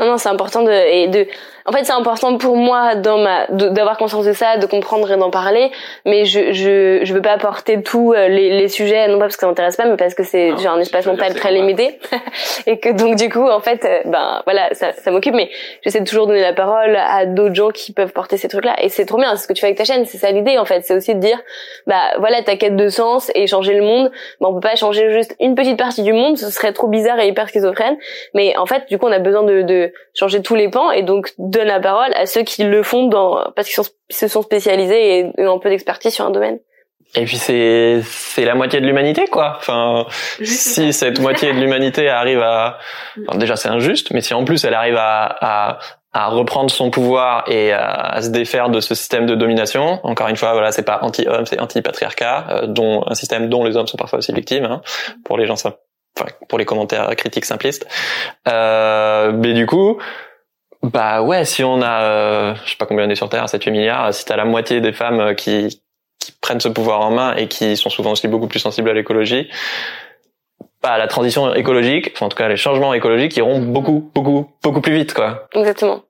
Non, 0.00 0.06
non, 0.06 0.18
c'est 0.18 0.30
important 0.30 0.62
de 0.62 0.72
et 0.72 1.08
de. 1.08 1.26
En 1.66 1.72
fait, 1.72 1.84
c'est 1.84 1.92
important 1.92 2.38
pour 2.38 2.56
moi 2.56 2.94
dans 2.94 3.18
ma 3.18 3.46
d'avoir 3.48 3.96
conscience 3.98 4.24
de 4.24 4.32
ça, 4.32 4.56
de 4.56 4.66
comprendre 4.66 5.10
et 5.10 5.16
d'en 5.16 5.30
parler. 5.30 5.70
Mais 6.06 6.24
je 6.24 6.52
je 6.52 7.00
je 7.02 7.14
veux 7.14 7.22
pas 7.22 7.32
apporter 7.32 7.82
tous 7.82 8.12
euh, 8.12 8.28
les, 8.28 8.58
les 8.58 8.68
sujets, 8.68 9.06
non 9.08 9.18
pas 9.18 9.24
parce 9.24 9.36
que 9.36 9.40
ça 9.40 9.46
m'intéresse 9.46 9.76
pas, 9.76 9.84
mais 9.84 9.96
parce 9.96 10.14
que 10.14 10.22
c'est 10.22 10.56
j'ai 10.58 10.68
un 10.68 10.78
espace 10.78 11.06
mental 11.06 11.34
très 11.34 11.52
limité 11.52 11.98
et 12.66 12.78
que 12.78 12.90
donc 12.90 13.16
du 13.16 13.28
coup, 13.28 13.48
en 13.48 13.60
fait, 13.60 13.84
euh, 13.84 14.00
ben 14.06 14.42
voilà, 14.44 14.72
ça 14.72 14.92
ça 14.92 15.10
m'occupe. 15.10 15.34
Mais 15.34 15.50
j'essaie 15.82 16.00
de 16.00 16.08
toujours 16.08 16.26
donner 16.26 16.40
la 16.40 16.52
parole 16.52 16.96
à 16.96 17.26
d'autres 17.26 17.54
gens 17.54 17.70
qui 17.70 17.92
peuvent 17.92 18.12
porter 18.12 18.36
ces 18.36 18.48
trucs-là. 18.48 18.76
Et 18.82 18.88
c'est 18.88 19.04
trop 19.04 19.18
bien. 19.18 19.36
C'est 19.36 19.42
ce 19.42 19.48
que 19.48 19.52
tu 19.52 19.60
fais 19.60 19.68
avec 19.68 19.78
ta 19.78 19.84
chaîne. 19.84 20.04
C'est 20.06 20.18
ça 20.18 20.30
l'idée 20.30 20.58
en 20.58 20.64
fait. 20.64 20.82
C'est 20.84 20.94
aussi 20.94 21.14
de 21.14 21.20
dire, 21.20 21.38
bah 21.86 22.00
voilà, 22.18 22.42
ta 22.42 22.56
quête 22.56 22.76
de 22.76 22.88
sens 22.88 23.30
et 23.34 23.46
changer 23.46 23.74
le 23.74 23.82
monde. 23.82 24.10
Ben, 24.40 24.48
on 24.48 24.54
peut 24.54 24.60
pas 24.60 24.76
changer 24.76 25.10
juste 25.12 25.36
une 25.40 25.54
petite 25.54 25.78
partie 25.78 26.02
du 26.02 26.12
monde. 26.12 26.38
Ce 26.38 26.50
serait 26.50 26.72
trop 26.72 26.88
bizarre 26.88 27.20
et 27.20 27.28
hyper 27.28 27.48
schizophrène. 27.48 27.96
Mais 28.34 28.56
en 28.56 28.66
fait, 28.66 28.88
du 28.88 28.98
coup, 28.98 29.06
on 29.06 29.12
a 29.12 29.18
besoin 29.18 29.42
de, 29.42 29.62
de 29.62 29.92
changer 30.14 30.42
tous 30.42 30.54
les 30.54 30.68
pans 30.68 30.90
et 30.90 31.02
donc 31.02 31.32
donne 31.50 31.68
la 31.68 31.80
parole 31.80 32.12
à 32.14 32.26
ceux 32.26 32.42
qui 32.42 32.64
le 32.64 32.82
font 32.82 33.06
dans 33.06 33.52
parce 33.56 33.68
qu'ils 33.68 33.84
se 34.10 34.28
sont 34.28 34.42
spécialisés 34.42 35.18
et 35.18 35.46
ont 35.46 35.56
un 35.56 35.58
peu 35.58 35.68
d'expertise 35.68 36.14
sur 36.14 36.24
un 36.24 36.30
domaine. 36.30 36.58
Et 37.16 37.24
puis 37.24 37.38
c'est 37.38 38.02
c'est 38.04 38.44
la 38.44 38.54
moitié 38.54 38.80
de 38.80 38.86
l'humanité 38.86 39.26
quoi. 39.26 39.54
Enfin 39.56 40.06
si 40.42 40.92
cette 40.92 41.18
moitié 41.18 41.52
de 41.52 41.58
l'humanité 41.58 42.08
arrive 42.08 42.40
à 42.40 42.78
déjà 43.34 43.56
c'est 43.56 43.68
injuste 43.68 44.12
mais 44.12 44.20
si 44.20 44.32
en 44.32 44.44
plus 44.44 44.64
elle 44.64 44.74
arrive 44.74 44.96
à, 44.96 45.36
à 45.40 45.78
à 46.12 46.28
reprendre 46.28 46.70
son 46.70 46.90
pouvoir 46.90 47.44
et 47.48 47.72
à, 47.72 48.20
se 48.20 48.30
défaire 48.30 48.68
de 48.68 48.80
ce 48.80 48.94
système 48.94 49.26
de 49.26 49.34
domination. 49.34 50.00
Encore 50.02 50.28
une 50.28 50.36
fois, 50.36 50.52
voilà, 50.52 50.72
c'est 50.72 50.82
pas 50.82 50.98
anti-homme, 51.02 51.46
c'est 51.46 51.60
anti-patriarcat, 51.60 52.46
euh, 52.50 52.66
dont 52.66 53.04
un 53.06 53.14
système 53.14 53.48
dont 53.48 53.64
les 53.64 53.76
hommes 53.76 53.86
sont 53.86 53.96
parfois 53.96 54.18
aussi 54.18 54.32
victimes. 54.32 54.64
Hein, 54.64 54.82
pour 55.24 55.38
les 55.38 55.46
gens 55.46 55.54
enfin, 55.54 55.74
pour 56.48 56.58
les 56.58 56.64
commentaires 56.64 57.14
critiques 57.14 57.44
simplistes. 57.44 57.86
Euh, 58.48 59.30
mais 59.32 59.52
du 59.52 59.66
coup, 59.66 59.98
bah 60.82 61.22
ouais, 61.22 61.44
si 61.44 61.62
on 61.62 61.82
a, 61.82 62.02
euh, 62.02 62.54
je 62.64 62.70
sais 62.70 62.76
pas 62.76 62.86
combien 62.86 63.06
on 63.06 63.10
est 63.10 63.14
sur 63.14 63.28
Terre, 63.28 63.46
7-8 63.46 63.70
milliards, 63.70 64.14
si 64.14 64.24
t'as 64.24 64.36
la 64.36 64.44
moitié 64.44 64.80
des 64.80 64.92
femmes 64.92 65.20
euh, 65.20 65.34
qui, 65.34 65.82
qui 66.18 66.32
prennent 66.40 66.60
ce 66.60 66.68
pouvoir 66.68 67.00
en 67.00 67.10
main 67.10 67.34
et 67.36 67.48
qui 67.48 67.76
sont 67.76 67.90
souvent 67.90 68.12
aussi 68.12 68.28
beaucoup 68.28 68.46
plus 68.46 68.60
sensibles 68.60 68.88
à 68.88 68.94
l'écologie, 68.94 69.48
bah 70.82 70.96
la 70.96 71.06
transition 71.06 71.52
écologique, 71.54 72.12
enfin 72.14 72.26
en 72.26 72.28
tout 72.30 72.36
cas 72.36 72.48
les 72.48 72.56
changements 72.56 72.94
écologiques 72.94 73.36
iront 73.36 73.60
beaucoup, 73.60 74.10
beaucoup, 74.14 74.50
beaucoup 74.62 74.80
plus 74.80 74.94
vite, 74.94 75.12
quoi. 75.12 75.48
Exactement. 75.54 76.02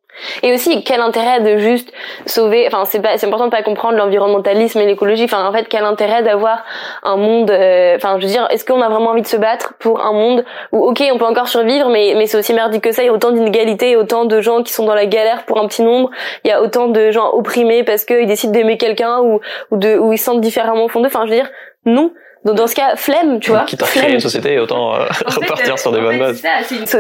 Et 0.43 0.53
aussi, 0.53 0.85
quel 0.85 1.01
intérêt 1.01 1.41
de 1.41 1.59
juste 1.59 1.93
sauver, 2.27 2.67
enfin, 2.67 2.85
c'est 2.85 3.01
pas, 3.01 3.19
c'est 3.19 3.27
important 3.27 3.47
de 3.47 3.51
pas 3.51 3.63
comprendre 3.63 3.97
l'environnementalisme 3.97 4.81
et 4.81 4.87
l'écologie. 4.87 5.25
Enfin, 5.25 5.47
en 5.47 5.53
fait, 5.53 5.67
quel 5.69 5.85
intérêt 5.85 6.23
d'avoir 6.23 6.65
un 7.03 7.17
monde, 7.17 7.51
euh, 7.51 7.97
enfin, 7.97 8.17
je 8.19 8.27
veux 8.27 8.33
dire, 8.33 8.47
est-ce 8.51 8.65
qu'on 8.65 8.81
a 8.81 8.89
vraiment 8.89 9.11
envie 9.11 9.23
de 9.23 9.27
se 9.27 9.37
battre 9.37 9.75
pour 9.79 10.05
un 10.05 10.13
monde 10.13 10.45
où, 10.73 10.85
ok, 10.85 11.03
on 11.13 11.19
peut 11.19 11.25
encore 11.25 11.49
survivre, 11.49 11.89
mais, 11.89 12.15
mais 12.17 12.27
c'est 12.27 12.39
aussi 12.39 12.55
merdique 12.55 12.83
que 12.83 12.93
ça. 12.93 13.03
Il 13.03 13.07
y 13.07 13.09
a 13.09 13.13
autant 13.13 13.31
d'inégalités, 13.31 13.97
autant 13.97 14.25
de 14.25 14.41
gens 14.41 14.63
qui 14.63 14.73
sont 14.73 14.85
dans 14.85 14.95
la 14.95 15.07
galère 15.07 15.45
pour 15.45 15.59
un 15.59 15.67
petit 15.67 15.83
nombre. 15.83 16.11
Il 16.45 16.49
y 16.49 16.53
a 16.53 16.63
autant 16.63 16.89
de 16.89 17.11
gens 17.11 17.31
opprimés 17.33 17.85
parce 17.85 18.05
qu'ils 18.05 18.27
décident 18.27 18.53
d'aimer 18.53 18.79
quelqu'un 18.79 19.21
ou, 19.21 19.41
ou 19.71 19.77
de, 19.77 19.97
ou 19.97 20.13
ils 20.13 20.19
se 20.19 20.25
sentent 20.25 20.41
différemment 20.41 20.85
au 20.85 20.89
fond 20.89 21.01
d'eux. 21.01 21.07
Enfin, 21.07 21.25
je 21.27 21.31
veux 21.31 21.37
dire, 21.37 21.51
non. 21.85 22.13
Donc 22.45 22.57
dans 22.57 22.67
ce 22.67 22.75
cas, 22.75 22.97
flemme, 22.97 23.39
tu 23.39 23.51
vois. 23.51 23.65
Quitte 23.65 23.83
à 23.83 23.87
créer 23.87 24.13
une 24.13 24.21
société, 24.21 24.59
autant 24.59 24.95
euh, 24.95 25.07
repartir 25.27 25.79
sur 25.79 25.93
des 25.93 26.01
bonnes 26.01 26.19
bases. 26.19 26.43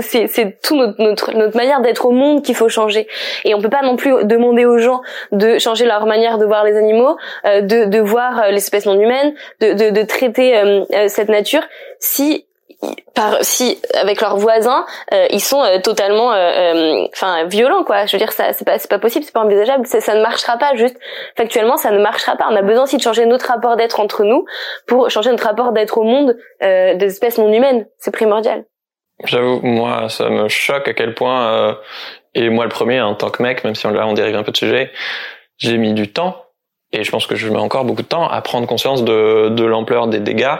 C'est 0.02 0.26
c'est 0.28 0.60
tout 0.60 0.76
notre, 0.76 1.00
notre, 1.02 1.32
notre 1.32 1.56
manière 1.56 1.80
d'être 1.80 2.04
au 2.06 2.10
monde 2.10 2.42
qu'il 2.42 2.54
faut 2.54 2.68
changer. 2.68 3.08
Et 3.44 3.54
on 3.54 3.60
peut 3.60 3.70
pas 3.70 3.82
non 3.82 3.96
plus 3.96 4.24
demander 4.24 4.66
aux 4.66 4.78
gens 4.78 5.00
de 5.32 5.58
changer 5.58 5.86
leur 5.86 6.04
manière 6.06 6.38
de 6.38 6.44
voir 6.44 6.64
les 6.64 6.76
animaux, 6.76 7.16
euh, 7.46 7.62
de, 7.62 7.86
de 7.86 7.98
voir 8.00 8.40
euh, 8.40 8.50
l'espèce 8.50 8.84
non 8.84 9.00
humaine, 9.00 9.34
de, 9.60 9.72
de, 9.72 9.90
de 9.90 10.02
traiter 10.02 10.60
cette 11.08 11.28
nature 11.28 11.62
si 11.98 12.46
par 13.14 13.38
si 13.42 13.78
avec 14.00 14.20
leurs 14.20 14.36
voisins 14.36 14.86
euh, 15.12 15.26
ils 15.30 15.40
sont 15.40 15.62
euh, 15.62 15.78
totalement 15.80 16.32
euh, 16.32 17.04
enfin 17.12 17.44
violents 17.44 17.84
quoi. 17.84 18.06
Je 18.06 18.12
veux 18.12 18.18
dire 18.18 18.32
ça 18.32 18.52
c'est 18.52 18.64
pas 18.64 18.78
c'est 18.78 18.88
pas 18.88 18.98
possible 18.98 19.24
c'est 19.24 19.34
pas 19.34 19.40
envisageable 19.40 19.86
ça, 19.86 20.14
ne 20.14 20.22
marchera 20.22 20.56
pas. 20.56 20.74
Juste 20.74 20.96
factuellement 21.36 21.76
ça 21.76 21.90
ne 21.90 21.98
marchera 21.98 22.36
pas. 22.36 22.46
On 22.50 22.56
a 22.56 22.62
besoin 22.62 22.84
aussi 22.84 22.96
de 22.96 23.02
changer 23.02 23.26
notre 23.26 23.46
rapport 23.46 23.76
d'être 23.76 24.00
entre 24.00 24.24
nous 24.24 24.44
pour 24.86 25.10
changer 25.10 25.30
notre 25.30 25.44
rapport 25.44 25.72
d'être 25.72 25.98
au 25.98 26.04
monde 26.04 26.36
des 26.60 27.04
espèces 27.04 27.38
non 27.38 27.52
humaines. 27.52 27.86
C'est 27.98 28.12
primordial. 28.12 28.64
J'avoue 29.24 29.60
moi 29.62 30.08
ça 30.08 30.30
me 30.30 30.48
choque 30.48 30.88
à 30.88 30.94
quel 30.94 31.14
point 31.14 31.76
et 32.34 32.48
moi 32.48 32.64
le 32.64 32.70
premier 32.70 33.00
en 33.00 33.14
tant 33.14 33.30
que 33.30 33.42
mec 33.42 33.64
même 33.64 33.74
si 33.74 33.86
on 33.86 33.90
là 33.90 34.06
on 34.06 34.14
dérive 34.14 34.36
un 34.36 34.42
peu 34.42 34.52
de 34.52 34.56
sujet 34.56 34.92
j'ai 35.58 35.76
mis 35.76 35.92
du 35.92 36.10
temps 36.10 36.44
et 36.92 37.04
je 37.04 37.10
pense 37.10 37.26
que 37.26 37.36
je 37.36 37.48
mets 37.48 37.58
encore 37.58 37.84
beaucoup 37.84 38.02
de 38.02 38.08
temps 38.08 38.26
à 38.28 38.40
prendre 38.40 38.66
conscience 38.66 39.04
de, 39.04 39.48
de 39.50 39.64
l'ampleur 39.64 40.08
des 40.08 40.20
dégâts 40.20 40.56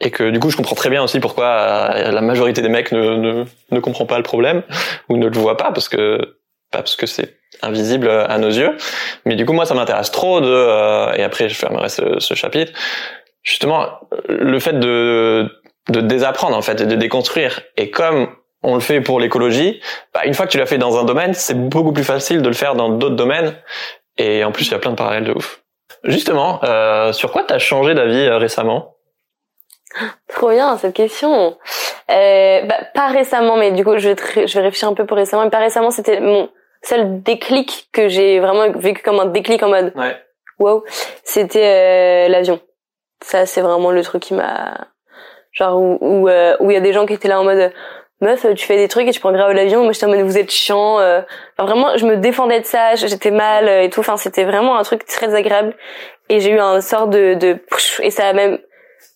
et 0.00 0.10
que 0.10 0.30
du 0.30 0.40
coup 0.40 0.50
je 0.50 0.56
comprends 0.56 0.74
très 0.74 0.90
bien 0.90 1.02
aussi 1.02 1.20
pourquoi 1.20 1.46
euh, 1.46 2.10
la 2.10 2.20
majorité 2.20 2.62
des 2.62 2.68
mecs 2.68 2.92
ne, 2.92 3.16
ne, 3.16 3.44
ne 3.70 3.80
comprend 3.80 4.06
pas 4.06 4.16
le 4.16 4.22
problème 4.22 4.62
ou 5.08 5.16
ne 5.16 5.28
le 5.28 5.38
voit 5.38 5.56
pas 5.56 5.72
parce 5.72 5.88
que 5.88 6.18
pas 6.70 6.78
parce 6.78 6.96
que 6.96 7.06
c'est 7.06 7.36
invisible 7.62 8.08
à 8.08 8.36
nos 8.38 8.48
yeux. 8.48 8.76
Mais 9.24 9.36
du 9.36 9.46
coup 9.46 9.52
moi 9.52 9.66
ça 9.66 9.74
m'intéresse 9.74 10.10
trop 10.10 10.40
de 10.40 10.48
euh, 10.48 11.12
et 11.12 11.22
après 11.22 11.48
je 11.48 11.54
fermerai 11.54 11.88
ce, 11.88 12.18
ce, 12.18 12.34
chapitre 12.34 12.72
justement 13.42 13.86
le 14.28 14.58
fait 14.58 14.78
de 14.78 15.48
de 15.90 16.00
désapprendre 16.00 16.56
en 16.56 16.62
fait 16.62 16.80
et 16.80 16.86
de 16.86 16.96
déconstruire. 16.96 17.60
Et 17.76 17.90
comme 17.90 18.28
on 18.62 18.74
le 18.74 18.80
fait 18.80 19.00
pour 19.00 19.20
l'écologie 19.20 19.80
bah, 20.12 20.24
une 20.24 20.34
fois 20.34 20.46
que 20.46 20.50
tu 20.50 20.58
l'as 20.58 20.66
fait 20.66 20.78
dans 20.78 20.98
un 20.98 21.04
domaine 21.04 21.34
c'est 21.34 21.68
beaucoup 21.68 21.92
plus 21.92 22.04
facile 22.04 22.42
de 22.42 22.48
le 22.48 22.54
faire 22.54 22.74
dans 22.74 22.88
d'autres 22.88 23.16
domaines. 23.16 23.54
Et 24.18 24.42
en 24.42 24.50
plus 24.50 24.66
il 24.66 24.72
y 24.72 24.74
a 24.74 24.78
plein 24.78 24.90
de 24.90 24.96
parallèles 24.96 25.24
de 25.24 25.32
ouf. 25.32 25.62
Justement 26.02 26.60
euh, 26.64 27.12
sur 27.12 27.30
quoi 27.30 27.44
t'as 27.44 27.58
changé 27.58 27.94
d'avis 27.94 28.26
euh, 28.26 28.38
récemment? 28.38 28.93
Trop 30.28 30.50
bien 30.50 30.76
cette 30.76 30.94
question. 30.94 31.56
Euh, 32.10 32.62
bah, 32.62 32.76
pas 32.94 33.08
récemment, 33.08 33.56
mais 33.56 33.70
du 33.72 33.84
coup 33.84 33.96
je 33.98 34.10
vais, 34.10 34.46
je 34.46 34.54
vais 34.54 34.64
réfléchir 34.64 34.88
un 34.88 34.94
peu 34.94 35.06
pour 35.06 35.16
récemment. 35.16 35.44
Mais 35.44 35.50
pas 35.50 35.58
récemment, 35.58 35.90
c'était 35.90 36.20
mon 36.20 36.48
seul 36.82 37.22
déclic 37.22 37.88
que 37.92 38.08
j'ai 38.08 38.40
vraiment 38.40 38.70
vécu 38.72 39.02
comme 39.02 39.20
un 39.20 39.26
déclic 39.26 39.62
en 39.62 39.68
mode 39.68 39.92
ouais. 39.96 40.16
wow. 40.58 40.84
C'était 41.22 42.26
euh, 42.26 42.28
l'avion. 42.28 42.60
Ça 43.22 43.46
c'est 43.46 43.62
vraiment 43.62 43.90
le 43.90 44.02
truc 44.02 44.22
qui 44.22 44.34
m'a 44.34 44.88
genre 45.52 45.80
où 45.80 45.98
où 46.00 46.28
euh, 46.28 46.56
où 46.60 46.70
il 46.70 46.74
y 46.74 46.76
a 46.76 46.80
des 46.80 46.92
gens 46.92 47.06
qui 47.06 47.14
étaient 47.14 47.28
là 47.28 47.40
en 47.40 47.44
mode 47.44 47.72
meuf 48.20 48.46
tu 48.54 48.66
fais 48.66 48.76
des 48.76 48.88
trucs 48.88 49.06
et 49.06 49.12
tu 49.12 49.20
prends 49.20 49.32
grave 49.32 49.52
l'avion 49.52 49.82
moi 49.82 49.92
j'étais 49.92 50.06
en 50.06 50.08
mode 50.08 50.20
vous 50.20 50.38
êtes 50.38 50.50
chiant 50.50 50.98
euh. 50.98 51.22
enfin, 51.56 51.66
vraiment 51.66 51.96
je 51.96 52.06
me 52.06 52.16
défendais 52.16 52.60
de 52.60 52.66
ça 52.66 52.96
j'étais 52.96 53.30
mal 53.30 53.68
et 53.68 53.88
tout 53.88 54.00
enfin 54.00 54.16
c'était 54.16 54.44
vraiment 54.44 54.76
un 54.76 54.82
truc 54.82 55.04
très 55.06 55.34
agréable 55.34 55.74
et 56.28 56.40
j'ai 56.40 56.50
eu 56.50 56.58
un 56.58 56.80
sort 56.80 57.06
de 57.06 57.34
de 57.34 57.58
et 58.02 58.10
ça 58.10 58.26
a 58.26 58.32
même 58.32 58.58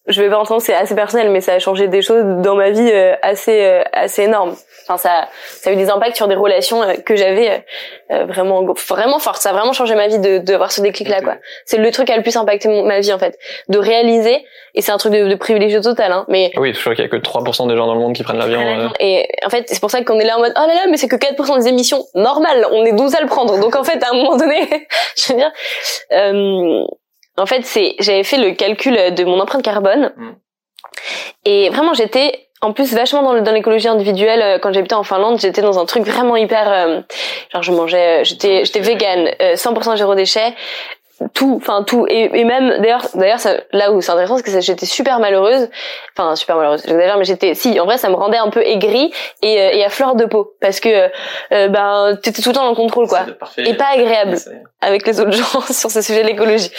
je 0.09 0.23
vais 0.23 0.31
pas 0.31 0.39
entendre, 0.39 0.63
c'est 0.63 0.75
assez 0.75 0.95
personnel, 0.95 1.31
mais 1.31 1.41
ça 1.41 1.53
a 1.53 1.59
changé 1.59 1.87
des 1.87 2.03
choses 2.03 2.25
dans 2.43 2.55
ma 2.55 2.71
vie 2.71 2.91
euh, 2.91 3.15
assez 3.23 3.65
euh, 3.65 3.83
assez 3.93 4.23
énormes. 4.23 4.57
Enfin, 4.85 4.97
ça, 4.97 5.29
ça 5.45 5.69
a 5.69 5.73
eu 5.75 5.77
des 5.77 5.91
impacts 5.91 6.17
sur 6.17 6.29
des 6.29 6.35
relations 6.35 6.83
euh, 6.83 6.95
que 7.05 7.15
j'avais 7.15 7.63
vraiment 8.09 8.65
vraiment 8.89 9.19
fortes. 9.19 9.43
Ça 9.43 9.51
a 9.51 9.53
vraiment 9.53 9.75
changé 9.75 9.95
ma 9.95 10.09
vie 10.09 10.19
de 10.19 10.39
d'avoir 10.39 10.73
ce 10.73 10.81
déclic 10.81 11.09
là, 11.09 11.21
quoi. 11.21 11.37
C'est 11.67 11.77
le 11.77 11.91
truc 11.91 12.07
qui 12.07 12.13
a 12.13 12.17
le 12.17 12.23
plus 12.23 12.37
impacté 12.37 12.69
ma 12.83 13.01
vie 13.01 13.13
en 13.13 13.19
fait, 13.19 13.39
de 13.69 13.79
réaliser. 13.79 14.45
Et 14.75 14.81
c'est 14.81 14.93
un 14.93 14.99
truc 14.99 15.13
de, 15.13 15.29
de 15.29 15.35
privilégié 15.35 15.81
total, 15.81 16.13
hein. 16.13 16.25
Mais 16.29 16.53
oui, 16.57 16.73
je 16.73 16.81
crois 16.81 16.95
qu'il 16.95 17.05
y 17.05 17.07
a 17.07 17.11
que 17.11 17.17
3% 17.17 17.69
des 17.69 17.77
gens 17.77 17.87
dans 17.87 17.95
le 17.95 18.01
monde 18.01 18.15
qui 18.15 18.23
prennent 18.23 18.39
l'avion. 18.39 18.91
Et 19.01 19.29
en 19.45 19.51
fait, 19.51 19.65
c'est 19.69 19.81
pour 19.81 19.91
ça 19.91 20.03
qu'on 20.03 20.19
est 20.19 20.25
là 20.25 20.37
en 20.37 20.41
mode 20.41 20.53
oh 20.57 20.67
là 20.67 20.75
là, 20.75 20.87
mais 20.89 20.97
c'est 20.97 21.09
que 21.09 21.17
4% 21.17 21.59
des 21.59 21.69
émissions. 21.69 22.05
Normal, 22.15 22.67
on 22.73 22.85
est 22.87 22.93
12 22.93 23.15
à 23.15 23.21
le 23.21 23.27
prendre. 23.27 23.59
Donc 23.61 23.77
en 23.77 23.85
fait, 23.85 24.03
à 24.03 24.11
un 24.13 24.17
moment 24.17 24.37
donné, 24.37 24.69
je 25.17 25.33
veux 25.33 25.39
dire. 25.39 25.53
Euh, 26.13 26.85
En 27.39 27.47
fait, 27.47 27.65
c'est 27.65 27.95
j'avais 28.01 28.25
fait 28.25 28.39
le 28.39 28.53
calcul 28.53 29.15
de 29.15 29.25
mon 29.25 29.41
empreinte 29.41 29.63
carbone. 29.63 30.13
Mm. 30.17 30.31
et 31.45 31.71
vraiment 31.71 31.95
j'étais 31.95 32.49
en 32.61 32.73
plus 32.73 32.93
vachement 32.93 33.23
dans, 33.23 33.53
l'écologie 33.53 33.89
individuelle 33.89 34.43
euh, 34.43 34.59
quand 34.59 34.73
j'habitais 34.73 34.95
en 34.95 35.05
Finlande 35.05 35.41
j'étais 35.41 35.63
dans 35.63 35.79
un 35.79 35.87
truc 35.87 36.05
vraiment 36.05 36.37
hyper 36.37 36.71
euh, 36.71 37.01
genre 37.53 37.63
je 37.63 37.73
mangeais 37.73 38.21
euh, 38.21 38.25
j'étais 38.25 38.65
j'étais 38.65 38.81
végane 38.81 39.31
euh, 39.41 39.55
100% 39.55 39.97
zéro 39.97 40.15
déchet 40.15 40.55
tout 41.35 41.55
enfin 41.57 41.83
tout 41.83 42.07
et, 42.09 42.31
et 42.39 42.45
même 42.45 42.81
d'ailleurs 42.81 43.07
d'ailleurs 43.15 43.41
là 43.73 43.93
où 43.93 44.01
c'est 44.01 44.13
intéressant 44.13 44.37
c'est 44.37 44.45
que 44.45 44.61
j'étais 44.61 44.87
super 44.87 45.19
malheureuse 45.19 45.69
enfin 46.17 46.37
super 46.37 46.57
malheureuse 46.57 46.83
j'exagère 46.87 47.19
mais 47.19 47.25
j'étais 47.25 47.55
si 47.55 47.79
en 47.81 47.85
vrai 47.85 47.99
ça 47.99 48.09
me 48.09 48.15
rendait 48.15 48.39
un 48.39 48.51
peu 48.51 48.63
aigrie 48.63 49.13
et, 49.43 49.61
euh, 49.61 49.71
et 49.73 49.85
à 49.85 49.89
fleur 49.89 50.15
de 50.15 50.25
peau 50.25 50.55
parce 50.61 50.81
que 50.81 50.89
euh, 50.89 51.09
euh, 51.53 51.69
ben 51.69 52.19
t'étais 52.23 52.43
tout 52.43 52.51
le 52.51 52.55
temps 52.55 52.65
dans 52.65 52.71
le 52.71 52.77
contrôle 52.77 53.09
quoi 53.09 53.21
et 53.59 53.75
pas 53.75 53.89
agréable 53.95 54.37
avec 54.81 55.07
les 55.07 55.21
autres 55.21 55.33
gens 55.33 55.61
sur 55.71 55.91
ce 55.91 56.03
sujet 56.03 56.23
de 56.23 56.29
l'écologie. 56.29 56.71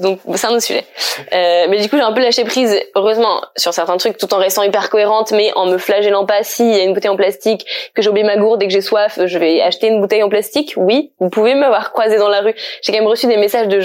Donc 0.00 0.20
c'est 0.34 0.46
un 0.46 0.50
autre 0.50 0.62
sujet. 0.62 0.84
Euh, 1.32 1.66
mais 1.68 1.80
du 1.80 1.88
coup 1.88 1.96
j'ai 1.96 2.02
un 2.02 2.12
peu 2.12 2.20
lâché 2.20 2.44
prise, 2.44 2.78
heureusement, 2.94 3.40
sur 3.56 3.72
certains 3.72 3.96
trucs, 3.96 4.18
tout 4.18 4.32
en 4.34 4.38
restant 4.38 4.62
hyper 4.62 4.90
cohérente, 4.90 5.32
mais 5.32 5.52
en 5.54 5.66
me 5.66 5.78
flagellant 5.78 6.26
pas. 6.26 6.42
Si 6.42 6.68
il 6.68 6.76
y 6.76 6.80
a 6.80 6.84
une 6.84 6.92
bouteille 6.92 7.10
en 7.10 7.16
plastique, 7.16 7.66
que 7.94 8.02
j'ai 8.02 8.10
oublié 8.10 8.26
ma 8.26 8.36
gourde 8.36 8.62
et 8.62 8.66
que 8.66 8.72
j'ai 8.72 8.82
soif, 8.82 9.18
je 9.24 9.38
vais 9.38 9.62
acheter 9.62 9.88
une 9.88 10.00
bouteille 10.00 10.22
en 10.22 10.28
plastique. 10.28 10.74
Oui, 10.76 11.12
vous 11.18 11.30
pouvez 11.30 11.54
m'avoir 11.54 11.92
croisé 11.92 12.18
dans 12.18 12.28
la 12.28 12.40
rue. 12.40 12.54
J'ai 12.82 12.92
quand 12.92 12.98
même 12.98 13.08
reçu 13.08 13.26
des 13.26 13.38
messages 13.38 13.68
de 13.68 13.80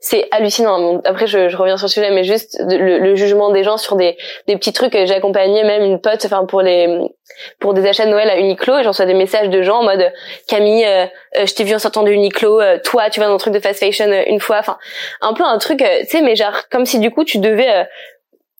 C'est 0.00 0.26
hallucinant. 0.32 1.00
Après 1.04 1.26
je, 1.26 1.48
je 1.48 1.56
reviens 1.56 1.76
sur 1.76 1.86
le 1.86 1.90
sujet, 1.90 2.10
mais 2.10 2.24
juste 2.24 2.60
le, 2.68 2.98
le 2.98 3.14
jugement 3.14 3.50
des 3.50 3.62
gens 3.62 3.76
sur 3.76 3.96
des, 3.96 4.16
des 4.48 4.56
petits 4.56 4.72
trucs. 4.72 4.92
J'ai 4.92 5.14
accompagné 5.14 5.62
même 5.62 5.84
une 5.84 6.00
pote, 6.00 6.24
enfin 6.24 6.44
pour 6.44 6.62
les 6.62 6.98
pour 7.60 7.72
des 7.72 7.86
achats 7.86 8.04
de 8.04 8.10
Noël 8.10 8.28
à 8.28 8.36
Uniqlo 8.36 8.78
et 8.78 8.82
j'en 8.82 8.90
reçois 8.90 9.06
des 9.06 9.14
messages 9.14 9.48
de 9.48 9.62
gens 9.62 9.78
en 9.78 9.84
mode 9.84 10.12
Camille, 10.48 10.84
euh, 10.84 11.06
euh, 11.38 11.46
je 11.46 11.54
t'ai 11.54 11.64
vu 11.64 11.74
en 11.74 11.78
sortant 11.78 12.02
de 12.02 12.10
Uniqlo, 12.10 12.60
euh, 12.60 12.78
toi 12.84 13.10
tu 13.10 13.20
vas 13.20 13.26
dans 13.26 13.34
un 13.34 13.38
truc 13.38 13.54
de 13.54 13.60
fast 13.60 13.80
fashion 13.80 14.10
euh, 14.10 14.22
une 14.26 14.40
fois, 14.40 14.58
enfin 14.58 14.76
un 15.20 15.32
peu 15.32 15.44
un 15.44 15.56
truc, 15.58 15.80
euh, 15.82 16.00
tu 16.02 16.08
sais, 16.08 16.22
mais 16.22 16.36
genre 16.36 16.68
comme 16.70 16.84
si 16.84 16.98
du 16.98 17.10
coup 17.10 17.24
tu 17.24 17.38
devais, 17.38 17.70
euh, 17.70 17.84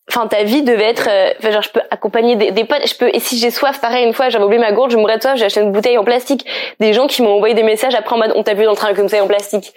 enfin 0.09 0.27
ta 0.27 0.43
vie 0.45 0.63
devait 0.63 0.89
être, 0.89 1.09
euh, 1.11 1.33
enfin 1.39 1.51
genre 1.51 1.63
je 1.63 1.71
peux 1.71 1.83
accompagner 1.91 2.37
des, 2.37 2.51
des 2.51 2.65
potes, 2.65 2.87
je 2.87 2.95
peux 2.95 3.11
et 3.13 3.21
si 3.21 3.37
j'ai 3.39 3.51
soif, 3.51 3.81
pareil 3.81 4.07
une 4.07 4.15
fois 4.15 4.31
j'avais 4.31 4.45
oublié 4.45 4.61
ma 4.61 4.73
gourde, 4.73 4.91
je 4.91 4.97
mourrais 4.97 5.19
de 5.19 5.23
soif, 5.23 5.37
j'ai 5.37 5.45
acheté 5.45 5.61
une 5.61 5.73
bouteille 5.73 5.99
en 5.99 6.05
plastique, 6.05 6.47
des 6.81 6.93
gens 6.93 7.07
qui 7.09 7.23
m'ont 7.23 7.35
envoyé 7.35 7.55
des 7.55 7.65
messages 7.65 7.95
après 7.95 8.15
en 8.15 8.19
mode 8.19 8.33
on 8.37 8.43
t'a 8.43 8.55
vu 8.55 8.65
dans 8.65 8.71
le 8.71 8.77
train 8.77 8.87
avec 8.87 8.99
une 8.99 9.05
bouteille 9.05 9.21
en 9.21 9.29
plastique. 9.29 9.75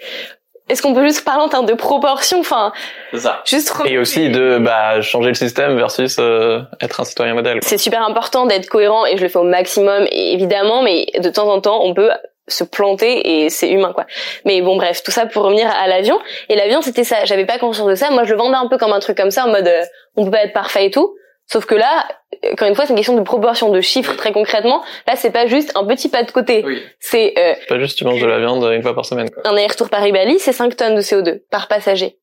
Est-ce 0.68 0.82
qu'on 0.82 0.94
peut 0.94 1.04
juste 1.04 1.24
parler 1.24 1.42
en 1.42 1.48
termes 1.48 1.66
de 1.66 1.74
proportion, 1.74 2.40
enfin 2.40 2.72
C'est 3.12 3.20
ça. 3.20 3.42
juste 3.44 3.72
Et 3.84 3.98
aussi 3.98 4.30
de 4.30 4.58
bah, 4.58 5.00
changer 5.00 5.28
le 5.28 5.34
système 5.34 5.76
versus 5.76 6.16
euh, 6.18 6.60
être 6.80 7.00
un 7.00 7.04
citoyen 7.04 7.34
modèle. 7.34 7.60
c'est 7.62 7.78
super 7.78 8.02
important 8.02 8.46
d'être 8.46 8.66
cohérent 8.68 9.06
et 9.06 9.16
je 9.16 9.22
le 9.22 9.28
fais 9.28 9.38
au 9.38 9.44
maximum 9.44 10.06
évidemment 10.10 10.82
mais 10.82 11.06
de 11.20 11.28
temps 11.30 11.48
en 11.48 11.60
temps 11.60 11.84
on 11.84 11.94
peut 11.94 12.10
se 12.48 12.64
planter 12.64 13.44
et 13.44 13.50
c'est 13.50 13.70
humain 13.70 13.92
quoi. 13.92 14.06
Mais 14.44 14.60
bon 14.60 14.76
bref 14.76 15.02
tout 15.04 15.10
ça 15.10 15.26
pour 15.26 15.44
revenir 15.44 15.68
à 15.68 15.86
l'avion. 15.86 16.18
Et 16.48 16.56
l'avion 16.56 16.80
c'était 16.82 17.04
ça. 17.04 17.24
J'avais 17.24 17.46
pas 17.46 17.58
conscience 17.58 17.88
de 17.88 17.94
ça. 17.94 18.10
Moi 18.10 18.24
je 18.24 18.32
le 18.32 18.38
vendais 18.38 18.56
un 18.56 18.68
peu 18.68 18.78
comme 18.78 18.92
un 18.92 19.00
truc 19.00 19.16
comme 19.16 19.30
ça 19.30 19.44
en 19.46 19.48
mode 19.48 19.66
euh, 19.68 19.82
on 20.16 20.24
peut 20.24 20.30
pas 20.32 20.44
être 20.44 20.52
parfait 20.52 20.86
et 20.86 20.90
tout 20.90 21.14
sauf 21.46 21.66
que 21.66 21.74
là 21.74 22.06
encore 22.52 22.68
une 22.68 22.74
fois 22.74 22.84
c'est 22.86 22.92
une 22.92 22.96
question 22.96 23.16
de 23.16 23.22
proportion 23.22 23.70
de 23.70 23.80
chiffres 23.80 24.14
très 24.16 24.32
concrètement 24.32 24.82
là 25.06 25.16
c'est 25.16 25.30
pas 25.30 25.46
juste 25.46 25.72
un 25.76 25.84
petit 25.86 26.08
pas 26.08 26.22
de 26.22 26.30
côté 26.30 26.62
Oui. 26.66 26.82
c'est 27.00 27.34
euh, 27.38 27.54
C'est 27.60 27.68
pas 27.68 27.78
juste 27.78 27.98
tu 27.98 28.04
manges 28.04 28.20
de 28.20 28.26
la 28.26 28.38
viande 28.38 28.64
une 28.72 28.82
fois 28.82 28.94
par 28.94 29.04
semaine. 29.04 29.30
Quoi. 29.30 29.42
un 29.46 29.52
aller-retour 29.52 29.88
Paris-Bali, 29.88 30.38
c'est 30.38 30.52
5 30.52 30.76
tonnes 30.76 30.94
de 30.96 31.02
CO2 31.02 31.40
par 31.50 31.68
passager. 31.68 32.18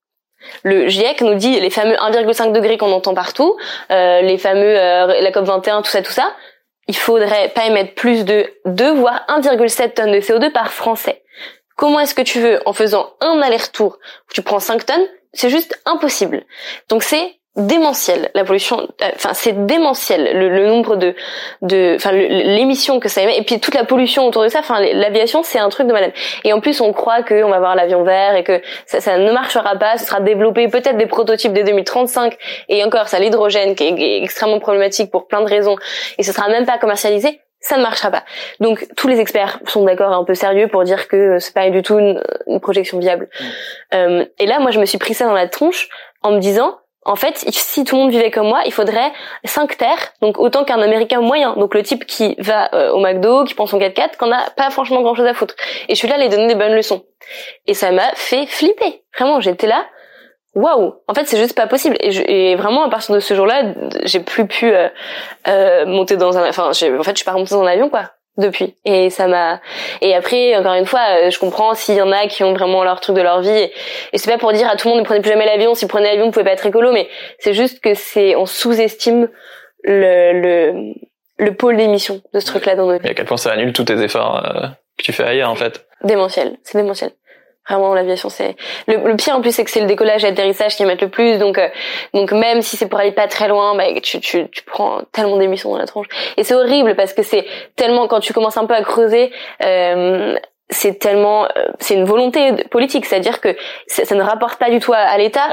Le 0.63 0.87
GIEC 0.87 1.21
nous 1.21 1.35
dit 1.35 1.59
les 1.59 1.69
fameux 1.69 1.95
1,5 1.95 2.51
degrés 2.51 2.77
qu'on 2.77 2.91
entend 2.91 3.13
partout, 3.13 3.55
euh, 3.91 4.21
les 4.21 4.37
fameux 4.37 4.77
euh, 4.77 5.21
la 5.21 5.31
COP 5.31 5.45
21, 5.45 5.81
tout 5.81 5.89
ça, 5.89 6.01
tout 6.01 6.11
ça. 6.11 6.33
Il 6.87 6.97
faudrait 6.97 7.49
pas 7.49 7.65
émettre 7.65 7.93
plus 7.95 8.25
de 8.25 8.45
2 8.65 8.93
voire 8.93 9.25
1,7 9.29 9.93
tonnes 9.93 10.11
de 10.11 10.19
CO2 10.19 10.51
par 10.51 10.73
Français. 10.73 11.23
Comment 11.77 12.01
est-ce 12.01 12.13
que 12.13 12.21
tu 12.21 12.39
veux, 12.39 12.59
en 12.65 12.73
faisant 12.73 13.13
un 13.21 13.41
aller-retour, 13.41 13.97
où 14.29 14.33
tu 14.33 14.41
prends 14.41 14.59
5 14.59 14.85
tonnes, 14.85 15.07
c'est 15.31 15.49
juste 15.49 15.81
impossible. 15.85 16.43
Donc 16.89 17.03
c'est 17.03 17.35
démentiel 17.55 18.31
la 18.33 18.43
pollution 18.43 18.79
euh, 18.79 19.09
enfin 19.15 19.33
c'est 19.33 19.67
démentiel 19.67 20.39
le, 20.39 20.49
le 20.49 20.65
nombre 20.65 20.95
de 20.95 21.13
de 21.61 21.93
enfin 21.95 22.11
l'émission 22.11 22.99
que 22.99 23.07
ça 23.07 23.21
émet 23.21 23.37
et 23.37 23.43
puis 23.43 23.59
toute 23.59 23.75
la 23.75 23.83
pollution 23.83 24.25
autour 24.25 24.41
de 24.41 24.47
ça 24.47 24.59
enfin 24.59 24.79
l'aviation 24.79 25.43
c'est 25.43 25.59
un 25.59 25.69
truc 25.69 25.85
de 25.85 25.93
malade 25.93 26.13
et 26.43 26.51
en 26.51 26.61
plus 26.61 26.81
on 26.81 26.93
croit 26.93 27.21
que 27.21 27.43
on 27.43 27.49
va 27.49 27.57
avoir 27.57 27.75
l'avion 27.75 28.03
vert 28.03 28.35
et 28.35 28.43
que 28.43 28.59
ça, 28.87 29.01
ça 29.01 29.17
ne 29.19 29.31
marchera 29.31 29.75
pas 29.75 29.99
ce 29.99 30.05
sera 30.05 30.19
développé 30.19 30.67
peut-être 30.67 30.97
des 30.97 31.05
prototypes 31.05 31.53
dès 31.53 31.63
2035 31.63 32.35
et 32.69 32.83
encore 32.83 33.07
ça 33.07 33.19
l'hydrogène 33.19 33.75
qui 33.75 33.83
est, 33.83 34.23
extrêmement 34.23 34.59
problématique 34.59 35.11
pour 35.11 35.27
plein 35.27 35.41
de 35.41 35.49
raisons 35.49 35.75
et 36.17 36.23
ce 36.23 36.33
sera 36.33 36.49
même 36.49 36.65
pas 36.65 36.79
commercialisé 36.79 37.39
ça 37.63 37.77
ne 37.77 37.81
marchera 37.81 38.11
pas. 38.11 38.23
Donc 38.59 38.85
tous 38.97 39.07
les 39.07 39.21
experts 39.21 39.59
sont 39.67 39.85
d'accord 39.85 40.11
un 40.11 40.25
peu 40.25 40.33
sérieux 40.33 40.67
pour 40.67 40.83
dire 40.83 41.07
que 41.07 41.39
c'est 41.39 41.53
pas 41.53 41.69
du 41.69 41.81
tout 41.81 41.97
une, 41.97 42.21
une 42.45 42.59
projection 42.59 42.99
viable. 42.99 43.29
Euh, 43.93 44.25
et 44.37 44.47
là, 44.47 44.59
moi, 44.59 44.71
je 44.71 44.81
me 44.81 44.85
suis 44.85 44.97
pris 44.97 45.13
ça 45.13 45.23
dans 45.23 45.33
la 45.33 45.47
tronche 45.47 45.87
en 46.23 46.31
me 46.31 46.39
disant, 46.39 46.77
en 47.05 47.15
fait, 47.15 47.37
si 47.49 47.83
tout 47.83 47.95
le 47.95 48.03
monde 48.03 48.11
vivait 48.11 48.31
comme 48.31 48.47
moi, 48.47 48.61
il 48.65 48.71
faudrait 48.71 49.11
5 49.43 49.77
terres, 49.77 50.13
donc 50.21 50.39
autant 50.39 50.63
qu'un 50.63 50.81
Américain 50.81 51.21
moyen. 51.21 51.53
Donc 51.55 51.73
le 51.73 51.83
type 51.83 52.05
qui 52.05 52.35
va 52.39 52.73
euh, 52.73 52.91
au 52.91 52.99
McDo, 52.99 53.43
qui 53.43 53.53
prend 53.53 53.65
son 53.65 53.79
4x4, 53.79 54.17
qu'on 54.17 54.31
a 54.31 54.49
pas 54.51 54.69
franchement 54.69 55.01
grand-chose 55.01 55.25
à 55.25 55.33
foutre. 55.33 55.55
Et 55.89 55.95
je 55.95 55.99
suis 55.99 56.07
là 56.07 56.15
à 56.15 56.17
les 56.17 56.29
donner 56.29 56.47
des 56.47 56.55
bonnes 56.55 56.75
leçons. 56.75 57.03
Et 57.67 57.73
ça 57.73 57.91
m'a 57.91 58.11
fait 58.15 58.45
flipper. 58.45 59.03
Vraiment, 59.17 59.41
j'étais 59.41 59.67
là. 59.67 59.85
Waouh 60.55 60.93
En 61.07 61.13
fait, 61.13 61.25
c'est 61.25 61.37
juste 61.37 61.55
pas 61.55 61.67
possible. 61.67 61.97
Et, 61.99 62.55
vraiment, 62.55 62.83
à 62.83 62.89
partir 62.89 63.15
de 63.15 63.19
ce 63.19 63.33
jour-là, 63.33 63.73
j'ai 64.03 64.19
plus 64.19 64.45
pu 64.47 64.71
euh, 64.71 64.87
euh, 65.47 65.85
monter 65.85 66.15
dans 66.15 66.37
un. 66.37 66.47
Enfin, 66.47 66.69
en 66.69 66.73
fait, 66.73 67.11
je 67.11 67.15
suis 67.15 67.25
pas 67.25 67.31
remontée 67.31 67.55
dans 67.55 67.63
un 67.63 67.67
avion, 67.67 67.89
quoi. 67.89 68.11
Depuis. 68.35 68.75
Et 68.83 69.11
ça 69.11 69.27
m'a. 69.27 69.61
Et 70.01 70.15
après, 70.15 70.55
encore 70.55 70.73
une 70.73 70.87
fois, 70.87 71.01
euh, 71.11 71.29
je 71.29 71.37
comprends 71.37 71.75
s'il 71.75 71.95
y 71.95 72.01
en 72.01 72.11
a 72.11 72.25
qui 72.25 72.43
ont 72.43 72.53
vraiment 72.53 72.83
leur 72.83 72.99
truc 72.99 73.15
de 73.15 73.21
leur 73.21 73.41
vie. 73.41 73.49
Et, 73.49 73.71
et 74.11 74.17
c'est 74.17 74.31
pas 74.31 74.39
pour 74.39 74.53
dire 74.53 74.67
à 74.67 74.75
tout 74.75 74.87
le 74.87 74.95
monde 74.95 75.01
ne 75.01 75.05
prenez 75.05 75.21
plus 75.21 75.29
jamais 75.29 75.45
l'avion. 75.45 75.75
Si 75.75 75.85
vous 75.85 75.89
prenez 75.89 76.07
l'avion, 76.09 76.25
vous 76.25 76.31
pouvez 76.31 76.45
pas 76.45 76.53
être 76.53 76.65
écolo. 76.65 76.91
Mais 76.91 77.07
c'est 77.37 77.53
juste 77.53 77.79
que 77.79 77.93
c'est 77.93 78.35
on 78.35 78.47
sous-estime 78.47 79.29
le 79.83 80.41
le 80.41 80.93
le 81.37 81.55
pôle 81.55 81.77
d'émission 81.77 82.21
de 82.33 82.39
ce 82.39 82.45
truc-là 82.47 82.75
dans 82.75 82.87
nos 82.87 82.97
vies. 82.97 83.05
Et 83.05 83.11
à 83.11 83.13
quel 83.13 83.25
point 83.25 83.37
ça 83.37 83.51
annule 83.51 83.73
tous 83.73 83.83
tes 83.83 84.01
efforts 84.01 84.43
euh, 84.45 84.67
que 84.97 85.03
tu 85.03 85.13
fais 85.13 85.23
ailleurs 85.23 85.49
en 85.49 85.55
fait. 85.55 85.85
Démentiel. 86.03 86.57
C'est 86.63 86.77
démentiel. 86.77 87.11
Vraiment, 87.69 87.93
l'aviation, 87.93 88.29
c'est 88.29 88.55
le, 88.87 88.97
le 88.97 89.15
pire 89.15 89.35
en 89.35 89.41
plus, 89.41 89.51
c'est 89.53 89.63
que 89.63 89.71
c'est 89.71 89.79
le 89.79 89.87
décollage 89.87 90.23
et 90.23 90.29
l'atterrissage 90.29 90.75
qui 90.75 90.85
mettent 90.85 91.01
le 91.01 91.09
plus. 91.09 91.37
Donc, 91.37 91.57
euh, 91.57 91.69
donc 92.13 92.31
même 92.33 92.61
si 92.61 92.75
c'est 92.75 92.87
pour 92.87 92.99
aller 92.99 93.11
pas 93.13 93.27
très 93.27 93.47
loin, 93.47 93.75
bah, 93.75 93.85
tu, 94.01 94.19
tu, 94.19 94.49
tu 94.49 94.63
prends 94.63 95.01
tellement 95.11 95.37
d'émissions 95.37 95.71
dans 95.71 95.77
la 95.77 95.85
tronche. 95.85 96.07
Et 96.37 96.43
c'est 96.43 96.55
horrible 96.55 96.95
parce 96.95 97.13
que 97.13 97.23
c'est 97.23 97.45
tellement 97.75 98.07
quand 98.07 98.19
tu 98.19 98.33
commences 98.33 98.57
un 98.57 98.65
peu 98.65 98.73
à 98.73 98.81
creuser. 98.81 99.31
Euh, 99.63 100.35
c'est 100.73 100.99
tellement, 100.99 101.45
euh, 101.45 101.67
c'est 101.79 101.93
une 101.93 102.03
volonté 102.03 102.51
politique, 102.69 103.05
c'est-à-dire 103.05 103.41
que 103.41 103.55
ça, 103.87 104.15
ne 104.15 104.21
rapporte 104.21 104.59
pas 104.59 104.69
du 104.69 104.79
tout 104.79 104.93
à, 104.93 104.97
à 104.97 105.17
l'État 105.17 105.47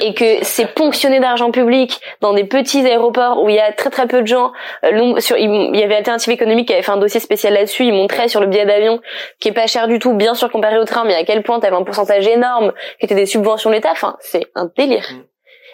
et 0.00 0.14
que 0.14 0.42
c'est 0.42 0.74
ponctionné 0.74 1.20
d'argent 1.20 1.50
public 1.50 2.00
dans 2.20 2.32
des 2.32 2.44
petits 2.44 2.86
aéroports 2.86 3.42
où 3.42 3.48
il 3.48 3.56
y 3.56 3.60
a 3.60 3.72
très 3.72 3.90
très 3.90 4.06
peu 4.06 4.22
de 4.22 4.26
gens. 4.26 4.52
Euh, 4.84 5.18
sur, 5.20 5.36
il 5.36 5.76
y 5.76 5.82
avait 5.82 5.96
Alternative 5.96 6.32
économique 6.32 6.68
qui 6.68 6.74
avait 6.74 6.82
fait 6.82 6.92
un 6.92 6.96
dossier 6.96 7.20
spécial 7.20 7.54
là-dessus. 7.54 7.84
Il 7.84 7.92
montrait 7.92 8.28
sur 8.28 8.40
le 8.40 8.46
billet 8.46 8.66
d'avion 8.66 9.00
qui 9.38 9.48
est 9.48 9.52
pas 9.52 9.66
cher 9.66 9.88
du 9.88 9.98
tout, 9.98 10.14
bien 10.14 10.34
sûr 10.34 10.50
comparé 10.50 10.78
au 10.78 10.84
train, 10.84 11.04
mais 11.04 11.14
à 11.14 11.24
quel 11.24 11.42
point 11.42 11.60
t'avais 11.60 11.76
un 11.76 11.82
pourcentage 11.82 12.26
énorme 12.26 12.72
qui 12.98 13.06
était 13.06 13.14
des 13.14 13.26
subventions 13.26 13.70
de 13.70 13.74
l'État. 13.74 13.90
Enfin, 13.92 14.16
c'est 14.20 14.46
un 14.54 14.70
délire. 14.76 15.06
Mm. 15.12 15.29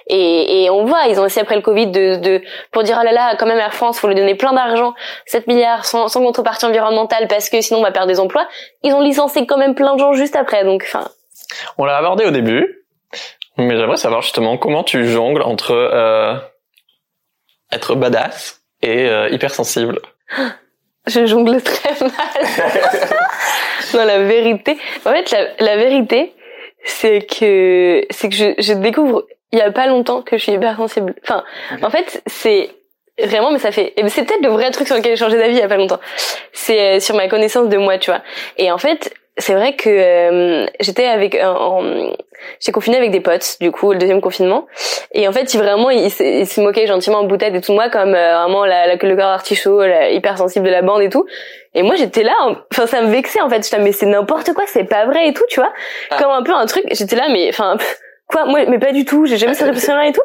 Et, 0.09 0.63
et 0.65 0.71
on 0.71 0.85
voit, 0.85 1.07
ils 1.09 1.19
ont 1.21 1.27
essayé 1.27 1.43
après 1.43 1.57
le 1.57 1.63
Covid 1.63 1.89
de, 1.89 2.17
de 2.17 2.43
pour 2.71 2.85
dire 2.85 2.97
ah 2.99 3.05
là 3.05 3.13
là, 3.13 3.37
quand 3.37 3.47
même 3.47 3.59
Air 3.59 3.75
France, 3.75 3.99
faut 3.99 4.07
lui 4.07 4.15
donner 4.15 4.37
plein 4.37 4.53
d'argent, 4.53 4.95
7 5.27 5.49
milliards 5.49 5.85
sans, 5.85 6.09
sans 6.09 6.23
contrepartie 6.23 6.65
environnementale 6.65 7.27
parce 7.27 7.49
que 7.49 7.61
sinon 7.61 7.81
on 7.81 7.83
va 7.83 7.91
perdre 7.91 8.09
des 8.09 8.21
emplois. 8.21 8.47
Ils 8.85 8.93
ont 8.93 9.01
licencié 9.01 9.47
quand 9.47 9.59
même 9.59 9.75
plein 9.75 9.95
de 9.95 9.99
gens 9.99 10.13
juste 10.13 10.37
après. 10.37 10.65
Donc, 10.65 10.85
enfin, 10.87 11.09
On 11.77 11.85
l'a 11.85 11.97
abordé 11.97 12.25
au 12.25 12.31
début, 12.31 12.85
mais 13.57 13.77
j'aimerais 13.77 13.97
savoir 13.97 14.23
justement 14.23 14.57
comment 14.59 14.85
tu 14.85 15.05
jongles 15.07 15.43
entre 15.43 15.73
euh, 15.73 16.37
être 17.73 17.97
badass 17.97 18.63
et 18.83 19.09
euh, 19.09 19.29
hypersensible. 19.31 20.01
Je 21.09 21.25
jongle 21.25 21.63
très 21.63 21.95
mal. 22.01 22.11
non, 23.95 24.05
la 24.05 24.19
vérité. 24.25 24.77
En 25.05 25.13
fait, 25.13 25.31
la, 25.31 25.47
la 25.61 25.77
vérité, 25.77 26.35
c'est 26.85 27.25
que 27.25 28.05
c'est 28.11 28.29
que 28.29 28.35
je, 28.35 28.55
je 28.59 28.73
découvre 28.73 29.25
il 29.57 29.61
y 29.61 29.63
a 29.63 29.71
pas 29.73 29.87
longtemps 29.87 30.23
que 30.23 30.37
je 30.37 30.43
suis 30.43 30.53
hypersensible. 30.53 31.15
Enfin, 31.23 31.43
en 31.83 31.91
fait, 31.91 32.23
c'est 32.27 32.71
vraiment, 33.23 33.51
mais 33.51 33.59
ça 33.59 33.73
fait. 33.73 33.95
C'est 34.09 34.25
peut-être 34.25 34.43
le 34.43 34.51
vrai 34.51 34.71
truc 34.71 34.87
sur 34.87 34.97
lequel 34.97 35.13
j'ai 35.17 35.25
changé 35.25 35.39
d'avis 35.39 35.55
il 35.55 35.59
y 35.59 35.63
a 35.63 35.69
pas 35.69 35.77
longtemps. 35.79 36.01
C'est 36.53 36.97
euh, 36.97 37.01
sur 37.01 37.15
ma 37.17 37.29
connaissance 37.29 37.69
de 37.69 37.77
moi, 37.79 37.97
tu 37.99 38.11
vois. 38.11 38.21
Et 38.59 38.71
en 38.71 38.79
fait, 38.79 39.13
c'est 39.39 39.55
vrai 39.55 39.75
que 39.77 39.89
euh, 39.91 40.67
j'étais 40.81 41.07
avec 41.07 41.35
un, 41.35 41.53
en- 41.53 42.13
j'ai 42.61 42.71
confiné 42.73 42.97
avec 42.99 43.11
des 43.11 43.21
potes 43.21 43.57
du 43.61 43.71
coup 43.73 43.93
le 43.93 43.99
deuxième 43.99 44.21
confinement 44.21 44.67
et 45.13 45.27
en 45.27 45.33
fait 45.33 45.53
il 45.53 45.59
vraiment 45.59 45.91
il, 45.91 46.11
se- 46.11 46.61
moquait 46.61 46.87
gentiment 46.87 47.19
en 47.19 47.25
boutade 47.25 47.55
et 47.55 47.61
tout 47.61 47.73
moi 47.73 47.89
comme 47.91 48.15
euh, 48.15 48.39
vraiment 48.39 48.65
la, 48.67 48.87
la, 48.87 48.95
le 48.97 49.17
cœur 49.17 49.29
artichaut 49.29 49.81
la 49.81 50.11
hypersensible 50.11 50.65
de 50.67 50.71
la 50.71 50.83
bande 50.83 51.03
et 51.03 51.09
tout 51.11 51.27
et 51.75 51.83
moi 51.83 51.97
j'étais 51.97 52.23
là 52.23 52.33
en- 52.43 52.57
enfin 52.73 52.87
ça 52.87 53.01
me 53.03 53.11
vexait 53.11 53.41
en 53.41 53.49
fait 53.51 53.63
j'étais 53.65 53.79
là, 53.79 53.83
mais 53.85 53.93
c'est 53.93 54.07
n'importe 54.07 54.53
quoi 54.55 54.65
c'est 54.67 54.85
pas 54.85 55.07
vrai 55.07 55.29
et 55.29 55.33
tout 55.35 55.45
tu 55.49 55.61
vois 55.61 55.73
Ah. 56.11 56.17
comme 56.19 56.31
un 56.31 56.43
peu 56.43 56.53
un 56.55 56.67
truc 56.67 56.85
j'étais 56.93 57.17
là 57.17 57.27
mais 57.31 57.49
enfin 57.51 57.77
quoi 58.29 58.45
moi 58.47 58.61
mais 58.68 58.79
pas 58.79 58.93
du 58.93 59.05
tout 59.05 59.27
j'ai 59.27 59.37
jamais 59.37 59.55
cette 59.55 59.66
réflexion 59.66 59.95
là 59.95 60.07
et 60.07 60.12
tout. 60.12 60.22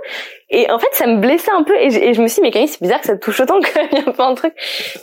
Et 0.49 0.69
en 0.69 0.79
fait 0.79 0.89
ça 0.93 1.07
me 1.07 1.17
blessait 1.19 1.51
un 1.51 1.63
peu 1.63 1.75
et, 1.79 1.89
je- 1.91 1.99
et 1.99 2.13
je 2.13 2.21
me 2.21 2.27
suis 2.27 2.35
dit 2.35 2.41
mais 2.41 2.51
Camille 2.51 2.67
c'est 2.67 2.81
bizarre 2.81 2.99
que 3.01 3.07
ça 3.07 3.15
te 3.15 3.19
touche 3.23 3.39
autant 3.39 3.59
quand 3.73 3.81
il 3.91 3.97
y 3.99 4.09
a 4.09 4.11
pas 4.11 4.25
un 4.25 4.35
truc. 4.35 4.53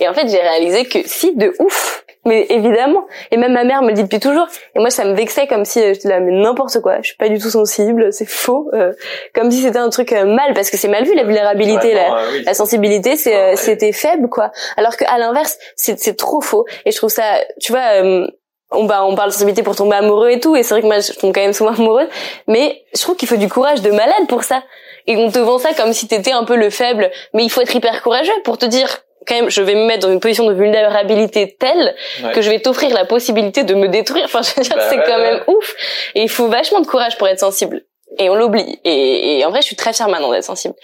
Et 0.00 0.08
en 0.08 0.14
fait 0.14 0.28
j'ai 0.28 0.38
réalisé 0.40 0.84
que 0.84 0.98
si 1.06 1.34
de 1.36 1.52
ouf 1.58 2.04
mais 2.24 2.44
évidemment. 2.50 3.06
Et 3.30 3.36
même 3.38 3.52
ma 3.52 3.64
mère 3.64 3.80
me 3.80 3.88
le 3.88 3.94
dit 3.94 4.02
depuis 4.02 4.18
toujours. 4.20 4.46
Et 4.74 4.80
moi 4.80 4.90
ça 4.90 5.04
me 5.06 5.14
vexait 5.14 5.46
comme 5.46 5.64
si 5.64 5.80
euh, 5.80 5.94
j'étais 5.94 6.08
là 6.08 6.20
mais 6.20 6.32
n'importe 6.32 6.80
quoi 6.80 6.96
je 7.00 7.08
suis 7.08 7.16
pas 7.16 7.28
du 7.28 7.38
tout 7.38 7.48
sensible 7.50 8.12
c'est 8.12 8.28
faux 8.28 8.68
euh, 8.74 8.92
comme 9.34 9.50
si 9.50 9.62
c'était 9.62 9.78
un 9.78 9.88
truc 9.90 10.12
euh, 10.12 10.24
mal 10.26 10.52
parce 10.52 10.68
que 10.70 10.76
c'est 10.76 10.88
mal 10.88 11.04
vu 11.04 11.14
la 11.14 11.24
vulnérabilité 11.24 11.94
la, 11.94 12.12
Ouais, 12.14 12.20
oui. 12.32 12.42
la 12.44 12.54
sensibilité 12.54 13.16
c'est 13.16 13.34
euh, 13.36 13.50
Ouais. 13.50 13.56
c'était 13.56 13.92
faible 13.92 14.28
quoi. 14.28 14.50
Alors 14.76 14.96
que 14.96 15.04
à 15.08 15.18
l'inverse 15.18 15.56
c'est 15.76 15.98
c'est 15.98 16.14
trop 16.16 16.40
faux. 16.40 16.66
Et 16.84 16.90
je 16.90 16.96
trouve 16.96 17.10
ça 17.10 17.38
tu 17.60 17.72
vois 17.72 18.02
euh, 18.02 18.26
on, 18.72 18.84
bah, 18.84 19.04
on 19.04 19.14
parle 19.14 19.28
de 19.28 19.32
sensibilité 19.32 19.62
pour 19.62 19.76
tomber 19.76 19.96
amoureux 19.96 20.30
et 20.30 20.40
tout, 20.40 20.56
et 20.56 20.62
c'est 20.62 20.74
vrai 20.74 20.82
que 20.82 20.86
moi, 20.86 21.00
je 21.00 21.12
tombe 21.12 21.34
quand 21.34 21.40
même 21.40 21.52
souvent 21.52 21.72
amoureuse, 21.72 22.08
mais 22.46 22.84
je 22.94 23.00
trouve 23.00 23.16
qu'il 23.16 23.28
faut 23.28 23.36
du 23.36 23.48
courage 23.48 23.80
de 23.82 23.90
malade 23.90 24.26
pour 24.28 24.42
ça. 24.44 24.62
Et 25.06 25.16
on 25.16 25.30
te 25.30 25.38
vend 25.38 25.58
ça 25.58 25.72
comme 25.74 25.92
si 25.94 26.06
t'étais 26.06 26.32
un 26.32 26.44
peu 26.44 26.56
le 26.56 26.68
faible, 26.70 27.10
mais 27.32 27.44
il 27.44 27.48
faut 27.50 27.60
être 27.62 27.74
hyper 27.74 28.02
courageux 28.02 28.32
pour 28.44 28.58
te 28.58 28.66
dire, 28.66 28.98
quand 29.26 29.34
même, 29.34 29.50
je 29.50 29.62
vais 29.62 29.74
me 29.74 29.84
mettre 29.86 30.06
dans 30.06 30.12
une 30.12 30.20
position 30.20 30.46
de 30.46 30.52
vulnérabilité 30.54 31.56
telle 31.58 31.94
Ouais. 32.22 32.32
que 32.32 32.40
je 32.42 32.50
vais 32.50 32.60
t'offrir 32.60 32.90
la 32.94 33.04
possibilité 33.04 33.62
de 33.64 33.74
me 33.74 33.88
détruire. 33.88 34.24
Enfin, 34.26 34.40
je 34.42 34.54
veux 34.54 34.62
dire, 34.62 34.76
Bah 34.76 34.82
c'est 34.88 34.96
ouais, 34.98 35.04
quand 35.06 35.16
ouais. 35.16 35.32
même 35.32 35.42
ouf. 35.46 35.74
Et 36.14 36.22
il 36.22 36.28
faut 36.30 36.48
vachement 36.48 36.80
de 36.80 36.86
courage 36.86 37.16
pour 37.18 37.28
être 37.28 37.38
sensible. 37.40 37.82
Et 38.18 38.30
on 38.30 38.34
l'oublie. 38.34 38.80
Et, 38.84 39.38
et 39.38 39.44
en 39.44 39.50
vrai, 39.50 39.60
je 39.60 39.66
suis 39.66 39.76
très 39.76 39.92
fière 39.92 40.08
maintenant 40.08 40.30
d'être 40.30 40.44
sensible. 40.44 40.74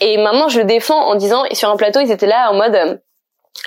Et 0.00 0.16
maintenant, 0.18 0.48
je 0.48 0.58
le 0.58 0.64
défends 0.64 0.98
en 1.06 1.14
disant, 1.16 1.44
et 1.44 1.54
sur 1.54 1.68
un 1.70 1.76
plateau, 1.76 2.00
ils 2.00 2.10
étaient 2.10 2.26
là 2.26 2.50
en 2.50 2.54
mode, 2.54 2.74
euh, 2.74 2.94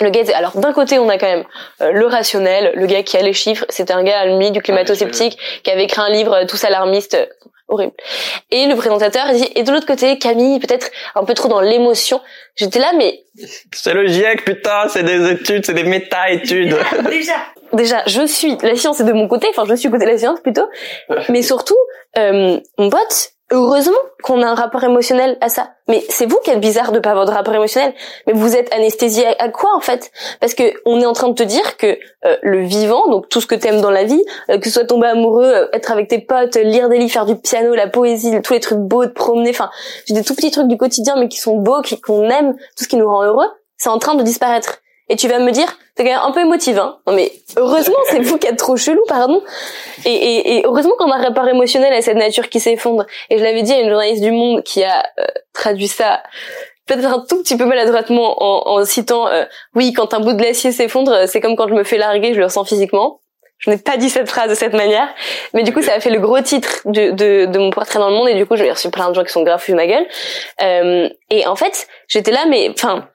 le 0.00 0.10
gars, 0.10 0.22
alors 0.34 0.56
d'un 0.56 0.72
côté, 0.72 0.98
on 0.98 1.08
a 1.08 1.18
quand 1.18 1.26
même 1.26 1.44
euh, 1.80 1.92
le 1.92 2.06
rationnel, 2.06 2.72
le 2.74 2.86
gars 2.86 3.02
qui 3.02 3.16
a 3.16 3.22
les 3.22 3.32
chiffres, 3.32 3.66
c'était 3.68 3.92
un 3.92 4.02
gars 4.02 4.18
allemand 4.18 4.50
du 4.50 4.62
climato-sceptique 4.62 5.38
qui 5.62 5.70
avait 5.70 5.84
écrit 5.84 6.00
un 6.00 6.10
livre 6.10 6.34
euh, 6.34 6.46
tous 6.46 6.62
alarmiste, 6.64 7.14
euh, 7.14 7.26
horrible. 7.68 7.92
Et 8.50 8.66
le 8.66 8.76
présentateur 8.76 9.26
il 9.30 9.36
dit, 9.36 9.52
et 9.54 9.62
de 9.62 9.72
l'autre 9.72 9.86
côté, 9.86 10.18
Camille, 10.18 10.58
peut-être 10.58 10.90
un 11.14 11.24
peu 11.24 11.34
trop 11.34 11.48
dans 11.48 11.60
l'émotion. 11.60 12.20
J'étais 12.56 12.78
là, 12.78 12.92
mais 12.96 13.20
C'est 13.72 13.94
le 13.94 14.06
GIEC, 14.06 14.44
putain, 14.44 14.88
c'est 14.88 15.02
des 15.02 15.30
études, 15.30 15.66
c'est 15.66 15.74
des 15.74 15.84
méta-études. 15.84 16.76
déjà, 17.08 17.34
déjà, 17.72 18.02
je 18.06 18.26
suis 18.26 18.56
la 18.62 18.76
science 18.76 19.00
est 19.00 19.04
de 19.04 19.12
mon 19.12 19.28
côté, 19.28 19.48
enfin 19.50 19.64
je 19.68 19.74
suis 19.74 19.90
côté 19.90 20.04
de 20.04 20.10
la 20.10 20.18
science 20.18 20.40
plutôt, 20.40 20.68
mais 21.28 21.42
surtout, 21.42 21.78
euh, 22.18 22.58
mon 22.78 22.90
pote, 22.90 23.32
heureusement 23.50 23.98
qu'on 24.22 24.42
a 24.42 24.46
un 24.46 24.54
rapport 24.54 24.84
émotionnel 24.84 25.36
à 25.40 25.48
ça. 25.48 25.70
Mais 25.88 26.04
c'est 26.08 26.26
vous 26.26 26.38
qui 26.44 26.50
êtes 26.50 26.60
bizarre 26.60 26.92
de 26.92 27.00
pas 27.00 27.10
avoir 27.10 27.26
de 27.26 27.32
rapport 27.32 27.54
émotionnel. 27.54 27.94
Mais 28.26 28.32
vous 28.32 28.54
êtes 28.56 28.72
anesthésié 28.72 29.26
à, 29.40 29.48
quoi 29.48 29.74
en 29.74 29.80
fait? 29.80 30.12
Parce 30.40 30.54
que 30.54 30.72
on 30.84 31.00
est 31.00 31.06
en 31.06 31.12
train 31.12 31.28
de 31.28 31.34
te 31.34 31.42
dire 31.42 31.76
que 31.76 31.98
euh, 32.24 32.36
le 32.42 32.62
vivant, 32.62 33.08
donc 33.08 33.28
tout 33.28 33.40
ce 33.40 33.46
que 33.46 33.54
t'aimes 33.54 33.80
dans 33.80 33.90
la 33.90 34.04
vie, 34.04 34.22
euh, 34.50 34.58
que 34.58 34.66
ce 34.66 34.74
soit 34.74 34.84
tomber 34.84 35.08
amoureux, 35.08 35.52
euh, 35.52 35.68
être 35.72 35.90
avec 35.90 36.08
tes 36.08 36.20
potes, 36.20 36.56
lire 36.56 36.88
des 36.88 36.98
livres, 36.98 37.12
faire 37.12 37.26
du 37.26 37.36
piano, 37.36 37.74
la 37.74 37.88
poésie, 37.88 38.40
tous 38.42 38.52
les 38.52 38.60
trucs 38.60 38.78
beaux, 38.78 39.04
de 39.04 39.10
promener, 39.10 39.50
enfin, 39.50 39.70
des 40.08 40.22
tout 40.22 40.34
petits 40.34 40.50
trucs 40.50 40.68
du 40.68 40.76
quotidien 40.76 41.16
mais 41.16 41.28
qui 41.28 41.38
sont 41.38 41.56
beaux, 41.56 41.82
qu'on 42.04 42.28
aime, 42.30 42.54
tout 42.76 42.84
ce 42.84 42.88
qui 42.88 42.96
nous 42.96 43.08
rend 43.08 43.24
heureux, 43.24 43.48
c'est 43.76 43.90
en 43.90 43.98
train 43.98 44.14
de 44.14 44.22
disparaître. 44.22 44.80
Et 45.10 45.16
tu 45.16 45.28
vas 45.28 45.38
me 45.40 45.50
dire, 45.50 45.66
t'es 45.96 46.04
quand 46.04 46.10
même 46.10 46.20
un 46.22 46.30
peu 46.30 46.40
émotive, 46.40 46.78
hein. 46.78 46.98
Non 47.06 47.12
mais 47.12 47.30
heureusement, 47.58 47.98
c'est 48.08 48.20
vous 48.20 48.38
qui 48.38 48.46
êtes 48.46 48.56
trop 48.56 48.76
chelou, 48.76 49.02
pardon. 49.08 49.42
Et, 50.06 50.10
et, 50.14 50.56
et 50.56 50.62
heureusement 50.64 50.94
qu'on 50.98 51.10
a 51.10 51.16
un 51.16 51.22
rapport 51.22 51.46
émotionnel 51.48 51.92
à 51.92 52.00
cette 52.00 52.16
nature 52.16 52.48
qui 52.48 52.60
s'effondre. 52.60 53.04
Et 53.28 53.36
je 53.38 53.44
l'avais 53.44 53.62
dit 53.62 53.72
à 53.72 53.80
une 53.80 53.90
journaliste 53.90 54.22
du 54.22 54.30
Monde 54.30 54.62
qui 54.62 54.82
a 54.84 55.02
euh, 55.18 55.24
traduit 55.52 55.88
ça 55.88 56.22
peut-être 56.86 57.06
un 57.06 57.24
tout 57.28 57.42
petit 57.42 57.56
peu 57.56 57.66
maladroitement 57.66 58.42
en, 58.42 58.78
en 58.78 58.84
citant 58.84 59.28
euh, 59.28 59.44
oui 59.74 59.92
quand 59.92 60.14
un 60.14 60.20
bout 60.20 60.32
de 60.32 60.38
glacier 60.38 60.72
s'effondre 60.72 61.28
c'est 61.28 61.40
comme 61.40 61.54
quand 61.54 61.68
je 61.68 61.74
me 61.74 61.84
fais 61.84 61.98
larguer 61.98 62.34
je 62.34 62.38
le 62.40 62.46
ressens 62.46 62.64
physiquement 62.64 63.20
je 63.58 63.70
n'ai 63.70 63.76
pas 63.76 63.96
dit 63.96 64.10
cette 64.10 64.28
phrase 64.28 64.48
de 64.50 64.56
cette 64.56 64.72
manière 64.72 65.06
mais 65.54 65.62
du 65.62 65.72
coup 65.72 65.82
ça 65.82 65.92
a 65.94 66.00
fait 66.00 66.10
le 66.10 66.18
gros 66.18 66.40
titre 66.40 66.80
de, 66.86 67.10
de, 67.12 67.46
de 67.46 67.58
mon 67.60 67.70
portrait 67.70 68.00
dans 68.00 68.08
le 68.08 68.16
monde 68.16 68.28
et 68.28 68.34
du 68.34 68.44
coup 68.44 68.56
j'ai 68.56 68.68
reçu 68.68 68.90
plein 68.90 69.08
de 69.10 69.14
gens 69.14 69.22
qui 69.22 69.30
sont 69.30 69.44
grave 69.44 69.60
fous 69.62 69.74
ma 69.74 69.86
gueule 69.86 70.04
Euh, 70.62 71.08
et 71.30 71.46
en 71.46 71.54
fait 71.54 71.86
j'étais 72.08 72.32
là 72.32 72.44
mais 72.48 72.70
enfin 72.70 73.08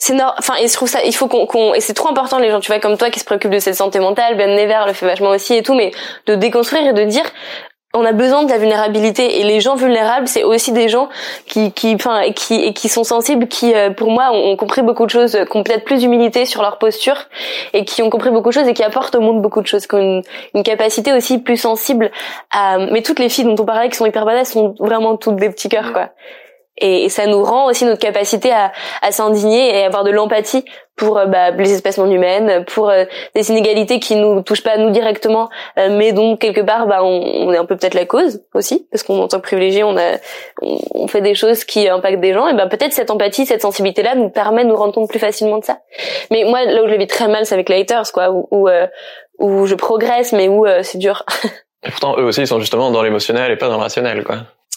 c'est 0.00 0.14
nor- 0.14 0.34
enfin 0.38 0.54
et 0.56 0.66
je 0.66 0.72
trouve 0.72 0.88
ça 0.88 1.00
il 1.04 1.14
faut 1.14 1.28
qu'on 1.28 1.46
qu'on 1.46 1.74
et 1.74 1.80
c'est 1.80 1.94
trop 1.94 2.08
important 2.08 2.38
les 2.38 2.50
gens 2.50 2.58
tu 2.58 2.72
vois 2.72 2.80
comme 2.80 2.96
toi 2.96 3.10
qui 3.10 3.20
se 3.20 3.24
préoccupent 3.24 3.52
de 3.52 3.58
cette 3.60 3.76
santé 3.76 4.00
mentale 4.00 4.36
Ben 4.36 4.56
Never 4.56 4.80
le 4.86 4.92
fait 4.94 5.06
vachement 5.06 5.30
aussi 5.30 5.54
et 5.54 5.62
tout 5.62 5.74
mais 5.74 5.92
de 6.26 6.34
déconstruire 6.34 6.88
et 6.88 6.92
de 6.92 7.04
dire 7.04 7.24
on 7.92 8.04
a 8.04 8.12
besoin 8.12 8.44
de 8.44 8.50
la 8.50 8.58
vulnérabilité. 8.58 9.40
Et 9.40 9.44
les 9.44 9.60
gens 9.60 9.74
vulnérables 9.74 10.28
c'est 10.28 10.44
aussi 10.44 10.72
des 10.72 10.88
gens 10.88 11.08
qui 11.46 11.72
qui 11.72 11.94
enfin 11.94 12.30
qui 12.32 12.54
et 12.54 12.72
qui 12.72 12.88
sont 12.88 13.04
sensibles 13.04 13.48
qui 13.48 13.74
euh, 13.74 13.90
pour 13.90 14.10
moi 14.10 14.30
ont, 14.32 14.56
compris 14.56 14.82
beaucoup 14.82 15.06
de 15.06 15.10
choses 15.10 15.32
qui 15.32 15.56
ont 15.56 15.64
peut-être 15.64 15.84
plus 15.84 15.98
d'humilité 15.98 16.44
sur 16.44 16.62
leur 16.62 16.78
posture 16.78 17.16
et 17.72 17.84
qui 17.84 18.02
ont 18.02 18.10
compris 18.10 18.30
beaucoup 18.30 18.50
de 18.50 18.54
choses 18.54 18.68
et 18.68 18.74
qui 18.74 18.84
apportent 18.84 19.16
au 19.16 19.20
monde 19.20 19.42
beaucoup 19.42 19.60
de 19.60 19.66
choses 19.66 19.86
qui 19.86 19.94
ont 19.96 19.98
une, 19.98 20.22
une 20.54 20.62
capacité 20.62 21.12
aussi 21.12 21.38
plus 21.38 21.56
sensible 21.56 22.10
à 22.52 22.78
mais 22.78 23.02
toutes 23.02 23.18
les 23.18 23.28
filles 23.28 23.44
dont 23.44 23.56
on 23.58 23.66
parlait 23.66 23.88
qui 23.88 23.96
sont 23.96 24.06
hyper 24.06 24.24
badass 24.24 24.52
sont 24.52 24.74
vraiment 24.78 25.16
toutes 25.16 25.36
des 25.36 25.50
petits 25.50 25.68
cœurs 25.68 25.92
quoi 25.92 26.10
et, 26.80 27.04
et 27.04 27.08
ça 27.08 27.26
nous 27.26 27.42
rend 27.42 27.66
aussi 27.66 27.84
notre 27.84 28.00
capacité 28.00 28.52
à, 28.52 28.72
à 29.02 29.12
s'indigner 29.12 29.78
et 29.78 29.84
avoir 29.84 30.04
de 30.04 30.10
l'empathie 30.10 30.64
pour 30.96 31.16
euh, 31.16 31.24
bah, 31.26 31.50
les 31.50 31.72
espèces 31.72 31.96
non 31.96 32.10
humaines, 32.10 32.64
pour 32.66 32.90
euh, 32.90 33.04
des 33.34 33.50
inégalités 33.50 34.00
qui 34.00 34.16
nous 34.16 34.42
touchent 34.42 34.62
pas 34.62 34.76
nous 34.76 34.90
directement, 34.90 35.48
euh, 35.78 35.88
mais 35.90 36.12
dont 36.12 36.36
quelque 36.36 36.60
part 36.60 36.86
bah, 36.86 37.02
on, 37.02 37.22
on 37.48 37.52
est 37.52 37.56
un 37.56 37.64
peu 37.64 37.76
peut-être 37.76 37.94
la 37.94 38.04
cause 38.04 38.42
aussi, 38.54 38.86
parce 38.90 39.02
qu'en 39.02 39.26
tant 39.26 39.38
que 39.38 39.42
privilégié, 39.42 39.82
on 39.82 39.96
a 39.96 40.18
on, 40.60 40.78
on 40.94 41.06
fait 41.08 41.22
des 41.22 41.34
choses 41.34 41.64
qui 41.64 41.88
impactent 41.88 42.20
des 42.20 42.34
gens, 42.34 42.48
et 42.48 42.54
ben 42.54 42.68
peut-être 42.68 42.92
cette 42.92 43.10
empathie, 43.10 43.46
cette 43.46 43.62
sensibilité-là 43.62 44.14
nous 44.14 44.28
permet 44.28 44.64
de 44.64 44.68
nous 44.68 44.76
rendre 44.76 44.92
compte 44.92 45.08
plus 45.08 45.18
facilement 45.18 45.58
de 45.58 45.64
ça. 45.64 45.78
Mais 46.30 46.44
moi, 46.44 46.64
là 46.64 46.82
où 46.82 46.86
je 46.86 46.92
le 46.92 46.98
vis 46.98 47.06
très 47.06 47.28
mal, 47.28 47.46
c'est 47.46 47.54
avec 47.54 47.70
les 47.70 47.80
haters, 47.80 48.12
quoi, 48.12 48.30
où, 48.30 48.46
où, 48.50 48.68
euh, 48.68 48.86
où 49.38 49.66
je 49.66 49.74
progresse, 49.74 50.32
mais 50.32 50.48
où 50.48 50.66
euh, 50.66 50.82
c'est 50.82 50.98
dur. 50.98 51.24
Et 51.82 51.90
pourtant, 51.90 52.18
eux 52.18 52.24
aussi, 52.24 52.42
ils 52.42 52.46
sont 52.46 52.60
justement 52.60 52.90
dans 52.90 53.02
l'émotionnel 53.02 53.50
et 53.50 53.56
pas 53.56 53.68
dans 53.68 53.76
le 53.76 53.82
rationnel, 53.82 54.22
quoi. 54.22 54.36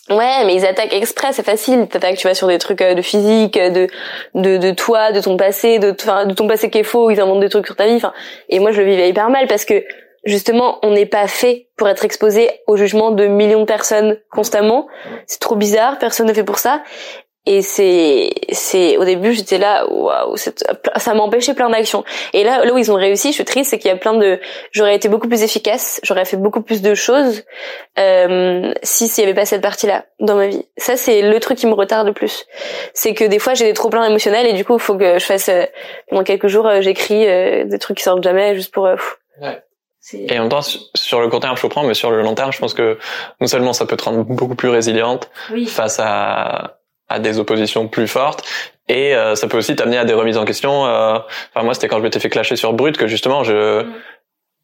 Ouais, 0.10 0.44
mais 0.46 0.56
ils 0.56 0.66
attaquent 0.66 0.94
exprès, 0.94 1.32
c'est 1.32 1.46
facile. 1.46 1.88
T'attaques, 1.88 2.18
tu 2.18 2.28
vas 2.28 2.34
sur 2.34 2.48
des 2.48 2.58
trucs 2.58 2.82
euh, 2.82 2.94
de 2.94 3.02
physique, 3.02 3.58
de 3.58 3.88
de 4.36 4.58
de 4.58 4.72
toi, 4.72 5.14
de 5.14 5.22
ton 5.22 5.38
passé, 5.38 5.80
de 5.80 5.92
de 5.92 6.34
ton 6.34 6.48
passé 6.48 6.70
qui 6.70 6.80
est 6.80 6.84
faux. 6.84 7.10
Ils 7.10 7.22
inventent 7.22 7.40
des 7.40 7.50
trucs 7.50 7.66
sur 7.66 7.78
ta 7.78 7.86
vie. 7.86 8.02
Et 8.50 8.60
moi 8.60 8.72
je 8.72 8.82
le 8.82 8.90
vivais 8.90 9.08
hyper 9.08 9.30
mal 9.30 9.48
parce 9.48 9.64
que 9.64 9.84
justement, 10.26 10.80
on 10.84 10.92
n'est 10.92 11.06
pas 11.06 11.28
fait 11.28 11.68
pour 11.78 11.88
être 11.88 12.04
exposé 12.04 12.50
au 12.68 12.76
jugement 12.76 13.12
de 13.12 13.28
millions 13.28 13.62
de 13.62 13.66
personnes 13.66 14.18
constamment. 14.30 14.88
C'est 15.26 15.40
trop 15.40 15.56
bizarre, 15.56 15.98
personne 16.00 16.28
n'est 16.28 16.34
fait 16.34 16.44
pour 16.44 16.60
ça. 16.60 16.84
Et 17.46 17.62
c'est, 17.62 18.30
c'est, 18.54 18.96
au 18.96 19.04
début, 19.04 19.34
j'étais 19.34 19.58
là, 19.58 19.86
waouh, 19.92 20.38
ça 20.38 21.14
m'empêchait 21.14 21.54
plein 21.54 21.70
d'actions. 21.70 22.06
Et 22.32 22.46
là, 22.46 22.64
là 22.64 22.74
où 22.74 22.78
ils 22.78 22.90
ont 22.90 22.96
réussi, 22.96 23.30
je 23.30 23.34
suis 23.34 23.44
triste, 23.44 23.72
c'est 23.72 23.80
qu'il 23.80 23.90
y 23.90 23.94
a 23.94 23.98
plein 23.98 24.14
de, 24.14 24.40
j'aurais 24.72 24.96
été 24.96 25.10
beaucoup 25.10 25.28
plus 25.28 25.44
efficace, 25.44 26.00
j'aurais 26.04 26.24
fait 26.24 26.38
beaucoup 26.38 26.62
plus 26.62 26.82
de 26.82 26.96
choses, 26.96 27.44
euh, 28.00 28.74
si 28.82 29.10
s'il 29.10 29.24
y 29.24 29.28
avait 29.28 29.34
pas 29.36 29.46
cette 29.46 29.62
partie-là 29.62 30.06
dans 30.22 30.36
ma 30.36 30.48
vie. 30.48 30.66
Ça, 30.78 30.96
c'est 30.96 31.22
le 31.22 31.38
truc 31.42 31.58
qui 31.58 31.68
me 31.68 31.74
retarde 31.74 32.08
le 32.08 32.14
plus. 32.14 32.46
C'est 32.94 33.14
que 33.14 33.26
des 33.26 33.40
fois, 33.40 33.56
j'ai 33.56 33.66
des 33.66 33.74
trop 33.74 33.90
pleins 33.90 34.06
émotionnels 34.06 34.46
et 34.48 34.54
du 34.54 34.64
coup, 34.64 34.76
il 34.76 34.82
faut 34.82 34.96
que 34.96 35.20
je 35.20 35.26
fasse, 35.26 35.50
euh, 35.50 35.66
pendant 36.10 36.24
quelques 36.24 36.48
jours, 36.48 36.66
euh, 36.66 36.80
j'écris 36.80 37.28
euh, 37.28 37.66
des 37.66 37.78
trucs 37.80 37.98
qui 37.98 38.04
sortent 38.04 38.24
jamais 38.24 38.56
juste 38.56 38.74
pour, 38.74 38.86
euh. 38.86 38.96
Ouais. 39.42 39.62
Et 40.14 40.38
en 40.38 40.44
même 40.44 40.50
temps, 40.50 40.62
su- 40.62 40.80
sur 40.96 41.22
le 41.22 41.30
court 41.30 41.40
terme, 41.40 41.56
je 41.58 41.62
comprends, 41.62 41.84
mais 41.84 41.94
sur 41.94 42.12
le 42.12 42.22
long 42.22 42.36
terme, 42.36 42.52
je 42.54 42.60
pense 42.60 42.74
que 42.74 42.98
non 43.40 43.48
seulement 43.48 43.72
ça 43.74 43.86
peut 43.86 43.96
te 43.98 44.04
rendre 44.04 44.24
beaucoup 44.24 44.56
plus 44.56 44.68
résiliente 44.70 45.30
Oui. 45.52 45.66
face 45.66 45.98
à, 46.02 46.78
à 47.14 47.20
des 47.20 47.40
oppositions 47.40 47.88
plus 47.88 48.08
fortes, 48.08 48.44
et 48.90 49.16
euh, 49.16 49.36
ça 49.36 49.48
peut 49.48 49.58
aussi 49.58 49.76
t'amener 49.76 49.98
à 49.98 50.06
des 50.06 50.14
remises 50.14 50.38
en 50.38 50.46
question. 50.46 50.86
euh, 50.86 51.18
Enfin, 51.54 51.64
moi, 51.64 51.74
c'était 51.74 51.88
quand 51.88 51.98
je 51.98 52.04
m'étais 52.04 52.20
fait 52.20 52.30
clasher 52.30 52.56
sur 52.56 52.74
Brut 52.74 52.98
que 52.98 53.08
justement, 53.08 53.44
je 53.44 53.84
Mm. 53.84 53.94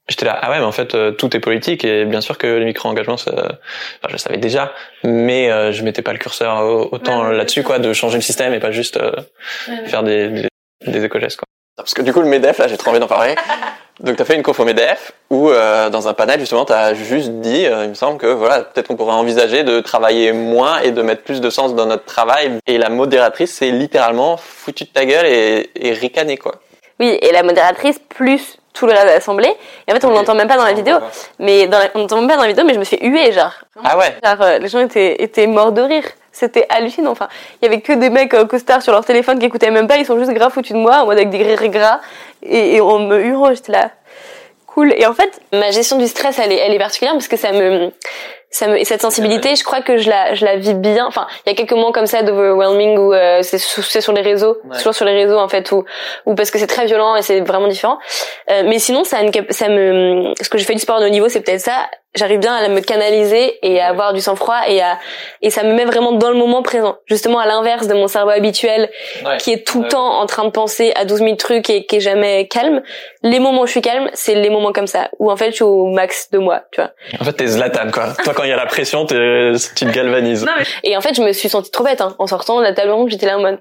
j'étais 0.10 0.26
là, 0.26 0.38
ah 0.42 0.50
ouais, 0.50 0.58
mais 0.60 0.66
en 0.66 0.72
fait, 0.72 0.96
euh, 0.96 1.12
tout 1.12 1.36
est 1.38 1.40
politique, 1.40 1.86
et 1.86 2.04
bien 2.06 2.20
sûr 2.22 2.38
que 2.40 2.48
les 2.48 2.66
micro-engagements, 2.66 3.18
ça- 3.18 3.32
enfin, 3.34 4.08
je 4.08 4.14
le 4.14 4.18
savais 4.18 4.38
déjà, 4.38 4.74
mais 5.04 5.52
euh, 5.52 5.72
je 5.72 5.84
mettais 5.84 6.02
pas 6.02 6.14
le 6.14 6.18
curseur 6.20 6.58
au- 6.66 6.90
autant 6.92 7.22
Ouais, 7.22 7.30
ouais, 7.30 7.38
là-dessus, 7.38 7.62
quoi, 7.64 7.78
de 7.80 7.94
changer 7.94 8.16
le 8.18 8.22
système 8.24 8.54
et 8.54 8.60
pas 8.60 8.72
juste 8.72 8.98
euh, 8.98 9.12
ouais. 9.68 9.86
faire 9.88 10.02
des, 10.04 10.30
des, 10.30 10.48
des 10.88 11.06
éco-gestes, 11.06 11.38
quoi. 11.38 11.46
Parce 11.80 11.94
que 11.94 12.02
du 12.02 12.14
coup, 12.14 12.22
le 12.22 12.28
MEDEF, 12.28 12.58
là, 12.60 12.68
j'ai 12.68 12.78
trop 12.78 12.92
envie 12.92 13.00
d'en 13.00 13.08
parler. 13.08 13.36
Donc, 14.00 14.16
tu 14.16 14.22
as 14.22 14.26
fait 14.26 14.36
une 14.36 14.44
conf 14.44 14.58
au 14.60 14.64
MEDEF 14.66 15.12
où, 15.30 15.50
euh, 15.50 15.90
dans 15.90 16.08
un 16.08 16.14
panel, 16.14 16.40
justement, 16.40 16.64
tu 16.64 16.72
as 16.72 16.94
juste 16.94 17.32
dit, 17.42 17.66
euh, 17.66 17.84
il 17.84 17.90
me 17.90 17.94
semble 17.96 18.18
que, 18.18 18.28
voilà, 18.28 18.62
peut-être 18.62 18.88
qu'on 18.88 18.96
pourrait 18.96 19.12
envisager 19.14 19.64
de 19.64 19.82
travailler 19.82 20.32
moins 20.32 20.80
et 20.80 20.92
de 20.92 21.02
mettre 21.02 21.24
plus 21.24 21.42
de 21.42 21.50
sens 21.50 21.76
dans 21.76 21.86
notre 21.86 22.06
travail. 22.06 22.52
Et 22.66 22.78
la 22.78 22.88
modératrice, 22.90 23.54
c'est 23.54 23.72
littéralement 23.72 24.38
foutu 24.38 24.86
de 24.86 24.90
ta 24.90 25.04
gueule 25.06 25.26
et, 25.26 25.70
et 25.76 25.92
ricané, 25.92 26.38
quoi. 26.38 26.56
Oui, 27.02 27.18
et 27.22 27.32
la 27.34 27.44
modératrice 27.44 28.00
plus 28.08 28.58
tout 28.74 28.86
le 28.86 28.94
reste 28.94 29.06
de 29.08 29.10
l'assemblée. 29.12 29.54
Et 29.88 29.92
en 29.92 29.96
fait, 29.96 30.06
on 30.06 30.12
l'entend 30.12 30.36
même 30.36 30.48
pas 30.48 30.56
dans 30.58 30.64
la 30.64 30.74
vidéo, 30.74 30.96
mais 31.40 31.68
dans 31.68 31.80
la- 31.80 31.90
on 31.96 32.00
l'entend 32.00 32.18
même 32.20 32.28
pas 32.30 32.36
dans 32.38 32.44
la 32.44 32.48
vidéo, 32.50 32.64
mais 32.66 32.74
je 32.76 32.80
me 32.80 32.84
suis 32.86 33.00
huée, 33.02 33.34
genre. 33.34 33.52
Ah 33.84 33.98
ouais 33.98 34.16
Genre, 34.24 34.42
euh, 34.42 34.60
les 34.60 34.68
gens 34.70 34.80
étaient, 34.80 35.22
étaient 35.22 35.48
morts 35.48 35.72
de 35.74 35.82
rire. 35.82 36.04
C'était 36.40 36.66
hallucinant. 36.70 37.12
Enfin, 37.12 37.28
il 37.62 37.66
y 37.66 37.68
avait 37.68 37.82
que 37.82 37.92
des 37.92 38.10
mecs 38.10 38.34
euh, 38.34 38.46
costards 38.46 38.82
sur 38.82 38.94
leur 38.94 39.04
téléphone 39.04 39.40
qui 39.40 39.46
écoutaient 39.46 39.72
même 39.72 39.88
pas. 39.88 39.98
Ils 39.98 40.06
sont 40.06 40.18
juste 40.18 40.32
grave 40.32 40.54
foutus 40.54 40.72
de 40.72 40.78
moi, 40.78 41.02
en 41.02 41.06
mode 41.06 41.18
avec 41.18 41.30
des 41.30 41.44
rires 41.44 41.68
gras. 41.68 42.00
Et, 42.42 42.76
et 42.76 42.82
on 42.82 43.00
me 43.00 43.20
hurle, 43.20 43.56
j'étais 43.58 43.74
là. 43.74 43.92
Cool. 44.66 44.94
Et 44.98 45.06
en 45.06 45.14
fait, 45.14 45.42
ma 45.52 45.72
gestion 45.72 45.98
du 45.98 46.08
stress, 46.08 46.40
elle 46.40 46.54
est, 46.54 46.58
elle 46.58 46.74
est 46.74 46.80
particulière 46.80 47.14
parce 47.14 47.28
que 47.28 47.36
ça 47.36 47.52
me, 47.52 47.92
ça 48.52 48.68
me 48.68 48.80
et 48.80 48.86
cette 48.86 49.02
sensibilité 49.02 49.56
je 49.56 49.64
crois 49.64 49.82
que 49.82 49.98
je 49.98 50.10
la 50.10 50.34
je 50.34 50.44
la 50.44 50.56
vis 50.58 50.74
bien. 50.74 51.06
Enfin 51.08 51.28
il 51.46 51.50
y 51.50 51.54
a 51.54 51.56
quelques 51.56 51.74
moments 51.74 51.92
comme 51.92 52.08
ça 52.08 52.24
d'overwhelming 52.24 52.98
où 52.98 53.14
euh, 53.14 53.42
c'est 53.44 53.58
sur 53.60 54.14
les 54.14 54.22
réseaux 54.22 54.58
toujours 54.78 54.94
sur 54.96 55.06
les 55.06 55.14
réseaux 55.14 55.38
en 55.38 55.48
fait 55.50 55.72
ou 55.72 55.86
ou 56.26 56.36
parce 56.36 56.52
que 56.52 56.58
c'est 56.58 56.68
très 56.68 56.86
violent 56.86 57.16
et 57.16 57.22
c'est 57.22 57.42
vraiment 57.42 57.68
différent. 57.68 58.00
Euh, 58.50 58.64
mais 58.66 58.80
sinon 58.80 59.04
ça 59.04 59.18
a 59.18 59.22
une, 59.22 59.32
ça 59.50 59.70
me 59.70 60.34
ce 60.42 60.50
que 60.50 60.58
je 60.58 60.66
fais 60.66 60.74
du 60.74 60.80
sport 60.80 60.98
à 60.98 61.06
haut 61.06 61.10
niveau 61.10 61.30
c'est 61.30 61.42
peut-être 61.42 61.62
ça. 61.62 61.90
J'arrive 62.16 62.40
bien 62.40 62.56
à 62.56 62.68
me 62.70 62.82
canaliser 62.82 63.60
et 63.62 63.80
à 63.80 63.90
avoir 63.90 64.14
du 64.14 64.20
sang-froid 64.20 64.62
et 64.68 64.82
à 64.82 64.98
et 65.44 65.52
ça 65.52 65.62
me 65.62 65.74
met 65.74 65.86
vraiment 65.86 66.14
dans 66.14 66.32
le 66.32 66.38
moment 66.38 66.64
présent. 66.64 66.98
Justement 67.06 67.38
à 67.38 67.46
l'inverse 67.46 67.86
de 67.86 67.94
mon 67.94 68.08
cerveau 68.08 68.32
habituel 68.32 68.90
qui 69.38 69.54
est 69.54 69.66
tout 69.66 69.84
le 69.84 69.90
temps 69.90 70.20
en 70.20 70.26
train 70.26 70.44
de 70.44 70.50
penser 70.50 70.92
à 70.96 71.06
12 71.06 71.20
000 71.20 71.36
trucs 71.36 71.70
et 71.70 71.86
qui 71.86 71.98
est 71.98 72.00
jamais 72.00 72.48
calme 72.48 72.82
les 73.22 73.40
moments 73.40 73.62
où 73.62 73.68
je 73.68 73.72
suis 73.74 73.82
calme 73.82 74.10
c'est 74.14 74.34
les 74.34 74.50
moments 74.50 74.74
comme 74.74 74.88
ça 74.88 75.10
où 75.20 75.30
en 75.30 75.38
fait 75.38 75.52
je 75.52 75.58
suis 75.58 75.64
au 75.64 75.86
max 75.86 76.32
de 76.32 76.40
moi 76.40 76.64
tu 76.72 76.82
vois. 76.82 76.90
En 77.22 77.24
fait 77.26 77.34
t'es 77.34 77.46
Zlatan 77.46 77.92
quoi. 77.94 78.16
Toi 78.24 78.34
quand 78.40 78.46
il 78.46 78.50
y 78.50 78.54
a 78.54 78.58
la 78.58 78.66
pression 78.66 79.06
tu 79.06 79.16
te 79.16 79.92
galvanises 79.92 80.46
et 80.86 80.96
en 80.96 81.02
fait 81.02 81.14
je 81.14 81.22
me 81.22 81.34
suis 81.34 81.50
sentie 81.50 81.72
trop 81.72 81.84
bête 81.84 82.00
hein. 82.00 82.16
en 82.20 82.28
sortant 82.28 82.60
de 82.60 82.64
la 82.64 82.72
table 82.72 82.92
ronde 82.92 83.10
j'étais 83.10 83.26
là 83.26 83.38
en 83.38 83.42
mode 83.42 83.60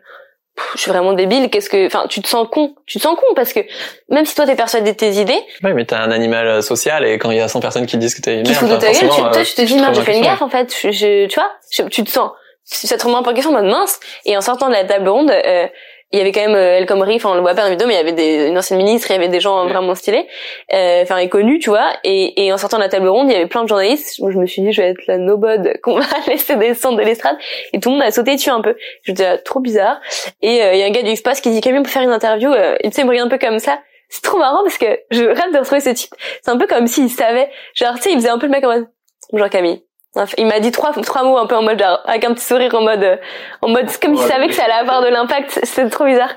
je 0.75 0.81
suis 0.81 0.91
vraiment 0.91 1.13
débile, 1.13 1.51
qu'est-ce 1.51 1.71
que, 1.71 1.87
enfin, 1.87 2.07
tu 2.09 2.21
te 2.21 2.29
sens 2.29 2.47
con, 2.51 2.75
tu 2.85 2.99
te 2.99 3.05
sens 3.05 3.17
con 3.17 3.35
parce 3.37 3.53
que 3.53 3.61
même 4.09 4.27
si 4.27 4.35
toi 4.35 4.45
t'es 4.45 4.57
persuadé 4.57 4.91
de 4.91 4.97
tes 4.97 5.13
idées. 5.13 5.41
Oui, 5.63 5.73
mais 5.73 5.85
t'es 5.85 5.95
un 5.95 6.11
animal 6.11 6.49
euh, 6.49 6.63
social 6.63 7.05
et 7.05 7.17
quand 7.17 7.31
il 7.31 7.37
y 7.37 7.41
a 7.41 7.47
100 7.47 7.61
personnes 7.61 7.87
qui 7.87 7.97
disent 7.97 8.17
que 8.17 8.23
t'es 8.23 8.41
une 8.41 8.49
merde, 8.49 8.69
de 8.69 8.77
ta 8.77 8.91
gueule, 8.91 9.09
tu, 9.09 9.21
toi, 9.21 9.45
tu 9.45 9.55
te 9.55 9.63
dis 9.63 9.77
merde, 9.77 9.95
j'ai 9.95 10.03
fait 10.03 10.17
une 10.17 10.25
gaffe 10.25 10.43
en 10.43 10.49
fait, 10.49 10.75
je, 10.75 11.27
tu 11.27 11.35
vois, 11.35 11.53
tu 11.91 12.03
te 12.03 12.11
sens, 12.11 12.33
ça 12.65 12.99
te 12.99 13.05
remet 13.05 13.17
un 13.17 13.23
peu 13.23 13.31
en 13.31 13.35
question, 13.35 13.51
en 13.51 13.63
mode 13.63 13.71
mince. 13.71 13.99
Et 14.25 14.37
en 14.37 14.41
sortant 14.41 14.69
de 14.69 14.75
la 14.75 14.85
table 14.85 15.09
ronde, 15.09 15.31
euh, 15.31 15.67
il 16.13 16.19
y 16.19 16.23
avait 16.23 16.33
quand 16.33 16.41
même 16.41 16.55
euh, 16.55 16.79
El 16.79 16.87
Khomri, 16.87 17.17
enfin 17.17 17.31
on 17.31 17.35
le 17.35 17.41
voit 17.41 17.55
pas 17.55 17.63
dans 17.63 17.65
la 17.65 17.71
vidéo, 17.71 17.87
mais 17.87 17.95
il 17.95 17.97
y 17.99 18.01
avait 18.01 18.13
des, 18.13 18.49
une 18.49 18.57
ancienne 18.57 18.79
ministre, 18.79 19.11
il 19.11 19.15
y 19.15 19.17
avait 19.17 19.29
des 19.29 19.41
gens 19.41 19.67
vraiment 19.67 19.95
stylés, 19.95 20.27
euh, 20.73 21.03
enfin 21.03 21.19
et 21.19 21.29
connus, 21.29 21.59
tu 21.59 21.69
vois. 21.69 21.93
Et, 22.03 22.47
et 22.47 22.53
en 22.53 22.57
sortant 22.57 22.79
de 22.79 22.83
la 22.83 22.89
table 22.89 23.09
ronde, 23.09 23.29
il 23.29 23.33
y 23.33 23.37
avait 23.37 23.47
plein 23.47 23.63
de 23.63 23.69
journalistes. 23.69 24.17
Je 24.19 24.39
me 24.39 24.47
suis 24.47 24.63
dit, 24.63 24.73
je 24.73 24.81
vais 24.81 24.89
être 24.89 25.07
la 25.07 25.19
nobody 25.19 25.71
qu'on 25.83 25.99
va 25.99 26.07
laisser 26.27 26.57
descendre 26.57 26.99
de 26.99 27.03
l'estrade. 27.03 27.37
Et 27.73 27.81
tout 27.81 27.91
le 27.91 27.97
monde 27.97 28.05
a 28.05 28.11
sauté 28.11 28.35
dessus 28.35 28.51
un 28.51 28.63
peu. 28.63 28.75
Je 29.03 29.13
disais, 29.13 29.27
ah, 29.27 29.39
trop 29.39 29.61
bizarre. 29.61 30.01
Et 30.41 30.63
euh, 30.63 30.75
il 30.75 30.81
y 30.81 30.83
a 30.83 30.87
un 30.87 30.91
gars 30.91 31.03
du 31.03 31.11
Express 31.11 31.41
qui 31.41 31.51
dit, 31.51 31.61
Camille, 31.61 31.83
pour 31.83 31.93
faire 31.93 32.03
une 32.03 32.11
interview, 32.11 32.51
euh, 32.53 32.77
il 32.83 33.05
me 33.05 33.11
regarde 33.11 33.27
un 33.27 33.37
peu 33.37 33.39
comme 33.39 33.59
ça. 33.59 33.79
C'est 34.09 34.23
trop 34.23 34.39
marrant 34.39 34.63
parce 34.63 34.79
que 34.79 34.87
je 35.11 35.25
rêve 35.25 35.53
de 35.53 35.59
retrouver 35.59 35.81
ce 35.81 35.91
type. 35.91 36.15
C'est 36.43 36.51
un 36.51 36.57
peu 36.57 36.67
comme 36.67 36.87
s'il 36.87 37.11
savait. 37.11 37.51
Genre, 37.75 37.95
tu 37.97 38.03
sais, 38.03 38.13
il 38.13 38.17
faisait 38.17 38.31
un 38.31 38.39
peu 38.39 38.47
le 38.47 38.53
mec 38.53 38.65
en 38.65 38.69
mode, 38.69 38.89
bonjour 39.33 39.51
Camille. 39.51 39.88
Il 40.37 40.47
m'a 40.47 40.61
dit 40.61 40.73
trois 40.73 40.93
trois 40.93 41.23
mots 41.23 41.39
un 41.39 41.47
peu 41.47 41.57
en 41.57 41.63
mode 41.63 41.79
genre, 41.79 42.01
avec 42.07 42.25
un 42.25 42.35
petit 42.35 42.45
sourire 42.45 42.75
en 42.75 42.83
mode 42.83 43.03
euh, 43.03 43.17
en 43.63 43.69
mode 43.69 43.87
comme 44.01 44.17
s'il 44.17 44.27
savait 44.27 44.49
que 44.49 44.55
ça 44.55 44.65
allait 44.65 44.73
avoir 44.75 45.03
de 45.03 45.09
l'impact. 45.09 45.61
C'est 45.63 45.89
trop 45.89 46.05
bizarre. 46.05 46.31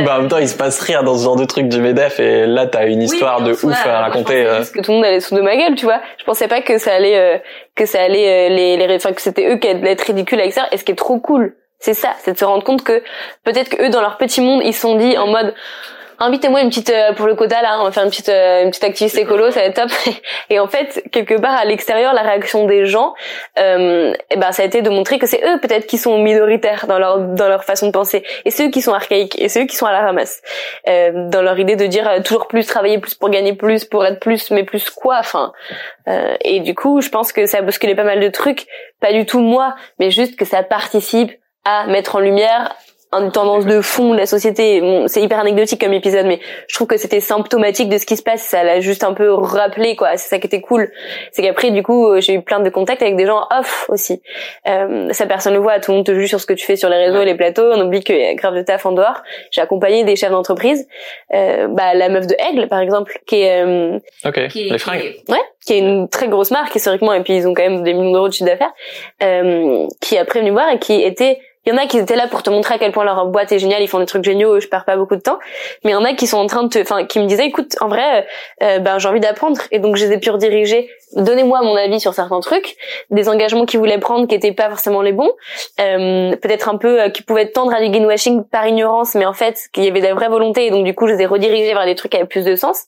Bah 0.00 0.16
en 0.16 0.20
même 0.20 0.28
temps, 0.28 0.38
il 0.38 0.48
se 0.48 0.56
passe 0.56 0.80
rien 0.80 1.02
dans 1.02 1.16
ce 1.16 1.24
genre 1.24 1.36
de 1.36 1.44
truc 1.44 1.68
du 1.68 1.80
Medef 1.80 2.20
et 2.20 2.46
là 2.46 2.66
t'as 2.66 2.86
une 2.86 3.02
histoire 3.02 3.42
de 3.42 3.52
ouf 3.52 3.86
à 3.86 4.00
raconter. 4.00 4.44
Parce 4.44 4.70
que 4.70 4.80
tout 4.80 4.90
le 4.90 4.96
monde 4.96 5.06
allait 5.06 5.20
sous 5.20 5.34
de 5.34 5.40
ma 5.40 5.56
gueule, 5.56 5.74
tu 5.74 5.84
vois. 5.84 6.00
Je 6.18 6.24
pensais 6.24 6.48
pas 6.48 6.60
que 6.60 6.78
ça 6.78 6.94
allait 6.94 7.18
euh, 7.18 7.38
que 7.74 7.86
ça 7.86 8.02
allait 8.02 8.50
euh, 8.50 8.54
les 8.54 8.76
les 8.76 8.96
enfin 8.96 9.12
que 9.12 9.22
c'était 9.22 9.48
eux 9.50 9.56
qui 9.56 9.68
allaient 9.68 9.92
être 9.92 10.02
ridicules 10.02 10.40
avec 10.40 10.52
ça. 10.52 10.66
Et 10.72 10.76
ce 10.76 10.84
qui 10.84 10.92
est 10.92 10.96
trop 10.96 11.18
cool, 11.18 11.54
c'est 11.78 11.94
ça, 11.94 12.10
c'est 12.18 12.32
de 12.32 12.38
se 12.38 12.44
rendre 12.44 12.64
compte 12.64 12.82
que 12.82 13.02
peut-être 13.44 13.70
que 13.70 13.82
eux 13.82 13.90
dans 13.90 14.00
leur 14.00 14.16
petit 14.16 14.40
monde 14.40 14.62
ils 14.64 14.74
se 14.74 14.80
sont 14.80 14.96
dit 14.96 15.16
en 15.18 15.26
mode 15.26 15.54
invitez-moi 16.18 16.60
une 16.62 16.68
petite 16.68 16.90
euh, 16.90 17.12
pour 17.12 17.26
le 17.26 17.34
quota 17.34 17.62
là, 17.62 17.78
on 17.80 17.84
va 17.84 17.92
faire 17.92 18.04
une 18.04 18.10
petite 18.10 18.28
euh, 18.28 18.64
une 18.64 18.70
petite 18.70 18.84
activité 18.84 19.20
écolo, 19.20 19.50
ça 19.50 19.60
va 19.60 19.66
être 19.66 19.74
top. 19.74 19.90
et 20.50 20.58
en 20.58 20.68
fait, 20.68 21.02
quelque 21.12 21.34
part 21.34 21.54
à 21.54 21.64
l'extérieur, 21.64 22.14
la 22.14 22.22
réaction 22.22 22.66
des 22.66 22.86
gens, 22.86 23.14
euh, 23.58 24.12
et 24.12 24.16
eh 24.30 24.36
ben 24.36 24.52
ça 24.52 24.62
a 24.62 24.66
été 24.66 24.82
de 24.82 24.90
montrer 24.90 25.18
que 25.18 25.26
c'est 25.26 25.42
eux 25.44 25.58
peut-être 25.60 25.86
qui 25.86 25.98
sont 25.98 26.18
minoritaires 26.18 26.86
dans 26.86 26.98
leur 26.98 27.18
dans 27.18 27.48
leur 27.48 27.64
façon 27.64 27.86
de 27.86 27.92
penser, 27.92 28.24
et 28.44 28.50
ceux 28.50 28.70
qui 28.70 28.82
sont 28.82 28.92
archaïques, 28.92 29.40
et 29.40 29.48
ceux 29.48 29.64
qui 29.64 29.76
sont 29.76 29.86
à 29.86 29.92
la 29.92 30.00
ramasse, 30.00 30.42
euh, 30.88 31.28
dans 31.28 31.42
leur 31.42 31.58
idée 31.58 31.76
de 31.76 31.86
dire 31.86 32.08
euh, 32.08 32.20
toujours 32.20 32.46
plus, 32.46 32.66
travailler 32.66 32.98
plus 32.98 33.14
pour 33.14 33.30
gagner 33.30 33.54
plus, 33.54 33.84
pour 33.84 34.04
être 34.04 34.20
plus, 34.20 34.50
mais 34.50 34.64
plus 34.64 34.90
quoi, 34.90 35.18
enfin. 35.18 35.52
Euh, 36.08 36.36
et 36.42 36.60
du 36.60 36.74
coup, 36.74 37.00
je 37.00 37.08
pense 37.08 37.32
que 37.32 37.46
ça 37.46 37.58
a 37.58 37.62
bousculé 37.62 37.94
pas 37.94 38.04
mal 38.04 38.20
de 38.20 38.28
trucs, 38.28 38.66
pas 39.00 39.12
du 39.12 39.26
tout 39.26 39.40
moi, 39.40 39.74
mais 39.98 40.10
juste 40.10 40.36
que 40.36 40.44
ça 40.44 40.62
participe 40.62 41.32
à 41.64 41.86
mettre 41.86 42.16
en 42.16 42.20
lumière 42.20 42.74
une 43.22 43.32
tendance 43.32 43.66
de 43.66 43.80
fond 43.80 44.12
de 44.12 44.18
la 44.18 44.26
société. 44.26 44.80
Bon, 44.80 45.08
c'est 45.08 45.22
hyper 45.22 45.38
anecdotique 45.38 45.80
comme 45.80 45.92
épisode, 45.92 46.26
mais 46.26 46.40
je 46.68 46.74
trouve 46.74 46.86
que 46.86 46.96
c'était 46.96 47.20
symptomatique 47.20 47.88
de 47.88 47.98
ce 47.98 48.06
qui 48.06 48.16
se 48.16 48.22
passe. 48.22 48.42
Ça 48.42 48.62
l'a 48.64 48.80
juste 48.80 49.04
un 49.04 49.14
peu 49.14 49.32
rappelé, 49.32 49.96
quoi. 49.96 50.16
C'est 50.16 50.28
ça 50.28 50.38
qui 50.38 50.46
était 50.46 50.60
cool. 50.60 50.90
C'est 51.32 51.42
qu'après, 51.42 51.70
du 51.70 51.82
coup, 51.82 52.08
euh, 52.08 52.20
j'ai 52.20 52.34
eu 52.34 52.42
plein 52.42 52.60
de 52.60 52.70
contacts 52.70 53.02
avec 53.02 53.16
des 53.16 53.26
gens 53.26 53.46
off 53.58 53.86
aussi. 53.88 54.22
Euh, 54.68 55.12
ça, 55.12 55.26
personne 55.26 55.54
le 55.54 55.60
voit. 55.60 55.80
Tout 55.80 55.92
le 55.92 55.98
monde 55.98 56.06
te 56.06 56.14
juge 56.14 56.28
sur 56.28 56.40
ce 56.40 56.46
que 56.46 56.54
tu 56.54 56.64
fais 56.64 56.76
sur 56.76 56.88
les 56.88 56.96
réseaux 56.96 57.20
et 57.20 57.24
les 57.24 57.34
plateaux. 57.34 57.70
On 57.72 57.80
oublie 57.80 58.02
qu'il 58.02 58.16
y 58.16 58.24
a 58.24 58.34
grave 58.34 58.54
de 58.54 58.62
taf 58.62 58.86
en 58.86 58.92
dehors. 58.92 59.22
J'ai 59.50 59.60
accompagné 59.60 60.04
des 60.04 60.16
chefs 60.16 60.30
d'entreprise. 60.30 60.86
Euh, 61.32 61.68
bah, 61.68 61.94
la 61.94 62.08
meuf 62.08 62.26
de 62.26 62.34
Aigle, 62.38 62.68
par 62.68 62.80
exemple, 62.80 63.18
qui 63.26 63.42
est... 63.42 63.62
Euh, 63.62 63.98
ok, 64.24 64.48
qui 64.48 64.70
les 64.70 64.78
fringues. 64.78 65.16
ouais, 65.28 65.42
qui 65.66 65.74
est 65.74 65.78
une 65.78 66.08
très 66.08 66.28
grosse 66.28 66.50
marque 66.50 66.74
historiquement, 66.74 67.12
et 67.12 67.22
puis 67.22 67.34
ils 67.34 67.48
ont 67.48 67.54
quand 67.54 67.62
même 67.62 67.82
des 67.82 67.94
millions 67.94 68.12
d'euros 68.12 68.28
de 68.28 68.32
chiffre 68.32 68.48
d'affaires, 68.48 68.72
euh, 69.22 69.86
qui 70.00 70.18
a 70.18 70.24
prévenu 70.24 70.50
voir 70.50 70.70
et 70.70 70.78
qui 70.78 71.02
était 71.02 71.38
il 71.66 71.70
y 71.70 71.72
en 71.72 71.78
a 71.78 71.86
qui 71.86 71.98
étaient 71.98 72.16
là 72.16 72.28
pour 72.28 72.42
te 72.42 72.50
montrer 72.50 72.74
à 72.74 72.78
quel 72.78 72.92
point 72.92 73.04
leur 73.04 73.26
boîte 73.26 73.52
est 73.52 73.58
géniale, 73.58 73.82
ils 73.82 73.88
font 73.88 73.98
des 73.98 74.06
trucs 74.06 74.24
géniaux, 74.24 74.60
je 74.60 74.68
perds 74.68 74.84
pas 74.84 74.96
beaucoup 74.96 75.16
de 75.16 75.20
temps. 75.20 75.38
Mais 75.84 75.90
il 75.90 75.94
y 75.94 75.96
en 75.96 76.04
a 76.04 76.12
qui 76.12 76.26
sont 76.26 76.38
en 76.38 76.46
train 76.46 76.62
de 76.62 76.68
te, 76.68 76.78
enfin, 76.78 77.04
qui 77.04 77.18
me 77.18 77.26
disaient, 77.26 77.46
écoute, 77.46 77.76
en 77.80 77.88
vrai, 77.88 78.26
euh, 78.62 78.78
ben 78.78 78.98
j'ai 78.98 79.08
envie 79.08 79.20
d'apprendre, 79.20 79.60
et 79.70 79.78
donc 79.78 79.96
je 79.96 80.04
les 80.04 80.12
ai 80.12 80.18
pu 80.18 80.30
rediriger. 80.30 80.90
Donnez-moi 81.16 81.62
mon 81.62 81.76
avis 81.76 82.00
sur 82.00 82.12
certains 82.12 82.40
trucs, 82.40 82.76
des 83.10 83.28
engagements 83.28 83.66
qu'ils 83.66 83.78
voulaient 83.78 83.98
prendre 83.98 84.26
qui 84.26 84.34
étaient 84.34 84.52
pas 84.52 84.68
forcément 84.68 85.00
les 85.00 85.12
bons, 85.12 85.32
euh, 85.80 86.36
peut-être 86.36 86.68
un 86.68 86.76
peu 86.76 87.02
euh, 87.02 87.08
qui 87.08 87.22
pouvaient 87.22 87.48
tendre 87.48 87.72
à 87.72 87.80
du 87.80 87.88
greenwashing 87.88 88.44
par 88.44 88.66
ignorance, 88.66 89.14
mais 89.14 89.24
en 89.24 89.32
fait 89.32 89.68
qu'il 89.72 89.84
y 89.84 89.88
avait 89.88 90.00
de 90.00 90.06
la 90.06 90.14
vraie 90.14 90.28
volonté, 90.28 90.66
et 90.66 90.70
donc 90.70 90.84
du 90.84 90.94
coup 90.94 91.06
je 91.06 91.14
les 91.14 91.22
ai 91.22 91.26
redirigés 91.26 91.72
vers 91.72 91.86
des 91.86 91.94
trucs 91.94 92.12
qui 92.12 92.18
avaient 92.18 92.26
plus 92.26 92.44
de 92.44 92.56
sens, 92.56 92.84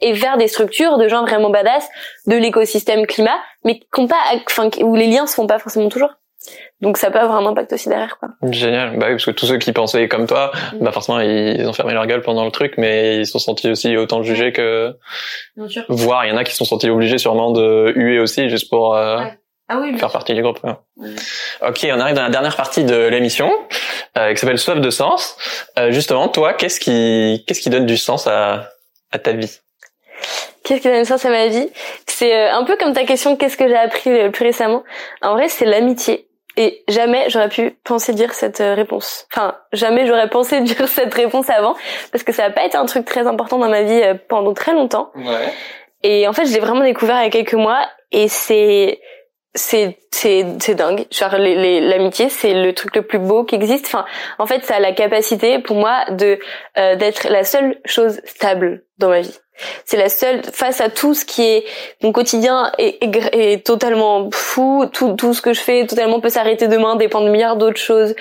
et 0.00 0.12
vers 0.12 0.36
des 0.36 0.48
structures 0.48 0.98
de 0.98 1.08
gens 1.08 1.22
vraiment 1.22 1.50
badass 1.50 1.88
de 2.26 2.36
l'écosystème 2.36 3.06
climat, 3.06 3.38
mais 3.64 3.80
qui 3.80 4.06
pas, 4.06 4.16
enfin 4.46 4.68
où 4.82 4.94
les 4.94 5.06
liens 5.06 5.26
se 5.26 5.34
font 5.34 5.46
pas 5.46 5.58
forcément 5.58 5.88
toujours. 5.88 6.10
Donc 6.80 6.96
ça 6.96 7.10
peut 7.10 7.18
avoir 7.18 7.38
un 7.38 7.46
impact 7.46 7.72
aussi 7.72 7.88
derrière 7.88 8.18
quoi. 8.18 8.30
Génial, 8.50 8.98
bah 8.98 9.06
oui, 9.08 9.12
parce 9.12 9.26
que 9.26 9.30
tous 9.30 9.46
ceux 9.46 9.58
qui 9.58 9.72
pensaient 9.72 10.08
comme 10.08 10.26
toi, 10.26 10.52
mm. 10.72 10.78
bah 10.84 10.92
forcément 10.92 11.20
ils 11.20 11.66
ont 11.66 11.72
fermé 11.72 11.92
leur 11.92 12.06
gueule 12.06 12.22
pendant 12.22 12.44
le 12.44 12.50
truc, 12.50 12.74
mais 12.78 13.18
ils 13.18 13.26
se 13.26 13.32
sont 13.32 13.38
sentis 13.38 13.70
aussi 13.70 13.96
autant 13.96 14.22
jugés 14.22 14.52
que. 14.52 14.96
Bien 15.56 15.68
sûr. 15.68 15.84
Voire 15.88 16.24
il 16.24 16.30
y 16.30 16.32
en 16.32 16.36
a 16.36 16.44
qui 16.44 16.52
se 16.52 16.58
sont 16.58 16.64
sentis 16.64 16.88
obligés 16.88 17.18
sûrement 17.18 17.52
de 17.52 17.92
huer 17.94 18.18
aussi 18.18 18.48
juste 18.48 18.70
pour 18.70 18.96
euh, 18.96 19.20
ah 19.72 19.78
oui, 19.78 19.96
faire 19.96 20.10
partie 20.10 20.34
du 20.34 20.42
groupe. 20.42 20.58
Ok, 21.62 21.86
on 21.92 22.00
arrive 22.00 22.16
dans 22.16 22.24
la 22.24 22.30
dernière 22.30 22.56
partie 22.56 22.82
de 22.82 23.06
l'émission 23.06 23.52
euh, 24.18 24.34
qui 24.34 24.40
s'appelle 24.40 24.58
Soif 24.58 24.80
de 24.80 24.90
sens. 24.90 25.36
Euh, 25.78 25.92
justement, 25.92 26.26
toi, 26.26 26.54
qu'est-ce 26.54 26.80
qui 26.80 27.44
qu'est-ce 27.46 27.60
qui 27.60 27.70
donne 27.70 27.86
du 27.86 27.96
sens 27.96 28.26
à 28.26 28.68
à 29.12 29.20
ta 29.20 29.30
vie? 29.30 29.60
Qu'est-ce 30.64 30.80
qui 30.80 30.88
donne 30.88 31.02
du 31.02 31.08
sens 31.08 31.24
à 31.24 31.30
ma 31.30 31.46
vie? 31.46 31.68
C'est 32.06 32.34
euh, 32.34 32.52
un 32.52 32.64
peu 32.64 32.76
comme 32.76 32.94
ta 32.94 33.04
question 33.04 33.36
qu'est-ce 33.36 33.56
que 33.56 33.68
j'ai 33.68 33.76
appris 33.76 34.10
le 34.10 34.32
plus 34.32 34.44
récemment? 34.44 34.82
En 35.22 35.34
vrai, 35.34 35.48
c'est 35.48 35.66
l'amitié 35.66 36.26
et 36.60 36.84
jamais 36.88 37.30
j'aurais 37.30 37.48
pu 37.48 37.70
penser 37.84 38.12
dire 38.12 38.34
cette 38.34 38.60
euh, 38.60 38.74
réponse. 38.74 39.26
Enfin, 39.32 39.56
jamais 39.72 40.06
j'aurais 40.06 40.28
pensé 40.28 40.60
dire 40.60 40.86
cette 40.88 41.14
réponse 41.14 41.48
avant, 41.48 41.74
parce 42.12 42.22
que 42.22 42.32
ça 42.32 42.42
n'a 42.42 42.50
pas 42.50 42.66
été 42.66 42.76
un 42.76 42.84
truc 42.84 43.06
très 43.06 43.26
important 43.26 43.56
dans 43.56 43.70
ma 43.70 43.82
vie 43.82 44.02
euh, 44.02 44.14
pendant 44.28 44.52
très 44.52 44.74
longtemps. 44.74 45.10
Ouais. 45.14 45.54
Et 46.02 46.28
en 46.28 46.34
fait, 46.34 46.44
je 46.44 46.52
l'ai 46.52 46.60
vraiment 46.60 46.84
découvert 46.84 47.16
il 47.20 47.24
y 47.24 47.26
a 47.28 47.30
quelques 47.30 47.54
mois, 47.54 47.86
et 48.12 48.28
c'est 48.28 49.00
c'est 49.54 49.96
c'est 50.12 50.46
c'est 50.60 50.74
dingue 50.76 51.06
genre 51.10 51.36
l'amitié 51.36 52.28
c'est 52.28 52.54
le 52.54 52.72
truc 52.72 52.94
le 52.94 53.02
plus 53.02 53.18
beau 53.18 53.42
qui 53.42 53.56
existe 53.56 53.86
enfin 53.86 54.04
en 54.38 54.46
fait 54.46 54.64
ça 54.64 54.76
a 54.76 54.78
la 54.78 54.92
capacité 54.92 55.58
pour 55.58 55.74
moi 55.74 56.04
de 56.10 56.38
euh, 56.78 56.94
d'être 56.94 57.28
la 57.28 57.42
seule 57.42 57.80
chose 57.84 58.20
stable 58.24 58.84
dans 58.98 59.08
ma 59.08 59.22
vie 59.22 59.36
c'est 59.84 59.96
la 59.96 60.08
seule 60.08 60.42
face 60.52 60.80
à 60.80 60.88
tout 60.88 61.14
ce 61.14 61.24
qui 61.24 61.42
est 61.42 61.64
mon 62.02 62.12
quotidien 62.12 62.72
est, 62.78 62.98
est, 63.34 63.66
totalement 63.66 64.30
fou. 64.32 64.86
Tout, 64.92 65.14
tout 65.14 65.34
ce 65.34 65.42
que 65.42 65.52
je 65.52 65.60
fais 65.60 65.86
totalement 65.86 66.20
peut 66.20 66.28
s'arrêter 66.28 66.68
demain, 66.68 66.96
dépend 66.96 67.20
de 67.20 67.28
milliards 67.28 67.56
d'autres 67.56 67.80
choses. 67.80 68.14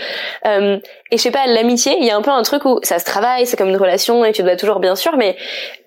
Euh, 0.46 0.78
et 1.12 1.18
je 1.18 1.22
sais 1.22 1.32
pas, 1.32 1.48
l'amitié, 1.48 1.98
il 2.00 2.06
y 2.06 2.12
a 2.12 2.16
un 2.16 2.22
peu 2.22 2.32
un 2.32 2.44
truc 2.44 2.66
où 2.66 2.80
ça 2.84 3.00
se 3.00 3.06
travaille, 3.06 3.46
c'est 3.46 3.58
comme 3.58 3.70
une 3.70 3.78
relation 3.78 4.24
et 4.26 4.32
tu 4.32 4.44
dois 4.44 4.56
toujours 4.56 4.80
bien 4.80 4.96
sûr, 4.96 5.18
mais 5.18 5.36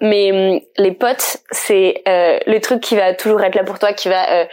mais 0.01 0.33
hum, 0.33 0.61
les 0.79 0.93
potes, 0.93 1.39
c'est 1.51 2.03
euh, 2.09 2.39
le 2.47 2.61
truc 2.61 2.81
qui 2.81 2.97
va 2.97 3.15
toujours 3.15 3.43
être 3.43 3.55
là 3.55 3.65
pour 3.65 3.79
toi, 3.79 3.93
qui 3.93 4.09
va 4.09 4.31
euh, 4.33 4.45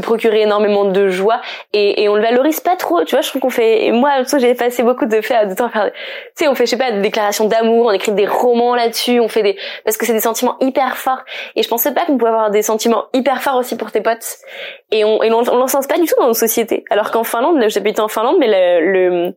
procurer 0.00 0.42
énormément 0.42 0.84
de 0.84 1.08
joie 1.08 1.40
et, 1.72 2.08
on 2.08 2.14
le 2.14 2.22
valorise 2.22 2.60
pas 2.60 2.76
trop 2.76 3.04
tu 3.04 3.14
vois 3.14 3.20
je 3.20 3.28
trouve 3.28 3.42
qu'on 3.42 3.50
fait 3.50 3.84
et 3.84 3.92
moi 3.92 4.22
j'ai 4.38 4.54
passé 4.54 4.82
beaucoup 4.82 5.04
de, 5.04 5.20
temps 5.54 5.66
à 5.66 5.70
faire 5.70 5.90
tu 5.92 6.00
sais 6.36 6.48
on 6.48 6.54
fait 6.54 6.64
je 6.64 6.70
sais 6.70 6.78
pas 6.78 6.90
des 6.90 7.00
déclarations 7.00 7.46
d'amour 7.46 7.86
on 7.86 7.90
écrit 7.90 8.12
des 8.12 8.26
romans 8.26 8.74
là-dessus 8.74 9.20
on 9.20 9.28
fait 9.28 9.42
des 9.42 9.56
parce 9.84 9.96
que 9.96 10.06
c'est 10.06 10.12
des 10.12 10.20
sentiments 10.20 10.56
hyper 10.60 10.96
forts. 10.96 11.24
Et 11.56 11.62
je 11.62 11.68
pensais 11.68 11.92
pas 11.92 12.04
qu'on 12.04 12.16
pouvait 12.16 12.30
avoir 12.30 12.50
des 12.50 12.62
sentiments 12.62 13.06
hyper 13.12 13.42
forts 13.42 13.56
aussi 13.56 13.76
pour 13.76 13.90
tes 13.90 14.00
potes. 14.00 14.36
Et 14.90 15.04
on 15.04 15.22
et 15.22 15.30
on, 15.30 15.38
on 15.38 15.56
l'en 15.56 15.66
sens 15.66 15.86
pas 15.86 15.98
du 15.98 16.06
tout 16.06 16.14
dans 16.18 16.28
nos 16.28 16.34
sociétés. 16.34 16.84
Alors 16.90 17.10
qu'en 17.10 17.24
Finlande 17.24 17.62
j'habite 17.68 18.00
en 18.00 18.08
Finlande 18.08 18.36
mais 18.38 18.48
le, 18.48 18.92
le 18.92 19.34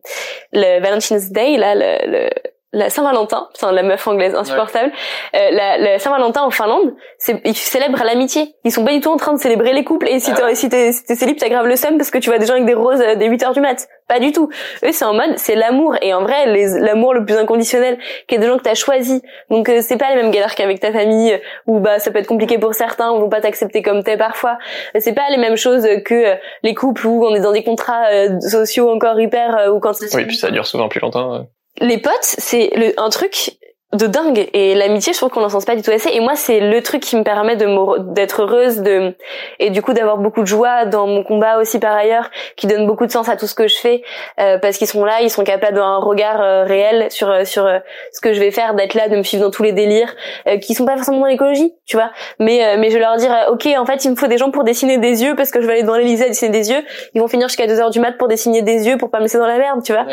le 0.52 0.80
Valentine's 0.80 1.30
Day 1.30 1.56
là 1.56 1.74
le, 1.74 2.10
le 2.10 2.30
la 2.72 2.88
Saint-Valentin, 2.88 3.48
c'est 3.52 3.70
la 3.70 3.82
meuf 3.82 4.06
anglaise 4.08 4.34
insupportable. 4.34 4.92
Euh, 5.34 5.50
la, 5.50 5.76
la 5.76 5.98
Saint-Valentin 5.98 6.42
en 6.42 6.50
Finlande, 6.50 6.94
c'est 7.18 7.38
ils 7.44 7.54
célèbrent 7.54 8.02
l'amitié. 8.02 8.54
Ils 8.64 8.72
sont 8.72 8.84
pas 8.84 8.92
du 8.92 9.00
tout 9.00 9.10
en 9.10 9.18
train 9.18 9.34
de 9.34 9.38
célébrer 9.38 9.74
les 9.74 9.84
couples. 9.84 10.08
Et 10.08 10.20
si 10.20 10.30
ah 10.30 10.34
t'es 10.34 10.54
si 10.54 10.68
t'es 10.70 10.92
si 10.92 11.14
célib, 11.14 11.36
t'as 11.36 11.50
grave 11.50 11.66
le 11.66 11.76
seum 11.76 11.98
parce 11.98 12.10
que 12.10 12.16
tu 12.16 12.30
vois 12.30 12.38
des 12.38 12.46
gens 12.46 12.54
avec 12.54 12.64
des 12.64 12.74
roses 12.74 13.02
euh, 13.02 13.14
dès 13.14 13.26
8 13.26 13.42
heures 13.42 13.52
du 13.52 13.60
mat. 13.60 13.88
Pas 14.08 14.20
du 14.20 14.32
tout. 14.32 14.48
Eux, 14.84 14.92
c'est 14.92 15.04
en 15.04 15.12
mode, 15.12 15.36
c'est 15.36 15.54
l'amour. 15.54 15.96
Et 16.00 16.14
en 16.14 16.22
vrai, 16.22 16.46
l'amour 16.80 17.12
le 17.12 17.26
plus 17.26 17.36
inconditionnel, 17.36 17.98
qui 18.26 18.36
est 18.36 18.38
des 18.38 18.46
gens 18.46 18.56
que 18.56 18.62
t'as 18.62 18.74
choisi. 18.74 19.22
Donc 19.50 19.68
euh, 19.68 19.80
c'est 19.82 19.98
pas 19.98 20.08
les 20.08 20.16
mêmes 20.16 20.30
galères 20.30 20.54
qu'avec 20.54 20.80
ta 20.80 20.92
famille, 20.92 21.38
où 21.66 21.78
bah 21.78 21.98
ça 21.98 22.10
peut 22.10 22.20
être 22.20 22.26
compliqué 22.26 22.58
pour 22.58 22.72
certains, 22.72 23.12
où 23.12 23.20
vont 23.20 23.28
pas 23.28 23.42
t'accepter 23.42 23.82
comme 23.82 24.02
t'es 24.02 24.16
parfois. 24.16 24.56
C'est 24.98 25.14
pas 25.14 25.28
les 25.30 25.36
mêmes 25.36 25.56
choses 25.56 25.86
que 26.06 26.36
les 26.62 26.74
couples 26.74 27.06
où 27.06 27.26
on 27.26 27.34
est 27.34 27.40
dans 27.40 27.52
des 27.52 27.64
contrats 27.64 28.06
sociaux 28.40 28.90
encore 28.90 29.20
hyper 29.20 29.72
ou 29.74 29.78
quand. 29.78 29.92
Oui, 30.14 30.24
puis 30.24 30.36
ça 30.36 30.50
dure 30.50 30.66
souvent 30.66 30.88
plus 30.88 31.00
longtemps 31.00 31.46
les 31.80 31.98
potes, 31.98 32.14
c'est 32.22 32.98
un 32.98 33.08
truc 33.08 33.58
de 33.92 34.06
dingue. 34.06 34.48
Et 34.54 34.74
l'amitié 34.74 35.12
je 35.12 35.18
trouve 35.18 35.30
qu'on 35.30 35.40
n'en 35.40 35.50
sens 35.50 35.66
pas 35.66 35.76
du 35.76 35.82
tout 35.82 35.90
assez. 35.90 36.08
Et 36.10 36.20
moi 36.20 36.34
c'est 36.34 36.60
le 36.60 36.82
truc 36.82 37.02
qui 37.02 37.14
me 37.16 37.24
permet 37.24 37.56
de 37.56 37.66
d'être 38.12 38.42
heureuse 38.42 38.80
de 38.80 39.14
et 39.58 39.70
du 39.70 39.82
coup 39.82 39.92
d'avoir 39.92 40.16
beaucoup 40.16 40.40
de 40.40 40.46
joie 40.46 40.86
dans 40.86 41.06
mon 41.06 41.22
combat 41.22 41.58
aussi 41.58 41.78
par 41.78 41.94
ailleurs 41.94 42.30
qui 42.56 42.66
donne 42.66 42.86
beaucoup 42.86 43.06
de 43.06 43.12
sens 43.12 43.28
à 43.28 43.36
tout 43.36 43.46
ce 43.46 43.54
que 43.54 43.68
je 43.68 43.76
fais. 43.76 44.02
Euh, 44.40 44.58
parce 44.58 44.78
qu'ils 44.78 44.86
sont 44.86 45.04
là 45.04 45.20
ils 45.20 45.30
sont 45.30 45.44
capables 45.44 45.76
d'un 45.76 45.98
regard 45.98 46.40
euh, 46.40 46.64
réel 46.64 47.10
sur 47.10 47.28
euh, 47.28 47.44
sur 47.44 47.68
ce 48.12 48.20
que 48.20 48.32
je 48.32 48.40
vais 48.40 48.50
faire 48.50 48.74
d'être 48.74 48.94
là 48.94 49.08
de 49.08 49.16
me 49.16 49.22
suivre 49.22 49.44
dans 49.44 49.50
tous 49.50 49.62
les 49.62 49.72
délires 49.72 50.14
qui 50.62 50.74
sont 50.74 50.86
pas 50.86 50.96
forcément 50.96 51.20
dans 51.20 51.26
l'écologie 51.26 51.74
tu 51.84 51.96
vois. 51.96 52.10
Mais 52.38 52.76
mais 52.78 52.88
je 52.88 52.94
vais 52.94 53.00
leur 53.00 53.16
dire 53.16 53.32
ok 53.50 53.68
en 53.76 53.84
fait 53.84 54.04
il 54.04 54.12
me 54.12 54.16
faut 54.16 54.26
des 54.26 54.38
gens 54.38 54.50
pour 54.50 54.64
dessiner 54.64 54.96
des 54.96 55.22
yeux 55.22 55.34
parce 55.36 55.50
que 55.50 55.60
je 55.60 55.66
vais 55.66 55.74
aller 55.74 55.82
dans 55.82 55.96
l'Élysée 55.96 56.28
dessiner 56.28 56.50
des 56.50 56.70
yeux. 56.70 56.82
Ils 57.14 57.20
vont 57.20 57.28
finir 57.28 57.48
jusqu'à 57.48 57.66
2 57.66 57.78
heures 57.80 57.90
du 57.90 58.00
mat 58.00 58.12
pour 58.12 58.28
dessiner 58.28 58.62
des 58.62 58.86
yeux 58.86 58.96
pour 58.96 59.10
pas 59.10 59.18
me 59.18 59.24
laisser 59.24 59.38
dans 59.38 59.46
la 59.46 59.58
merde 59.58 59.82
tu 59.84 59.92
vois. 59.92 60.06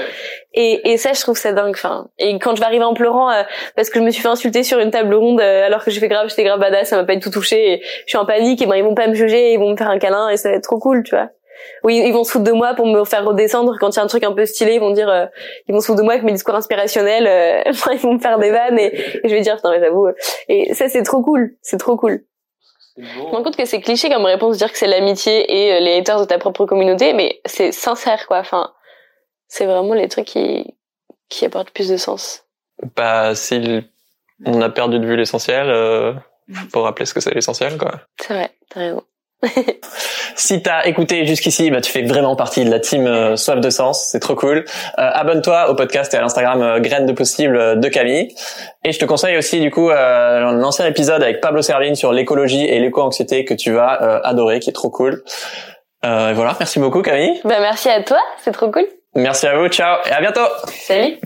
Et 0.53 0.91
et 0.91 0.97
ça 0.97 1.13
je 1.13 1.21
trouve 1.21 1.37
ça 1.37 1.53
dingue 1.53 1.75
enfin. 1.75 2.07
Et 2.17 2.37
quand 2.39 2.55
je 2.55 2.59
vais 2.59 2.65
arriver 2.65 2.83
en 2.83 2.93
pleurant 2.93 3.29
parce 3.75 3.89
que 3.89 3.99
je 3.99 4.03
me 4.03 4.11
suis 4.11 4.21
fait 4.21 4.27
insulter 4.27 4.63
sur 4.63 4.79
une 4.79 4.91
table 4.91 5.13
ronde 5.13 5.41
euh, 5.41 5.65
alors 5.65 5.83
que 5.83 5.91
j'ai 5.91 5.99
fait 5.99 6.07
grave, 6.07 6.29
j'étais 6.29 6.43
grave 6.43 6.59
badass, 6.59 6.89
ça 6.89 6.97
m'a 6.97 7.03
pas 7.03 7.15
du 7.15 7.21
tout 7.21 7.29
touché. 7.29 7.73
Et 7.73 7.81
je 7.81 8.09
suis 8.09 8.17
en 8.17 8.25
panique 8.25 8.61
et 8.61 8.65
ben 8.65 8.75
ils 8.75 8.83
vont 8.83 8.95
pas 8.95 9.07
me 9.07 9.13
juger, 9.13 9.53
ils 9.53 9.59
vont 9.59 9.71
me 9.71 9.77
faire 9.77 9.89
un 9.89 9.99
câlin 9.99 10.29
et 10.29 10.37
ça 10.37 10.49
va 10.49 10.55
être 10.55 10.63
trop 10.63 10.79
cool, 10.79 11.03
tu 11.03 11.15
vois. 11.15 11.29
Oui, 11.83 12.01
ils 12.05 12.13
vont 12.13 12.23
se 12.23 12.31
foutre 12.31 12.45
de 12.45 12.51
moi 12.51 12.73
pour 12.73 12.85
me 12.85 13.03
faire 13.03 13.25
redescendre 13.25 13.75
quand 13.79 13.89
il 13.89 13.97
y 13.97 13.99
a 13.99 14.03
un 14.03 14.07
truc 14.07 14.23
un 14.23 14.31
peu 14.31 14.45
stylé, 14.45 14.75
ils 14.75 14.79
vont 14.79 14.91
dire, 14.91 15.09
euh, 15.09 15.25
ils 15.67 15.73
vont 15.73 15.81
se 15.81 15.87
foutre 15.87 15.99
de 15.99 16.03
moi 16.03 16.13
avec 16.13 16.23
mes 16.23 16.31
discours 16.31 16.55
inspirationnels, 16.55 17.27
euh, 17.27 17.71
ils 17.93 17.99
vont 17.99 18.13
me 18.13 18.19
faire 18.19 18.39
des 18.39 18.51
vannes 18.51 18.79
et, 18.79 18.97
je 19.23 19.29
vais 19.29 19.41
dire 19.41 19.55
putain 19.55 19.71
mais 19.71 19.79
j'avoue. 19.79 20.07
Et 20.47 20.73
ça 20.73 20.89
c'est 20.89 21.03
trop 21.03 21.21
cool, 21.21 21.55
c'est 21.61 21.77
trop 21.77 21.97
cool. 21.97 22.23
Je 22.97 23.03
me 23.03 23.23
rends 23.23 23.43
compte 23.43 23.55
que 23.55 23.65
c'est 23.65 23.79
cliché 23.79 24.09
comme 24.09 24.25
réponse 24.25 24.55
de 24.55 24.57
dire 24.57 24.71
que 24.71 24.77
c'est 24.77 24.87
l'amitié 24.87 25.49
et 25.49 25.79
les 25.79 25.97
haters 25.97 26.19
de 26.19 26.25
ta 26.25 26.37
propre 26.37 26.65
communauté, 26.65 27.13
mais 27.13 27.39
c'est 27.45 27.71
sincère 27.71 28.27
quoi. 28.27 28.39
Enfin, 28.39 28.73
c'est 29.47 29.65
vraiment 29.65 29.93
les 29.93 30.09
trucs 30.09 30.25
qui 30.25 30.75
qui 31.29 31.45
apportent 31.45 31.71
plus 31.71 31.89
de 31.89 31.97
sens. 31.97 32.43
Bah, 32.95 33.35
si 33.35 33.81
on 34.45 34.61
a 34.61 34.69
perdu 34.69 34.99
de 34.99 35.05
vue 35.05 35.15
l'essentiel, 35.15 35.69
euh, 35.69 36.13
faut 36.71 36.81
rappeler 36.81 37.05
ce 37.05 37.13
que 37.13 37.19
c'est 37.19 37.33
l'essentiel, 37.33 37.77
quoi. 37.77 38.01
C'est 38.19 38.33
vrai, 38.33 38.51
t'as 38.69 38.79
raison. 38.79 39.03
si 40.35 40.61
t'as 40.61 40.83
écouté 40.85 41.25
jusqu'ici, 41.25 41.71
bah 41.71 41.79
tu 41.79 41.91
fais 41.91 42.01
vraiment 42.01 42.35
partie 42.35 42.65
de 42.65 42.69
la 42.69 42.79
team 42.79 43.07
euh, 43.07 43.35
Soif 43.37 43.59
de 43.59 43.69
Sens, 43.69 44.09
c'est 44.11 44.19
trop 44.19 44.35
cool. 44.35 44.57
Euh, 44.57 44.63
abonne-toi 44.97 45.69
au 45.69 45.75
podcast 45.75 46.13
et 46.13 46.17
à 46.17 46.21
l'Instagram 46.21 46.61
euh, 46.61 46.79
Graines 46.79 47.05
de 47.05 47.13
Possible 47.13 47.79
de 47.79 47.87
Camille. 47.87 48.33
Et 48.83 48.91
je 48.91 48.99
te 48.99 49.05
conseille 49.05 49.37
aussi 49.37 49.61
du 49.61 49.71
coup 49.71 49.89
euh, 49.89 50.45
un 50.45 50.61
ancien 50.63 50.85
épisode 50.85 51.23
avec 51.23 51.39
Pablo 51.39 51.61
Servigne 51.61 51.95
sur 51.95 52.11
l'écologie 52.11 52.65
et 52.65 52.79
l'éco-anxiété 52.79 53.45
que 53.45 53.53
tu 53.53 53.71
vas 53.71 54.21
adorer, 54.23 54.59
qui 54.59 54.69
est 54.69 54.73
trop 54.73 54.89
cool. 54.89 55.23
voilà, 56.03 56.55
merci 56.59 56.79
beaucoup 56.79 57.01
Camille. 57.01 57.39
Bah 57.43 57.59
merci 57.61 57.89
à 57.89 58.03
toi, 58.03 58.19
c'est 58.43 58.51
trop 58.51 58.69
cool. 58.71 58.87
Merci 59.15 59.47
à 59.47 59.57
vous, 59.57 59.67
ciao 59.69 59.99
et 60.05 60.11
à 60.11 60.21
bientôt. 60.21 60.47
Salut. 60.67 61.17